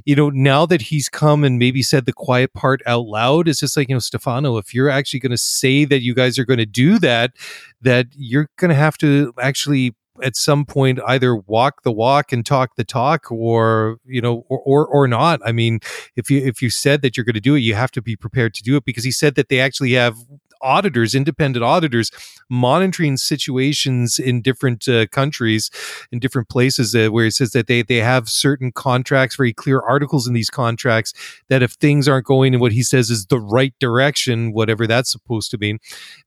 you 0.05 0.17
know, 0.17 0.31
now 0.31 0.67
that 0.67 0.83
he's 0.83 1.09
come 1.09 1.45
and 1.45 1.57
maybe 1.59 1.83
said 1.83 2.07
the 2.07 2.13
quiet 2.13 2.53
part 2.53 2.83
out 2.85 3.07
loud, 3.07 3.47
it's 3.47 3.61
just 3.61 3.77
like, 3.77 3.89
you 3.89 3.95
know, 3.95 4.01
Stefano, 4.01 4.57
if 4.57 4.75
you're 4.75 4.91
actually 4.91 5.21
going 5.21 5.31
to 5.31 5.39
say 5.39 5.85
that 5.85 6.03
you 6.03 6.15
guys 6.15 6.37
are 6.39 6.45
going 6.45 6.59
to 6.59 6.67
do 6.67 6.99
that, 6.99 7.33
that 7.81 8.07
you're 8.17 8.49
going 8.57 8.71
to 8.71 8.75
have 8.75 8.99
to 8.99 9.33
actually 9.41 9.95
at 10.23 10.37
some 10.37 10.65
point 10.65 11.01
either 11.07 11.37
walk 11.37 11.83
the 11.83 11.93
walk 11.93 12.33
and 12.33 12.47
talk 12.47 12.77
the 12.77 12.85
talk 12.85 13.31
or 13.31 13.99
you 14.07 14.21
know 14.21 14.45
or 14.49 14.61
or, 14.61 14.87
or 14.87 15.09
not. 15.09 15.41
I 15.45 15.53
mean 15.53 15.81
if 16.17 16.31
you 16.31 16.39
if 16.39 16.63
you 16.63 16.71
said 16.71 17.03
that 17.03 17.17
you're 17.17 17.25
going 17.25 17.35
to 17.35 17.41
do 17.41 17.55
it 17.55 17.61
you 17.61 17.75
have 17.75 17.91
to 17.93 18.03
be 18.03 18.17
prepared 18.17 18.55
to 18.55 18.63
do 18.63 18.77
it 18.77 18.85
because 18.85 19.05
he 19.05 19.11
said 19.11 19.35
that 19.35 19.49
they 19.49 19.61
actually 19.61 19.93
have 19.93 20.17
auditors, 20.65 21.15
independent 21.15 21.65
auditors, 21.65 22.11
monitoring 22.51 23.17
situations 23.17 24.19
in 24.19 24.43
different 24.43 24.89
uh, 24.89 25.07
countries, 25.07 25.71
in 26.11 26.19
different 26.19 26.49
places, 26.49 26.95
uh, 26.95 27.09
where 27.09 27.27
it 27.27 27.35
says 27.35 27.51
that 27.53 27.67
they 27.67 27.83
they 27.83 27.99
have 27.99 28.29
certain 28.29 28.73
contracts, 28.73 29.37
very 29.37 29.53
clear 29.53 29.81
articles 29.81 30.27
in 30.27 30.35
these 30.35 30.51
contracts 30.51 31.13
that 31.49 31.63
if 31.63 31.73
things 31.73 32.09
aren't 32.09 32.27
going 32.27 32.55
in 32.55 32.61
what 32.61 32.73
he 32.73 32.83
says 32.83 33.11
is 33.11 33.27
the 33.27 33.41
right 33.41 33.75
direction, 33.79 34.53
whatever 34.53 34.87
that's 34.87 35.13
supposed 35.13 35.51
to 35.51 35.59
mean, 35.59 35.79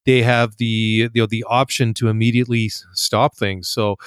they 0.05 0.21
have 0.21 0.57
the 0.57 1.09
you 1.13 1.21
know 1.21 1.25
the 1.25 1.43
option 1.49 1.93
to 1.95 2.07
immediately 2.07 2.69
stop 2.93 3.35
things. 3.35 3.67
So 3.67 3.97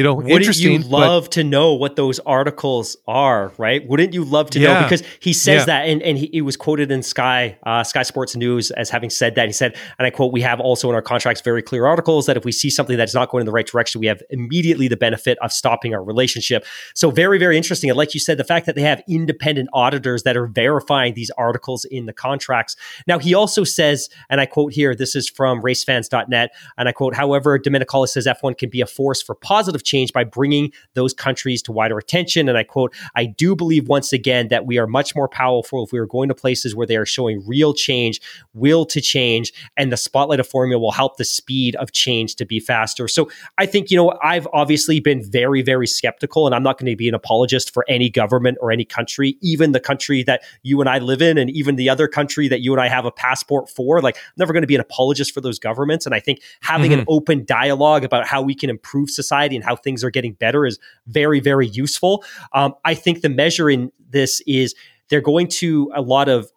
you 0.00 0.04
know, 0.04 0.14
wouldn't 0.14 0.32
interesting. 0.32 0.72
You 0.72 0.88
love 0.88 1.24
but, 1.24 1.32
to 1.32 1.44
know 1.44 1.74
what 1.74 1.94
those 1.94 2.20
articles 2.20 2.96
are, 3.06 3.52
right? 3.58 3.86
Wouldn't 3.86 4.14
you 4.14 4.24
love 4.24 4.48
to 4.52 4.58
yeah, 4.58 4.72
know? 4.72 4.82
Because 4.84 5.02
he 5.20 5.34
says 5.34 5.60
yeah. 5.60 5.64
that, 5.66 5.88
and, 5.90 6.02
and 6.02 6.16
he, 6.16 6.30
he, 6.32 6.40
was 6.40 6.56
quoted 6.56 6.90
in 6.90 7.02
Sky 7.02 7.58
uh, 7.64 7.84
Sky 7.84 8.02
Sports 8.02 8.34
News 8.34 8.70
as 8.70 8.88
having 8.88 9.10
said 9.10 9.34
that. 9.34 9.46
He 9.46 9.52
said, 9.52 9.76
and 9.98 10.06
I 10.06 10.10
quote: 10.10 10.32
"We 10.32 10.40
have 10.40 10.58
also 10.58 10.88
in 10.88 10.94
our 10.94 11.02
contracts 11.02 11.42
very 11.42 11.60
clear 11.60 11.84
articles 11.84 12.24
that 12.24 12.38
if 12.38 12.46
we 12.46 12.52
see 12.52 12.70
something 12.70 12.96
that's 12.96 13.12
not 13.12 13.28
going 13.28 13.42
in 13.42 13.46
the 13.46 13.52
right 13.52 13.66
direction, 13.66 14.00
we 14.00 14.06
have 14.06 14.22
immediately 14.30 14.88
the 14.88 14.96
benefit 14.96 15.36
of 15.42 15.52
stopping 15.52 15.94
our 15.94 16.02
relationship." 16.02 16.64
So 16.94 17.10
very, 17.10 17.38
very 17.38 17.58
interesting. 17.58 17.90
And 17.90 17.98
like 17.98 18.14
you 18.14 18.20
said, 18.20 18.38
the 18.38 18.44
fact 18.44 18.64
that 18.64 18.76
they 18.76 18.82
have 18.82 19.02
independent 19.06 19.68
auditors 19.74 20.22
that 20.22 20.34
are 20.34 20.46
verifying 20.46 21.12
these 21.12 21.30
articles 21.36 21.84
in 21.84 22.06
the 22.06 22.14
contracts. 22.14 22.74
Now 23.06 23.18
he 23.18 23.34
also 23.34 23.64
says, 23.64 24.08
and 24.30 24.40
I 24.40 24.46
quote 24.46 24.72
here: 24.72 24.94
"This 24.94 25.14
is 25.14 25.28
from 25.28 25.60
RaceFans.net," 25.60 26.52
and 26.78 26.88
I 26.88 26.92
quote: 26.92 27.14
"However, 27.14 27.58
Domenicali 27.58 28.08
says 28.08 28.26
F1 28.26 28.56
can 28.56 28.70
be 28.70 28.80
a 28.80 28.86
force 28.86 29.20
for 29.20 29.34
positive." 29.34 29.84
Change 29.90 30.12
by 30.12 30.24
bringing 30.24 30.72
those 30.94 31.12
countries 31.12 31.62
to 31.62 31.72
wider 31.72 31.98
attention. 31.98 32.48
And 32.48 32.56
I 32.56 32.62
quote, 32.62 32.94
I 33.16 33.24
do 33.26 33.56
believe 33.56 33.88
once 33.88 34.12
again 34.12 34.48
that 34.48 34.66
we 34.66 34.78
are 34.78 34.86
much 34.86 35.14
more 35.14 35.28
powerful 35.28 35.84
if 35.84 35.92
we 35.92 35.98
are 35.98 36.06
going 36.06 36.28
to 36.28 36.34
places 36.34 36.74
where 36.74 36.86
they 36.86 36.96
are 36.96 37.06
showing 37.06 37.42
real 37.46 37.74
change, 37.74 38.20
will 38.54 38.84
to 38.86 39.00
change, 39.00 39.52
and 39.76 39.92
the 39.92 39.96
spotlight 39.96 40.40
of 40.40 40.46
formula 40.46 40.80
will 40.80 40.92
help 40.92 41.16
the 41.16 41.24
speed 41.24 41.76
of 41.76 41.92
change 41.92 42.36
to 42.36 42.44
be 42.44 42.60
faster. 42.60 43.08
So 43.08 43.30
I 43.58 43.66
think, 43.66 43.90
you 43.90 43.96
know, 43.96 44.18
I've 44.22 44.46
obviously 44.52 45.00
been 45.00 45.22
very, 45.22 45.62
very 45.62 45.86
skeptical, 45.86 46.46
and 46.46 46.54
I'm 46.54 46.62
not 46.62 46.78
going 46.78 46.90
to 46.90 46.96
be 46.96 47.08
an 47.08 47.14
apologist 47.14 47.72
for 47.72 47.84
any 47.88 48.10
government 48.10 48.58
or 48.60 48.70
any 48.70 48.84
country, 48.84 49.36
even 49.40 49.72
the 49.72 49.80
country 49.80 50.22
that 50.24 50.42
you 50.62 50.80
and 50.80 50.88
I 50.88 50.98
live 50.98 51.22
in, 51.22 51.38
and 51.38 51.50
even 51.50 51.76
the 51.76 51.88
other 51.88 52.06
country 52.08 52.48
that 52.48 52.60
you 52.60 52.72
and 52.72 52.80
I 52.80 52.88
have 52.88 53.04
a 53.04 53.10
passport 53.10 53.68
for. 53.68 54.00
Like, 54.00 54.16
I'm 54.16 54.34
never 54.36 54.52
going 54.52 54.62
to 54.62 54.66
be 54.66 54.74
an 54.74 54.80
apologist 54.80 55.32
for 55.34 55.40
those 55.40 55.58
governments. 55.58 56.06
And 56.06 56.14
I 56.14 56.20
think 56.20 56.42
having 56.60 56.92
mm-hmm. 56.92 57.00
an 57.00 57.06
open 57.08 57.44
dialogue 57.44 58.04
about 58.04 58.26
how 58.26 58.42
we 58.42 58.54
can 58.54 58.70
improve 58.70 59.10
society 59.10 59.56
and 59.56 59.64
how 59.64 59.69
things 59.76 60.04
are 60.04 60.10
getting 60.10 60.34
better 60.34 60.66
is 60.66 60.78
very, 61.06 61.40
very 61.40 61.68
useful. 61.68 62.24
Um, 62.52 62.74
I 62.84 62.94
think 62.94 63.22
the 63.22 63.28
measure 63.28 63.70
in 63.70 63.92
this 64.08 64.42
is 64.46 64.74
they're 65.08 65.20
going 65.20 65.48
to 65.48 65.90
a 65.94 66.02
lot 66.02 66.28
of 66.28 66.50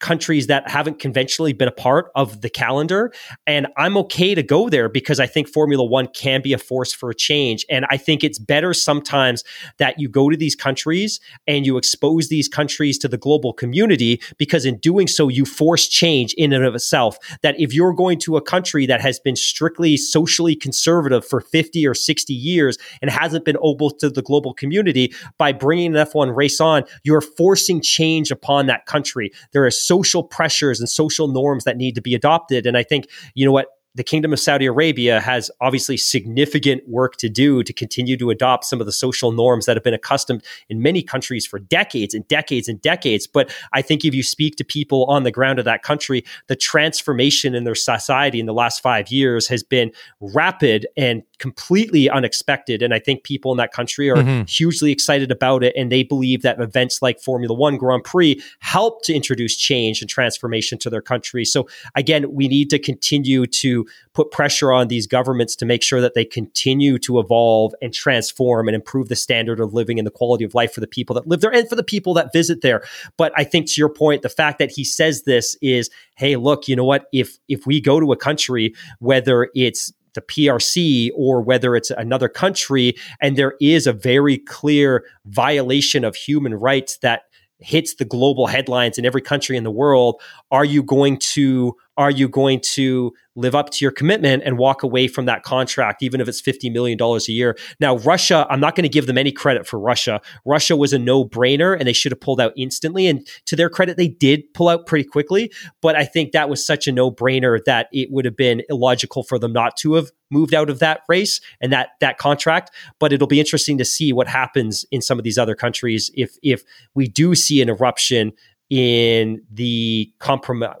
countries 0.00 0.46
that 0.48 0.68
haven't 0.68 0.98
conventionally 0.98 1.52
been 1.52 1.68
a 1.68 1.72
part 1.72 2.10
of 2.14 2.40
the 2.40 2.50
calendar. 2.50 3.12
And 3.46 3.66
I'm 3.76 3.96
okay 3.98 4.34
to 4.34 4.42
go 4.42 4.68
there 4.68 4.88
because 4.88 5.20
I 5.20 5.26
think 5.26 5.48
Formula 5.48 5.84
One 5.84 6.08
can 6.08 6.42
be 6.42 6.52
a 6.52 6.58
force 6.58 6.92
for 6.92 7.10
a 7.10 7.14
change. 7.14 7.64
And 7.70 7.86
I 7.90 7.96
think 7.96 8.24
it's 8.24 8.38
better 8.38 8.74
sometimes 8.74 9.44
that 9.78 9.98
you 9.98 10.08
go 10.08 10.30
to 10.30 10.36
these 10.36 10.54
countries 10.54 11.20
and 11.46 11.66
you 11.66 11.76
expose 11.76 12.28
these 12.28 12.48
countries 12.48 12.98
to 12.98 13.08
the 13.08 13.18
global 13.18 13.52
community 13.52 14.20
because 14.38 14.64
in 14.64 14.78
doing 14.78 15.06
so, 15.06 15.28
you 15.28 15.44
force 15.44 15.88
change 15.88 16.34
in 16.34 16.52
and 16.52 16.64
of 16.64 16.74
itself. 16.74 17.18
That 17.42 17.58
if 17.60 17.72
you're 17.72 17.92
going 17.92 18.18
to 18.20 18.36
a 18.36 18.42
country 18.42 18.86
that 18.86 19.00
has 19.00 19.18
been 19.18 19.36
strictly 19.36 19.96
socially 19.96 20.56
conservative 20.56 21.26
for 21.26 21.40
50 21.40 21.86
or 21.86 21.94
60 21.94 22.32
years 22.32 22.78
and 23.00 23.10
hasn't 23.10 23.44
been 23.44 23.56
open 23.60 23.80
to 23.98 24.10
the 24.10 24.22
global 24.22 24.52
community, 24.52 25.14
by 25.38 25.52
bringing 25.52 25.96
an 25.96 26.06
F1 26.06 26.34
race 26.34 26.60
on, 26.60 26.84
you're 27.02 27.20
forcing 27.20 27.80
change 27.80 28.30
upon 28.30 28.66
that 28.66 28.86
country. 28.86 29.32
There 29.52 29.66
is 29.66 29.82
social 29.90 30.22
pressures 30.22 30.78
and 30.78 30.88
social 30.88 31.26
norms 31.26 31.64
that 31.64 31.76
need 31.76 31.96
to 31.96 32.00
be 32.00 32.14
adopted. 32.14 32.64
And 32.64 32.76
I 32.76 32.84
think, 32.84 33.08
you 33.34 33.44
know 33.44 33.50
what, 33.50 33.66
the 33.96 34.04
Kingdom 34.04 34.32
of 34.32 34.38
Saudi 34.38 34.66
Arabia 34.66 35.18
has 35.18 35.50
obviously 35.60 35.96
significant 35.96 36.88
work 36.88 37.16
to 37.16 37.28
do 37.28 37.64
to 37.64 37.72
continue 37.72 38.16
to 38.16 38.30
adopt 38.30 38.64
some 38.66 38.78
of 38.78 38.86
the 38.86 38.92
social 38.92 39.32
norms 39.32 39.66
that 39.66 39.76
have 39.76 39.82
been 39.82 39.92
accustomed 39.94 40.44
in 40.68 40.80
many 40.80 41.02
countries 41.02 41.44
for 41.44 41.58
decades 41.58 42.14
and 42.14 42.26
decades 42.28 42.68
and 42.68 42.80
decades. 42.80 43.26
But 43.26 43.52
I 43.72 43.82
think 43.82 44.04
if 44.04 44.14
you 44.14 44.22
speak 44.22 44.54
to 44.56 44.64
people 44.64 45.06
on 45.06 45.24
the 45.24 45.32
ground 45.32 45.58
of 45.58 45.64
that 45.64 45.82
country, 45.82 46.24
the 46.46 46.54
transformation 46.54 47.52
in 47.56 47.64
their 47.64 47.74
society 47.74 48.38
in 48.38 48.46
the 48.46 48.54
last 48.54 48.80
five 48.80 49.08
years 49.08 49.48
has 49.48 49.64
been 49.64 49.90
rapid 50.20 50.86
and 50.96 51.24
completely 51.40 52.08
unexpected. 52.08 52.82
And 52.82 52.94
I 52.94 52.98
think 52.98 53.24
people 53.24 53.50
in 53.50 53.56
that 53.56 53.72
country 53.72 54.10
are 54.10 54.16
mm-hmm. 54.16 54.44
hugely 54.44 54.92
excited 54.92 55.32
about 55.32 55.64
it. 55.64 55.74
And 55.76 55.90
they 55.90 56.04
believe 56.04 56.42
that 56.42 56.60
events 56.60 57.02
like 57.02 57.18
Formula 57.18 57.54
One 57.54 57.78
Grand 57.78 58.04
Prix 58.04 58.40
help 58.60 59.02
to 59.04 59.14
introduce 59.14 59.56
change 59.56 60.00
and 60.02 60.08
transformation 60.08 60.78
to 60.78 60.90
their 60.90 61.00
country. 61.00 61.44
So 61.44 61.66
again, 61.94 62.32
we 62.32 62.46
need 62.46 62.70
to 62.70 62.78
continue 62.78 63.46
to 63.46 63.86
put 64.12 64.30
pressure 64.30 64.70
on 64.70 64.88
these 64.88 65.06
governments 65.06 65.56
to 65.56 65.64
make 65.64 65.82
sure 65.82 66.00
that 66.00 66.14
they 66.14 66.24
continue 66.24 66.98
to 66.98 67.18
evolve 67.18 67.74
and 67.80 67.92
transform 67.92 68.68
and 68.68 68.74
improve 68.74 69.08
the 69.08 69.16
standard 69.16 69.60
of 69.60 69.72
living 69.72 69.98
and 69.98 70.06
the 70.06 70.10
quality 70.10 70.44
of 70.44 70.54
life 70.54 70.74
for 70.74 70.80
the 70.80 70.86
people 70.86 71.14
that 71.14 71.26
live 71.26 71.40
there 71.40 71.52
and 71.52 71.68
for 71.68 71.76
the 71.76 71.82
people 71.82 72.12
that 72.14 72.32
visit 72.32 72.60
there. 72.60 72.82
But 73.16 73.32
I 73.34 73.44
think 73.44 73.66
to 73.68 73.80
your 73.80 73.88
point, 73.88 74.20
the 74.20 74.28
fact 74.28 74.58
that 74.58 74.70
he 74.70 74.84
says 74.84 75.22
this 75.22 75.56
is, 75.62 75.88
hey, 76.16 76.36
look, 76.36 76.68
you 76.68 76.76
know 76.76 76.84
what? 76.84 77.06
If 77.12 77.38
if 77.48 77.66
we 77.66 77.80
go 77.80 77.98
to 77.98 78.12
a 78.12 78.16
country, 78.16 78.74
whether 78.98 79.48
it's 79.54 79.90
the 80.14 80.20
PRC 80.20 81.10
or 81.14 81.40
whether 81.40 81.76
it's 81.76 81.90
another 81.90 82.28
country, 82.28 82.94
and 83.20 83.36
there 83.36 83.54
is 83.60 83.86
a 83.86 83.92
very 83.92 84.38
clear 84.38 85.04
violation 85.26 86.04
of 86.04 86.14
human 86.14 86.54
rights 86.54 86.98
that 86.98 87.22
hits 87.60 87.94
the 87.96 88.04
global 88.04 88.46
headlines 88.46 88.98
in 88.98 89.04
every 89.04 89.20
country 89.20 89.56
in 89.56 89.64
the 89.64 89.70
world, 89.70 90.20
are 90.50 90.64
you 90.64 90.82
going 90.82 91.18
to 91.18 91.76
are 92.00 92.10
you 92.10 92.30
going 92.30 92.58
to 92.58 93.12
live 93.36 93.54
up 93.54 93.68
to 93.68 93.84
your 93.84 93.92
commitment 93.92 94.42
and 94.42 94.56
walk 94.56 94.82
away 94.82 95.06
from 95.06 95.26
that 95.26 95.42
contract, 95.42 96.02
even 96.02 96.18
if 96.18 96.28
it's 96.28 96.40
$50 96.40 96.72
million 96.72 96.98
a 96.98 97.30
year? 97.30 97.58
Now, 97.78 97.98
Russia, 97.98 98.46
I'm 98.48 98.58
not 98.58 98.74
going 98.74 98.84
to 98.84 98.88
give 98.88 99.06
them 99.06 99.18
any 99.18 99.30
credit 99.30 99.66
for 99.66 99.78
Russia. 99.78 100.22
Russia 100.46 100.74
was 100.76 100.94
a 100.94 100.98
no 100.98 101.26
brainer 101.26 101.78
and 101.78 101.86
they 101.86 101.92
should 101.92 102.10
have 102.10 102.20
pulled 102.20 102.40
out 102.40 102.54
instantly. 102.56 103.06
And 103.06 103.28
to 103.44 103.54
their 103.54 103.68
credit, 103.68 103.98
they 103.98 104.08
did 104.08 104.44
pull 104.54 104.70
out 104.70 104.86
pretty 104.86 105.06
quickly. 105.06 105.52
But 105.82 105.94
I 105.94 106.06
think 106.06 106.32
that 106.32 106.48
was 106.48 106.64
such 106.64 106.88
a 106.88 106.92
no 106.92 107.10
brainer 107.10 107.62
that 107.66 107.88
it 107.92 108.10
would 108.10 108.24
have 108.24 108.36
been 108.36 108.62
illogical 108.70 109.22
for 109.22 109.38
them 109.38 109.52
not 109.52 109.76
to 109.80 109.92
have 109.92 110.10
moved 110.30 110.54
out 110.54 110.70
of 110.70 110.78
that 110.78 111.02
race 111.06 111.42
and 111.60 111.70
that 111.70 111.90
that 112.00 112.16
contract. 112.16 112.70
But 112.98 113.12
it'll 113.12 113.26
be 113.26 113.40
interesting 113.40 113.76
to 113.76 113.84
see 113.84 114.14
what 114.14 114.26
happens 114.26 114.86
in 114.90 115.02
some 115.02 115.18
of 115.18 115.24
these 115.24 115.36
other 115.36 115.54
countries 115.54 116.10
if 116.14 116.38
if 116.42 116.64
we 116.94 117.08
do 117.08 117.34
see 117.34 117.60
an 117.60 117.68
eruption 117.68 118.32
in 118.70 119.42
the 119.52 120.10
compromise 120.18 120.80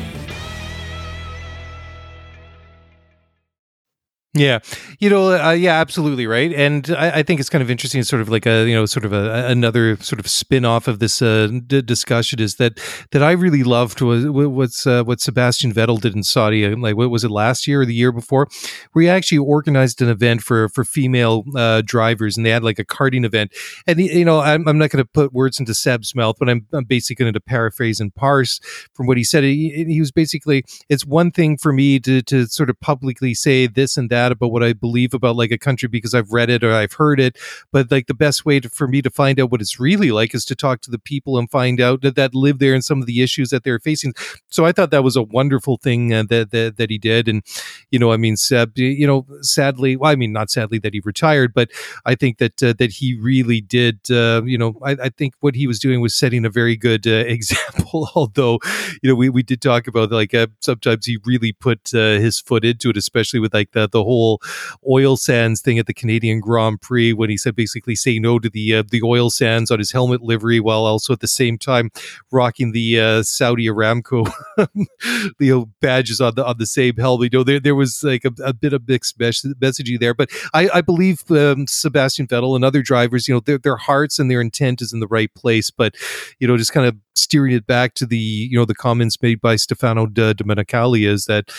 Yeah, 4.33 4.59
you 4.97 5.09
know, 5.09 5.33
uh, 5.33 5.51
yeah, 5.51 5.81
absolutely 5.81 6.25
right, 6.25 6.53
and 6.53 6.89
I, 6.91 7.19
I, 7.19 7.23
think 7.23 7.41
it's 7.41 7.49
kind 7.49 7.61
of 7.61 7.69
interesting, 7.69 8.01
sort 8.03 8.21
of 8.21 8.29
like 8.29 8.45
a 8.45 8.65
you 8.65 8.73
know, 8.73 8.85
sort 8.85 9.03
of 9.03 9.11
a, 9.11 9.47
another 9.47 9.97
sort 9.97 10.21
of 10.21 10.27
spin 10.29 10.63
off 10.63 10.87
of 10.87 10.99
this 10.99 11.21
uh, 11.21 11.49
d- 11.67 11.81
discussion 11.81 12.39
is 12.39 12.55
that 12.55 12.79
that 13.11 13.21
I 13.21 13.31
really 13.31 13.63
loved 13.63 13.99
was 13.99 14.25
what's 14.29 14.87
uh, 14.87 15.03
what 15.03 15.19
Sebastian 15.19 15.73
Vettel 15.73 15.99
did 15.99 16.15
in 16.15 16.23
Saudi, 16.23 16.65
uh, 16.65 16.77
like 16.77 16.95
what 16.95 17.09
was 17.09 17.25
it 17.25 17.29
last 17.29 17.67
year 17.67 17.81
or 17.81 17.85
the 17.85 17.93
year 17.93 18.13
before, 18.13 18.47
where 18.93 19.03
he 19.03 19.09
actually 19.09 19.39
organized 19.39 20.01
an 20.01 20.07
event 20.07 20.43
for 20.43 20.69
for 20.69 20.85
female 20.85 21.43
uh, 21.57 21.81
drivers, 21.83 22.37
and 22.37 22.45
they 22.45 22.51
had 22.51 22.63
like 22.63 22.79
a 22.79 22.85
karting 22.85 23.25
event, 23.25 23.51
and 23.85 23.99
you 23.99 24.23
know, 24.23 24.39
I'm, 24.39 24.65
I'm 24.65 24.77
not 24.77 24.91
going 24.91 25.03
to 25.03 25.09
put 25.13 25.33
words 25.33 25.59
into 25.59 25.73
Seb's 25.73 26.15
mouth, 26.15 26.37
but 26.39 26.47
I'm, 26.47 26.65
I'm 26.71 26.85
basically 26.85 27.25
going 27.25 27.33
to 27.33 27.41
paraphrase 27.41 27.99
and 27.99 28.15
parse 28.15 28.61
from 28.93 29.07
what 29.07 29.17
he 29.17 29.25
said. 29.25 29.43
He, 29.43 29.83
he 29.89 29.99
was 29.99 30.13
basically, 30.13 30.63
it's 30.87 31.05
one 31.05 31.31
thing 31.31 31.57
for 31.57 31.73
me 31.73 31.99
to 31.99 32.21
to 32.21 32.45
sort 32.45 32.69
of 32.69 32.79
publicly 32.79 33.33
say 33.33 33.67
this 33.67 33.97
and 33.97 34.09
that 34.09 34.20
about 34.29 34.51
what 34.51 34.61
I 34.61 34.73
believe 34.73 35.13
about 35.13 35.37
like 35.37 35.51
a 35.51 35.57
country 35.57 35.87
because 35.87 36.13
I've 36.13 36.33
read 36.33 36.49
it 36.49 36.65
or 36.65 36.73
I've 36.73 36.93
heard 36.93 37.21
it. 37.21 37.37
But 37.71 37.89
like 37.89 38.07
the 38.07 38.13
best 38.13 38.45
way 38.45 38.59
to, 38.59 38.69
for 38.69 38.89
me 38.89 39.01
to 39.01 39.09
find 39.09 39.39
out 39.39 39.51
what 39.51 39.61
it's 39.61 39.79
really 39.79 40.11
like 40.11 40.35
is 40.35 40.43
to 40.45 40.55
talk 40.55 40.81
to 40.81 40.91
the 40.91 40.99
people 40.99 41.37
and 41.37 41.49
find 41.49 41.79
out 41.79 42.01
that, 42.01 42.15
that 42.15 42.35
live 42.35 42.59
there 42.59 42.73
and 42.73 42.83
some 42.83 42.99
of 42.99 43.05
the 43.05 43.21
issues 43.21 43.51
that 43.51 43.63
they're 43.63 43.79
facing. 43.79 44.13
So 44.49 44.65
I 44.65 44.73
thought 44.73 44.91
that 44.91 45.03
was 45.03 45.15
a 45.15 45.23
wonderful 45.23 45.77
thing 45.77 46.13
uh, 46.13 46.23
that, 46.23 46.51
that, 46.51 46.75
that 46.75 46.89
he 46.89 46.97
did. 46.97 47.29
And, 47.29 47.43
you 47.89 47.99
know, 47.99 48.11
I 48.11 48.17
mean, 48.17 48.35
Seb, 48.35 48.77
you 48.77 49.07
know, 49.07 49.25
sadly, 49.41 49.95
well, 49.95 50.11
I 50.11 50.15
mean, 50.15 50.33
not 50.33 50.49
sadly 50.49 50.79
that 50.79 50.93
he 50.93 51.01
retired, 51.05 51.53
but 51.53 51.71
I 52.05 52.15
think 52.15 52.37
that, 52.39 52.61
uh, 52.61 52.73
that 52.77 52.91
he 52.91 53.15
really 53.15 53.61
did, 53.61 53.99
uh, 54.11 54.41
you 54.43 54.57
know, 54.57 54.77
I, 54.83 54.91
I, 54.91 55.09
think 55.09 55.35
what 55.39 55.55
he 55.55 55.67
was 55.67 55.79
doing 55.79 56.01
was 56.01 56.15
setting 56.15 56.45
a 56.45 56.49
very 56.49 56.75
good 56.75 57.07
uh, 57.07 57.11
example. 57.27 58.09
Although, 58.15 58.59
you 59.01 59.09
know, 59.09 59.15
we, 59.15 59.29
we 59.29 59.43
did 59.43 59.61
talk 59.61 59.87
about 59.87 60.11
like 60.11 60.33
uh, 60.33 60.47
sometimes 60.59 61.05
he 61.05 61.19
really 61.25 61.53
put 61.53 61.93
uh, 61.93 62.19
his 62.19 62.39
foot 62.39 62.65
into 62.65 62.89
it, 62.89 62.97
especially 62.97 63.39
with 63.39 63.53
like 63.53 63.71
the, 63.71 63.87
the 63.87 64.03
whole 64.03 64.10
whole 64.11 64.41
oil 64.89 65.15
sands 65.15 65.61
thing 65.61 65.79
at 65.79 65.87
the 65.87 65.93
Canadian 65.93 66.39
Grand 66.39 66.81
Prix 66.81 67.13
when 67.13 67.29
he 67.29 67.37
said 67.37 67.55
basically 67.55 67.95
say 67.95 68.19
no 68.19 68.39
to 68.39 68.49
the 68.49 68.75
uh, 68.75 68.83
the 68.89 69.01
oil 69.03 69.29
sands 69.29 69.71
on 69.71 69.79
his 69.79 69.91
helmet 69.91 70.21
livery 70.21 70.59
while 70.59 70.85
also 70.85 71.13
at 71.13 71.19
the 71.19 71.27
same 71.27 71.57
time 71.57 71.91
rocking 72.31 72.71
the 72.71 72.99
uh, 72.99 73.23
Saudi 73.23 73.67
Aramco 73.67 74.31
know, 75.51 75.69
badges 75.79 76.19
on 76.19 76.35
the 76.35 76.45
on 76.45 76.57
the 76.57 76.65
same 76.65 76.95
helmet. 76.95 77.31
You 77.31 77.39
know, 77.39 77.43
there 77.43 77.59
there 77.59 77.75
was 77.75 78.03
like 78.03 78.25
a, 78.25 78.31
a 78.43 78.53
bit 78.53 78.73
of 78.73 78.87
mixed 78.87 79.19
mes- 79.19 79.45
messaging 79.59 79.99
there, 79.99 80.13
but 80.13 80.29
I, 80.53 80.69
I 80.73 80.81
believe 80.81 81.29
um, 81.31 81.67
Sebastian 81.67 82.27
Vettel 82.27 82.55
and 82.55 82.65
other 82.65 82.81
drivers, 82.81 83.27
you 83.27 83.33
know, 83.33 83.39
their 83.39 83.57
their 83.57 83.77
hearts 83.77 84.19
and 84.19 84.29
their 84.29 84.41
intent 84.41 84.81
is 84.81 84.93
in 84.93 84.99
the 84.99 85.07
right 85.07 85.33
place, 85.35 85.69
but 85.69 85.95
you 86.39 86.47
know, 86.47 86.57
just 86.57 86.73
kind 86.73 86.87
of 86.87 86.95
steering 87.15 87.53
it 87.53 87.67
back 87.67 87.93
to 87.95 88.05
the 88.05 88.17
you 88.17 88.57
know 88.57 88.65
the 88.65 88.75
comments 88.75 89.21
made 89.21 89.41
by 89.41 89.55
Stefano 89.55 90.05
Domenicali 90.07 91.07
is 91.07 91.25
that 91.25 91.51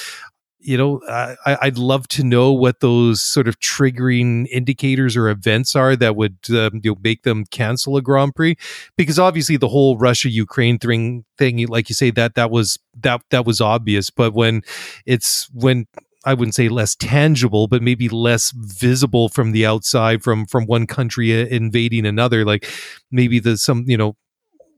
you 0.62 0.76
know, 0.76 1.01
I, 1.09 1.36
I'd 1.62 1.78
love 1.78 2.09
to 2.09 2.24
know 2.24 2.52
what 2.52 2.80
those 2.80 3.20
sort 3.20 3.48
of 3.48 3.59
triggering 3.60 4.47
indicators 4.48 5.16
or 5.16 5.28
events 5.28 5.74
are 5.76 5.97
that 5.97 6.16
would 6.16 6.39
um, 6.51 6.80
you 6.82 6.93
know, 6.93 6.97
make 7.02 7.22
them 7.24 7.44
cancel 7.47 7.97
a 7.97 8.02
Grand 8.02 8.34
Prix, 8.34 8.56
because 8.97 9.18
obviously 9.18 9.56
the 9.56 9.68
whole 9.68 9.98
Russia 9.98 10.30
Ukraine 10.30 10.78
thing 10.78 11.24
thing, 11.39 11.66
like 11.66 11.89
you 11.89 11.94
say, 11.94 12.10
that 12.12 12.34
that 12.36 12.51
was 12.51 12.78
that 13.01 13.22
that 13.30 13.44
was 13.44 13.60
obvious. 13.60 14.10
But 14.10 14.34
when 14.34 14.62
it's 15.06 15.51
when 15.52 15.86
I 16.24 16.34
wouldn't 16.34 16.55
say 16.55 16.68
less 16.68 16.94
tangible, 16.94 17.66
but 17.66 17.82
maybe 17.82 18.09
less 18.09 18.52
visible 18.52 19.28
from 19.28 19.52
the 19.52 19.66
outside, 19.66 20.22
from 20.22 20.47
from 20.47 20.66
one 20.66 20.86
country 20.86 21.32
invading 21.51 22.06
another. 22.06 22.44
Like 22.44 22.68
maybe 23.10 23.40
the 23.40 23.56
some 23.56 23.84
you 23.86 23.97
know 23.97 24.16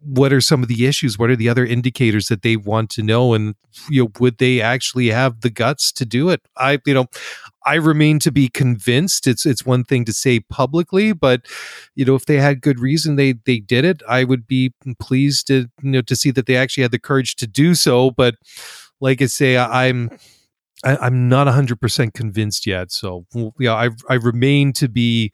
what 0.05 0.33
are 0.33 0.41
some 0.41 0.63
of 0.63 0.69
the 0.69 0.87
issues? 0.87 1.19
What 1.19 1.31
are 1.31 1.37
the 1.37 1.49
other 1.49 1.65
indicators 1.65 2.29
that 2.29 2.43
they 2.43 2.57
want 2.57 2.91
to 2.91 3.03
know? 3.03 3.35
And 3.35 3.55
you 3.89 4.05
know, 4.05 4.13
would 4.21 4.39
they 4.39 4.61
actually 4.61 5.09
have 5.09 5.41
the 5.41 5.51
guts 5.51 5.93
to 5.93 6.05
do 6.05 6.31
it? 6.31 6.43
I, 6.57 6.79
you 6.87 6.95
know, 6.95 7.07
I 7.65 7.75
remain 7.77 8.19
to 8.21 8.33
be 8.33 8.49
convinced. 8.49 9.27
It's 9.27 9.47
it's 9.47 9.65
one 9.65 9.85
thing 9.85 10.05
to 10.05 10.13
say 10.13 10.41
publicly, 10.41 11.13
but 11.13 11.47
you 11.95 12.05
know, 12.05 12.15
if 12.15 12.27
they 12.27 12.37
had 12.37 12.61
good 12.61 12.79
reason 12.79 13.17
they 13.17 13.35
they 13.47 13.59
did 13.59 13.85
it, 13.85 14.03
I 14.09 14.25
would 14.25 14.47
be 14.47 14.73
pleased 15.01 15.47
to 15.49 15.67
you 15.83 15.91
know 15.91 16.03
to 16.03 16.17
see 16.17 16.31
that 16.33 16.47
they 16.47 16.57
actually 16.57 16.83
had 16.83 16.93
the 16.93 16.99
courage 16.99 17.37
to 17.37 17.47
do 17.47 17.75
so. 17.75 18.11
But 18.11 18.37
like 19.01 19.23
I 19.23 19.27
say, 19.27 19.57
I'm 19.57 20.11
I, 20.85 21.07
am 21.07 21.29
not 21.29 21.47
100% 21.47 22.13
convinced 22.13 22.67
yet. 22.67 22.93
So, 22.93 23.25
yeah, 23.59 23.75
I, 23.75 23.89
I 24.09 24.15
remain 24.15 24.73
to 24.75 24.89
be, 24.89 25.33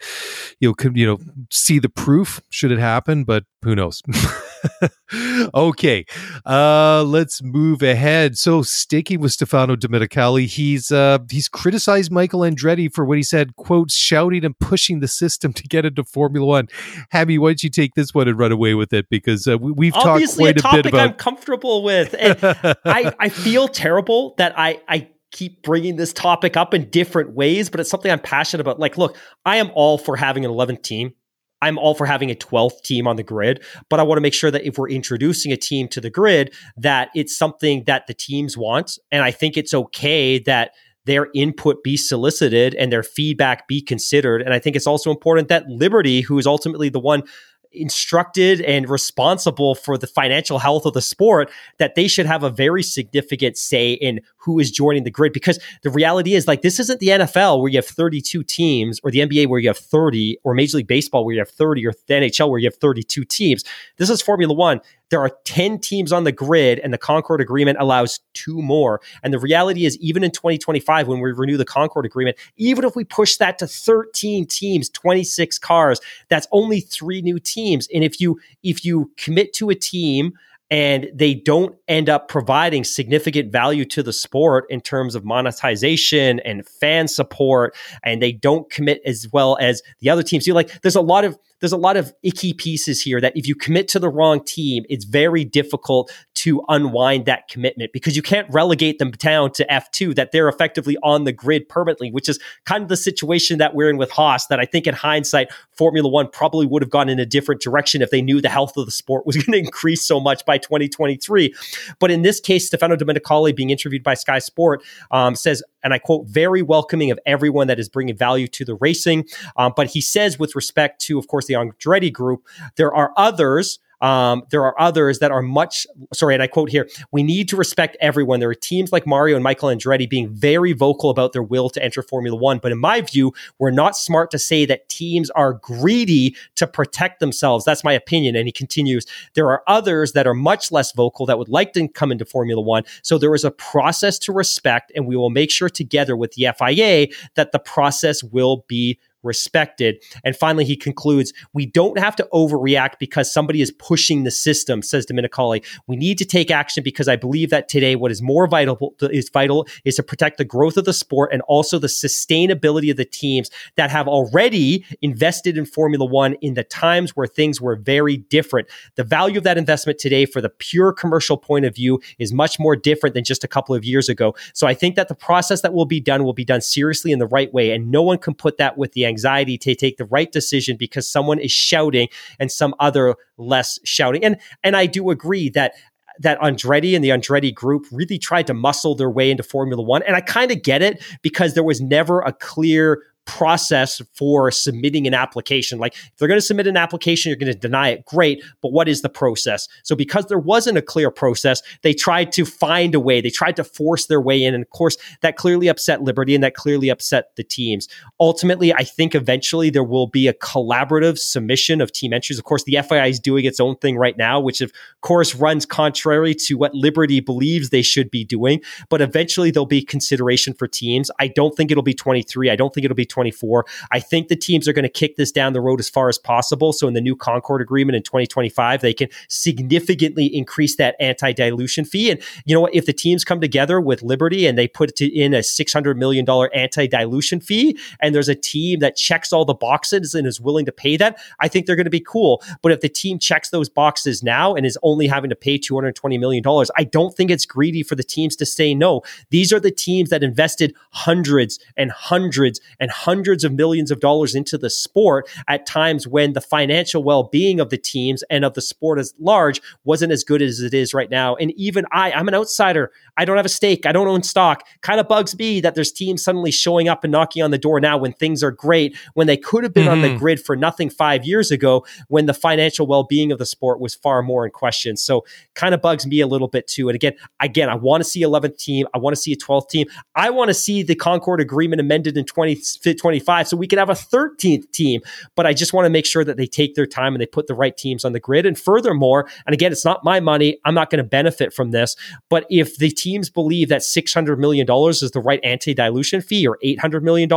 you 0.61 0.69
know, 0.69 0.91
you 0.95 1.07
know, 1.07 1.19
see 1.51 1.79
the 1.81 1.89
proof 1.89 2.41
should 2.51 2.71
it 2.71 2.79
happen, 2.79 3.25
but 3.25 3.45
who 3.63 3.75
knows? 3.75 4.01
okay, 5.55 6.05
uh, 6.47 7.03
let's 7.05 7.43
move 7.43 7.83
ahead. 7.83 8.37
So, 8.37 8.63
sticking 8.63 9.21
with 9.21 9.33
Stefano 9.33 9.77
Domenicali, 9.77 10.47
he's 10.47 10.91
uh, 10.91 11.19
he's 11.31 11.49
criticized 11.49 12.11
Michael 12.11 12.41
Andretti 12.41 12.93
for 12.93 13.05
what 13.05 13.17
he 13.17 13.23
said, 13.23 13.57
quote, 13.57 13.91
shouting 13.91 14.45
and 14.45 14.59
pushing 14.59 15.01
the 15.01 15.09
system 15.09 15.53
to 15.53 15.63
get 15.65 15.85
into 15.85 16.05
Formula 16.05 16.47
One. 16.47 16.69
Hammy, 17.11 17.39
why 17.39 17.51
don't 17.51 17.63
you 17.63 17.71
take 17.71 17.95
this 17.95 18.15
one 18.15 18.29
and 18.29 18.39
run 18.39 18.53
away 18.53 18.75
with 18.75 18.93
it? 18.93 19.09
Because 19.09 19.47
uh, 19.47 19.59
we, 19.59 19.87
have 19.87 19.95
talked 19.95 20.37
quite 20.37 20.63
a, 20.63 20.69
a 20.69 20.73
bit 20.73 20.87
about. 20.87 21.01
I'm 21.01 21.15
comfortable 21.15 21.83
with, 21.83 22.15
and 22.19 22.39
I 22.85 23.15
I 23.19 23.29
feel 23.29 23.69
terrible 23.69 24.35
that 24.39 24.59
I 24.59 24.81
I 24.89 25.09
keep 25.31 25.63
bringing 25.63 25.97
this 25.97 26.13
topic 26.13 26.57
up 26.57 26.75
in 26.75 26.91
different 26.91 27.35
ways, 27.35 27.71
but 27.71 27.81
it's 27.81 27.91
something 27.91 28.11
I'm 28.11 28.21
passionate 28.21 28.61
about. 28.61 28.81
Like, 28.81 28.99
look, 28.99 29.17
I 29.45 29.57
am 29.57 29.71
all 29.75 29.97
for 29.99 30.17
having 30.17 30.45
an 30.45 30.51
11th 30.51 30.83
team. 30.83 31.15
I'm 31.63 31.79
all 31.79 31.95
for 31.95 32.07
having 32.07 32.31
a 32.31 32.35
12th 32.35 32.83
team 32.83 33.07
on 33.07 33.17
the 33.17 33.23
grid, 33.23 33.63
but 33.89 34.01
I 34.01 34.03
want 34.03 34.17
to 34.17 34.23
make 34.23 34.35
sure 34.35 34.51
that 34.51 34.65
if 34.67 34.79
we're 34.79 34.89
introducing 34.89 35.53
a 35.53 35.57
team 35.57 35.89
to 35.89 36.01
the 36.01 36.11
grid, 36.11 36.55
that 36.77 37.11
it's 37.15 37.37
something 37.37 37.85
that 37.85 38.07
the 38.07 38.15
teams 38.15 38.57
want. 38.57 38.99
And 39.11 39.23
I 39.23 39.31
think 39.31 39.57
it's 39.57 39.75
okay 39.75 40.39
that 40.41 40.73
their 41.07 41.29
input 41.35 41.83
be 41.83 41.97
solicited 41.97 42.75
and 42.75 42.93
their 42.93 43.03
feedback 43.03 43.67
be 43.67 43.81
considered. 43.81 44.43
And 44.43 44.53
I 44.53 44.59
think 44.59 44.77
it's 44.77 44.87
also 44.87 45.11
important 45.11 45.49
that 45.49 45.69
Liberty, 45.69 46.21
who 46.21 46.39
is 46.39 46.47
ultimately 46.47 46.89
the 46.89 47.01
one 47.01 47.23
instructed 47.73 48.61
and 48.63 48.89
responsible 48.89 49.75
for 49.75 49.97
the 49.97 50.07
financial 50.07 50.59
health 50.59 50.85
of 50.87 50.93
the 50.93 51.01
sport 51.01 51.51
that 51.79 51.95
they 51.95 52.09
should 52.09 52.27
have 52.27 52.43
a 52.43 52.51
very 52.51 52.83
significant 52.83 53.57
say 53.57 53.93
in 53.93 54.21
who 54.37 54.59
is 54.59 54.71
joining 54.71 55.05
the 55.05 55.11
grid 55.11 55.33
because 55.33 55.59
the 55.83 55.91
reality 55.91 56.35
is 56.35 56.49
like 56.49 56.63
this 56.63 56.81
isn't 56.81 57.01
the 57.01 57.09
NFL 57.09 57.61
where 57.61 57.71
you 57.71 57.79
have 57.79 57.87
32 57.87 58.43
teams 58.43 59.01
or 59.05 59.11
the 59.11 59.21
NBA 59.21 59.47
where 59.47 59.61
you 59.61 59.69
have 59.69 59.79
30 59.79 60.39
or 60.43 60.55
Major 60.55 60.79
League 60.79 60.87
Baseball 60.87 61.25
where 61.25 61.35
you 61.35 61.41
have 61.41 61.51
30 61.51 61.87
or 61.87 61.93
the 62.07 62.15
NHL 62.15 62.51
where 62.51 62.59
you 62.59 62.67
have 62.67 62.77
32 62.77 63.25
teams. 63.25 63.65
This 63.99 64.11
is 64.11 64.21
Formula 64.21 64.53
1 64.53 64.81
there 65.11 65.21
are 65.21 65.31
10 65.45 65.79
teams 65.81 66.13
on 66.13 66.25
the 66.25 66.33
grid, 66.33 66.79
and 66.79 66.93
the 66.93 66.99
Concord 66.99 67.41
Agreement 67.41 67.79
allows 67.81 68.21
two 68.33 68.63
more. 68.63 69.01
And 69.23 69.33
the 69.33 69.39
reality 69.39 69.85
is, 69.85 69.99
even 69.99 70.25
in 70.25 70.31
2025, 70.31 71.09
when 71.09 71.21
we 71.21 71.33
renew 71.33 71.57
the 71.57 71.65
Concord 71.65 72.07
Agreement, 72.07 72.37
even 72.57 72.85
if 72.85 72.97
we 72.97 73.05
push 73.05 73.37
that 73.37 73.59
to 73.59 73.67
13 73.67 74.47
teams, 74.47 74.89
26 74.89 75.59
cars, 75.59 76.01
that's 76.29 76.47
only 76.53 76.81
three 76.81 77.21
new 77.23 77.39
teams. 77.39 77.89
And 77.93 78.05
if 78.05 78.21
you 78.21 78.41
if 78.63 78.85
you 78.85 79.11
commit 79.17 79.53
to 79.55 79.71
a 79.71 79.75
team 79.75 80.33
and 80.71 81.11
they 81.13 81.35
don't 81.35 81.75
end 81.89 82.09
up 82.09 82.29
providing 82.29 82.85
significant 82.85 83.51
value 83.51 83.85
to 83.85 84.03
the 84.03 84.13
sport 84.13 84.67
in 84.71 84.81
terms 84.81 85.15
of 85.15 85.25
monetization 85.25 86.39
and 86.41 86.67
fan 86.67 87.09
support 87.09 87.75
and 88.05 88.23
they 88.23 88.31
don't 88.33 88.71
commit 88.71 89.01
as 89.05 89.27
well 89.33 89.59
as 89.61 89.83
the 89.99 90.09
other 90.09 90.23
teams 90.23 90.45
do 90.45 90.55
like 90.55 90.81
there's 90.83 90.97
a 90.97 91.01
lot 91.01 91.25
of 91.25 91.37
there's 91.61 91.73
a 91.73 91.77
lot 91.77 91.97
of 91.97 92.13
icky 92.23 92.53
pieces 92.53 93.03
here 93.03 93.21
that 93.21 93.37
if 93.37 93.47
you 93.47 93.55
commit 93.55 93.89
to 93.89 93.99
the 93.99 94.09
wrong 94.09 94.43
team, 94.45 94.85
it's 94.89 95.05
very 95.05 95.45
difficult 95.45 96.11
to 96.41 96.63
unwind 96.69 97.27
that 97.27 97.49
commitment 97.49 97.93
because 97.93 98.17
you 98.17 98.23
can't 98.23 98.49
relegate 98.51 98.99
them 98.99 99.11
down 99.11 99.53
to 99.53 99.67
F2, 99.67 100.15
that 100.15 100.33
they're 100.33 100.49
effectively 100.49 100.97
on 101.03 101.25
the 101.25 101.33
grid 101.33 101.69
permanently, 101.69 102.11
which 102.11 102.31
is 102.31 102.39
kind 102.65 102.83
of 102.83 102.89
the 102.89 102.97
situation 102.97 103.59
that 103.59 103.75
we're 103.75 103.91
in 103.91 103.99
with 103.99 104.11
Haas. 104.11 104.47
That 104.47 104.59
I 104.59 104.65
think 104.65 104.87
in 104.87 104.95
hindsight, 104.95 105.49
Formula 105.73 106.09
One 106.09 106.31
probably 106.31 106.65
would 106.65 106.81
have 106.81 106.89
gone 106.89 107.11
in 107.11 107.19
a 107.19 107.27
different 107.27 107.61
direction 107.61 108.01
if 108.01 108.09
they 108.09 108.23
knew 108.23 108.41
the 108.41 108.49
health 108.49 108.79
of 108.79 108.87
the 108.87 108.91
sport 108.91 109.27
was 109.27 109.37
going 109.45 109.53
to 109.53 109.59
increase 109.59 110.01
so 110.01 110.19
much 110.19 110.47
by 110.47 110.57
2023. 110.57 111.55
But 111.99 112.11
in 112.11 112.23
this 112.23 112.41
case, 112.41 112.69
Stefano 112.69 112.97
Domenicali, 112.97 113.55
being 113.55 113.69
interviewed 113.69 114.03
by 114.03 114.15
Sky 114.15 114.39
Sport, 114.39 114.83
um, 115.11 115.35
says, 115.35 115.63
and 115.85 115.93
I 115.93 115.99
quote, 115.99 116.27
very 116.27 116.63
welcoming 116.63 117.11
of 117.11 117.19
everyone 117.27 117.67
that 117.67 117.79
is 117.79 117.91
bringing 117.91 118.17
value 118.17 118.49
to 118.49 118.65
the 118.65 118.77
racing. 118.77 119.27
Um, 119.59 119.75
but 119.77 119.89
he 119.89 120.01
says, 120.01 120.39
with 120.39 120.57
respect 120.57 121.03
to, 121.03 121.19
of 121.19 121.29
course, 121.29 121.45
the 121.45 121.55
Andretti 121.55 122.11
group, 122.11 122.47
there 122.77 122.95
are 122.95 123.13
others 123.19 123.79
um, 124.01 124.45
there 124.51 124.65
are 124.65 124.79
others 124.81 125.19
that 125.19 125.31
are 125.31 125.43
much, 125.43 125.87
sorry, 126.15 126.35
and 126.35 126.43
I 126.43 126.47
quote 126.47 126.71
here, 126.71 126.89
we 127.13 127.23
need 127.23 127.49
to 127.51 127.57
respect 127.57 127.97
everyone. 128.01 128.41
There 128.41 128.51
are 128.51 128.55
teams 128.55 128.93
like 128.93 129.07
Mario 129.07 129.37
and 129.37 129.45
Michael 129.45 129.69
Andretti 129.69 130.09
being 130.09 130.29
very 130.29 130.73
vocal 130.73 131.11
about 131.11 131.33
their 131.33 131.43
will 131.43 131.69
to 131.71 131.83
enter 131.83 132.03
Formula 132.03 132.37
One. 132.37 132.59
But 132.59 132.73
in 132.73 132.79
my 132.79 133.01
view, 133.01 133.33
we're 133.59 133.71
not 133.71 133.97
smart 133.97 134.31
to 134.31 134.39
say 134.39 134.65
that 134.67 134.89
teams 134.89 135.31
are 135.31 135.55
greedy 135.55 136.35
to 136.57 136.67
protect 136.67 137.21
themselves. 137.21 137.65
That's 137.65 137.85
my 137.85 137.93
opinion. 137.93 138.37
And 138.37 138.47
he 138.47 138.53
continues, 138.53 139.07
there 139.35 139.49
are 139.49 139.63
others 139.67 140.13
that 140.13 140.27
are 140.27 140.35
much 140.35 140.73
less 140.73 140.93
vocal 140.93 141.27
that 141.27 141.39
would 141.39 141.49
like 141.49 141.73
to 141.75 141.89
come 141.89 142.13
into 142.13 142.25
Formula 142.25 142.63
One. 142.63 142.85
So 143.03 143.19
there 143.19 143.35
is 143.35 143.45
a 143.45 143.51
process 143.51 144.19
to 144.21 144.33
respect, 144.33 144.93
and 144.95 145.07
we 145.07 145.17
will 145.17 145.31
make 145.31 145.51
sure 145.51 145.69
together 145.69 146.17
with 146.17 146.33
the 146.33 146.49
FIA 146.57 147.09
that 147.35 147.53
the 147.53 147.59
process 147.59 148.23
will 148.23 148.65
be 148.67 148.99
respected. 149.23 150.03
And 150.25 150.37
finally, 150.37 150.65
he 150.65 150.77
concludes, 150.77 151.33
we 151.53 151.67
don't 151.67 151.99
have 151.99 152.17
to 152.17 152.29
overreact 152.33 152.99
because 152.99 153.33
somebody 153.33 153.63
is 153.63 153.71
pushing 153.73 154.25
the 154.25 154.31
system, 154.31 154.83
says 154.83 155.07
Domenicali. 155.07 155.65
We 155.87 155.97
need 155.97 156.19
to 156.19 156.25
take 156.25 156.51
action 156.51 156.83
because 156.83 157.09
I 157.09 157.17
believe 157.17 157.51
that 157.51 157.69
today 157.69 157.97
what 157.97 158.11
is 158.11 158.23
more 158.23 158.47
vital 158.47 158.95
is 159.03 159.29
vital 159.29 159.67
is 159.85 159.97
to 159.97 160.03
protect 160.03 160.39
the 160.39 160.45
growth 160.45 160.77
of 160.77 160.85
the 160.85 160.93
sport 160.93 161.31
and 161.33 161.43
also 161.43 161.79
the 161.79 161.87
sustainability 161.87 162.91
of 162.91 162.97
the 162.97 163.05
teams 163.05 163.51
that 163.77 163.91
have 163.91 164.09
already 164.09 164.85
invested 165.03 165.57
in 165.57 165.65
Formula 165.65 166.05
One 166.05 166.35
in 166.41 166.55
the 166.55 166.65
times 166.65 167.17
where 167.17 167.27
things 167.27 167.61
were 167.61 167.77
very 167.77 168.17
different. 168.17 168.69
The 168.97 169.05
value 169.05 169.39
of 169.39 169.45
that 169.45 169.59
investment 169.59 169.99
today 169.99 170.27
for 170.27 170.41
the 170.41 170.49
pure 170.49 170.93
commercial 170.93 171.37
point 171.37 171.65
of 171.65 171.75
view 171.75 172.01
is 172.19 172.33
much 172.33 172.59
more 172.59 172.77
different 172.77 173.15
than 173.15 173.25
just 173.25 173.45
a 173.45 173.49
couple 173.49 173.75
of 173.75 173.85
years 173.85 174.09
ago. 174.09 174.35
So 174.53 174.67
I 174.67 174.75
think 174.75 174.97
that 174.97 175.09
the 175.09 175.15
process 175.15 175.63
that 175.63 175.75
will 175.75 175.87
be 175.87 176.01
done 176.01 176.25
will 176.25 176.33
be 176.33 176.45
done 176.45 176.61
seriously 176.61 177.13
in 177.13 177.19
the 177.19 177.27
right 177.27 177.53
way. 177.53 177.73
And 177.73 177.91
no 177.91 178.03
one 178.03 178.19
can 178.19 178.35
put 178.35 178.59
that 178.59 178.79
with 178.79 178.93
the 178.93 179.05
anxiety 179.11 179.59
to 179.59 179.75
take 179.75 179.99
the 179.99 180.07
right 180.07 180.33
decision 180.33 180.77
because 180.79 181.11
someone 181.11 181.39
is 181.39 181.53
shouting 181.53 182.09
and 182.39 182.51
some 182.51 182.75
other 182.81 183.17
less 183.37 183.79
shouting. 183.85 184.25
And 184.25 184.39
and 184.65 184.77
I 184.77 184.87
do 184.87 185.11
agree 185.11 185.51
that 185.51 185.75
that 186.21 186.39
Andretti 186.41 186.95
and 186.95 187.03
the 187.03 187.09
Andretti 187.09 187.53
group 187.53 187.87
really 187.91 188.19
tried 188.19 188.47
to 188.47 188.55
muscle 188.55 188.95
their 188.95 189.11
way 189.11 189.31
into 189.31 189.43
Formula 189.43 189.83
One. 189.83 190.03
And 190.03 190.15
I 190.15 190.21
kind 190.21 190.51
of 190.51 190.63
get 190.63 190.83
it 190.83 191.03
because 191.23 191.55
there 191.55 191.65
was 191.65 191.81
never 191.81 192.21
a 192.21 192.33
clear 192.33 193.03
process 193.27 194.03
for 194.15 194.51
submitting 194.51 195.07
an 195.07 195.15
application. 195.15 195.79
Like 195.79 195.95
if 195.95 196.13
they're 196.19 196.29
going 196.29 196.41
to 196.41 196.47
submit 196.47 196.67
an 196.67 196.77
application, 196.77 197.31
you're 197.31 197.37
going 197.37 197.53
to 197.53 197.59
deny 197.59 197.91
it. 197.91 198.05
Great. 198.05 198.43
But 198.61 198.73
what 198.73 198.89
is 198.89 199.03
the 199.03 199.09
process? 199.09 199.69
So 199.83 199.95
because 199.95 200.27
there 200.27 200.39
wasn't 200.39 200.79
a 200.79 200.83
clear 200.83 201.11
process, 201.11 201.63
they 201.83 201.95
tried 201.95 202.33
to 202.33 202.45
find 202.45 202.95
a 202.95 203.01
way. 203.01 203.21
They 203.21 203.31
tried 203.31 203.57
to 203.57 203.65
force 203.65 204.07
their 204.07 204.21
way 204.21 204.43
in. 204.43 204.55
And 204.55 204.63
of 204.63 204.71
course, 204.71 204.97
that 205.21 205.37
clearly 205.37 205.69
upset 205.69 206.03
Liberty 206.03 206.35
and 206.35 206.43
that 206.43 206.55
clearly 206.55 206.89
upset 206.89 207.37
the 207.37 207.45
teams. 207.45 207.89
Ultimately, 208.19 208.73
I 208.73 208.85
think 208.85 209.15
eventually 209.15 209.71
there 209.71 209.85
will 209.85 210.07
be 210.07 210.27
a 210.27 210.35
collaborative 210.35 211.19
submission 211.19 211.81
of 211.81 211.93
team 211.93 212.13
entries. 212.13 212.39
Of 212.39 212.45
course, 212.45 212.65
the 212.65 212.79
FIA 212.87 213.07
is 213.07 213.21
doing 213.21 213.45
its 213.45 213.61
own 213.61 213.77
thing 213.77 213.97
right 213.97 214.17
now, 214.17 214.41
which 214.41 214.61
of 214.61 214.73
course 215.03 215.35
runs 215.35 215.67
contrary 215.67 216.35
to 216.35 216.55
what 216.55 216.75
Liberty 216.75 217.21
believes 217.21 217.71
they 217.71 217.83
should 217.83 218.11
be 218.11 218.25
doing. 218.25 218.61
But 218.89 219.01
eventually 219.01 219.51
there'll 219.51 219.67
be 219.67 219.83
consideration 219.83 220.55
for 220.55 220.67
teams. 220.67 221.11
I 221.19 221.29
don't 221.29 221.57
think 221.57 221.71
it'll 221.71 221.83
be 221.83 221.95
23. 221.95 222.51
I 222.51 222.57
don't 222.57 222.75
think 222.75 222.85
it'll 222.85 222.95
be 222.95 223.07
2024. 223.11 223.67
I 223.91 224.01
think 224.01 224.29
the 224.29 224.37
teams 224.37 224.67
are 224.67 224.73
going 224.73 224.85
to 224.85 224.89
kick 224.89 225.17
this 225.17 225.33
down 225.33 225.53
the 225.53 225.61
road 225.61 225.81
as 225.81 225.89
far 225.89 226.09
as 226.09 226.19
possible. 226.19 226.73
So 226.73 226.89
in 226.89 226.95
the 226.95 227.01
new 227.01 227.17
Concord 227.17 227.61
agreement 227.61 227.97
in 227.97 228.03
2025, 228.03 228.81
they 228.81 228.95
can 228.95 229.09
significantly 229.29 230.27
increase 230.27 230.77
that 230.77 230.97
anti 231.01 231.33
dilution 231.33 231.85
fee. 231.85 232.11
And 232.11 232.21
you 232.45 232.55
know 232.55 232.61
what? 232.61 232.75
If 232.75 232.87
the 232.87 232.93
teams 232.93 233.25
come 233.25 233.41
together 233.41 233.81
with 233.81 234.03
Liberty 234.03 234.47
and 234.47 234.57
they 234.57 234.69
put 234.69 235.01
in 235.01 235.35
a 235.35 235.39
$600 235.39 235.97
million 235.97 236.27
anti 236.55 236.87
dilution 236.87 237.41
fee, 237.41 237.79
and 238.01 238.15
there's 238.15 238.29
a 238.29 238.35
team 238.35 238.81
that 238.81 238.97
checks 238.97 239.33
all 239.33 239.45
the 239.45 239.55
boxes 239.55 240.15
and 240.15 240.27
is 240.27 240.41
willing 240.41 240.65
to 240.67 240.73
pay 240.73 240.97
that, 240.97 241.19
I 241.41 241.49
think 241.49 241.67
they're 241.67 241.77
going 241.77 241.85
to 241.85 241.91
be 241.91 242.01
cool. 242.01 242.43
But 242.63 242.73
if 242.73 242.81
the 242.81 242.89
team 242.89 243.19
checks 243.19 243.51
those 243.51 243.69
boxes 243.69 244.23
now 244.23 244.55
and 244.55 244.65
is 244.65 244.79
only 244.83 245.07
having 245.07 245.31
to 245.31 245.37
pay 245.37 245.59
$220 245.59 246.19
million, 246.19 246.45
I 246.77 246.85
don't 246.85 247.15
think 247.15 247.31
it's 247.31 247.47
greedy 247.47 247.83
for 247.83 247.95
the 247.95 248.03
teams 248.03 248.37
to 248.37 248.47
say 248.47 248.75
no. 248.75 249.03
These 249.31 249.53
are 249.53 249.61
the 249.61 249.71
teams 249.71 250.11
that 250.11 250.23
invested 250.23 250.75
hundreds 250.91 251.59
and 251.77 251.91
hundreds 251.91 252.61
and 252.79 252.91
hundreds 253.01 253.45
of 253.45 253.53
millions 253.53 253.91
of 253.91 254.01
dollars 254.01 254.35
into 254.35 254.59
the 254.59 254.71
sport 254.71 255.29
at 255.49 255.67
times 255.67 256.07
when 256.07 256.35
the 256.35 256.41
financial 256.41 257.03
well-being 257.03 257.61
of 257.61 257.71
the 257.71 257.79
teams 257.79 258.23
and 258.31 258.45
of 258.45 258.55
the 258.55 258.61
sport 258.61 258.99
as 258.99 259.15
large 259.19 259.61
wasn't 259.85 260.13
as 260.13 260.23
good 260.23 260.43
as 260.43 260.61
it 260.61 260.75
is 260.75 260.93
right 260.93 261.11
now. 261.11 261.35
And 261.37 261.51
even 261.53 261.87
I, 261.93 262.13
I'm 262.13 262.29
an 262.29 262.35
outsider. 262.35 262.93
I 263.17 263.25
don't 263.25 263.37
have 263.37 263.47
a 263.47 263.51
stake. 263.51 263.87
I 263.87 263.93
don't 263.93 264.09
own 264.09 264.23
stock. 264.23 264.67
Kind 264.83 265.01
of 265.01 265.09
bugs 265.09 265.37
me 265.39 265.61
that 265.61 265.75
there's 265.75 265.93
teams 265.93 266.23
suddenly 266.23 266.51
showing 266.51 266.89
up 266.89 267.03
and 267.05 267.11
knocking 267.11 267.43
on 267.43 267.51
the 267.51 267.59
door 267.59 267.81
now 267.81 267.97
when 267.97 268.13
things 268.13 268.43
are 268.43 268.51
great, 268.51 268.97
when 269.15 269.27
they 269.27 269.37
could 269.37 269.65
have 269.65 269.73
been 269.73 269.85
mm-hmm. 269.85 269.93
on 269.93 270.03
the 270.03 270.09
mm-hmm. 270.09 270.19
grid 270.19 270.41
for 270.41 270.57
nothing 270.57 270.91
five 270.91 271.25
years 271.25 271.51
ago, 271.51 271.85
when 272.09 272.27
the 272.27 272.35
financial 272.35 272.87
well-being 272.87 273.33
of 273.33 273.39
the 273.39 273.47
sport 273.47 273.81
was 273.81 273.95
far 273.95 274.23
more 274.23 274.45
in 274.45 274.51
question. 274.51 274.97
So 274.97 275.25
kind 275.55 275.75
of 275.75 275.81
bugs 275.81 276.07
me 276.07 276.21
a 276.21 276.27
little 276.27 276.49
bit 276.49 276.67
too. 276.67 276.89
And 276.89 276.95
again, 276.95 277.15
again, 277.41 277.69
I 277.71 277.77
want 277.77 278.03
to 278.03 278.09
see 278.09 278.23
11th 278.23 278.59
team. 278.59 278.87
I 278.95 278.99
want 278.99 279.17
to 279.17 279.21
see 279.21 279.33
a 279.33 279.37
12th 279.37 279.69
team. 279.71 279.87
I 280.15 280.31
want 280.31 280.49
to 280.49 280.55
see 280.55 280.83
the 280.83 280.95
Concord 280.95 281.41
Agreement 281.41 281.81
amended 281.81 282.17
in 282.17 282.25
2015 282.25 282.90
to 282.91 282.99
25 282.99 283.49
so 283.49 283.57
we 283.57 283.67
can 283.67 283.79
have 283.79 283.91
a 283.91 283.95
13th 283.95 284.71
team. 284.73 285.01
But 285.37 285.47
I 285.47 285.53
just 285.53 285.73
want 285.73 285.87
to 285.87 285.91
make 285.91 286.07
sure 286.07 286.25
that 286.25 286.37
they 286.37 286.47
take 286.47 286.75
their 286.75 286.87
time 286.87 287.15
and 287.15 287.21
they 287.21 287.27
put 287.27 287.47
the 287.47 287.55
right 287.55 287.77
teams 287.77 288.05
on 288.05 288.13
the 288.13 288.21
grid. 288.21 288.47
And 288.47 288.59
furthermore, 288.59 289.29
and 289.47 289.55
again, 289.55 289.73
it's 289.73 289.85
not 289.85 290.05
my 290.05 290.21
money. 290.21 290.59
I'm 290.65 290.75
not 290.75 290.91
going 290.91 291.03
to 291.03 291.09
benefit 291.09 291.53
from 291.53 291.71
this. 291.71 291.97
But 292.29 292.47
if 292.51 292.77
the 292.77 292.91
teams 292.91 293.31
believe 293.31 293.69
that 293.69 293.83
$600 293.83 294.39
million 294.39 294.67
is 294.89 295.11
the 295.11 295.21
right 295.21 295.41
anti 295.43 295.75
dilution 295.75 296.21
fee 296.21 296.47
or 296.47 296.59
$800 296.65 297.03
million, 297.03 297.29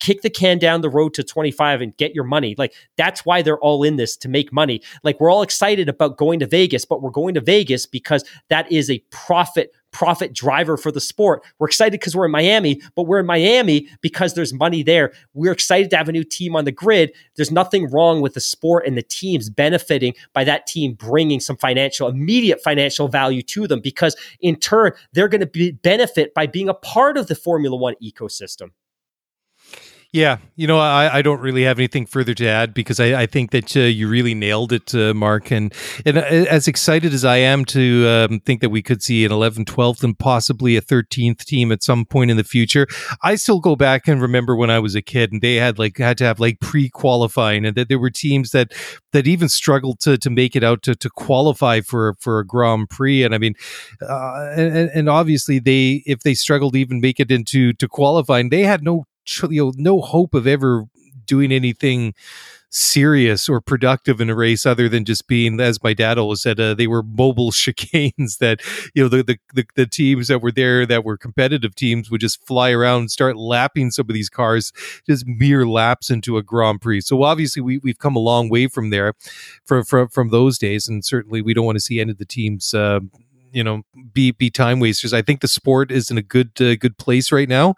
kick 0.00 0.22
the 0.22 0.30
can 0.30 0.58
down 0.58 0.80
the 0.80 0.90
road 0.90 1.14
to 1.14 1.22
25 1.22 1.80
and 1.80 1.96
get 1.96 2.14
your 2.14 2.24
money. 2.24 2.54
Like 2.56 2.74
that's 2.96 3.24
why 3.24 3.42
they're 3.42 3.58
all 3.58 3.82
in 3.82 3.96
this 3.96 4.16
to 4.18 4.28
make 4.28 4.52
money. 4.52 4.82
Like 5.02 5.20
we're 5.20 5.30
all 5.30 5.42
excited 5.42 5.88
about 5.88 6.16
going 6.16 6.40
to 6.40 6.46
Vegas, 6.46 6.84
but 6.84 7.02
we're 7.02 7.10
going 7.10 7.34
to 7.34 7.40
Vegas 7.40 7.86
because 7.86 8.24
that 8.48 8.70
is 8.70 8.90
a 8.90 8.98
profit 9.10 9.72
profit 9.92 10.32
driver 10.32 10.76
for 10.76 10.90
the 10.90 11.00
sport. 11.00 11.44
We're 11.58 11.68
excited 11.68 11.92
because 11.92 12.16
we're 12.16 12.26
in 12.26 12.32
Miami, 12.32 12.80
but 12.96 13.04
we're 13.04 13.20
in 13.20 13.26
Miami 13.26 13.88
because 14.00 14.34
there's 14.34 14.52
money 14.52 14.82
there. 14.82 15.12
We're 15.34 15.52
excited 15.52 15.90
to 15.90 15.96
have 15.96 16.08
a 16.08 16.12
new 16.12 16.24
team 16.24 16.56
on 16.56 16.64
the 16.64 16.72
grid. 16.72 17.12
There's 17.36 17.50
nothing 17.50 17.90
wrong 17.90 18.20
with 18.20 18.34
the 18.34 18.40
sport 18.40 18.86
and 18.86 18.96
the 18.96 19.02
teams 19.02 19.50
benefiting 19.50 20.14
by 20.32 20.44
that 20.44 20.66
team 20.66 20.94
bringing 20.94 21.40
some 21.40 21.56
financial, 21.56 22.08
immediate 22.08 22.62
financial 22.62 23.08
value 23.08 23.42
to 23.42 23.66
them 23.66 23.80
because 23.80 24.16
in 24.40 24.56
turn, 24.56 24.92
they're 25.12 25.28
going 25.28 25.40
to 25.40 25.46
be 25.46 25.72
benefit 25.72 26.34
by 26.34 26.46
being 26.46 26.68
a 26.68 26.74
part 26.74 27.16
of 27.16 27.26
the 27.26 27.34
Formula 27.34 27.76
One 27.76 27.94
ecosystem. 28.02 28.70
Yeah, 30.14 30.38
you 30.56 30.66
know, 30.66 30.78
I, 30.78 31.08
I 31.10 31.22
don't 31.22 31.40
really 31.40 31.62
have 31.62 31.78
anything 31.78 32.04
further 32.04 32.34
to 32.34 32.46
add 32.46 32.74
because 32.74 33.00
I, 33.00 33.22
I 33.22 33.24
think 33.24 33.50
that 33.52 33.74
uh, 33.74 33.80
you 33.80 34.10
really 34.10 34.34
nailed 34.34 34.70
it, 34.70 34.94
uh, 34.94 35.14
Mark. 35.14 35.50
And, 35.50 35.72
and 36.04 36.18
uh, 36.18 36.20
as 36.20 36.68
excited 36.68 37.14
as 37.14 37.24
I 37.24 37.38
am 37.38 37.64
to 37.66 38.06
um, 38.06 38.40
think 38.40 38.60
that 38.60 38.68
we 38.68 38.82
could 38.82 39.02
see 39.02 39.24
an 39.24 39.30
11th, 39.32 39.64
12th, 39.64 40.04
and 40.04 40.18
possibly 40.18 40.76
a 40.76 40.82
13th 40.82 41.46
team 41.46 41.72
at 41.72 41.82
some 41.82 42.04
point 42.04 42.30
in 42.30 42.36
the 42.36 42.44
future, 42.44 42.86
I 43.22 43.36
still 43.36 43.58
go 43.58 43.74
back 43.74 44.06
and 44.06 44.20
remember 44.20 44.54
when 44.54 44.68
I 44.68 44.80
was 44.80 44.94
a 44.94 45.00
kid 45.00 45.32
and 45.32 45.40
they 45.40 45.54
had 45.54 45.78
like 45.78 45.96
had 45.96 46.18
to 46.18 46.24
have 46.24 46.38
like 46.38 46.60
pre 46.60 46.90
qualifying 46.90 47.64
and 47.64 47.74
that 47.76 47.88
there 47.88 47.98
were 47.98 48.10
teams 48.10 48.50
that 48.50 48.74
that 49.12 49.26
even 49.26 49.48
struggled 49.48 49.98
to 50.00 50.18
to 50.18 50.28
make 50.28 50.54
it 50.54 50.62
out 50.62 50.82
to 50.82 50.94
to 50.94 51.08
qualify 51.08 51.80
for 51.80 52.16
for 52.20 52.38
a 52.38 52.46
Grand 52.46 52.90
Prix. 52.90 53.22
And 53.22 53.34
I 53.34 53.38
mean, 53.38 53.54
uh, 54.02 54.50
and, 54.54 54.90
and 54.90 55.08
obviously 55.08 55.58
they 55.58 56.02
if 56.04 56.20
they 56.20 56.34
struggled 56.34 56.74
to 56.74 56.80
even 56.80 57.00
make 57.00 57.18
it 57.18 57.30
into 57.30 57.72
to 57.72 57.88
qualifying, 57.88 58.50
they 58.50 58.64
had 58.64 58.82
no 58.82 59.06
you 59.50 59.64
know 59.64 59.72
no 59.76 60.00
hope 60.00 60.34
of 60.34 60.46
ever 60.46 60.84
doing 61.26 61.52
anything 61.52 62.14
serious 62.74 63.50
or 63.50 63.60
productive 63.60 64.18
in 64.18 64.30
a 64.30 64.34
race 64.34 64.64
other 64.64 64.88
than 64.88 65.04
just 65.04 65.28
being 65.28 65.60
as 65.60 65.82
my 65.82 65.92
dad 65.92 66.16
always 66.16 66.40
said 66.40 66.58
uh, 66.58 66.72
they 66.72 66.86
were 66.86 67.02
mobile 67.02 67.50
chicanes 67.52 68.38
that 68.38 68.60
you 68.94 69.02
know 69.02 69.10
the, 69.10 69.22
the, 69.22 69.38
the 69.52 69.64
the 69.76 69.86
teams 69.86 70.28
that 70.28 70.40
were 70.40 70.50
there 70.50 70.86
that 70.86 71.04
were 71.04 71.18
competitive 71.18 71.74
teams 71.74 72.10
would 72.10 72.22
just 72.22 72.44
fly 72.46 72.70
around 72.70 73.00
and 73.00 73.10
start 73.10 73.36
lapping 73.36 73.90
some 73.90 74.08
of 74.08 74.14
these 74.14 74.30
cars 74.30 74.72
just 75.06 75.26
mere 75.26 75.66
laps 75.66 76.10
into 76.10 76.38
a 76.38 76.42
grand 76.42 76.80
prix. 76.80 77.02
So 77.02 77.22
obviously 77.22 77.60
we, 77.60 77.78
we've 77.78 77.98
come 77.98 78.16
a 78.16 78.20
long 78.20 78.48
way 78.48 78.66
from 78.68 78.88
there 78.88 79.12
from 79.66 79.84
from, 79.84 80.08
from 80.08 80.30
those 80.30 80.56
days 80.56 80.88
and 80.88 81.04
certainly 81.04 81.42
we 81.42 81.52
don't 81.52 81.66
want 81.66 81.76
to 81.76 81.80
see 81.80 82.00
any 82.00 82.12
of 82.12 82.18
the 82.18 82.24
teams 82.24 82.72
uh, 82.72 83.00
you 83.52 83.62
know 83.62 83.82
be 84.12 84.32
be 84.32 84.50
time 84.50 84.80
wasters. 84.80 85.12
I 85.12 85.22
think 85.22 85.40
the 85.40 85.48
sport 85.48 85.90
is 85.90 86.10
in 86.10 86.18
a 86.18 86.22
good 86.22 86.50
uh, 86.60 86.76
good 86.76 86.98
place 86.98 87.30
right 87.30 87.48
now, 87.48 87.74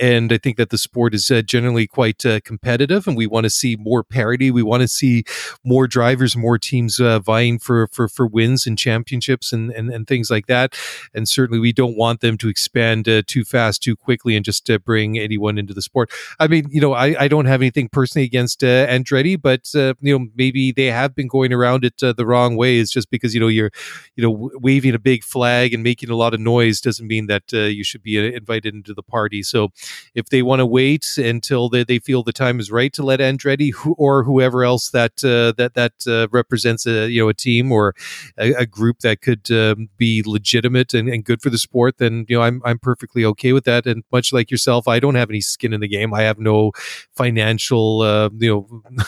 and 0.00 0.32
I 0.32 0.38
think 0.38 0.56
that 0.56 0.70
the 0.70 0.78
sport 0.78 1.14
is 1.14 1.30
uh, 1.30 1.42
generally 1.42 1.86
quite 1.86 2.24
uh, 2.24 2.40
competitive, 2.40 3.06
and 3.06 3.16
we 3.16 3.26
want 3.26 3.44
to 3.44 3.50
see 3.50 3.76
more 3.76 4.02
parity. 4.02 4.50
We 4.50 4.62
want 4.62 4.82
to 4.82 4.88
see 4.88 5.24
more 5.64 5.86
drivers, 5.86 6.36
more 6.36 6.58
teams 6.58 7.00
uh, 7.00 7.18
vying 7.20 7.58
for 7.58 7.88
for 7.88 8.08
for 8.08 8.26
wins 8.26 8.66
and 8.66 8.78
championships 8.78 9.52
and, 9.52 9.70
and 9.70 9.90
and 9.90 10.06
things 10.06 10.30
like 10.30 10.46
that. 10.46 10.76
And 11.14 11.28
certainly, 11.28 11.60
we 11.60 11.72
don't 11.72 11.96
want 11.96 12.20
them 12.20 12.38
to 12.38 12.48
expand 12.48 13.08
uh, 13.08 13.22
too 13.26 13.44
fast, 13.44 13.82
too 13.82 13.96
quickly, 13.96 14.36
and 14.36 14.44
just 14.44 14.68
uh, 14.70 14.78
bring 14.78 15.18
anyone 15.18 15.58
into 15.58 15.74
the 15.74 15.82
sport. 15.82 16.10
I 16.38 16.46
mean, 16.48 16.66
you 16.70 16.80
know, 16.80 16.92
I, 16.92 17.24
I 17.24 17.28
don't 17.28 17.46
have 17.46 17.60
anything 17.60 17.88
personally 17.88 18.24
against 18.24 18.60
Andretti, 18.60 19.40
but 19.40 19.70
you 19.74 20.18
know, 20.18 20.26
maybe 20.34 20.72
they 20.72 20.86
have 20.86 21.14
been 21.14 21.28
going 21.28 21.52
around 21.52 21.84
it 21.84 21.98
the 21.98 22.26
wrong 22.26 22.56
way. 22.56 22.76
Is 22.76 22.90
just 22.90 23.10
because 23.10 23.34
you 23.34 23.40
know 23.40 23.48
you're 23.48 23.70
you 24.16 24.22
know 24.22 24.50
waving 24.54 24.94
a 24.94 24.98
big 24.98 25.13
big 25.14 25.22
flag 25.22 25.72
and 25.72 25.84
making 25.84 26.10
a 26.10 26.16
lot 26.16 26.34
of 26.34 26.40
noise 26.40 26.80
doesn't 26.80 27.06
mean 27.06 27.26
that 27.26 27.54
uh, 27.54 27.58
you 27.58 27.84
should 27.84 28.02
be 28.02 28.18
uh, 28.18 28.36
invited 28.36 28.74
into 28.74 28.92
the 28.92 29.02
party. 29.02 29.44
So 29.44 29.70
if 30.12 30.26
they 30.26 30.42
want 30.42 30.58
to 30.58 30.66
wait 30.66 31.06
until 31.16 31.68
they, 31.68 31.84
they 31.84 32.00
feel 32.00 32.24
the 32.24 32.32
time 32.32 32.58
is 32.58 32.72
right 32.72 32.92
to 32.94 33.04
let 33.04 33.20
Andretti 33.20 33.70
or 33.96 34.24
whoever 34.24 34.64
else 34.64 34.90
that 34.90 35.24
uh, 35.24 35.52
that 35.56 35.74
that 35.74 35.92
uh, 36.08 36.26
represents 36.32 36.84
a 36.84 37.08
you 37.08 37.20
know 37.22 37.28
a 37.28 37.34
team 37.34 37.70
or 37.70 37.94
a, 38.36 38.54
a 38.54 38.66
group 38.66 39.00
that 39.00 39.20
could 39.20 39.48
um, 39.52 39.88
be 39.96 40.22
legitimate 40.26 40.94
and, 40.94 41.08
and 41.08 41.24
good 41.24 41.40
for 41.40 41.50
the 41.50 41.58
sport, 41.58 41.98
then 41.98 42.26
you 42.28 42.36
know 42.36 42.42
I'm 42.42 42.60
I'm 42.64 42.80
perfectly 42.80 43.24
okay 43.26 43.52
with 43.52 43.64
that. 43.64 43.86
And 43.86 44.02
much 44.10 44.32
like 44.32 44.50
yourself, 44.50 44.88
I 44.88 44.98
don't 44.98 45.14
have 45.14 45.30
any 45.30 45.42
skin 45.42 45.72
in 45.72 45.80
the 45.80 45.88
game. 45.96 46.12
I 46.12 46.22
have 46.22 46.40
no 46.40 46.72
financial 47.12 48.00
uh, 48.00 48.30
you 48.36 48.50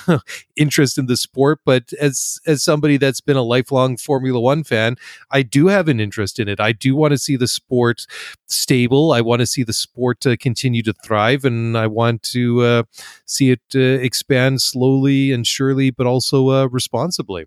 know 0.06 0.20
interest 0.56 0.98
in 0.98 1.06
the 1.06 1.16
sport, 1.16 1.58
but 1.64 1.92
as 1.94 2.38
as 2.46 2.62
somebody 2.62 2.96
that's 2.96 3.20
been 3.20 3.36
a 3.36 3.42
lifelong 3.42 3.96
Formula 3.96 4.38
One 4.38 4.62
fan, 4.62 4.94
I 5.32 5.42
do 5.42 5.66
have 5.66 5.88
an 5.88 5.95
an 5.96 6.00
interest 6.00 6.38
in 6.38 6.48
it. 6.48 6.60
I 6.60 6.72
do 6.72 6.94
want 6.94 7.12
to 7.12 7.18
see 7.18 7.36
the 7.36 7.48
sport 7.48 8.06
stable. 8.46 9.12
I 9.12 9.20
want 9.20 9.40
to 9.40 9.46
see 9.46 9.62
the 9.62 9.72
sport 9.72 10.26
uh, 10.26 10.36
continue 10.36 10.82
to 10.82 10.92
thrive, 10.92 11.44
and 11.44 11.76
I 11.76 11.86
want 11.86 12.22
to 12.34 12.62
uh, 12.62 12.82
see 13.24 13.50
it 13.50 13.62
uh, 13.74 13.78
expand 13.80 14.62
slowly 14.62 15.32
and 15.32 15.46
surely, 15.46 15.90
but 15.90 16.06
also 16.06 16.50
uh, 16.50 16.66
responsibly. 16.66 17.46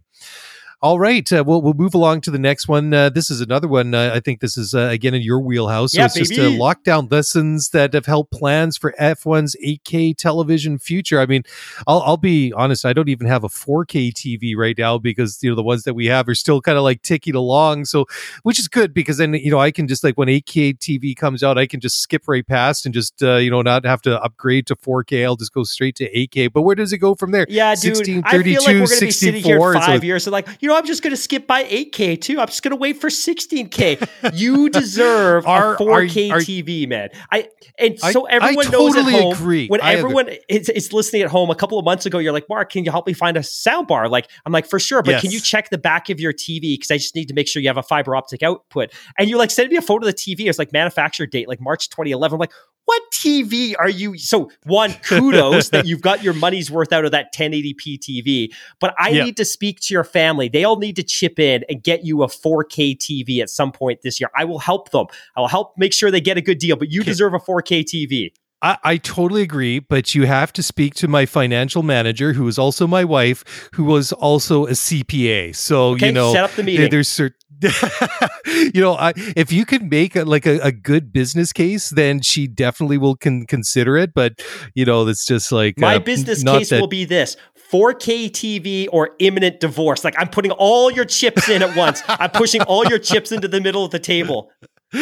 All 0.81 0.97
right, 0.97 1.29
uh, 1.33 1.43
we'll 1.45 1.61
we'll 1.61 1.73
move 1.73 1.93
along 1.93 2.21
to 2.21 2.31
the 2.31 2.39
next 2.39 2.69
one. 2.69 2.93
Uh, 2.93 3.09
this 3.09 3.29
is 3.29 3.41
another 3.41 3.67
one. 3.67 3.93
Uh, 3.93 4.11
I 4.13 4.21
think 4.21 4.39
this 4.39 4.57
is 4.57 4.73
uh, 4.73 4.83
again 4.83 5.13
in 5.13 5.21
your 5.21 5.41
wheelhouse. 5.41 5.91
So 5.91 5.99
yeah, 5.99 6.05
it's 6.05 6.13
baby. 6.13 6.27
just 6.27 6.39
uh, 6.39 6.43
lockdown 6.51 7.11
lessons 7.11 7.71
that 7.71 7.93
have 7.93 8.05
helped 8.05 8.31
plans 8.31 8.77
for 8.77 8.93
F1's 8.97 9.57
8K 9.61 10.15
television 10.15 10.79
future. 10.79 11.19
I 11.19 11.25
mean, 11.25 11.43
I'll 11.85 11.99
I'll 12.03 12.15
be 12.15 12.53
honest. 12.53 12.85
I 12.85 12.93
don't 12.93 13.09
even 13.09 13.27
have 13.27 13.43
a 13.43 13.49
4K 13.49 14.13
TV 14.13 14.55
right 14.55 14.77
now 14.77 14.97
because 14.97 15.39
you 15.43 15.49
know 15.49 15.55
the 15.57 15.63
ones 15.63 15.83
that 15.83 15.95
we 15.95 16.05
have 16.05 16.29
are 16.29 16.35
still 16.35 16.61
kind 16.61 16.77
of 16.77 16.85
like 16.85 17.01
ticking 17.01 17.35
along. 17.35 17.83
So, 17.83 18.05
which 18.43 18.57
is 18.57 18.69
good 18.69 18.93
because 18.93 19.17
then 19.17 19.33
you 19.33 19.51
know 19.51 19.59
I 19.59 19.71
can 19.71 19.85
just 19.85 20.01
like 20.01 20.17
when 20.17 20.29
8K 20.29 20.77
TV 20.77 21.13
comes 21.13 21.43
out, 21.43 21.57
I 21.57 21.67
can 21.67 21.81
just 21.81 21.99
skip 22.01 22.23
right 22.25 22.47
past 22.47 22.85
and 22.85 22.93
just 22.93 23.21
uh, 23.21 23.35
you 23.35 23.51
know 23.51 23.61
not 23.61 23.83
have 23.83 24.01
to 24.03 24.17
upgrade 24.23 24.65
to 24.67 24.77
4K. 24.77 25.25
I'll 25.25 25.35
just 25.35 25.51
go 25.51 25.63
straight 25.63 25.97
to 25.97 26.09
8K. 26.09 26.53
But 26.53 26.61
where 26.61 26.75
does 26.75 26.93
it 26.93 26.99
go 26.99 27.15
from 27.15 27.31
there? 27.31 27.45
Yeah, 27.49 27.75
dude. 27.75 27.97
16, 27.97 28.23
I 28.23 28.41
feel 28.41 28.61
like 28.61 28.67
we're 28.67 28.73
going 28.85 28.87
to 28.87 29.05
be 29.07 29.11
sitting 29.11 29.43
here 29.43 29.59
64. 29.59 29.71
in 29.71 29.77
It's 29.77 29.85
five 29.85 29.95
like- 29.95 30.03
years 30.03 30.25
and 30.25 30.31
like, 30.31 30.47
you 30.61 30.68
know, 30.69 30.77
I'm 30.77 30.85
just 30.85 31.03
going 31.03 31.11
to 31.11 31.17
skip 31.17 31.45
by 31.45 31.63
8K 31.65 32.21
too. 32.21 32.39
I'm 32.39 32.47
just 32.47 32.63
going 32.63 32.71
to 32.71 32.77
wait 32.77 33.01
for 33.01 33.09
16K. 33.09 34.33
You 34.33 34.69
deserve 34.69 35.45
a 35.45 35.47
4K 35.47 36.31
are- 36.31 36.39
TV, 36.39 36.87
man. 36.87 37.09
I 37.31 37.49
and 37.77 37.97
I- 38.01 38.11
so 38.11 38.27
I 38.27 38.33
everyone 38.35 38.71
knows 38.71 38.95
at 38.95 39.05
home 39.05 39.33
agree. 39.33 39.67
when 39.67 39.81
I 39.81 39.95
everyone 39.95 40.29
is, 40.47 40.69
is 40.69 40.93
listening 40.93 41.21
at 41.23 41.29
home. 41.29 41.49
A 41.49 41.55
couple 41.55 41.77
of 41.77 41.85
months 41.85 42.05
ago, 42.05 42.19
you're 42.19 42.33
like, 42.33 42.47
Mark, 42.49 42.71
can 42.71 42.85
you 42.85 42.91
help 42.91 43.05
me 43.07 43.13
find 43.13 43.37
a 43.37 43.43
sound 43.43 43.87
bar? 43.87 44.07
Like, 44.07 44.29
I'm 44.45 44.51
like, 44.51 44.65
for 44.67 44.79
sure, 44.79 45.01
but 45.03 45.21
can 45.21 45.31
you 45.31 45.39
check 45.39 45.69
the 45.69 45.77
back 45.77 46.09
of 46.09 46.19
your 46.19 46.33
TV 46.33 46.73
because 46.73 46.91
I 46.91 46.97
just 46.97 47.15
need 47.15 47.27
to 47.27 47.33
make 47.33 47.47
sure 47.47 47.61
you 47.61 47.69
have 47.69 47.77
a 47.77 47.83
fiber 47.83 48.15
optic 48.15 48.43
output. 48.43 48.91
And 49.17 49.29
you 49.29 49.37
like 49.37 49.51
send 49.51 49.69
me 49.69 49.77
a 49.77 49.81
photo 49.81 50.07
of 50.07 50.15
the 50.15 50.17
TV. 50.17 50.47
It's 50.47 50.59
like 50.59 50.71
manufacturer 50.71 51.25
date, 51.25 51.47
like 51.47 51.59
March 51.59 51.89
2011. 51.89 52.35
I'm 52.35 52.39
like, 52.39 52.53
what 52.89 53.03
TV 53.13 53.75
are 53.77 53.87
you? 53.87 54.17
So 54.17 54.49
one, 54.63 54.93
kudos 55.03 55.69
that 55.69 55.85
you've 55.85 56.01
got 56.01 56.23
your 56.23 56.33
money's 56.33 56.71
worth 56.71 56.91
out 56.91 57.05
of 57.05 57.11
that 57.11 57.31
1080p 57.35 57.99
TV. 57.99 58.51
But 58.79 58.95
I 58.97 59.09
Yep. 59.09 59.25
need 59.25 59.37
to 59.37 59.45
speak 59.45 59.79
to 59.81 59.93
your 59.93 60.03
family. 60.03 60.49
They 60.49 60.63
all 60.63 60.79
need 60.79 60.95
to 60.95 61.03
chip 61.03 61.37
in 61.37 61.63
and 61.69 61.83
get 61.83 62.03
you 62.03 62.23
a 62.23 62.27
4K 62.27 62.97
TV 62.97 63.41
at 63.41 63.49
some 63.51 63.71
point 63.71 64.01
this 64.01 64.19
year. 64.19 64.31
I 64.35 64.43
will 64.45 64.57
help 64.57 64.89
them. 64.89 65.05
I 65.37 65.41
will 65.41 65.49
help 65.49 65.75
make 65.77 65.93
sure 65.93 66.09
they 66.09 66.19
get 66.19 66.37
a 66.37 66.41
good 66.41 66.57
deal. 66.57 66.77
But 66.77 66.91
you 66.91 67.03
deserve 67.03 67.35
a 67.35 67.39
4K 67.39 67.83
TV. 67.83 68.31
I, 68.63 68.77
I 68.83 68.97
totally 68.97 69.43
agree, 69.43 69.77
but 69.77 70.15
you 70.15 70.25
have 70.25 70.51
to 70.53 70.63
speak 70.63 70.95
to 70.95 71.07
my 71.07 71.27
financial 71.27 71.83
manager, 71.83 72.33
who 72.33 72.47
is 72.47 72.57
also 72.57 72.87
my 72.87 73.05
wife, 73.05 73.69
who 73.73 73.83
was 73.83 74.11
also 74.13 74.65
a 74.65 74.71
CPA. 74.71 75.55
So 75.55 75.91
Okay, 75.91 76.07
you 76.07 76.11
know, 76.11 76.33
set 76.33 76.43
up 76.43 76.55
the 76.55 76.63
meeting. 76.63 76.89
There's 76.89 77.07
certain, 77.07 77.37
you 78.73 78.81
know, 78.81 78.93
I, 78.95 79.13
if 79.35 79.51
you 79.51 79.65
can 79.65 79.89
make 79.89 80.15
a, 80.15 80.23
like 80.23 80.45
a, 80.45 80.59
a 80.59 80.71
good 80.71 81.11
business 81.11 81.51
case, 81.51 81.89
then 81.89 82.21
she 82.21 82.47
definitely 82.47 82.97
will 82.97 83.15
con- 83.15 83.45
consider 83.47 83.97
it. 83.97 84.13
But 84.13 84.41
you 84.73 84.85
know, 84.85 85.07
it's 85.07 85.25
just 85.25 85.51
like 85.51 85.77
My 85.77 85.95
uh, 85.95 85.99
business 85.99 86.43
case 86.43 86.69
that- 86.69 86.79
will 86.79 86.87
be 86.87 87.05
this 87.05 87.35
4K 87.71 88.29
TV 88.31 88.87
or 88.91 89.11
imminent 89.19 89.59
divorce. 89.59 90.03
Like 90.03 90.15
I'm 90.17 90.29
putting 90.29 90.51
all 90.51 90.91
your 90.91 91.05
chips 91.05 91.49
in 91.49 91.61
at 91.61 91.75
once. 91.75 92.01
I'm 92.07 92.31
pushing 92.31 92.61
all 92.63 92.85
your 92.85 92.99
chips 92.99 93.31
into 93.31 93.47
the 93.47 93.61
middle 93.61 93.85
of 93.85 93.91
the 93.91 93.99
table. 93.99 94.51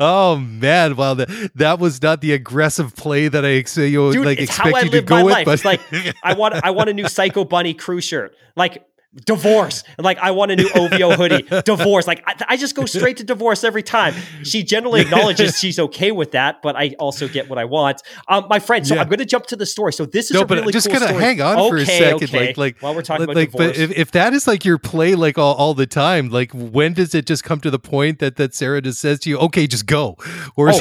oh 0.00 0.36
man, 0.36 0.96
well 0.96 1.14
that 1.14 1.50
that 1.56 1.78
was 1.78 2.00
not 2.00 2.22
the 2.22 2.32
aggressive 2.32 2.96
play 2.96 3.28
that 3.28 3.44
I 3.44 3.62
you 3.82 3.98
know, 3.98 4.12
Dude, 4.12 4.24
like 4.24 4.38
it's 4.38 4.56
how 4.56 4.64
expect 4.68 4.76
I 4.76 4.86
you 4.86 4.90
to 4.92 5.02
go 5.02 5.24
with. 5.24 5.34
life. 5.34 5.44
But 5.44 5.54
It's 5.54 5.64
like 5.64 5.80
I 6.22 6.32
want 6.32 6.54
I 6.54 6.70
want 6.70 6.88
a 6.88 6.94
new 6.94 7.06
Psycho 7.08 7.44
Bunny 7.44 7.74
crew 7.74 8.00
shirt. 8.00 8.34
Like 8.56 8.84
divorce. 9.14 9.84
Like, 9.98 10.18
I 10.18 10.32
want 10.32 10.50
a 10.50 10.56
new 10.56 10.68
OVO 10.74 11.16
hoodie. 11.16 11.42
divorce. 11.64 12.06
Like, 12.06 12.22
I, 12.26 12.34
I, 12.50 12.56
just 12.56 12.74
go 12.74 12.84
straight 12.84 13.16
to 13.18 13.24
divorce 13.24 13.64
every 13.64 13.82
time. 13.82 14.14
She 14.42 14.62
generally 14.62 15.00
acknowledges 15.00 15.58
she's 15.60 15.78
okay 15.78 16.12
with 16.12 16.32
that, 16.32 16.60
but 16.62 16.76
I 16.76 16.94
also 16.98 17.26
get 17.26 17.48
what 17.48 17.58
I 17.58 17.64
want. 17.64 18.02
Um, 18.28 18.46
my 18.48 18.58
friend, 18.58 18.86
so 18.86 18.94
yeah. 18.94 19.00
I'm 19.00 19.08
going 19.08 19.18
to 19.18 19.24
jump 19.24 19.46
to 19.46 19.56
the 19.56 19.66
story. 19.66 19.92
So 19.92 20.04
this 20.04 20.30
is 20.30 20.34
no, 20.34 20.42
a 20.42 20.46
really 20.46 20.72
just 20.72 20.88
cool 20.88 20.98
kind 20.98 21.10
of 21.10 21.20
hang 21.20 21.40
on 21.40 21.58
okay, 21.58 21.68
for 21.68 21.76
a 21.76 21.86
second. 21.86 22.24
Okay. 22.24 22.46
Like, 22.48 22.58
like 22.58 22.78
while 22.80 22.94
we're 22.94 23.02
talking 23.02 23.26
like, 23.26 23.48
about 23.48 23.58
divorce. 23.58 23.76
But 23.76 23.82
if, 23.82 23.98
if 23.98 24.10
that 24.12 24.34
is 24.34 24.46
like 24.46 24.64
your 24.64 24.78
play, 24.78 25.14
like 25.14 25.38
all, 25.38 25.54
all 25.54 25.74
the 25.74 25.86
time, 25.86 26.28
like 26.28 26.52
when 26.52 26.92
does 26.92 27.14
it 27.14 27.26
just 27.26 27.44
come 27.44 27.60
to 27.60 27.70
the 27.70 27.78
point 27.78 28.18
that 28.18 28.36
that 28.36 28.54
Sarah 28.54 28.82
just 28.82 29.00
says 29.00 29.20
to 29.20 29.30
you, 29.30 29.38
"Okay, 29.38 29.66
just 29.66 29.86
go," 29.86 30.16
or 30.56 30.70
oh, 30.70 30.80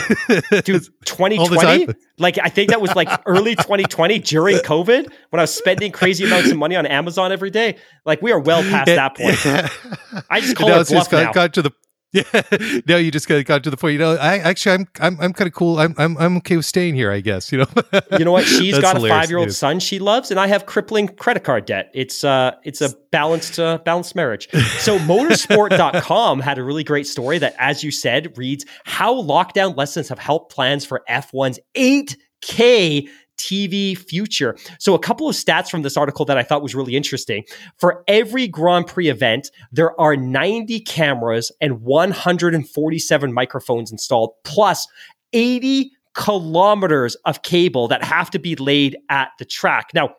dude, 0.64 0.84
2020? 1.06 1.88
Like 2.20 2.40
I 2.42 2.50
think 2.50 2.72
that 2.72 2.82
was 2.82 2.96
like 2.96 3.10
early 3.26 3.56
2020 3.56 4.20
during 4.20 4.58
COVID 4.58 5.12
when 5.30 5.40
I 5.40 5.44
was 5.44 5.54
spending 5.54 5.92
crazy 5.92 6.26
amounts 6.26 6.52
of 6.52 6.58
money 6.58 6.76
on 6.76 6.86
Amazon 6.86 7.32
every 7.32 7.52
day. 7.52 7.78
Like 8.06 8.17
we 8.22 8.32
are 8.32 8.40
well 8.40 8.64
past 8.64 8.88
that 8.88 9.16
point. 9.16 10.26
I 10.30 10.42
just 10.42 10.56
call 10.58 10.70
it 10.70 10.88
bluff 10.88 11.12
now. 11.12 11.32
Got 11.32 11.54
to 11.56 11.62
the 11.62 11.72
yeah. 12.14 12.82
No, 12.88 12.96
you 12.96 13.12
just 13.12 13.28
got, 13.28 13.44
got 13.44 13.66
to 13.66 13.70
the 13.70 13.76
point. 13.76 13.94
You 13.94 14.00
know, 14.00 14.16
I 14.16 14.38
actually, 14.38 14.76
I'm, 14.76 14.88
I'm, 15.02 15.20
I'm 15.20 15.34
kind 15.34 15.48
of 15.48 15.54
cool. 15.54 15.78
I'm, 15.78 15.94
I'm, 15.98 16.18
I'm 16.18 16.38
okay 16.38 16.56
with 16.56 16.66
staying 16.66 16.96
here. 16.96 17.12
I 17.12 17.20
guess. 17.20 17.52
You 17.52 17.60
know. 17.60 17.66
you 18.18 18.24
know 18.24 18.32
what? 18.32 18.46
She's 18.46 18.80
got 18.80 18.96
a 18.96 19.08
five 19.08 19.30
year 19.30 19.40
old 19.40 19.52
son 19.52 19.82
she 19.82 20.00
loves, 20.00 20.32
and 20.32 20.40
I 20.40 20.48
have 20.48 20.66
crippling 20.66 21.10
credit 21.10 21.44
card 21.44 21.66
debt. 21.66 21.92
It's, 21.94 22.24
uh, 22.24 22.56
it's 22.64 22.80
a 22.80 22.96
balanced, 23.12 23.60
uh, 23.60 23.80
balanced 23.80 24.16
marriage. 24.16 24.50
So, 24.80 24.98
Motorsport.com 25.00 26.40
had 26.40 26.58
a 26.58 26.64
really 26.64 26.86
great 26.86 27.08
story 27.08 27.40
that, 27.40 27.56
as 27.60 27.84
you 27.84 27.92
said, 27.92 28.38
reads 28.38 28.66
how 28.86 29.22
lockdown 29.22 29.76
lessons 29.76 30.08
have 30.08 30.20
helped 30.20 30.54
plans 30.54 30.86
for 30.86 31.04
F1's 31.10 31.60
eight 31.76 32.16
K 32.42 33.10
TV 33.38 33.98
future. 33.98 34.58
So, 34.80 34.94
a 34.94 35.00
couple 35.00 35.30
of 35.30 35.36
stats 35.36 35.70
from 35.70 35.82
this 35.82 35.98
article 35.98 36.26
that 36.26 36.38
I 36.38 36.44
thought 36.44 36.62
was 36.62 36.76
really 36.76 36.96
interesting. 36.96 37.44
For 37.78 38.04
every 38.08 38.48
Grand 38.48 38.88
Prix 38.88 39.10
event, 39.10 39.52
there 39.72 40.00
are 40.00 40.16
90 40.16 40.80
cameras 40.82 41.52
and 41.62 41.82
147 41.82 43.34
microphones 43.34 43.92
installed, 43.92 44.32
plus 44.44 44.88
80 45.34 45.92
kilometers 46.14 47.16
of 47.26 47.44
cable 47.44 47.88
that 47.88 48.04
have 48.04 48.32
to 48.32 48.40
be 48.40 48.56
laid 48.56 48.98
at 49.10 49.30
the 49.38 49.46
track. 49.46 49.92
Now, 49.94 50.16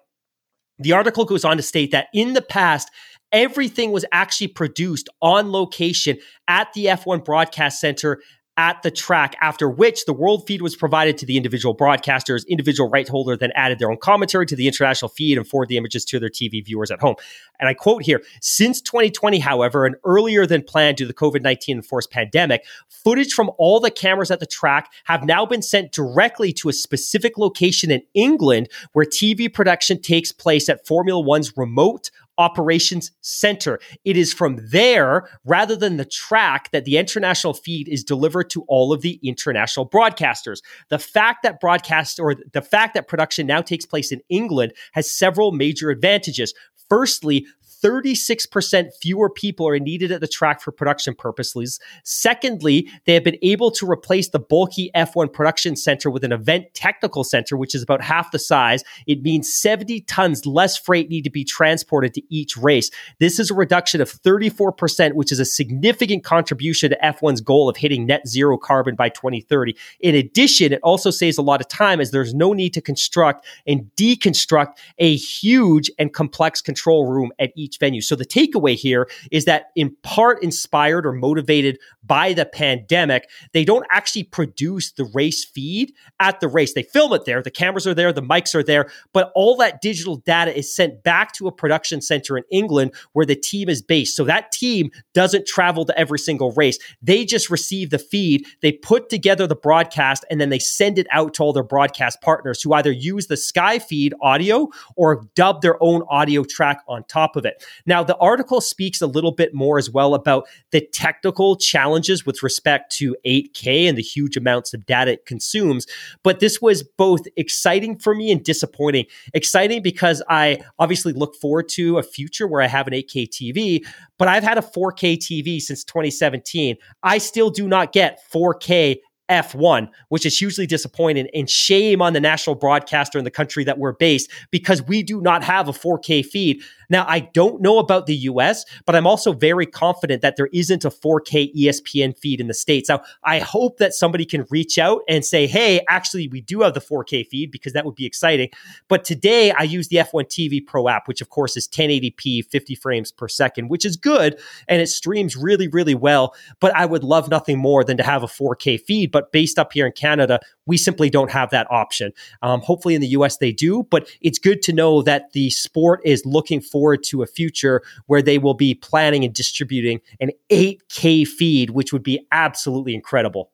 the 0.79 0.93
article 0.93 1.25
goes 1.25 1.45
on 1.45 1.57
to 1.57 1.63
state 1.63 1.91
that 1.91 2.07
in 2.15 2.35
the 2.35 2.43
past, 2.43 2.89
everything 3.33 3.91
was 3.91 4.05
actually 4.13 4.49
produced 4.49 5.09
on 5.21 5.51
location 5.51 6.19
at 6.47 6.73
the 6.73 6.87
F1 6.87 7.25
Broadcast 7.25 7.81
Center 7.81 8.21
at 8.59 8.83
the 8.83 8.91
track, 8.91 9.37
after 9.41 9.71
which 9.71 10.05
the 10.05 10.13
world 10.13 10.45
feed 10.47 10.61
was 10.61 10.75
provided 10.75 11.17
to 11.17 11.25
the 11.25 11.37
individual 11.37 11.75
broadcasters. 11.75 12.47
Individual 12.49 12.91
right 12.91 13.09
holder 13.09 13.37
then 13.37 13.53
added 13.55 13.79
their 13.79 13.89
own 13.89 13.97
commentary 13.97 14.45
to 14.47 14.57
the 14.57 14.67
international 14.67 15.09
feed 15.09 15.39
and 15.39 15.47
forwarded 15.47 15.71
the 15.71 15.77
images 15.77 16.05
to 16.05 16.19
their 16.19 16.29
TV 16.29 16.63
viewers 16.63 16.91
at 16.91 17.01
home. 17.01 17.15
And 17.61 17.69
I 17.69 17.75
quote 17.75 18.03
here 18.03 18.21
Since 18.43 18.81
2020, 18.83 19.39
however, 19.39 19.87
and 19.87 19.95
earlier 20.05 20.45
than 20.45 20.63
planned 20.63 20.97
due 20.97 21.05
to 21.05 21.09
the 21.09 21.15
COVID 21.15 21.41
19 21.41 21.77
enforced 21.77 22.11
pandemic, 22.11 22.65
footage 22.89 23.33
from 23.33 23.51
all 23.59 23.79
the 23.79 23.93
cameras 23.93 24.33
at 24.33 24.41
the 24.41 24.47
track 24.47 24.91
have 25.05 25.25
now 25.25 25.47
been 25.47 25.63
sent 25.63 25.93
directly 25.93 26.53
to 26.55 26.69
a 26.69 26.73
specific 26.73 27.39
location 27.39 27.93
in 27.93 28.03
England 28.13 28.69
where 28.93 29.05
TV 29.05 29.53
production 29.53 30.03
takes 30.03 30.33
place 30.33 30.69
at 30.69 30.85
Formula 30.85 31.21
One's 31.21 31.57
remote 31.57 32.11
operations 32.39 33.11
center. 33.21 33.79
It 34.05 34.17
is 34.17 34.33
from 34.33 34.59
there, 34.71 35.29
rather 35.45 35.77
than 35.77 35.97
the 35.97 36.05
track, 36.05 36.71
that 36.71 36.85
the 36.85 36.97
international 36.97 37.53
feed 37.53 37.89
is 37.89 38.05
delivered 38.05 38.49
to 38.51 38.63
all 38.69 38.93
of 38.93 39.03
the 39.03 39.21
international 39.23 39.89
broadcasters. 39.89 40.63
The 40.89 40.99
fact 40.99 41.43
that 41.43 41.61
broadcast 41.61 42.19
or 42.19 42.37
the 42.53 42.63
fact 42.63 42.95
that 42.95 43.09
production 43.09 43.47
now 43.47 43.61
takes 43.61 43.85
place 43.85 44.13
in 44.13 44.21
England 44.29 44.73
has 44.93 45.11
several 45.11 45.53
major 45.53 45.91
advantages. 45.91 46.55
Firstly, 46.89 47.47
36% 47.83 48.89
fewer 49.01 49.31
people 49.31 49.69
are 49.69 49.79
needed 49.79 50.11
at 50.11 50.21
the 50.21 50.29
track 50.29 50.61
for 50.61 50.73
production 50.73 51.15
purposes. 51.15 51.79
Secondly, 52.05 52.89
they 53.05 53.15
have 53.15 53.25
been 53.25 53.39
able 53.43 53.71
to 53.73 53.89
replace 53.89 54.29
the 54.29 54.39
bulky 54.39 54.91
F1 54.95 55.33
production 55.33 55.77
center 55.77 56.11
with 56.11 56.25
an 56.25 56.33
event 56.33 56.67
technical 56.75 57.25
center, 57.25 57.57
which 57.57 57.75
is 57.75 57.83
about 57.83 58.03
half 58.03 58.31
the 58.31 58.39
size. 58.39 58.83
It 59.07 59.23
means 59.23 59.53
70 59.53 60.03
tons 60.03 60.47
less 60.47 60.77
freight 60.77 61.09
need 61.09 61.23
to 61.23 61.31
be 61.31 61.45
transported 61.45 62.15
to 62.15 62.23
each 62.35 62.57
race. 62.57 62.91
This 63.21 63.39
is 63.39 63.51
a 63.51 63.55
reduction 63.55 64.01
of 64.01 64.11
34%, 64.11 65.15
which 65.15 65.33
is 65.33 65.39
a 65.39 65.45
significant 65.45 66.25
contribution 66.25 66.91
to 66.91 66.99
F1's 67.03 67.41
goal 67.41 67.69
of 67.69 67.77
hitting 67.77 68.07
net 68.07 68.27
zero 68.27 68.57
carbon 68.57 68.95
by 68.95 69.09
2030. 69.09 69.77
In 70.01 70.15
addition, 70.15 70.73
it 70.73 70.81
also 70.83 71.11
saves 71.11 71.39
a 71.39 71.43
lot 71.43 71.61
of 71.61 71.69
time 71.69 72.01
as 72.01 72.11
there's 72.11 72.35
no 72.35 72.53
need 72.53 72.75
to 72.75 72.81
construct 72.81 73.47
and 73.67 73.91
deconstruct 73.97 74.75
a 74.99 75.17
huge 75.17 75.91
and 75.99 76.13
complex 76.13 76.61
control 76.61 77.07
room 77.07 77.33
at 77.39 77.53
each 77.57 77.68
each 77.69 77.79
venue. 77.79 78.01
So 78.01 78.17
the 78.17 78.25
takeaway 78.25 78.75
here 78.75 79.09
is 79.31 79.45
that 79.45 79.67
in 79.77 79.95
part 80.03 80.43
inspired 80.43 81.07
or 81.07 81.13
motivated 81.13 81.79
by 82.09 82.33
the 82.33 82.47
pandemic, 82.47 83.29
they 83.53 83.65
don't 83.65 83.87
actually 83.91 84.25
produce 84.25 84.91
the 84.93 85.05
race 85.15 85.45
feed 85.45 85.93
at 86.19 86.41
the 86.41 86.49
race. 86.49 86.73
They 86.73 86.83
film 86.83 87.13
it 87.13 87.27
there. 87.27 87.43
The 87.43 87.51
cameras 87.51 87.87
are 87.87 87.95
there, 87.95 88.13
the 88.13 88.23
mics 88.23 88.55
are 88.55 88.63
there, 88.63 88.91
but 89.13 89.31
all 89.35 89.57
that 89.59 89.81
digital 89.81 90.17
data 90.17 90.57
is 90.57 90.75
sent 90.75 91.03
back 91.05 91.33
to 91.35 91.47
a 91.47 91.53
production 91.53 92.01
center 92.01 92.37
in 92.37 92.45
England 92.51 92.93
where 93.13 93.27
the 93.27 93.37
team 93.37 93.69
is 93.69 93.83
based. 93.83 94.17
So 94.17 94.25
that 94.25 94.51
team 94.51 94.91
doesn't 95.13 95.47
travel 95.47 95.85
to 95.85 95.99
every 95.99 96.19
single 96.19 96.53
race. 96.53 96.79
They 97.03 97.25
just 97.25 97.51
receive 97.51 97.91
the 97.91 97.99
feed, 97.99 98.47
they 98.63 98.73
put 98.73 99.11
together 99.11 99.47
the 99.47 99.55
broadcast, 99.55 100.25
and 100.31 100.41
then 100.41 100.49
they 100.49 100.59
send 100.59 100.99
it 100.99 101.07
out 101.13 101.35
to 101.35 101.43
all 101.43 101.53
their 101.53 101.63
broadcast 101.63 102.21
partners 102.23 102.63
who 102.63 102.73
either 102.73 102.91
use 102.91 103.27
the 103.27 103.37
Sky 103.37 103.79
feed 103.79 104.15
audio 104.23 104.69
or 104.97 105.27
dub 105.35 105.61
their 105.61 105.81
own 105.83 106.03
audio 106.09 106.43
track 106.43 106.81
on 106.89 107.05
top 107.05 107.37
of 107.37 107.45
it. 107.45 107.63
Now, 107.85 108.03
the 108.03 108.17
article 108.17 108.61
speaks 108.63 109.03
a 109.03 109.07
little 109.07 109.33
bit 109.33 109.53
more 109.53 109.79
as 109.79 109.91
well 109.91 110.15
about 110.15 110.49
the 110.71 110.81
technical 110.81 111.57
challenges 111.57 111.98
with 112.27 112.43
respect 112.43 112.93
to 112.97 113.17
8K 113.27 113.89
and 113.89 113.99
the 113.99 114.03
huge 114.03 114.37
amounts 114.37 114.73
of 114.73 114.87
data 114.87 115.13
it 115.13 115.27
consumes. 115.27 115.87
But 116.23 116.41
this 116.41 116.61
was 116.61 116.83
both 116.83 117.23
exciting 117.37 117.99
for 117.99 118.15
me 118.15 118.31
and 118.31 118.43
disappointing. 118.43 119.07
Exciting 119.35 119.83
because 119.83 120.23
I 120.29 120.59
obviously 120.79 121.13
look 121.13 121.35
forward 121.37 121.69
to 121.71 121.99
a 121.99 122.03
future 122.03 122.47
where 122.47 122.63
I 122.63 122.69
have 122.69 122.87
an 122.87 122.93
8K 122.95 123.29
TV, 123.29 123.85
but 124.19 124.29
I've 124.29 124.45
had 124.45 124.59
a 124.59 124.63
4K 124.63 125.17
TV 125.17 125.61
since 125.61 125.85
2017. 125.85 126.77
I 127.03 127.19
still 127.19 127.51
do 127.51 127.67
not 127.67 127.93
get 127.93 128.21
4K 128.33 128.99
F1, 129.29 129.89
which 130.09 130.25
is 130.25 130.39
hugely 130.39 130.67
disappointing. 130.67 131.29
And 131.35 131.49
shame 131.49 132.01
on 132.01 132.13
the 132.13 132.21
national 132.21 132.57
broadcaster 132.57 133.19
in 133.19 133.25
the 133.25 133.31
country 133.31 133.65
that 133.65 133.79
we're 133.79 133.93
based 133.93 134.31
because 134.51 134.83
we 134.83 135.03
do 135.03 135.21
not 135.21 135.45
have 135.45 135.69
a 135.69 135.73
4K 135.73 136.25
feed. 136.25 136.63
Now, 136.91 137.05
I 137.09 137.21
don't 137.21 137.61
know 137.61 137.79
about 137.79 138.07
the 138.07 138.17
US, 138.17 138.65
but 138.87 138.97
I'm 138.97 139.07
also 139.07 139.33
very 139.33 139.67
confident 139.67 140.23
that 140.23 140.37
there 140.37 140.49
isn't 140.53 140.85
a 140.85 140.91
4K 140.91 141.55
ESPN 141.55 142.17
feed 142.19 142.41
in 142.41 142.49
the 142.49 142.55
States. 142.55 142.89
Now, 142.89 143.03
I 143.25 143.39
hope 143.39 143.79
that 143.79 143.95
somebody 143.95 144.25
can 144.25 144.47
reach 144.51 144.79
out 144.79 145.03
and 145.09 145.25
say, 145.25 145.47
hey, 145.47 145.81
actually, 145.89 146.29
we 146.29 146.41
do 146.41 146.63
have 146.63 146.75
the 146.75 146.81
4K 146.81 147.27
feed 147.27 147.51
because 147.51 147.73
that 147.73 147.85
would 147.85 147.95
be 147.95 148.07
exciting. 148.07 148.49
But 148.89 149.05
today 149.05 149.53
I 149.53 149.65
use 149.65 149.89
the 149.89 149.97
F1 149.99 150.25
TV 150.25 150.65
Pro 150.65 150.89
app, 150.89 151.09
which 151.09 151.21
of 151.21 151.29
course 151.29 151.57
is 151.57 151.69
1080p, 151.69 152.47
50 152.47 152.75
frames 152.75 153.13
per 153.13 153.29
second, 153.29 153.69
which 153.69 153.85
is 153.85 153.97
good. 153.97 154.39
And 154.67 154.81
it 154.81 154.89
streams 154.89 155.37
really, 155.37 155.69
really 155.69 155.95
well. 155.95 156.35
But 156.61 156.75
I 156.75 156.87
would 156.87 157.05
love 157.05 157.29
nothing 157.29 157.59
more 157.59 157.85
than 157.85 157.97
to 157.99 158.03
have 158.03 158.23
a 158.23 158.27
4K 158.27 158.81
feed. 158.81 159.11
But 159.11 159.33
based 159.33 159.59
up 159.59 159.73
here 159.73 159.87
in 159.87 159.93
Canada, 159.93 160.41
we 160.69 160.77
simply 160.77 161.11
don't 161.11 161.31
have 161.31 161.51
that 161.51 161.67
option. 161.71 162.13
Um, 162.43 162.61
hopefully 162.61 162.95
in 162.95 163.01
the 163.01 163.09
US 163.09 163.39
they 163.39 163.51
do, 163.51 163.83
but 163.91 164.09
it's 164.21 164.39
good 164.39 164.63
to 164.63 164.73
know 164.73 165.03
that 165.03 165.33
the 165.33 165.51
sport 165.51 166.01
is 166.05 166.25
looking 166.25 166.61
forward 166.61 167.03
to 167.05 167.23
a 167.23 167.27
future 167.27 167.83
where 168.07 168.23
they 168.23 168.39
will 168.39 168.55
be 168.55 168.75
planning 168.75 169.25
and 169.25 169.35
distributing 169.35 170.01
an 170.21 170.31
8K 170.51 171.27
feed, 171.27 171.71
which 171.71 171.93
would 171.93 172.03
be 172.05 172.25
absolutely 172.31 172.95
incredible. 172.95 173.51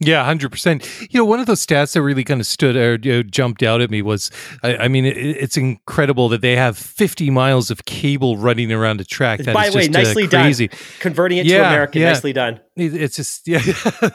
Yeah, 0.00 0.24
hundred 0.24 0.50
percent. 0.50 0.88
You 1.10 1.20
know, 1.20 1.24
one 1.24 1.38
of 1.38 1.46
those 1.46 1.64
stats 1.64 1.94
that 1.94 2.02
really 2.02 2.24
kind 2.24 2.40
of 2.40 2.46
stood 2.46 2.74
or 2.74 2.98
you 3.00 3.12
know, 3.12 3.22
jumped 3.22 3.62
out 3.62 3.80
at 3.80 3.90
me 3.90 4.02
was, 4.02 4.30
I, 4.64 4.76
I 4.76 4.88
mean, 4.88 5.04
it, 5.04 5.16
it's 5.16 5.56
incredible 5.56 6.28
that 6.30 6.40
they 6.40 6.56
have 6.56 6.76
fifty 6.76 7.30
miles 7.30 7.70
of 7.70 7.84
cable 7.84 8.36
running 8.36 8.72
around 8.72 8.96
the 8.96 9.04
track. 9.04 9.40
That 9.40 9.54
By 9.54 9.70
the 9.70 9.76
way, 9.76 9.88
just, 9.88 9.92
nicely 9.92 10.24
uh, 10.24 10.28
done. 10.28 10.68
Converting 10.98 11.38
it 11.38 11.46
yeah, 11.46 11.58
to 11.58 11.68
American, 11.68 12.02
yeah. 12.02 12.08
nicely 12.08 12.32
done. 12.32 12.60
It's 12.76 13.16
just 13.16 13.46
yeah, 13.48 13.60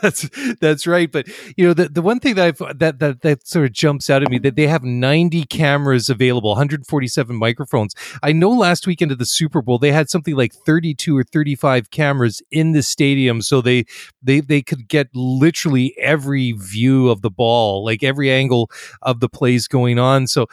that's 0.02 0.30
that's 0.60 0.86
right. 0.86 1.10
But 1.10 1.28
you 1.56 1.66
know, 1.68 1.74
the, 1.74 1.88
the 1.88 2.02
one 2.02 2.20
thing 2.20 2.36
that 2.36 2.46
I've 2.46 2.80
that 2.80 3.00
that 3.00 3.22
that 3.22 3.48
sort 3.48 3.66
of 3.66 3.72
jumps 3.72 4.10
out 4.10 4.22
at 4.22 4.30
me 4.30 4.38
that 4.40 4.56
they 4.56 4.68
have 4.68 4.84
ninety 4.84 5.46
cameras 5.46 6.10
available, 6.10 6.50
one 6.50 6.58
hundred 6.58 6.86
forty 6.86 7.08
seven 7.08 7.38
microphones. 7.38 7.96
I 8.22 8.34
know 8.34 8.50
last 8.50 8.86
weekend 8.86 9.12
of 9.12 9.18
the 9.18 9.26
Super 9.26 9.62
Bowl 9.62 9.80
they 9.80 9.94
had 9.94 10.10
something 10.10 10.36
like 10.36 10.54
thirty 10.54 10.94
two 10.94 11.18
or 11.18 11.24
thirty 11.24 11.56
five 11.56 11.92
cameras 11.92 12.42
in 12.52 12.74
the 12.74 12.84
stadium, 12.84 13.42
so 13.42 13.62
they 13.62 13.86
they 14.22 14.42
they 14.42 14.62
could 14.62 14.90
get 14.90 15.08
literally 15.16 15.96
every 15.98 16.52
view 16.52 17.10
of 17.10 17.22
the 17.22 17.32
ball, 17.32 17.86
like 17.86 18.04
every 18.04 18.30
angle 18.30 18.70
of 19.02 19.22
the 19.22 19.30
plays 19.30 19.68
going 19.68 19.98
on. 20.00 20.28
So 20.28 20.48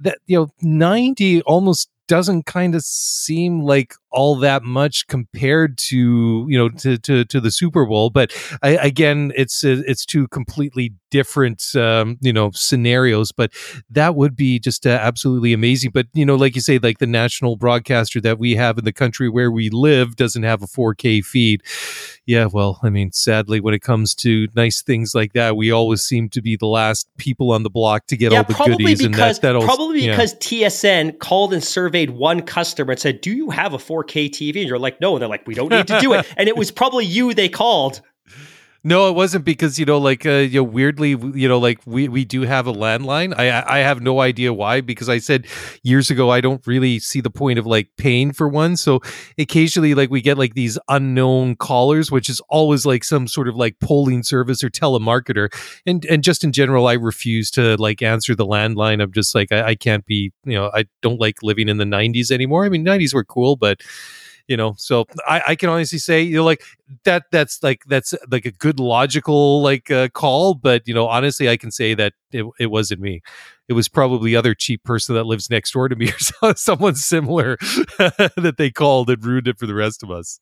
that 0.00 0.18
you 0.26 0.38
know, 0.38 0.48
ninety 0.62 1.42
almost 1.42 1.90
doesn't 2.08 2.46
kind 2.46 2.74
of 2.74 2.82
seem 2.82 3.60
like 3.60 3.94
all 4.10 4.36
that 4.36 4.62
much 4.62 5.06
compared 5.06 5.76
to 5.76 6.46
you 6.48 6.58
know 6.58 6.68
to 6.68 6.98
to, 6.98 7.24
to 7.24 7.40
the 7.40 7.50
Super 7.50 7.86
Bowl. 7.86 8.10
But 8.10 8.32
I, 8.62 8.70
again, 8.70 9.32
it's 9.36 9.64
it's 9.64 10.04
two 10.04 10.28
completely 10.28 10.94
different 11.10 11.74
um, 11.76 12.18
you 12.20 12.32
know 12.32 12.50
scenarios. 12.52 13.32
But 13.32 13.52
that 13.90 14.14
would 14.14 14.36
be 14.36 14.58
just 14.58 14.86
uh, 14.86 14.90
absolutely 14.90 15.52
amazing. 15.52 15.90
But 15.92 16.06
you 16.14 16.24
know, 16.24 16.36
like 16.36 16.54
you 16.54 16.60
say, 16.60 16.78
like 16.78 16.98
the 16.98 17.06
national 17.06 17.56
broadcaster 17.56 18.20
that 18.20 18.38
we 18.38 18.54
have 18.54 18.78
in 18.78 18.84
the 18.84 18.92
country 18.92 19.28
where 19.28 19.50
we 19.50 19.70
live 19.70 20.16
doesn't 20.16 20.42
have 20.42 20.62
a 20.62 20.66
4K 20.66 21.24
feed. 21.24 21.62
Yeah, 22.26 22.46
well, 22.52 22.78
I 22.82 22.90
mean, 22.90 23.12
sadly, 23.12 23.60
when 23.60 23.72
it 23.72 23.80
comes 23.80 24.14
to 24.16 24.48
nice 24.54 24.82
things 24.82 25.14
like 25.14 25.32
that, 25.32 25.56
we 25.56 25.70
always 25.70 26.02
seem 26.02 26.28
to 26.30 26.42
be 26.42 26.56
the 26.56 26.66
last 26.66 27.08
people 27.16 27.52
on 27.52 27.62
the 27.62 27.70
block 27.70 28.06
to 28.08 28.16
get 28.16 28.32
yeah, 28.32 28.38
all 28.38 28.44
the 28.44 28.54
probably 28.54 28.76
goodies. 28.76 29.08
Because, 29.08 29.38
and 29.38 29.56
that, 29.56 29.64
probably 29.64 30.04
yeah. 30.04 30.12
because 30.12 30.34
TSN 30.34 31.18
called 31.18 31.54
and 31.54 31.64
surveyed 31.64 32.10
one 32.10 32.42
customer 32.42 32.92
and 32.92 33.00
said, 33.00 33.20
"Do 33.20 33.34
you 33.34 33.50
have 33.50 33.72
a 33.72 33.78
4K 34.04 34.30
TV?" 34.30 34.60
And 34.60 34.68
you're 34.68 34.78
like, 34.78 35.00
"No." 35.00 35.14
And 35.14 35.22
they're 35.22 35.28
like, 35.28 35.46
"We 35.46 35.54
don't 35.54 35.70
need 35.70 35.86
to 35.88 36.00
do 36.00 36.12
it." 36.14 36.26
and 36.36 36.48
it 36.48 36.56
was 36.56 36.70
probably 36.70 37.04
you 37.04 37.34
they 37.34 37.48
called. 37.48 38.00
No, 38.88 39.06
it 39.10 39.12
wasn't 39.14 39.44
because 39.44 39.78
you 39.78 39.84
know, 39.84 39.98
like 39.98 40.24
uh, 40.24 40.30
you 40.30 40.60
know, 40.60 40.64
weirdly, 40.64 41.10
you 41.10 41.46
know, 41.46 41.58
like 41.58 41.78
we 41.84 42.08
we 42.08 42.24
do 42.24 42.40
have 42.42 42.66
a 42.66 42.72
landline. 42.72 43.38
I 43.38 43.62
I 43.66 43.78
have 43.80 44.00
no 44.00 44.20
idea 44.20 44.54
why 44.54 44.80
because 44.80 45.10
I 45.10 45.18
said 45.18 45.46
years 45.82 46.10
ago 46.10 46.30
I 46.30 46.40
don't 46.40 46.66
really 46.66 46.98
see 46.98 47.20
the 47.20 47.28
point 47.28 47.58
of 47.58 47.66
like 47.66 47.90
paying 47.98 48.32
for 48.32 48.48
one. 48.48 48.78
So 48.78 49.00
occasionally, 49.38 49.94
like 49.94 50.08
we 50.08 50.22
get 50.22 50.38
like 50.38 50.54
these 50.54 50.78
unknown 50.88 51.56
callers, 51.56 52.10
which 52.10 52.30
is 52.30 52.40
always 52.48 52.86
like 52.86 53.04
some 53.04 53.28
sort 53.28 53.46
of 53.46 53.56
like 53.56 53.78
polling 53.78 54.22
service 54.22 54.64
or 54.64 54.70
telemarketer. 54.70 55.50
And 55.84 56.06
and 56.06 56.24
just 56.24 56.42
in 56.42 56.52
general, 56.52 56.86
I 56.86 56.94
refuse 56.94 57.50
to 57.52 57.76
like 57.76 58.00
answer 58.00 58.34
the 58.34 58.46
landline. 58.46 59.02
I'm 59.02 59.12
just 59.12 59.34
like 59.34 59.52
I, 59.52 59.68
I 59.68 59.74
can't 59.74 60.06
be, 60.06 60.32
you 60.44 60.54
know, 60.54 60.70
I 60.72 60.86
don't 61.02 61.20
like 61.20 61.42
living 61.42 61.68
in 61.68 61.76
the 61.76 61.84
'90s 61.84 62.30
anymore. 62.30 62.64
I 62.64 62.70
mean, 62.70 62.86
'90s 62.86 63.12
were 63.12 63.24
cool, 63.24 63.56
but 63.56 63.82
you 64.48 64.56
know 64.56 64.74
so 64.78 65.06
I, 65.26 65.42
I 65.48 65.54
can 65.54 65.68
honestly 65.68 65.98
say 65.98 66.22
you 66.22 66.36
know 66.36 66.44
like 66.44 66.62
that 67.04 67.24
that's 67.30 67.62
like 67.62 67.84
that's 67.86 68.14
like 68.30 68.46
a 68.46 68.50
good 68.50 68.80
logical 68.80 69.62
like 69.62 69.90
uh, 69.90 70.08
call 70.08 70.54
but 70.54 70.88
you 70.88 70.94
know 70.94 71.06
honestly 71.06 71.48
i 71.48 71.56
can 71.56 71.70
say 71.70 71.94
that 71.94 72.14
it, 72.32 72.44
it 72.58 72.66
wasn't 72.66 73.00
me. 73.00 73.22
It 73.68 73.74
was 73.74 73.88
probably 73.88 74.34
other 74.34 74.54
cheap 74.54 74.82
person 74.84 75.14
that 75.14 75.24
lives 75.24 75.50
next 75.50 75.72
door 75.72 75.88
to 75.88 75.96
me 75.96 76.12
or 76.42 76.56
someone 76.56 76.94
similar 76.94 77.56
that 77.98 78.54
they 78.56 78.70
called 78.70 79.10
and 79.10 79.24
ruined 79.24 79.48
it 79.48 79.58
for 79.58 79.66
the 79.66 79.74
rest 79.74 80.02
of 80.02 80.10
us 80.10 80.40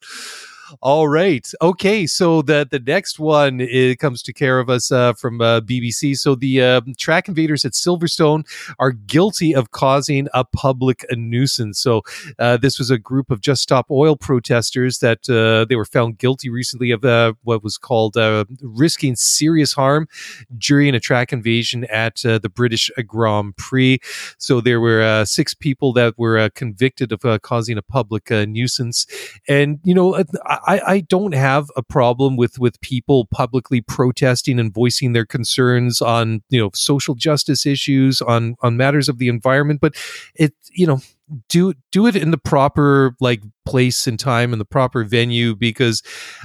all 0.81 1.09
right. 1.09 1.47
Okay. 1.63 2.07
So 2.07 2.43
the 2.43 2.67
the 2.69 2.79
next 2.79 3.19
one 3.19 3.61
it 3.61 3.99
comes 3.99 4.23
to 4.23 4.33
care 4.33 4.59
of 4.59 4.69
us 4.69 4.91
uh, 4.91 5.13
from 5.15 5.41
uh, 5.41 5.61
BBC. 5.61 6.17
So 6.17 6.35
the 6.35 6.63
uh, 6.63 6.81
track 6.99 7.29
invaders 7.29 7.65
at 7.65 7.73
Silverstone 7.73 8.45
are 8.79 8.93
guilty 8.93 9.55
of 9.55 9.71
causing 9.71 10.29
a 10.35 10.45
public 10.45 11.05
nuisance. 11.13 11.81
So 11.81 12.03
uh, 12.39 12.57
this 12.57 12.79
was 12.79 12.91
a 12.91 12.99
group 12.99 13.31
of 13.31 13.41
Just 13.41 13.63
Stop 13.63 13.91
Oil 13.91 14.17
protesters 14.17 14.99
that 14.99 15.29
uh, 15.29 15.67
they 15.69 15.77
were 15.77 15.85
found 15.85 16.19
guilty 16.19 16.51
recently 16.51 16.91
of 16.91 17.05
uh, 17.05 17.35
what 17.43 17.63
was 17.63 17.79
called 17.79 18.17
risking 18.61 19.17
serious 19.17 19.73
harm 19.73 20.09
during 20.57 20.95
a 20.95 21.01
track 21.01 21.33
invasion 21.33 21.85
at 21.85 22.17
the 22.17 22.51
British 22.53 22.91
Grand 23.07 23.57
Prix. 23.57 23.99
So 24.39 24.61
there 24.61 24.81
were 24.81 25.25
six 25.25 25.55
people 25.55 25.93
that 25.95 26.19
were 26.19 26.49
convicted 26.51 27.13
of 27.13 27.43
causing 27.43 27.79
a 27.79 27.83
public 27.83 28.31
nuisance, 28.31 29.07
and 29.49 29.79
you 29.85 29.95
know. 29.95 30.17
I, 30.45 30.56
I 30.67 31.01
don't 31.01 31.35
have 31.35 31.71
a 31.77 31.83
problem 31.83 32.37
with 32.37 32.59
with 32.59 32.81
people 32.81 33.27
publicly 33.27 33.81
protesting 33.81 34.59
and 34.59 34.73
voicing 34.73 35.13
their 35.13 35.27
concerns 35.27 36.01
on 36.01 36.43
you 36.49 36.61
know 36.61 36.71
social 36.75 37.15
justice 37.15 37.67
issues 37.67 38.21
on 38.23 38.57
on 38.63 38.77
matters 38.77 39.09
of 39.09 39.19
the 39.19 39.29
environment, 39.29 39.81
but 39.81 39.95
it 40.35 40.55
you 40.73 40.87
know 40.87 41.01
do 41.49 41.75
do 41.91 42.07
it 42.07 42.15
in 42.15 42.31
the 42.31 42.39
proper 42.39 43.15
like 43.21 43.43
place 43.65 44.07
and 44.07 44.19
time 44.19 44.53
and 44.53 44.61
the 44.61 44.67
proper 44.67 45.03
venue 45.03 45.57
because 45.57 46.03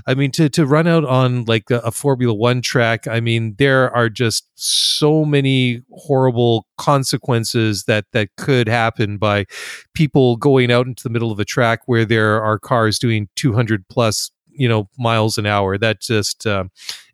i 0.08 0.14
mean 0.16 0.32
to 0.32 0.50
to 0.50 0.66
run 0.66 0.88
out 0.88 1.06
on 1.06 1.46
like 1.46 1.70
a, 1.70 1.78
a, 1.80 1.92
formula 1.92 2.34
1 2.34 2.62
track 2.62 3.08
i 3.08 3.20
mean 3.20 3.56
there 3.60 3.96
are 3.96 4.10
just 4.10 4.50
so 4.56 5.24
many 5.24 5.84
horrible 5.92 6.66
consequences 6.78 7.84
that 7.84 8.06
that 8.12 8.30
could 8.38 8.68
happen 8.68 9.18
by 9.18 9.46
people 9.94 10.36
going 10.36 10.72
out 10.72 10.88
into 10.88 11.04
the 11.04 11.10
middle 11.10 11.32
of 11.32 11.40
a 11.40 11.46
track 11.46 11.82
where 11.86 12.06
there 12.06 12.42
are 12.42 12.58
cars 12.58 12.98
doing 12.98 13.30
200 13.36 13.88
plus 13.88 14.32
you 14.62 14.70
know 14.70 14.88
miles 14.98 15.40
an 15.40 15.48
hour. 15.48 15.78
That 15.78 16.02
just 16.02 16.46
uh, 16.46 16.66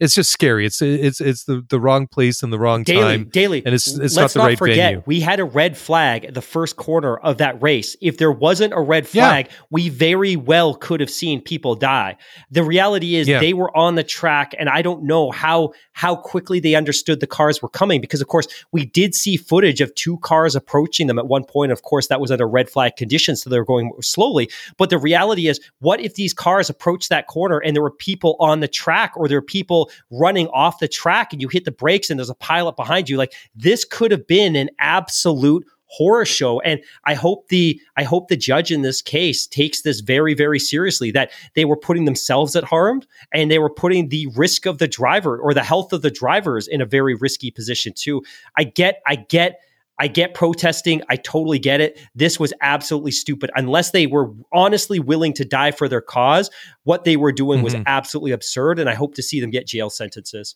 it's 0.02 0.14
just 0.14 0.32
scary. 0.32 0.66
It's 0.66 0.82
it's 0.82 1.22
it's 1.22 1.46
the, 1.46 1.64
the 1.70 1.80
wrong 1.80 2.06
place 2.06 2.44
and 2.44 2.52
the 2.52 2.60
wrong 2.60 2.84
daily, 2.84 3.18
time 3.18 3.30
daily. 3.30 3.64
and 3.66 3.74
it's 3.74 3.88
it's 3.88 4.16
Let's 4.16 4.16
not 4.18 4.32
the 4.32 4.40
not 4.40 4.46
right 4.46 4.58
forget, 4.58 4.76
venue. 4.76 5.04
we 5.06 5.22
had 5.22 5.40
a 5.40 5.46
red 5.46 5.78
flag 5.78 6.26
at 6.26 6.34
the 6.34 6.42
first 6.42 6.76
corner 6.76 7.16
of 7.16 7.38
that 7.38 7.62
race. 7.62 7.96
If 8.02 8.18
there 8.18 8.32
wasn't 8.32 8.74
a 8.74 8.82
red 8.82 9.08
flag 9.08 9.48
yeah. 9.48 9.58
we 9.70 9.88
very 9.88 10.36
well 10.36 10.76
could 10.76 11.00
have 11.00 11.10
seen 11.10 11.40
people 11.40 11.76
die. 11.76 12.18
The 12.52 12.64
reality 12.64 13.16
is 13.16 13.30
yeah. 13.30 13.40
they 13.40 13.54
were 13.54 13.76
on 13.76 13.96
the 13.96 14.04
track 14.04 14.54
and 14.60 14.68
i 14.70 14.82
don't 14.82 15.04
know 15.04 15.32
how 15.32 15.72
how 15.94 16.16
quickly 16.16 16.60
they 16.60 16.76
understood 16.76 17.20
the 17.22 17.28
cars 17.28 17.62
were 17.62 17.70
coming 17.70 18.02
because 18.02 18.22
of 18.22 18.28
course 18.28 18.48
we 18.72 18.86
did 18.86 19.16
see 19.16 19.38
footage 19.38 19.80
of 19.80 19.94
two 19.96 20.18
cars 20.18 20.56
approaching 20.56 21.08
them 21.08 21.18
at 21.18 21.28
one 21.28 21.46
point. 21.46 21.72
Of 21.72 21.84
course 21.84 22.08
that 22.08 22.20
was 22.20 22.30
under 22.30 22.48
red 22.48 22.70
flag 22.70 22.98
conditions 22.98 23.42
so 23.42 23.50
they 23.50 23.58
were 23.58 23.66
going 23.66 23.92
slowly. 24.02 24.50
But 24.78 24.90
the 24.90 24.98
reality 24.98 25.48
is 25.48 25.60
what 25.80 26.02
if 26.02 26.16
these 26.16 26.34
cars 26.34 26.70
approach 26.70 27.08
that 27.10 27.28
corner 27.28 27.37
and 27.46 27.76
there 27.76 27.84
were 27.84 27.92
people 27.92 28.36
on 28.40 28.60
the 28.60 28.68
track 28.68 29.14
or 29.16 29.28
there 29.28 29.38
were 29.38 29.42
people 29.42 29.90
running 30.12 30.48
off 30.48 30.80
the 30.80 30.88
track 30.88 31.32
and 31.32 31.42
you 31.42 31.48
hit 31.48 31.66
the 31.66 31.72
brakes 31.72 32.10
and 32.10 32.20
there's 32.20 32.30
a 32.30 32.36
pilot 32.36 32.76
behind 32.76 33.10
you. 33.10 33.18
Like 33.18 33.34
this 33.56 33.86
could 33.86 34.12
have 34.12 34.28
been 34.28 34.56
an 34.56 34.70
absolute 34.80 35.66
horror 35.88 36.26
show. 36.26 36.60
And 36.62 36.82
i 37.06 37.14
hope 37.14 37.48
the 37.48 37.80
i 37.96 38.04
hope 38.04 38.28
the 38.28 38.36
judge 38.36 38.72
in 38.72 38.82
this 38.82 39.02
case 39.02 39.48
takes 39.48 39.82
this 39.82 40.02
very 40.02 40.34
very 40.34 40.60
seriously 40.60 41.12
that 41.12 41.32
they 41.56 41.66
were 41.66 41.78
putting 41.78 42.06
themselves 42.06 42.56
at 42.56 42.66
harm 42.66 43.02
and 43.32 43.50
they 43.50 43.60
were 43.60 43.70
putting 43.70 44.10
the 44.10 44.28
risk 44.36 44.66
of 44.66 44.80
the 44.80 44.88
driver 44.88 45.40
or 45.40 45.54
the 45.54 45.64
health 45.64 45.94
of 45.94 46.02
the 46.02 46.12
drivers 46.12 46.68
in 46.68 46.82
a 46.82 46.86
very 46.86 47.16
risky 47.16 47.52
position 47.52 47.94
too. 47.96 48.22
I 48.58 48.66
get 48.66 49.02
i 49.08 49.16
get 49.16 49.62
I 50.00 50.08
get 50.08 50.34
protesting. 50.34 51.02
I 51.10 51.16
totally 51.16 51.60
get 51.60 51.82
it. 51.82 52.00
This 52.14 52.40
was 52.40 52.54
absolutely 52.62 53.12
stupid. 53.12 53.50
Unless 53.56 53.92
they 53.92 54.08
were 54.08 54.32
honestly 54.54 55.00
willing 55.00 55.34
to 55.34 55.46
die 55.46 55.72
for 55.72 55.90
their 55.90 56.02
cause, 56.02 56.50
what 56.84 57.04
they 57.04 57.18
were 57.18 57.32
doing 57.32 57.58
mm-hmm. 57.58 57.66
was 57.66 57.76
absolutely 57.86 58.32
absurd. 58.32 58.80
And 58.80 58.90
I 58.90 58.94
hope 58.94 59.16
to 59.16 59.24
see 59.24 59.40
them 59.40 59.50
get 59.50 59.68
jail 59.68 59.90
sentences. 59.90 60.56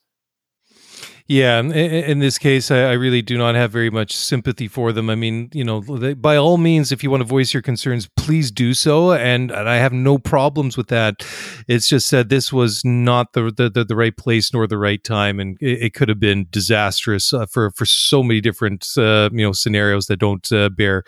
Yeah, 1.31 1.61
in, 1.61 2.19
this 2.19 2.37
case, 2.37 2.71
I, 2.71 2.91
really 2.91 3.21
do 3.21 3.37
not 3.37 3.55
have 3.55 3.71
very 3.71 3.89
much 3.89 4.13
sympathy 4.13 4.67
for 4.67 4.91
them. 4.91 5.09
I 5.09 5.15
mean, 5.15 5.49
you 5.53 5.63
know, 5.63 5.79
by 6.15 6.35
all 6.35 6.57
means, 6.57 6.91
if 6.91 7.05
you 7.05 7.09
want 7.09 7.21
to 7.21 7.25
voice 7.25 7.53
your 7.53 7.63
concerns, 7.63 8.09
please 8.17 8.51
do 8.51 8.73
so, 8.73 9.13
and, 9.13 9.49
I 9.49 9.77
have 9.77 9.93
no 9.93 10.17
problems 10.17 10.75
with 10.75 10.87
that. 10.87 11.25
It's 11.69 11.87
just 11.87 12.11
that 12.11 12.27
this 12.27 12.51
was 12.51 12.83
not 12.83 13.31
the 13.31 13.49
the, 13.49 13.85
the, 13.85 13.95
right 13.95 14.15
place 14.15 14.53
nor 14.53 14.67
the 14.67 14.77
right 14.77 15.01
time, 15.01 15.39
and 15.39 15.57
it, 15.61 15.83
it 15.83 15.93
could 15.93 16.09
have 16.09 16.19
been 16.19 16.47
disastrous 16.49 17.33
uh, 17.33 17.45
for 17.45 17.71
for 17.71 17.85
so 17.85 18.23
many 18.23 18.41
different 18.41 18.89
uh, 18.97 19.29
you 19.31 19.45
know 19.45 19.53
scenarios 19.53 20.07
that 20.07 20.17
don't 20.17 20.51
uh, 20.51 20.67
bear 20.67 21.03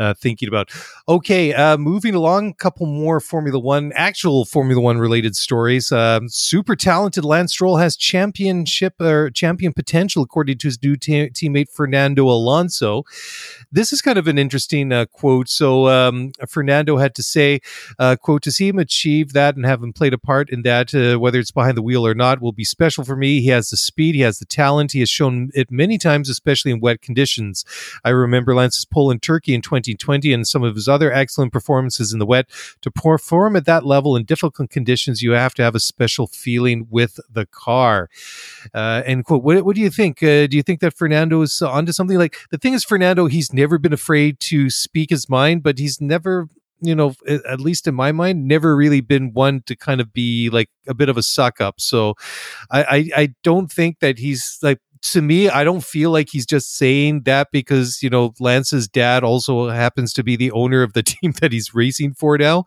uh, 0.00 0.14
thinking 0.14 0.48
about. 0.48 0.70
Okay, 1.08 1.54
uh, 1.54 1.76
moving 1.76 2.14
along, 2.14 2.48
a 2.48 2.54
couple 2.54 2.86
more 2.86 3.20
Formula 3.20 3.58
One, 3.58 3.92
actual 3.94 4.44
Formula 4.44 4.80
One 4.80 4.98
related 4.98 5.36
stories. 5.36 5.92
Um, 5.92 6.28
super 6.28 6.74
talented 6.74 7.24
Lance 7.24 7.52
Stroll 7.52 7.76
has 7.76 7.96
championship 7.96 9.00
or 9.00 9.30
champion 9.30 9.59
champion 9.60 9.72
potential, 9.72 10.22
according 10.22 10.58
to 10.58 10.68
his 10.68 10.82
new 10.82 10.96
teammate 10.96 11.70
Fernando 11.70 12.26
Alonso. 12.28 13.04
This 13.70 13.92
is 13.92 14.00
kind 14.00 14.18
of 14.18 14.26
an 14.26 14.38
interesting 14.38 14.92
uh, 14.92 15.04
quote. 15.06 15.48
So 15.48 15.88
um, 15.88 16.32
Fernando 16.48 16.96
had 16.96 17.14
to 17.16 17.22
say, 17.22 17.60
uh, 17.98 18.16
"quote 18.16 18.42
To 18.42 18.52
see 18.52 18.68
him 18.68 18.78
achieve 18.78 19.32
that 19.32 19.56
and 19.56 19.66
have 19.66 19.82
him 19.82 19.92
played 19.92 20.14
a 20.14 20.18
part 20.18 20.50
in 20.50 20.62
that, 20.62 20.94
uh, 20.94 21.18
whether 21.18 21.38
it's 21.38 21.50
behind 21.50 21.76
the 21.76 21.82
wheel 21.82 22.06
or 22.06 22.14
not, 22.14 22.40
will 22.40 22.52
be 22.52 22.64
special 22.64 23.04
for 23.04 23.16
me. 23.16 23.40
He 23.40 23.48
has 23.48 23.68
the 23.68 23.76
speed, 23.76 24.14
he 24.14 24.22
has 24.22 24.38
the 24.38 24.46
talent, 24.46 24.92
he 24.92 25.00
has 25.00 25.10
shown 25.10 25.50
it 25.54 25.70
many 25.70 25.98
times, 25.98 26.28
especially 26.28 26.72
in 26.72 26.80
wet 26.80 27.02
conditions. 27.02 27.64
I 28.04 28.10
remember 28.10 28.54
Lance's 28.54 28.86
pole 28.86 29.10
in 29.10 29.20
Turkey 29.20 29.54
in 29.54 29.62
2020 29.62 30.32
and 30.32 30.48
some 30.48 30.64
of 30.64 30.74
his 30.74 30.88
other 30.88 31.12
excellent 31.12 31.52
performances 31.52 32.12
in 32.12 32.18
the 32.18 32.26
wet. 32.26 32.46
To 32.80 32.90
perform 32.90 33.56
at 33.56 33.66
that 33.66 33.84
level 33.84 34.16
in 34.16 34.24
difficult 34.24 34.70
conditions, 34.70 35.22
you 35.22 35.32
have 35.32 35.54
to 35.54 35.62
have 35.62 35.74
a 35.74 35.80
special 35.80 36.26
feeling 36.26 36.86
with 36.90 37.20
the 37.30 37.46
car." 37.46 38.08
Uh, 38.74 39.02
and 39.06 39.24
quote 39.24 39.42
what, 39.50 39.64
what 39.64 39.74
do 39.74 39.82
you 39.82 39.90
think? 39.90 40.22
Uh, 40.22 40.46
do 40.46 40.56
you 40.56 40.62
think 40.62 40.80
that 40.80 40.96
Fernando 40.96 41.42
is 41.42 41.60
onto 41.60 41.90
something? 41.90 42.16
Like 42.16 42.36
the 42.50 42.58
thing 42.58 42.72
is, 42.72 42.84
Fernando, 42.84 43.26
he's 43.26 43.52
never 43.52 43.78
been 43.78 43.92
afraid 43.92 44.38
to 44.40 44.70
speak 44.70 45.10
his 45.10 45.28
mind, 45.28 45.64
but 45.64 45.78
he's 45.78 46.00
never, 46.00 46.48
you 46.80 46.94
know, 46.94 47.14
at 47.26 47.60
least 47.60 47.88
in 47.88 47.94
my 47.96 48.12
mind, 48.12 48.46
never 48.46 48.76
really 48.76 49.00
been 49.00 49.32
one 49.32 49.62
to 49.66 49.74
kind 49.74 50.00
of 50.00 50.12
be 50.12 50.50
like 50.50 50.70
a 50.86 50.94
bit 50.94 51.08
of 51.08 51.16
a 51.16 51.22
suck 51.22 51.60
up. 51.60 51.80
So 51.80 52.14
I, 52.70 52.82
I, 52.82 53.10
I 53.22 53.34
don't 53.42 53.72
think 53.72 53.98
that 53.98 54.18
he's 54.18 54.58
like 54.62 54.78
to 55.02 55.22
me, 55.22 55.48
I 55.48 55.64
don't 55.64 55.82
feel 55.82 56.10
like 56.10 56.28
he's 56.30 56.44
just 56.44 56.76
saying 56.76 57.22
that 57.22 57.48
because, 57.50 58.02
you 58.02 58.10
know, 58.10 58.34
Lance's 58.38 58.86
dad 58.86 59.24
also 59.24 59.70
happens 59.70 60.12
to 60.12 60.22
be 60.22 60.36
the 60.36 60.52
owner 60.52 60.82
of 60.82 60.92
the 60.92 61.02
team 61.02 61.32
that 61.40 61.52
he's 61.52 61.74
racing 61.74 62.14
for 62.14 62.38
now. 62.38 62.64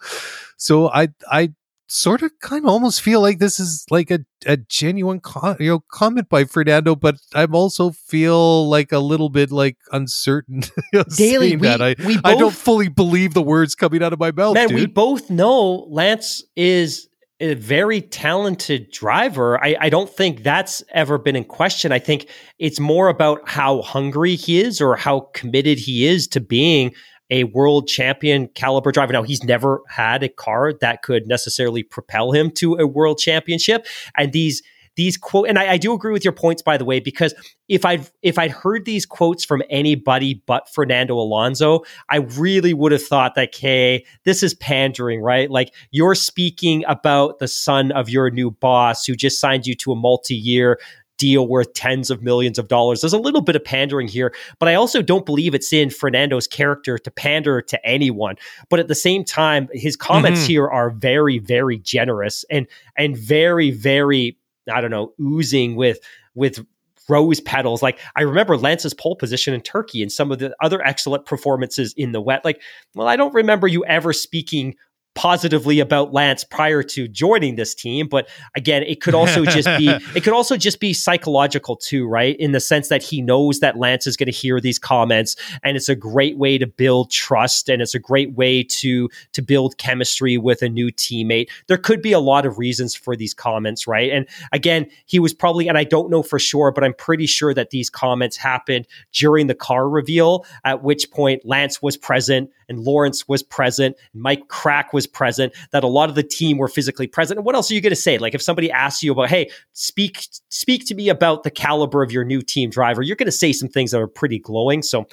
So 0.58 0.90
I 0.90 1.10
I 1.32 1.54
sort 1.94 2.24
of 2.24 2.32
kind 2.42 2.66
of 2.66 2.72
almost 2.72 3.02
feel 3.02 3.22
like 3.22 3.38
this 3.38 3.60
is 3.60 3.86
like 3.92 4.10
a, 4.10 4.20
a 4.48 4.58
genuine 4.58 5.20
co- 5.20 5.56
you 5.60 5.70
know 5.70 5.84
comment 5.92 6.28
by 6.28 6.44
Fernando, 6.44 6.96
but 6.96 7.16
I 7.36 7.46
also 7.46 7.92
feel 7.92 8.68
like 8.68 8.92
a 8.92 9.00
little 9.00 9.30
bit 9.30 9.52
like 9.52 9.78
uncertain. 9.92 10.64
you 10.94 11.00
know, 11.00 11.04
Daily, 11.16 11.56
we- 11.56 11.68
that. 11.68 11.82
I, 11.82 11.96
we 12.06 12.20
I 12.24 12.36
don't 12.36 12.54
fully 12.54 12.90
believe 12.90 13.34
the 13.36 13.44
words 13.44 13.76
coming 13.76 14.02
out 14.02 14.12
of 14.12 14.20
my 14.20 14.32
mouth, 14.32 14.56
Man, 14.56 14.70
dude. 14.70 14.80
we 14.80 14.86
both 14.88 15.30
know 15.30 15.86
Lance 15.90 16.44
is 16.56 17.08
a 17.40 17.56
very 17.56 18.02
talented 18.02 18.90
driver. 18.92 19.62
I, 19.64 19.76
I 19.80 19.90
don't 19.90 20.10
think 20.10 20.44
that's 20.44 20.82
ever 20.94 21.18
been 21.18 21.36
in 21.36 21.44
question. 21.44 21.92
I 21.92 22.00
think 22.00 22.28
it's 22.58 22.80
more 22.80 23.10
about 23.10 23.48
how 23.48 23.82
hungry 23.82 24.36
he 24.36 24.62
is 24.62 24.80
or 24.80 24.96
how 24.96 25.30
committed 25.34 25.78
he 25.78 26.06
is 26.08 26.28
to 26.30 26.40
being 26.40 26.94
a 27.30 27.46
world 27.46 27.88
champion 27.88 28.48
caliber 28.50 28.92
driver. 28.92 29.14
Now, 29.14 29.24
he's 29.24 29.44
never 29.44 29.82
had 29.88 30.24
a 30.24 30.30
car 30.30 30.74
that 30.82 31.02
could 31.02 31.28
necessarily 31.28 31.84
propel 31.84 32.32
him 32.32 32.52
to 32.52 32.76
a 32.76 32.88
world 32.88 33.18
championship. 33.18 33.88
And 34.18 34.32
these 34.32 34.62
these 34.96 35.18
quote 35.18 35.48
and 35.48 35.58
I, 35.58 35.74
I 35.74 35.78
do 35.78 35.94
agree 35.94 36.12
with 36.12 36.24
your 36.24 36.34
points 36.34 36.62
by 36.62 36.78
the 36.78 36.86
way 36.86 37.00
because 37.00 37.34
if 37.68 37.86
i 37.86 38.00
if 38.22 38.38
i'd 38.38 38.52
heard 38.52 38.86
these 38.86 39.06
quotes 39.06 39.44
from 39.44 39.64
anybody 39.70 40.44
but 40.46 40.70
fernando 40.72 41.18
alonso 41.18 41.82
i 42.10 42.18
really 42.18 42.74
would 42.74 42.92
have 42.92 43.04
thought 43.04 43.36
that 43.36 43.50
okay 43.50 44.06
this 44.24 44.44
is 44.44 44.54
pandering 44.56 45.22
right 45.22 45.50
like 45.50 45.74
you're 45.92 46.16
speaking 46.16 46.84
about 46.88 47.40
the 47.40 47.48
son 47.48 47.92
of 47.92 48.10
your 48.10 48.30
new 48.30 48.52
boss 48.52 49.06
who 49.06 49.16
just 49.16 49.40
signed 49.40 49.66
you 49.66 49.76
to 49.76 49.92
a 49.92 49.96
multi-year 49.96 50.80
deal 51.18 51.48
worth 51.48 51.74
tens 51.74 52.10
of 52.10 52.22
millions 52.22 52.58
of 52.58 52.68
dollars. 52.68 53.02
There's 53.02 53.14
a 53.14 53.18
little 53.20 53.42
bit 53.42 53.56
of 53.56 53.64
pandering 53.64 54.08
here, 54.08 54.34
but 54.60 54.68
I 54.68 54.76
also 54.76 55.02
don't 55.02 55.26
believe 55.26 55.54
it's 55.54 55.72
in 55.72 55.90
Fernando's 55.90 56.48
character 56.48 56.98
to 56.98 57.12
pander 57.12 57.62
to 57.62 57.86
anyone. 57.86 58.36
But 58.70 58.80
at 58.80 58.88
the 58.88 58.96
same 58.96 59.24
time, 59.24 59.70
his 59.74 59.96
comments 59.96 60.44
Mhm. 60.44 60.48
here 60.48 60.68
are 60.68 60.90
very, 60.90 61.40
very 61.40 61.78
generous 61.78 62.44
and 62.50 62.68
and 62.98 63.18
very, 63.18 63.72
very, 63.72 64.38
I 64.72 64.82
don't 64.82 64.92
know, 64.92 65.14
oozing 65.22 65.76
with 65.76 66.00
with 66.36 66.66
rose 67.10 67.42
petals. 67.42 67.82
Like 67.84 68.00
I 68.16 68.22
remember 68.22 68.58
Lance's 68.58 68.94
pole 68.94 69.16
position 69.16 69.54
in 69.54 69.62
Turkey 69.62 70.02
and 70.02 70.12
some 70.12 70.32
of 70.32 70.40
the 70.40 70.56
other 70.62 70.82
excellent 70.86 71.26
performances 71.26 71.94
in 71.98 72.14
the 72.14 72.22
wet. 72.22 72.46
Like, 72.46 72.62
well, 72.96 73.08
I 73.08 73.18
don't 73.18 73.34
remember 73.34 73.68
you 73.68 73.84
ever 73.86 74.14
speaking 74.14 74.76
positively 75.16 75.80
about 75.80 76.14
Lance 76.14 76.44
prior 76.44 76.82
to 76.84 77.08
joining 77.08 77.56
this 77.56 77.76
team, 77.76 78.08
but 78.08 78.28
again, 78.56 78.84
it 78.84 79.02
could 79.02 79.14
also 79.14 79.46
just 79.46 79.68
be 79.78 79.88
it 80.16 80.24
could 80.24 80.34
also 80.34 80.58
just 80.58 80.80
be 80.80 80.94
psychological 80.94 81.76
too, 81.76 82.08
right? 82.08 82.36
In 82.38 82.52
the 82.52 82.60
sense 82.60 82.88
that 82.90 83.04
he 83.04 83.22
knows 83.22 83.60
that 83.60 83.78
Lance 83.78 84.08
is 84.08 84.18
going 84.18 84.28
to 84.28 84.32
hear 84.32 84.60
these 84.60 84.80
comments 84.80 85.36
and 85.64 85.78
it's 85.78 85.90
a 85.90 85.96
great 85.96 86.38
way 86.38 86.58
to 86.58 86.66
build 86.66 87.12
trust 87.12 87.70
and 87.70 87.82
it's 87.82 87.96
a 87.96 88.00
great 88.00 88.34
way 88.34 88.64
to 88.64 89.10
to 89.34 89.42
build 89.42 89.78
chemistry 89.78 90.38
with 90.38 90.62
a 90.62 90.70
new 90.70 90.92
teammate. 90.92 91.50
There 91.68 91.78
could 91.78 92.02
be 92.02 92.12
a 92.12 92.20
lot 92.20 92.46
of 92.46 92.58
reasons 92.58 92.96
for 92.96 93.16
these 93.16 93.34
comments, 93.34 93.88
right? 93.88 94.12
And 94.12 94.28
again, 94.52 94.90
he 95.06 95.20
was 95.20 95.34
probably 95.34 95.68
and 95.68 95.78
I 95.78 95.84
don't 95.84 96.10
know 96.10 96.24
for 96.24 96.40
sure, 96.40 96.72
but 96.72 96.84
I'm 96.84 96.94
pretty 96.94 97.28
sure 97.28 97.54
that 97.54 97.70
these 97.70 97.90
comments 97.90 98.38
happened 98.38 98.88
during 99.12 99.48
the 99.48 99.56
car 99.56 99.88
reveal 99.88 100.46
at 100.64 100.84
which 100.84 101.12
point 101.12 101.46
Lance 101.46 101.82
was 101.82 101.98
present 101.98 102.50
and 102.70 102.80
Lawrence 102.80 103.28
was 103.28 103.44
present, 103.44 103.96
and 104.14 104.22
Mike 104.22 104.48
Krack 104.48 104.94
was 104.94 105.03
present, 105.08 105.54
that 105.72 105.84
a 105.84 105.88
lot 105.88 106.10
of 106.10 106.16
the 106.16 106.24
team 106.24 106.58
were 106.58 106.68
physically 106.68 107.08
present. 107.08 107.38
And 107.38 107.46
what 107.46 107.56
else 107.56 107.70
are 107.72 107.74
you 107.74 107.82
going 107.82 107.92
to 107.92 107.96
say? 107.96 108.18
Like 108.18 108.34
if 108.34 108.42
somebody 108.42 108.72
asks 108.72 109.04
you 109.04 109.12
about, 109.12 109.30
hey, 109.30 109.50
speak 109.74 110.26
speak 110.50 110.86
to 110.88 110.96
me 110.96 111.10
about 111.10 111.44
the 111.44 111.52
caliber 111.52 112.04
of 112.04 112.12
your 112.12 112.24
new 112.24 112.42
team 112.42 112.70
driver, 112.70 113.02
you're 113.02 113.16
going 113.16 113.28
to 113.28 113.32
say 113.32 113.54
some 113.54 113.70
things 113.70 113.92
that 113.92 114.02
are 114.02 114.08
pretty 114.08 114.40
glowing. 114.40 114.82
So 114.82 115.06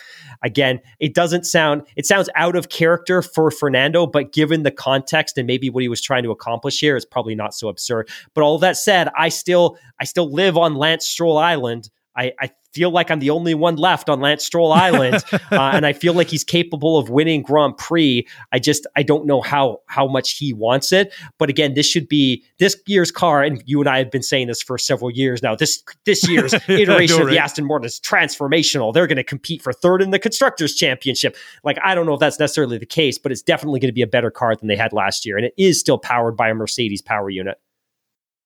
again, 0.43 0.81
it 0.99 1.15
doesn't 1.15 1.45
sound 1.45 1.83
it 1.97 2.07
sounds 2.07 2.29
out 2.35 2.57
of 2.57 2.69
character 2.69 3.23
for 3.23 3.51
Fernando, 3.51 4.07
but 4.07 4.33
given 4.33 4.63
the 4.63 4.71
context 4.71 5.39
and 5.39 5.47
maybe 5.47 5.71
what 5.71 5.83
he 5.83 5.89
was 5.89 6.01
trying 6.01 6.23
to 6.25 6.31
accomplish 6.31 6.81
here, 6.81 6.97
it's 6.97 7.05
probably 7.05 7.35
not 7.35 7.55
so 7.55 7.69
absurd. 7.69 8.09
But 8.35 8.43
all 8.43 8.59
that 8.59 8.77
said, 8.77 9.09
I 9.17 9.29
still 9.29 9.77
I 10.01 10.05
still 10.05 10.31
live 10.31 10.57
on 10.57 10.75
Lance 10.75 11.07
Stroll 11.07 11.39
Island. 11.39 11.91
I, 12.17 12.33
I 12.41 12.51
feel 12.73 12.91
like 12.91 13.11
I'm 13.11 13.21
the 13.21 13.31
only 13.31 13.55
one 13.55 13.77
left 13.77 14.09
on 14.09 14.21
Lance 14.21 14.45
Stroll 14.45 14.73
Island, 14.73 15.23
uh, 15.33 15.39
and 15.51 15.87
I 15.87 15.93
feel 15.93 16.13
like 16.13 16.29
he's 16.29 16.45
capable 16.45 16.99
of 16.99 17.09
winning 17.09 17.43
Grand 17.43 17.77
Prix. 17.77 18.27
I 18.53 18.59
just 18.59 18.87
I 18.97 19.03
don't 19.03 19.27
know 19.27 19.41
how 19.41 19.81
how 19.87 20.07
much 20.07 20.33
he 20.33 20.53
wants 20.53 20.93
it. 20.93 21.15
But 21.39 21.51
again, 21.51 21.75
this 21.75 21.87
should 21.87 22.09
be 22.09 22.45
this 22.59 22.77
year's 22.87 23.11
car, 23.11 23.43
and 23.43 23.63
you 23.67 23.81
and 23.81 23.89
I 23.89 23.99
have 23.99 24.11
been 24.11 24.23
saying 24.23 24.49
this 24.49 24.63
for 24.63 24.79
several 24.79 25.11
years 25.11 25.43
now. 25.43 25.55
This 25.55 25.83
this 26.05 26.29
year's 26.29 26.55
iteration 26.69 27.23
of 27.23 27.29
the? 27.29 27.39
Aston 27.39 27.67
Martin 27.67 27.87
is 27.87 28.01
transformational. 28.01 28.93
They're 28.93 29.07
going 29.07 29.17
to 29.17 29.25
compete 29.25 29.63
for 29.63 29.73
third 29.73 30.03
in 30.03 30.11
the 30.11 30.19
constructors 30.19 30.75
championship. 30.75 31.37
Like 31.65 31.79
I 31.83 31.95
don't 31.95 32.07
know 32.07 32.15
if 32.15 32.21
that's 32.21 32.39
necessarily 32.39 32.79
the 32.79 32.87
case, 32.87 33.19
but 33.19 33.33
it's 33.33 33.43
definitely 33.43 33.81
going 33.81 33.89
to 33.89 33.95
be 33.95 34.03
a 34.03 34.07
better 34.07 34.31
car 34.31 34.55
than 34.57 34.69
they 34.69 34.77
had 34.77 34.93
last 34.93 35.25
year, 35.25 35.37
and 35.37 35.47
it 35.47 35.55
is 35.57 35.79
still 35.79 35.99
powered 35.99 36.37
by 36.37 36.49
a 36.49 36.55
Mercedes 36.55 37.03
power 37.03 37.31
unit. 37.31 37.59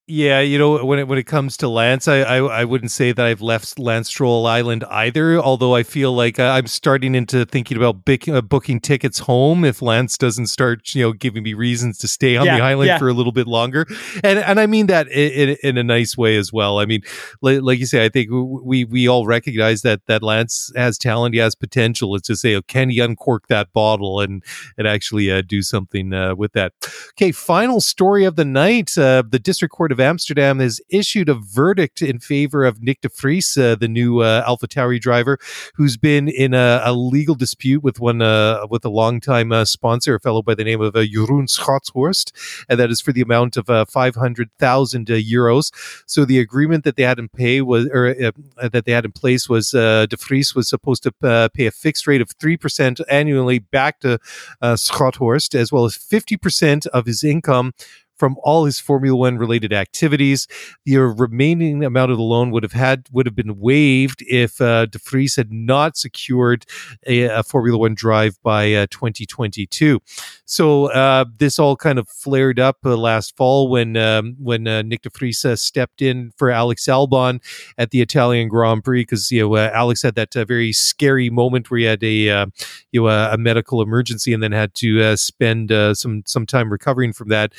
Yeah, 0.06 0.40
you 0.40 0.58
know, 0.58 0.84
when 0.84 0.98
it 0.98 1.08
when 1.08 1.18
it 1.18 1.22
comes 1.22 1.56
to 1.56 1.68
Lance, 1.68 2.08
I, 2.08 2.18
I 2.18 2.36
I 2.36 2.64
wouldn't 2.66 2.90
say 2.90 3.12
that 3.12 3.24
I've 3.24 3.40
left 3.40 3.78
Lance 3.78 4.08
Stroll 4.08 4.46
Island 4.46 4.84
either. 4.90 5.38
Although 5.40 5.74
I 5.74 5.82
feel 5.82 6.12
like 6.12 6.38
I'm 6.38 6.66
starting 6.66 7.14
into 7.14 7.46
thinking 7.46 7.78
about 7.78 8.04
bic- 8.04 8.28
uh, 8.28 8.42
booking 8.42 8.80
tickets 8.80 9.20
home 9.20 9.64
if 9.64 9.80
Lance 9.80 10.18
doesn't 10.18 10.48
start, 10.48 10.94
you 10.94 11.04
know, 11.04 11.14
giving 11.14 11.42
me 11.42 11.54
reasons 11.54 11.96
to 12.00 12.08
stay 12.08 12.36
on 12.36 12.44
Yeah, 12.44 12.58
the 12.58 12.62
island 12.62 12.88
yeah. 12.88 12.98
for 12.98 13.08
a 13.08 13.14
little 13.14 13.32
bit 13.32 13.46
longer. 13.46 13.86
And 14.22 14.38
and 14.40 14.60
I 14.60 14.66
mean 14.66 14.88
that 14.88 15.08
in, 15.08 15.48
in, 15.48 15.56
in 15.62 15.78
a 15.78 15.82
nice 15.82 16.18
way 16.18 16.36
as 16.36 16.52
well. 16.52 16.80
I 16.80 16.84
mean, 16.84 17.00
like, 17.40 17.62
like 17.62 17.78
you 17.78 17.86
say, 17.86 18.04
I 18.04 18.10
think 18.10 18.28
we 18.30 18.84
we 18.84 19.08
all 19.08 19.24
recognize 19.24 19.80
that 19.82 20.04
that 20.04 20.22
Lance 20.22 20.70
has 20.76 20.98
talent, 20.98 21.32
he 21.34 21.40
has 21.40 21.54
potential. 21.54 22.14
It's 22.14 22.28
just 22.28 22.42
say, 22.42 22.54
oh, 22.56 22.60
can 22.60 22.90
he 22.90 23.00
uncork 23.00 23.46
that 23.46 23.72
bottle 23.72 24.20
and 24.20 24.44
and 24.76 24.86
actually 24.86 25.30
uh, 25.30 25.40
do 25.40 25.62
something 25.62 26.12
uh, 26.12 26.34
with 26.34 26.52
that? 26.52 26.74
Okay, 27.12 27.32
final 27.32 27.80
story 27.80 28.26
of 28.26 28.36
the 28.36 28.44
night. 28.44 28.98
Uh, 28.98 29.22
the 29.26 29.38
District 29.38 29.72
Court 29.72 29.93
of 29.94 30.00
Amsterdam 30.00 30.58
has 30.58 30.80
issued 30.90 31.28
a 31.28 31.34
verdict 31.34 32.02
in 32.02 32.18
favor 32.18 32.64
of 32.64 32.82
Nick 32.82 33.00
de 33.00 33.08
Vries, 33.08 33.56
uh, 33.56 33.76
the 33.76 33.86
new 33.86 34.18
uh, 34.18 34.44
AlphaTauri 34.44 35.00
driver, 35.00 35.38
who's 35.76 35.96
been 35.96 36.28
in 36.28 36.52
a, 36.52 36.82
a 36.84 36.92
legal 36.92 37.36
dispute 37.36 37.84
with 37.84 38.00
one 38.00 38.20
uh, 38.20 38.66
with 38.68 38.84
a 38.84 38.88
longtime 38.88 39.52
uh, 39.52 39.64
sponsor, 39.64 40.16
a 40.16 40.20
fellow 40.20 40.42
by 40.42 40.54
the 40.54 40.64
name 40.64 40.80
of 40.80 40.96
uh, 40.96 41.04
Jeroen 41.04 41.48
Schothorst, 41.48 42.32
and 42.68 42.80
that 42.80 42.90
is 42.90 43.00
for 43.00 43.12
the 43.12 43.20
amount 43.20 43.56
of 43.56 43.70
uh, 43.70 43.84
five 43.84 44.16
hundred 44.16 44.50
thousand 44.58 45.08
uh, 45.10 45.14
euros. 45.14 45.72
So 46.06 46.24
the 46.24 46.40
agreement 46.40 46.82
that 46.82 46.96
they 46.96 47.04
had 47.04 47.20
in 47.20 47.28
pay 47.28 47.60
was, 47.60 47.86
or 47.92 48.08
uh, 48.08 48.68
that 48.68 48.84
they 48.84 48.92
had 48.92 49.04
in 49.04 49.12
place 49.12 49.48
was, 49.48 49.70
de 49.70 50.16
Vries 50.18 50.56
was 50.56 50.68
supposed 50.68 51.04
to 51.04 51.12
pay 51.54 51.66
a 51.66 51.70
fixed 51.70 52.08
rate 52.08 52.20
of 52.20 52.32
three 52.40 52.56
percent 52.56 53.00
annually 53.08 53.60
back 53.60 54.00
to 54.00 54.18
Schothorst, 54.60 55.54
as 55.54 55.70
well 55.70 55.84
as 55.84 55.94
fifty 55.94 56.36
percent 56.36 56.86
of 56.86 57.06
his 57.06 57.22
income 57.22 57.72
from 58.16 58.36
all 58.42 58.64
his 58.64 58.80
Formula 58.80 59.16
One 59.16 59.38
related 59.38 59.72
activities. 59.72 60.46
The 60.84 60.98
remaining 60.98 61.84
amount 61.84 62.10
of 62.10 62.18
the 62.18 62.24
loan 62.24 62.50
would 62.50 62.62
have 62.62 62.72
had 62.72 63.08
would 63.12 63.26
have 63.26 63.36
been 63.36 63.58
waived 63.58 64.22
if 64.28 64.60
uh, 64.60 64.86
De 64.86 64.98
Vries 64.98 65.36
had 65.36 65.52
not 65.52 65.96
secured 65.96 66.64
a, 67.06 67.22
a 67.22 67.42
Formula 67.42 67.78
One 67.78 67.94
drive 67.94 68.40
by 68.42 68.72
uh, 68.74 68.86
2022. 68.90 70.00
So 70.44 70.86
uh, 70.86 71.24
this 71.38 71.58
all 71.58 71.76
kind 71.76 71.98
of 71.98 72.08
flared 72.08 72.60
up 72.60 72.78
uh, 72.84 72.96
last 72.96 73.36
fall 73.36 73.68
when 73.68 73.96
um, 73.96 74.36
when 74.38 74.66
uh, 74.66 74.82
Nick 74.82 75.02
De 75.02 75.10
Vries 75.10 75.44
uh, 75.44 75.56
stepped 75.56 76.02
in 76.02 76.32
for 76.36 76.50
Alex 76.50 76.86
Albon 76.86 77.40
at 77.78 77.90
the 77.90 78.00
Italian 78.00 78.48
Grand 78.48 78.84
Prix 78.84 79.02
because 79.02 79.30
you 79.30 79.42
know 79.42 79.56
uh, 79.56 79.70
Alex 79.72 80.02
had 80.02 80.14
that 80.14 80.36
uh, 80.36 80.44
very 80.44 80.72
scary 80.72 81.30
moment 81.30 81.70
where 81.70 81.78
he 81.78 81.84
had 81.84 82.02
a 82.02 82.30
uh, 82.30 82.46
you 82.92 83.02
know 83.02 83.08
a, 83.08 83.36
medical 83.36 83.82
emergency 83.82 84.32
and 84.32 84.42
then 84.42 84.52
had 84.52 84.74
to 84.74 85.02
uh, 85.02 85.16
spend 85.16 85.72
uh, 85.72 85.94
some 85.94 86.22
some 86.26 86.46
time 86.46 86.70
recovering 86.70 87.12
from 87.12 87.28
that. 87.28 87.52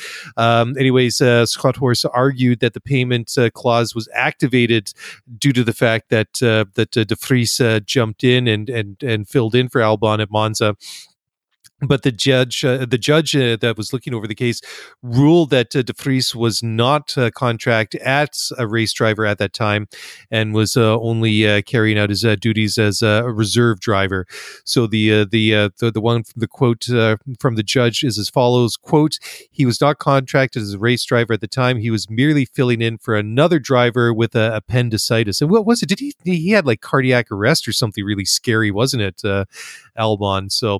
Um, 0.61 0.77
anyways, 0.77 1.21
uh, 1.21 1.43
Schothorst 1.43 2.09
argued 2.13 2.59
that 2.59 2.73
the 2.73 2.81
payment 2.81 3.37
uh, 3.37 3.49
clause 3.49 3.93
was 3.95 4.09
activated 4.13 4.93
due 5.37 5.53
to 5.53 5.63
the 5.63 5.73
fact 5.73 6.09
that 6.09 6.41
uh, 6.41 6.65
that 6.75 6.95
uh, 6.97 7.03
De 7.03 7.15
Vries 7.15 7.59
uh, 7.59 7.79
jumped 7.79 8.23
in 8.23 8.47
and 8.47 8.69
and 8.69 9.01
and 9.03 9.27
filled 9.27 9.55
in 9.55 9.69
for 9.69 9.81
Albon 9.81 10.21
at 10.21 10.31
Monza 10.31 10.75
but 11.81 12.03
the 12.03 12.11
judge, 12.11 12.63
uh, 12.63 12.85
the 12.85 12.97
judge 12.97 13.35
uh, 13.35 13.57
that 13.57 13.75
was 13.77 13.91
looking 13.91 14.13
over 14.13 14.27
the 14.27 14.35
case, 14.35 14.61
ruled 15.01 15.49
that 15.49 15.75
uh, 15.75 15.81
De 15.81 15.93
was 16.37 16.63
not 16.63 17.17
uh, 17.17 17.29
contract 17.31 17.95
at 17.95 18.37
a 18.57 18.65
race 18.67 18.93
driver 18.93 19.25
at 19.25 19.37
that 19.39 19.53
time, 19.53 19.87
and 20.31 20.53
was 20.53 20.77
uh, 20.77 20.97
only 20.99 21.47
uh, 21.47 21.61
carrying 21.63 21.99
out 21.99 22.09
his 22.09 22.21
duties 22.39 22.77
as 22.77 23.01
a 23.01 23.23
reserve 23.23 23.79
driver. 23.79 24.25
So 24.63 24.87
the 24.87 25.25
the, 25.25 25.71
the 25.79 25.91
the 25.91 26.01
one 26.01 26.23
the 26.35 26.47
quote 26.47 26.85
from 27.39 27.55
the 27.55 27.63
judge 27.63 28.03
is 28.03 28.17
as 28.17 28.29
follows: 28.29 28.77
"Quote: 28.77 29.19
He 29.51 29.65
was 29.65 29.81
not 29.81 29.99
contracted 29.99 30.61
as 30.61 30.73
a 30.73 30.79
race 30.79 31.03
driver 31.03 31.33
at 31.33 31.41
the 31.41 31.47
time. 31.47 31.77
He 31.77 31.91
was 31.91 32.09
merely 32.09 32.45
filling 32.45 32.81
in 32.81 32.97
for 32.97 33.15
another 33.15 33.59
driver 33.59 34.13
with 34.13 34.35
a 34.35 34.55
appendicitis. 34.55 35.41
And 35.41 35.49
what 35.49 35.65
was 35.65 35.83
it? 35.83 35.89
Did 35.89 35.99
he 35.99 36.15
he 36.23 36.51
had 36.51 36.65
like 36.65 36.81
cardiac 36.81 37.31
arrest 37.31 37.67
or 37.67 37.73
something 37.73 38.03
really 38.03 38.25
scary, 38.25 38.71
wasn't 38.71 39.03
it, 39.03 39.21
Albon? 39.97 40.51
So, 40.51 40.79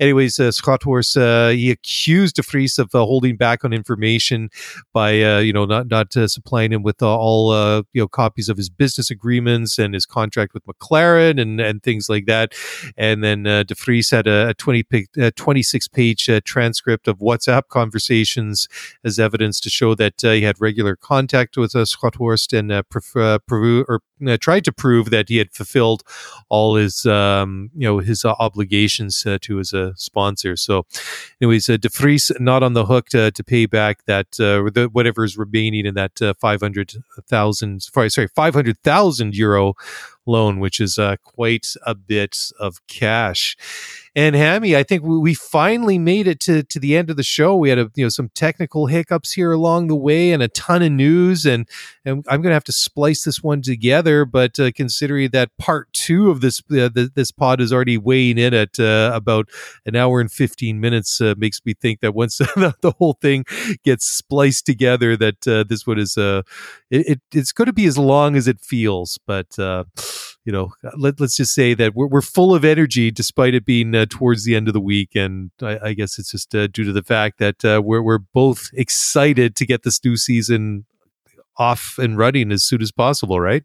anyways." 0.00 0.38
Uh, 0.38 0.50
Schothorst, 0.50 1.16
uh, 1.16 1.50
he 1.50 1.70
accused 1.70 2.36
De 2.36 2.42
Vries 2.42 2.78
of 2.78 2.94
uh, 2.94 2.98
holding 2.98 3.36
back 3.36 3.64
on 3.64 3.72
information 3.72 4.48
by 4.92 5.22
uh, 5.22 5.38
you 5.38 5.52
know 5.52 5.64
not 5.64 5.88
not 5.88 6.12
supplying 6.12 6.72
him 6.72 6.82
with 6.82 7.02
all 7.02 7.52
you 7.92 8.02
know 8.02 8.08
copies 8.08 8.48
of 8.48 8.56
his 8.56 8.68
business 8.68 9.10
agreements 9.10 9.78
and 9.78 9.94
his 9.94 10.06
contract 10.06 10.54
with 10.54 10.64
McLaren 10.66 11.40
and 11.40 11.60
and 11.60 11.82
things 11.82 12.08
like 12.08 12.26
that. 12.26 12.52
And 12.96 13.22
then 13.22 13.46
uh, 13.46 13.62
De 13.62 13.74
Vries 13.74 14.10
had 14.10 14.26
a, 14.26 14.50
a 14.50 14.54
20 14.54 14.82
page, 14.84 15.08
a 15.16 15.30
26 15.30 15.88
page 15.88 16.28
transcript 16.44 17.08
of 17.08 17.18
WhatsApp 17.18 17.68
conversations 17.68 18.68
as 19.04 19.18
evidence 19.18 19.60
to 19.60 19.70
show 19.70 19.94
that 19.94 20.14
he 20.20 20.42
had 20.42 20.60
regular 20.60 20.96
contact 20.96 21.56
with 21.56 21.74
uh, 21.74 21.80
Schothorst 21.84 22.56
and 22.56 22.72
uh, 22.72 22.82
pref- 22.84 23.16
uh, 23.16 23.38
provu- 23.48 23.84
or 23.88 24.00
uh, 24.26 24.36
tried 24.40 24.64
to 24.64 24.72
prove 24.72 25.10
that 25.10 25.28
he 25.28 25.36
had 25.38 25.52
fulfilled 25.52 26.02
all 26.48 26.76
his 26.76 27.06
um, 27.06 27.70
you 27.74 27.86
know 27.86 27.98
his 27.98 28.24
uh, 28.24 28.34
obligations 28.38 29.24
uh, 29.26 29.38
to 29.42 29.56
his 29.56 29.74
uh, 29.74 29.92
sponsor. 29.96 30.56
So, 30.56 30.86
anyways, 31.40 31.68
uh, 31.68 31.76
De 31.76 31.88
Vries 31.88 32.32
not 32.38 32.62
on 32.62 32.74
the 32.74 32.86
hook 32.86 33.08
to, 33.10 33.30
to 33.30 33.44
pay 33.44 33.66
back 33.66 34.04
that 34.06 34.38
uh, 34.40 34.70
the, 34.72 34.88
whatever 34.92 35.24
is 35.24 35.36
remaining 35.36 35.86
in 35.86 35.94
that 35.94 36.22
uh, 36.22 36.34
five 36.40 36.60
hundred 36.60 36.92
thousand 37.28 37.82
sorry 37.82 38.28
five 38.28 38.54
hundred 38.54 38.78
thousand 38.82 39.34
euro 39.34 39.74
loan, 40.26 40.58
which 40.60 40.80
is 40.80 40.98
uh, 40.98 41.16
quite 41.22 41.68
a 41.86 41.94
bit 41.94 42.36
of 42.58 42.84
cash. 42.86 43.56
And 44.16 44.34
Hammy, 44.34 44.74
I 44.74 44.82
think 44.82 45.02
we, 45.02 45.18
we 45.18 45.34
finally 45.34 45.98
made 45.98 46.26
it 46.26 46.40
to, 46.40 46.62
to 46.62 46.80
the 46.80 46.96
end 46.96 47.10
of 47.10 47.18
the 47.18 47.22
show. 47.22 47.54
We 47.54 47.68
had 47.68 47.78
a, 47.78 47.90
you 47.94 48.06
know 48.06 48.08
some 48.08 48.30
technical 48.30 48.86
hiccups 48.86 49.32
here 49.32 49.52
along 49.52 49.88
the 49.88 49.94
way, 49.94 50.32
and 50.32 50.42
a 50.42 50.48
ton 50.48 50.80
of 50.82 50.90
news. 50.92 51.44
And, 51.44 51.68
and 52.02 52.24
I'm 52.26 52.40
going 52.40 52.50
to 52.50 52.54
have 52.54 52.64
to 52.64 52.72
splice 52.72 53.24
this 53.24 53.42
one 53.42 53.60
together. 53.60 54.24
But 54.24 54.58
uh, 54.58 54.70
considering 54.74 55.28
that 55.32 55.50
part 55.58 55.92
two 55.92 56.30
of 56.30 56.40
this 56.40 56.62
uh, 56.70 56.88
th- 56.88 57.10
this 57.14 57.30
pod 57.30 57.60
is 57.60 57.74
already 57.74 57.98
weighing 57.98 58.38
in 58.38 58.54
at 58.54 58.80
uh, 58.80 59.10
about 59.12 59.50
an 59.84 59.94
hour 59.94 60.18
and 60.18 60.32
15 60.32 60.80
minutes, 60.80 61.20
uh, 61.20 61.34
makes 61.36 61.60
me 61.66 61.74
think 61.74 62.00
that 62.00 62.14
once 62.14 62.38
the, 62.38 62.74
the 62.80 62.92
whole 62.92 63.18
thing 63.20 63.44
gets 63.84 64.06
spliced 64.06 64.64
together, 64.64 65.14
that 65.18 65.46
uh, 65.46 65.62
this 65.62 65.86
one 65.86 65.98
is 65.98 66.16
uh, 66.16 66.40
it, 66.90 67.06
it 67.06 67.20
it's 67.32 67.52
going 67.52 67.66
to 67.66 67.72
be 67.74 67.84
as 67.84 67.98
long 67.98 68.34
as 68.34 68.48
it 68.48 68.60
feels. 68.62 69.18
But 69.26 69.58
uh, 69.58 69.84
you 70.46 70.52
know, 70.52 70.72
let, 70.96 71.20
let's 71.20 71.36
just 71.36 71.52
say 71.52 71.74
that 71.74 71.96
we're, 71.96 72.06
we're 72.06 72.22
full 72.22 72.54
of 72.54 72.64
energy 72.64 73.10
despite 73.10 73.52
it 73.52 73.64
being 73.64 73.94
uh, 73.96 74.06
towards 74.08 74.44
the 74.44 74.54
end 74.54 74.68
of 74.68 74.74
the 74.74 74.80
week. 74.80 75.16
And 75.16 75.50
I, 75.60 75.78
I 75.82 75.92
guess 75.92 76.20
it's 76.20 76.30
just 76.30 76.54
uh, 76.54 76.68
due 76.68 76.84
to 76.84 76.92
the 76.92 77.02
fact 77.02 77.38
that 77.40 77.64
uh, 77.64 77.82
we're, 77.84 78.00
we're 78.00 78.20
both 78.20 78.70
excited 78.72 79.56
to 79.56 79.66
get 79.66 79.82
this 79.82 80.02
new 80.04 80.16
season 80.16 80.86
off 81.58 81.98
and 81.98 82.16
running 82.16 82.52
as 82.52 82.62
soon 82.62 82.80
as 82.80 82.92
possible, 82.92 83.40
right? 83.40 83.64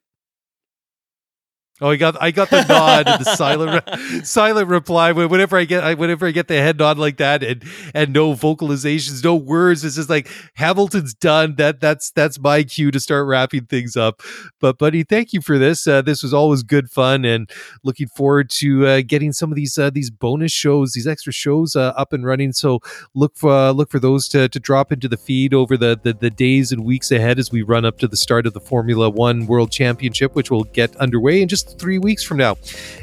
Oh, 1.83 1.89
I 1.89 1.95
got 1.95 2.15
I 2.21 2.29
got 2.29 2.51
the 2.51 2.63
nod 2.65 3.07
and 3.07 3.25
the 3.25 3.35
silent 3.35 3.83
re- 3.87 4.23
silent 4.23 4.67
reply. 4.67 5.11
Whenever 5.13 5.57
I 5.57 5.65
get 5.65 5.83
I, 5.83 5.95
whenever 5.95 6.27
I 6.27 6.31
get 6.31 6.47
the 6.47 6.53
head 6.53 6.77
nod 6.77 6.99
like 6.99 7.17
that 7.17 7.41
and 7.41 7.63
and 7.95 8.13
no 8.13 8.33
vocalizations, 8.33 9.23
no 9.23 9.35
words, 9.35 9.83
it's 9.83 9.95
just 9.95 10.09
like 10.09 10.29
Hamilton's 10.53 11.15
done. 11.15 11.55
That 11.55 11.79
that's 11.79 12.11
that's 12.11 12.39
my 12.39 12.61
cue 12.61 12.91
to 12.91 12.99
start 12.99 13.25
wrapping 13.25 13.65
things 13.65 13.97
up. 13.97 14.21
But 14.59 14.77
buddy, 14.77 15.03
thank 15.03 15.33
you 15.33 15.41
for 15.41 15.57
this. 15.57 15.87
Uh, 15.87 16.03
this 16.03 16.21
was 16.21 16.35
always 16.35 16.61
good 16.61 16.91
fun, 16.91 17.25
and 17.25 17.49
looking 17.83 18.07
forward 18.09 18.51
to 18.51 18.85
uh, 18.85 19.01
getting 19.03 19.33
some 19.33 19.51
of 19.51 19.55
these 19.55 19.75
uh, 19.75 19.89
these 19.89 20.11
bonus 20.11 20.51
shows, 20.51 20.91
these 20.91 21.07
extra 21.07 21.33
shows 21.33 21.75
uh, 21.75 21.93
up 21.97 22.13
and 22.13 22.27
running. 22.27 22.53
So 22.53 22.79
look 23.15 23.35
for 23.35 23.51
uh, 23.51 23.71
look 23.71 23.89
for 23.89 23.99
those 23.99 24.27
to, 24.29 24.47
to 24.49 24.59
drop 24.59 24.91
into 24.91 25.07
the 25.07 25.17
feed 25.17 25.51
over 25.51 25.75
the, 25.77 25.99
the 26.03 26.13
the 26.13 26.29
days 26.29 26.71
and 26.71 26.85
weeks 26.85 27.09
ahead 27.09 27.39
as 27.39 27.51
we 27.51 27.63
run 27.63 27.85
up 27.85 27.97
to 27.99 28.07
the 28.07 28.17
start 28.17 28.45
of 28.45 28.53
the 28.53 28.61
Formula 28.61 29.09
One 29.09 29.47
World 29.47 29.71
Championship, 29.71 30.35
which 30.35 30.51
will 30.51 30.65
get 30.65 30.95
underway 30.97 31.41
in 31.41 31.47
just 31.47 31.70
three 31.79 31.97
weeks 31.99 32.23
from 32.23 32.37
now. 32.37 32.57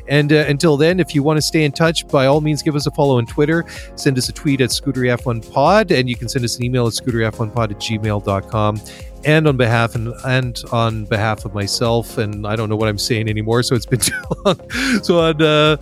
And 0.09 0.32
uh, 0.32 0.45
until 0.49 0.77
then, 0.77 1.01
if 1.01 1.15
you 1.15 1.23
want 1.23 1.36
to 1.36 1.43
stay 1.43 1.65
in 1.65 1.73
touch, 1.73 2.07
by 2.09 2.27
all 2.27 2.40
means, 2.40 2.62
give 2.62 2.74
us 2.74 2.86
a 2.86 2.90
follow 2.90 3.19
on 3.19 3.27
Twitter. 3.27 3.65
Send 3.97 4.16
us 4.19 4.28
a 4.28 4.32
tweet 4.32 4.61
at 4.61 4.70
ScooteryF1Pod, 4.70 5.97
and 5.99 6.09
you 6.09 6.16
can 6.16 6.28
send 6.28 6.45
us 6.45 6.57
an 6.57 6.65
email 6.65 6.86
at 6.86 6.95
ScooteryF1Pod 6.95 7.70
at 7.70 7.78
gmail.com. 7.78 8.81
And 9.24 9.49
on 9.49 9.57
behalf 9.57 9.97
and, 9.97 10.15
and 10.24 10.62
on 10.70 11.05
behalf 11.05 11.45
of 11.45 11.53
myself, 11.53 12.19
and 12.19 12.47
I 12.47 12.55
don't 12.55 12.69
know 12.69 12.77
what 12.77 12.89
I'm 12.89 12.99
saying 12.99 13.28
anymore, 13.28 13.62
so 13.65 13.74
it's 13.74 13.85
been 13.85 13.99
too 14.01 14.15
long. 14.45 15.03
So 15.03 15.20
on 15.20 15.43
uh, 15.43 15.77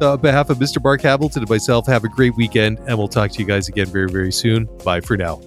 uh, 0.00 0.16
behalf 0.18 0.50
of 0.50 0.58
Mr. 0.58 0.82
Mark 0.82 1.00
Hamilton 1.00 1.42
and 1.42 1.50
myself, 1.50 1.86
have 1.86 2.04
a 2.04 2.08
great 2.08 2.36
weekend, 2.36 2.78
and 2.86 2.98
we'll 2.98 3.08
talk 3.08 3.30
to 3.32 3.38
you 3.38 3.46
guys 3.46 3.68
again 3.68 3.86
very, 3.86 4.08
very 4.08 4.32
soon. 4.32 4.68
Bye 4.84 5.00
for 5.00 5.16
now. 5.16 5.40